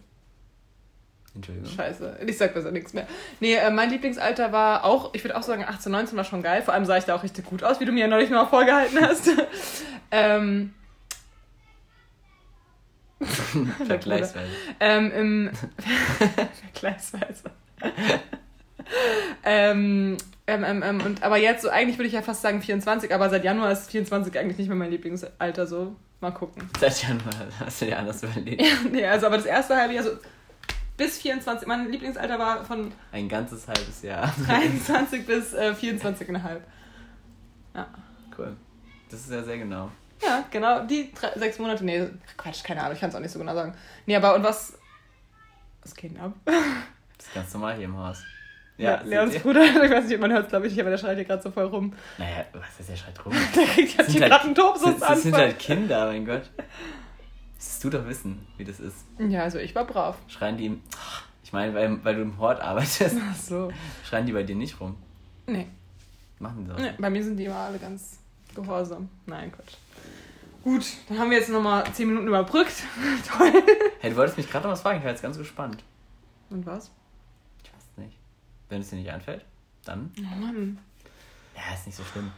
Entschuldigung. 1.35 1.71
Scheiße, 1.71 2.19
ich 2.27 2.37
sag 2.37 2.53
besser 2.53 2.71
nichts 2.71 2.93
mehr. 2.93 3.07
Nee, 3.39 3.55
äh, 3.55 3.71
mein 3.71 3.89
Lieblingsalter 3.89 4.51
war 4.51 4.85
auch, 4.85 5.13
ich 5.13 5.23
würde 5.23 5.35
auch 5.35 5.41
sagen, 5.41 5.65
18, 5.67 5.91
19 5.91 6.17
war 6.17 6.23
schon 6.23 6.43
geil. 6.43 6.61
Vor 6.61 6.73
allem 6.73 6.85
sah 6.85 6.97
ich 6.97 7.05
da 7.05 7.15
auch 7.15 7.23
richtig 7.23 7.45
gut 7.45 7.63
aus, 7.63 7.79
wie 7.79 7.85
du 7.85 7.91
mir 7.91 8.01
ja 8.01 8.07
neulich 8.07 8.29
noch 8.29 8.49
vorgehalten 8.49 8.99
hast. 9.01 9.29
ähm, 10.11 10.73
Vergleichsweise. 13.87 14.49
ähm, 14.79 15.11
im 15.11 15.51
Vergleichsweise. 16.71 17.51
ähm, 19.43 20.17
ähm, 20.45 20.63
ähm, 20.63 20.83
ähm, 20.83 21.01
und, 21.01 21.23
aber 21.23 21.37
jetzt 21.37 21.63
so, 21.63 21.69
eigentlich 21.69 21.97
würde 21.97 22.07
ich 22.07 22.13
ja 22.13 22.21
fast 22.21 22.41
sagen 22.41 22.61
24, 22.61 23.13
aber 23.13 23.29
seit 23.29 23.43
Januar 23.43 23.71
ist 23.71 23.89
24 23.89 24.37
eigentlich 24.37 24.57
nicht 24.57 24.67
mehr 24.67 24.75
mein 24.75 24.91
Lieblingsalter, 24.91 25.65
so. 25.65 25.95
Mal 26.19 26.31
gucken. 26.31 26.69
Seit 26.79 27.03
Januar 27.03 27.33
hast 27.59 27.81
du 27.81 27.85
dir 27.85 27.99
anders 27.99 28.23
überlegt. 28.23 28.61
Ja, 28.61 28.75
nee, 28.89 29.05
also 29.05 29.25
aber 29.25 29.37
das 29.37 29.45
erste 29.45 29.75
halbe 29.75 29.93
Jahr 29.93 30.03
so 30.05 30.11
bis 30.97 31.17
24, 31.19 31.67
mein 31.67 31.91
Lieblingsalter 31.91 32.37
war 32.39 32.63
von 32.65 32.91
Ein 33.11 33.27
ganzes 33.29 33.67
halbes 33.67 34.01
Jahr. 34.03 34.33
23 34.47 35.25
bis 35.25 35.53
äh, 35.53 35.71
24,5. 35.79 36.59
Ja. 37.75 37.87
Cool. 38.37 38.55
Das 39.09 39.19
ist 39.21 39.31
ja 39.31 39.43
sehr 39.43 39.57
genau. 39.57 39.91
Ja, 40.21 40.43
genau, 40.49 40.85
die 40.85 41.11
drei, 41.13 41.31
sechs 41.37 41.59
Monate. 41.59 41.83
Nee, 41.83 42.07
Quatsch, 42.37 42.63
keine 42.63 42.81
Ahnung, 42.81 42.93
ich 42.93 42.99
kann 42.99 43.09
es 43.09 43.15
auch 43.15 43.19
nicht 43.19 43.31
so 43.31 43.39
genau 43.39 43.53
sagen. 43.53 43.75
Nee, 44.05 44.15
aber 44.15 44.35
und 44.35 44.43
was. 44.43 44.77
Was 45.81 45.95
geht 45.95 46.11
denn 46.11 46.19
ab? 46.21 46.33
Das 47.17 47.27
ist 47.27 47.35
ganz 47.35 47.53
normal 47.53 47.75
hier 47.75 47.85
im 47.85 47.97
Haus. 47.97 48.21
Ja, 48.77 48.97
seht 48.99 49.07
Leons? 49.07 49.39
Bruder, 49.39 49.63
ich 49.63 49.91
weiß 49.91 50.05
nicht, 50.05 50.15
ob 50.15 50.21
man 50.21 50.31
hört 50.33 50.43
es, 50.45 50.49
glaube 50.49 50.65
ich 50.67 50.73
nicht, 50.73 50.81
aber 50.81 50.89
der 50.89 50.97
schreit 50.97 51.15
hier 51.15 51.23
gerade 51.25 51.41
so 51.41 51.51
voll 51.51 51.65
rum. 51.65 51.93
Naja, 52.17 52.43
was 52.51 52.79
ist 52.81 52.89
der 52.89 52.95
schreit 52.97 53.25
rum? 53.25 53.31
Der 53.55 53.65
kriegt 53.65 53.97
jetzt 53.97 54.11
sind 54.11 54.11
hier 54.11 54.21
halt- 54.23 54.31
gerade 54.31 54.45
einen 54.45 54.55
Das, 54.55 54.99
das 54.99 55.23
sind 55.23 55.35
halt 55.35 55.57
Kinder, 55.59 56.07
mein 56.07 56.25
Gott. 56.25 56.49
Müsstest 57.63 57.83
du 57.85 57.89
doch 57.89 58.05
wissen, 58.07 58.45
wie 58.57 58.65
das 58.65 58.81
ist. 58.81 59.05
Ja, 59.19 59.43
also 59.43 59.57
ich 59.57 59.73
war 59.73 59.85
brav. 59.85 60.17
Schreien 60.27 60.57
die 60.57 60.65
ihm, 60.65 60.81
"Ah, 60.97 61.21
ich 61.45 61.53
meine, 61.53 61.73
weil, 61.73 62.03
weil 62.03 62.15
du 62.15 62.21
im 62.23 62.37
Hort 62.37 62.59
arbeitest, 62.59 63.15
Ach 63.21 63.35
so. 63.37 63.71
schreien 64.03 64.25
die 64.25 64.33
bei 64.33 64.43
dir 64.43 64.55
nicht 64.55 64.81
rum. 64.81 64.97
Nee. 65.47 65.67
Machen 66.39 66.65
die 66.65 66.69
das? 66.71 66.81
nee. 66.81 66.91
Bei 66.99 67.09
mir 67.09 67.23
sind 67.23 67.37
die 67.37 67.45
immer 67.45 67.55
alle 67.55 67.79
ganz 67.79 68.19
gehorsam. 68.53 69.07
Nein, 69.27 69.49
Quatsch. 69.53 69.75
Gut, 70.61 70.85
dann 71.07 71.19
haben 71.19 71.29
wir 71.31 71.37
jetzt 71.37 71.49
nochmal 71.49 71.85
10 71.93 72.05
Minuten 72.09 72.27
überbrückt. 72.27 72.73
Toll. 73.37 73.53
Hey, 74.01 74.09
du 74.11 74.17
wolltest 74.17 74.37
mich 74.37 74.49
gerade 74.49 74.65
noch 74.65 74.73
was 74.73 74.81
fragen, 74.81 74.97
ich 74.99 75.03
war 75.05 75.11
jetzt 75.11 75.21
ganz 75.21 75.37
gespannt. 75.37 75.83
Und 76.49 76.65
was? 76.65 76.91
Ich 77.63 77.73
weiß 77.73 77.81
es 77.93 77.97
nicht. 77.97 78.17
Wenn 78.67 78.81
es 78.81 78.89
dir 78.89 78.97
nicht 78.97 79.09
einfällt, 79.09 79.45
dann. 79.85 80.11
Oh 80.19 80.35
Mann. 80.35 80.79
Ja, 81.55 81.73
ist 81.73 81.85
nicht 81.85 81.95
so 81.95 82.03
schlimm. 82.03 82.29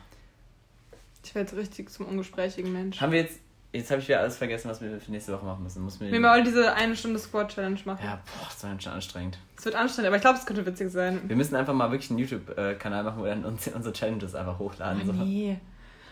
Ich 1.23 1.33
werde 1.33 1.49
jetzt 1.49 1.59
richtig 1.59 1.89
zum 1.89 2.05
ungesprächigen 2.05 2.71
Mensch. 2.71 3.01
Haben 3.01 3.11
wir 3.11 3.21
jetzt. 3.21 3.39
Jetzt 3.75 3.91
habe 3.91 4.01
ich 4.01 4.07
wieder 4.07 4.19
alles 4.19 4.37
vergessen, 4.37 4.69
was 4.69 4.81
wir 4.81 4.99
für 4.99 5.11
nächste 5.11 5.33
Woche 5.33 5.45
machen 5.45 5.63
müssen. 5.63 5.83
Muss 5.83 5.99
mir 5.99 6.11
Wir 6.11 6.21
wollen 6.21 6.43
diese 6.45 6.73
eine 6.73 6.95
Stunde 6.95 7.19
Squad-Challenge 7.19 7.79
machen. 7.85 7.99
ja, 8.03 8.15
boah, 8.25 8.47
das 8.47 8.63
war 8.63 8.69
ganz 8.71 8.83
schön 8.83 8.91
anstrengend. 8.93 9.37
Es 9.57 9.65
wird 9.65 9.75
anstrengend, 9.75 10.07
aber 10.07 10.15
ich 10.15 10.21
glaube, 10.21 10.37
es 10.39 10.45
könnte 10.45 10.65
witzig 10.65 10.89
sein. 10.91 11.21
Wir 11.27 11.35
müssen 11.35 11.55
einfach 11.55 11.73
mal 11.73 11.91
wirklich 11.91 12.09
einen 12.09 12.19
YouTube-Kanal 12.19 13.03
machen, 13.03 13.19
wo 13.19 13.23
wir 13.23 13.31
dann 13.31 13.45
uns, 13.45 13.67
unsere 13.67 13.93
Challenges 13.93 14.33
einfach 14.35 14.57
hochladen. 14.59 15.01
Oh, 15.03 15.05
so. 15.07 15.11
nee. 15.13 15.57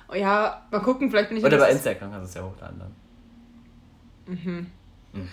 Oh 0.10 0.16
ja, 0.16 0.62
mal 0.72 0.80
gucken, 0.82 1.10
vielleicht 1.10 1.30
bin 1.30 1.38
ich 1.38 1.44
Oder 1.46 1.58
ja 1.58 1.64
bei 1.64 1.72
Instagram 1.72 2.12
kannst 2.12 2.36
du 2.36 2.40
es 2.40 2.44
ja 2.46 2.50
hochladen 2.52 2.80
dann. 2.80 4.36
Mhm. 4.36 4.68
Mhm. 5.14 5.28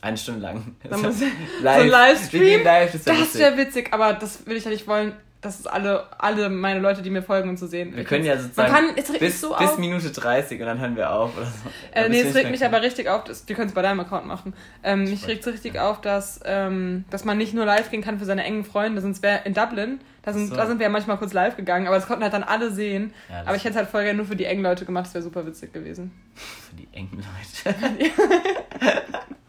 Eine 0.00 0.16
Stunde 0.16 0.40
lang. 0.40 0.76
Dann 0.88 1.02
muss- 1.02 1.18
so 1.18 1.24
live. 1.62 1.80
ein 1.82 1.88
Livestream? 1.88 2.62
Live, 2.64 2.92
das, 2.92 3.06
wär 3.06 3.12
Das 3.14 3.20
lustig. 3.22 3.40
wäre 3.40 3.56
witzig, 3.56 3.92
aber 3.92 4.12
das 4.14 4.46
will 4.46 4.56
ich 4.56 4.64
ja 4.64 4.70
nicht 4.70 4.86
wollen, 4.86 5.14
dass 5.42 5.58
es 5.58 5.66
alle, 5.66 6.04
alle 6.18 6.48
meine 6.48 6.78
Leute, 6.78 7.02
die 7.02 7.10
mir 7.10 7.22
folgen 7.22 7.50
und 7.50 7.58
zu 7.58 7.66
sehen. 7.66 7.94
Wir 7.96 8.04
können 8.04 8.24
ja 8.24 8.36
Man 8.36 8.44
sozusagen 8.44 8.72
kann, 8.72 8.84
es 8.96 9.12
bis, 9.18 9.40
so 9.40 9.54
bis. 9.56 9.76
Minute 9.76 10.10
30 10.10 10.60
und 10.60 10.66
dann 10.66 10.78
hören 10.78 10.96
wir 10.96 11.12
auf 11.12 11.36
oder 11.36 11.46
so. 11.46 11.52
Äh, 11.92 12.08
nee, 12.08 12.20
es 12.20 12.34
regt 12.34 12.46
ich 12.46 12.50
mich 12.52 12.64
aber 12.64 12.80
richtig 12.80 13.08
auf, 13.08 13.24
das, 13.24 13.46
wir 13.48 13.56
können 13.56 13.68
es 13.68 13.74
bei 13.74 13.82
deinem 13.82 13.98
Account 14.00 14.24
machen. 14.24 14.54
Ähm, 14.84 15.02
mich 15.02 15.26
regt 15.26 15.44
es 15.44 15.52
richtig 15.52 15.80
auf, 15.80 16.00
dass, 16.00 16.40
ähm, 16.44 17.04
dass 17.10 17.24
man 17.24 17.38
nicht 17.38 17.54
nur 17.54 17.64
live 17.64 17.90
gehen 17.90 18.02
kann 18.02 18.20
für 18.20 18.24
seine 18.24 18.44
engen 18.44 18.64
Freunde, 18.64 19.00
sonst 19.00 19.20
wäre 19.24 19.40
in 19.44 19.52
Dublin, 19.52 20.00
da 20.22 20.32
sind, 20.32 20.46
So. 20.46 20.54
da 20.54 20.66
sind 20.68 20.78
wir 20.78 20.84
ja 20.84 20.90
manchmal 20.90 21.18
kurz 21.18 21.32
live 21.32 21.56
gegangen, 21.56 21.88
aber 21.88 21.96
das 21.96 22.06
konnten 22.06 22.22
halt 22.22 22.32
dann 22.32 22.44
alle 22.44 22.70
sehen. 22.70 23.12
Ja, 23.28 23.40
aber 23.40 23.56
ich 23.56 23.64
hätte 23.64 23.70
es 23.70 23.76
halt 23.76 23.88
voll 23.88 24.04
gerne 24.04 24.18
nur 24.18 24.26
für 24.26 24.36
die 24.36 24.44
engen 24.44 24.62
Leute 24.62 24.84
gemacht, 24.84 25.06
das 25.06 25.14
wäre 25.14 25.24
super 25.24 25.44
witzig 25.44 25.72
gewesen. 25.72 26.12
Für 26.70 26.76
die 26.76 26.88
engen 26.92 27.16
Leute. 27.64 27.74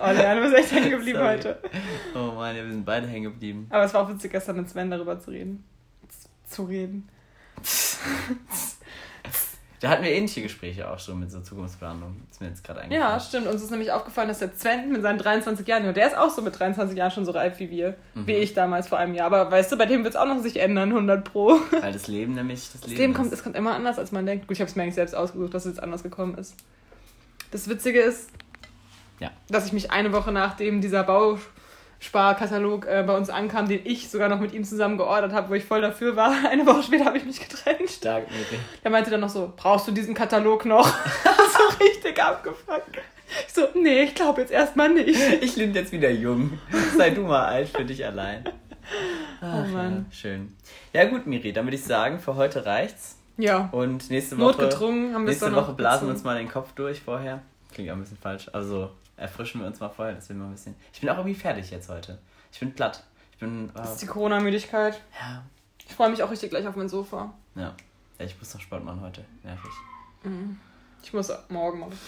Oh, 0.00 0.10
Leon, 0.12 0.36
du 0.36 0.42
bist 0.42 0.54
echt 0.54 0.72
hängen 0.72 0.90
geblieben 0.90 1.18
Sorry. 1.18 1.36
heute. 1.36 1.58
Oh 2.14 2.32
Mann, 2.32 2.54
ja, 2.56 2.62
wir 2.64 2.70
sind 2.70 2.84
beide 2.84 3.06
hängen 3.06 3.24
geblieben. 3.32 3.66
Aber 3.70 3.84
es 3.84 3.94
war 3.94 4.02
auch 4.02 4.08
witzig, 4.08 4.30
gestern 4.32 4.56
mit 4.56 4.68
Sven 4.68 4.90
darüber 4.90 5.18
zu 5.18 5.30
reden. 5.30 5.64
Z- 6.08 6.30
Zu 6.52 6.64
reden. 6.64 7.08
Da 9.80 9.88
hatten 9.88 10.04
wir 10.04 10.12
ähnliche 10.12 10.42
Gespräche 10.42 10.88
auch 10.88 10.98
schon 11.00 11.18
mit 11.18 11.32
so 11.32 11.40
Zukunftsplanung. 11.40 12.22
Ist 12.30 12.40
mir 12.40 12.46
jetzt 12.48 12.62
gerade 12.62 12.80
Ja, 12.80 12.84
eingefallen. 12.84 13.20
stimmt. 13.20 13.46
Uns 13.48 13.62
ist 13.64 13.70
nämlich 13.72 13.90
aufgefallen, 13.90 14.28
dass 14.28 14.38
der 14.38 14.52
Sven 14.54 14.92
mit 14.92 15.02
seinen 15.02 15.18
23 15.18 15.66
Jahren, 15.66 15.88
und 15.88 15.96
der 15.96 16.06
ist 16.06 16.16
auch 16.16 16.30
so 16.30 16.40
mit 16.40 16.56
23 16.56 16.96
Jahren 16.96 17.10
schon 17.10 17.24
so 17.24 17.32
reif 17.32 17.58
wie 17.58 17.68
wir, 17.68 17.96
Mhm. 18.14 18.26
wie 18.28 18.32
ich 18.34 18.54
damals 18.54 18.86
vor 18.86 18.98
einem 18.98 19.14
Jahr. 19.14 19.26
Aber 19.26 19.50
weißt 19.50 19.72
du, 19.72 19.76
bei 19.76 19.86
dem 19.86 20.04
wird 20.04 20.14
es 20.14 20.20
auch 20.20 20.26
noch 20.26 20.38
sich 20.40 20.60
ändern, 20.60 20.92
100 20.92 21.24
pro. 21.24 21.58
Weil 21.80 21.92
das 21.92 22.06
Leben 22.06 22.34
nämlich 22.34 22.70
das 22.70 22.82
Das 22.82 22.90
Leben, 22.90 23.00
Leben 23.00 23.14
kommt, 23.14 23.32
ist. 23.32 23.38
es 23.38 23.42
kommt 23.42 23.56
immer 23.56 23.74
anders, 23.74 23.98
als 23.98 24.12
man 24.12 24.24
denkt. 24.24 24.46
Gut, 24.46 24.56
ich 24.56 24.60
habe 24.60 24.70
es 24.70 24.76
mir 24.76 24.84
eigentlich 24.84 24.94
selbst 24.94 25.16
ausgesucht, 25.16 25.52
dass 25.52 25.64
es 25.66 25.72
jetzt 25.74 25.82
anders 25.82 26.04
gekommen 26.04 26.36
ist. 26.38 26.54
Das 27.50 27.68
Witzige 27.68 28.00
ist, 28.00 28.30
Ja. 29.22 29.30
dass 29.48 29.66
ich 29.66 29.72
mich 29.72 29.90
eine 29.90 30.12
Woche 30.12 30.32
nachdem 30.32 30.80
dieser 30.80 31.04
Bausparkatalog 31.04 32.86
äh, 32.86 33.04
bei 33.06 33.16
uns 33.16 33.30
ankam, 33.30 33.68
den 33.68 33.80
ich 33.84 34.10
sogar 34.10 34.28
noch 34.28 34.40
mit 34.40 34.52
ihm 34.52 34.64
zusammen 34.64 34.96
geordert 34.98 35.32
habe, 35.32 35.50
wo 35.50 35.54
ich 35.54 35.64
voll 35.64 35.80
dafür 35.80 36.16
war, 36.16 36.34
eine 36.50 36.66
Woche 36.66 36.82
später 36.82 37.04
habe 37.04 37.18
ich 37.18 37.24
mich 37.24 37.40
getrennt. 37.40 37.88
Stark, 37.90 38.30
Miri. 38.30 38.60
Er 38.82 38.90
meinte 38.90 39.10
dann 39.10 39.20
noch 39.20 39.28
so, 39.28 39.52
brauchst 39.56 39.86
du 39.88 39.92
diesen 39.92 40.14
Katalog 40.14 40.64
noch? 40.64 40.86
so 41.24 41.84
richtig 41.84 42.22
abgefuckt. 42.22 42.98
Ich 43.46 43.54
so, 43.54 43.62
nee, 43.74 44.02
ich 44.02 44.14
glaube 44.14 44.42
jetzt 44.42 44.50
erstmal 44.52 44.90
nicht. 44.90 45.18
Ich 45.40 45.54
bin 45.54 45.72
jetzt 45.72 45.90
wieder 45.92 46.10
jung. 46.10 46.58
Sei 46.98 47.10
du 47.10 47.22
mal 47.22 47.46
alt 47.46 47.68
für 47.68 47.84
dich 47.84 48.04
allein. 48.04 48.44
Ach, 49.40 49.64
Oh 49.64 49.68
Mann. 49.68 50.06
Ja, 50.10 50.14
schön. 50.16 50.56
Ja 50.92 51.04
gut, 51.06 51.26
Miri, 51.26 51.52
dann 51.52 51.64
würde 51.64 51.76
ich 51.76 51.84
sagen, 51.84 52.18
für 52.18 52.36
heute 52.36 52.66
reicht's. 52.66 53.16
Ja, 53.38 53.70
Und 53.72 54.10
nächste 54.10 54.36
Woche, 54.36 54.44
notgedrungen 54.62 55.14
haben 55.14 55.22
wir 55.22 55.30
nächste 55.30 55.54
Woche 55.54 55.72
blasen 55.72 56.06
wir 56.08 56.12
uns 56.12 56.22
mal 56.24 56.36
den 56.36 56.50
Kopf 56.50 56.72
durch 56.74 57.00
vorher. 57.00 57.40
Klingt 57.72 57.88
auch 57.90 57.94
ein 57.94 58.00
bisschen 58.00 58.18
falsch. 58.18 58.50
Also 58.52 58.90
erfrischen 59.22 59.60
wir 59.60 59.66
uns 59.68 59.80
mal 59.80 59.88
vorher, 59.88 60.14
dass 60.14 60.28
wir 60.28 60.36
mal 60.36 60.46
ein 60.46 60.52
bisschen. 60.52 60.74
Ich 60.92 61.00
bin 61.00 61.08
auch 61.10 61.16
irgendwie 61.16 61.34
fertig 61.34 61.70
jetzt 61.70 61.88
heute. 61.88 62.18
Ich 62.52 62.60
bin 62.60 62.72
platt. 62.74 63.02
Ich 63.32 63.38
bin. 63.38 63.68
Äh, 63.70 63.72
Das 63.74 63.92
ist 63.92 64.02
die 64.02 64.06
Corona-Müdigkeit. 64.06 65.00
ja, 65.20 65.42
Ich 65.86 65.94
freue 65.94 66.10
mich 66.10 66.22
auch 66.22 66.30
richtig 66.30 66.50
gleich 66.50 66.66
auf 66.66 66.76
mein 66.76 66.88
Sofa. 66.88 67.32
ja. 67.54 67.74
Ja, 68.18 68.26
ich 68.26 68.38
muss 68.38 68.52
noch 68.54 68.60
Sport 68.60 68.84
machen 68.84 69.00
heute. 69.00 69.24
Nervig. 69.42 69.70
Ich 71.02 71.12
muss 71.12 71.32
morgen 71.48 71.80
machen. 71.80 71.98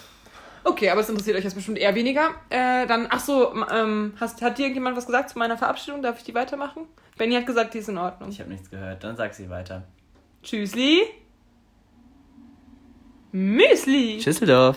Okay, 0.62 0.88
aber 0.90 1.00
es 1.00 1.08
interessiert 1.08 1.36
euch 1.36 1.44
jetzt 1.44 1.54
bestimmt 1.54 1.78
eher 1.78 1.94
weniger. 1.94 2.30
Äh, 2.50 2.86
dann, 2.86 3.06
ach 3.10 3.20
so, 3.20 3.54
ähm, 3.70 4.14
hast, 4.20 4.40
hat 4.42 4.56
dir 4.58 4.62
irgendjemand 4.64 4.96
was 4.96 5.06
gesagt 5.06 5.30
zu 5.30 5.38
meiner 5.38 5.56
Verabschiedung? 5.58 6.02
Darf 6.02 6.18
ich 6.18 6.24
die 6.24 6.34
weitermachen? 6.34 6.82
Benny 7.18 7.34
hat 7.34 7.46
gesagt, 7.46 7.74
die 7.74 7.78
ist 7.78 7.88
in 7.88 7.98
Ordnung. 7.98 8.28
Ich 8.30 8.38
habe 8.40 8.50
nichts 8.50 8.70
gehört. 8.70 9.02
Dann 9.02 9.16
sag 9.16 9.34
sie 9.34 9.48
weiter. 9.50 9.82
Tschüssli. 10.42 11.02
Müsli. 13.32 14.20
Schüsseldorf. 14.22 14.72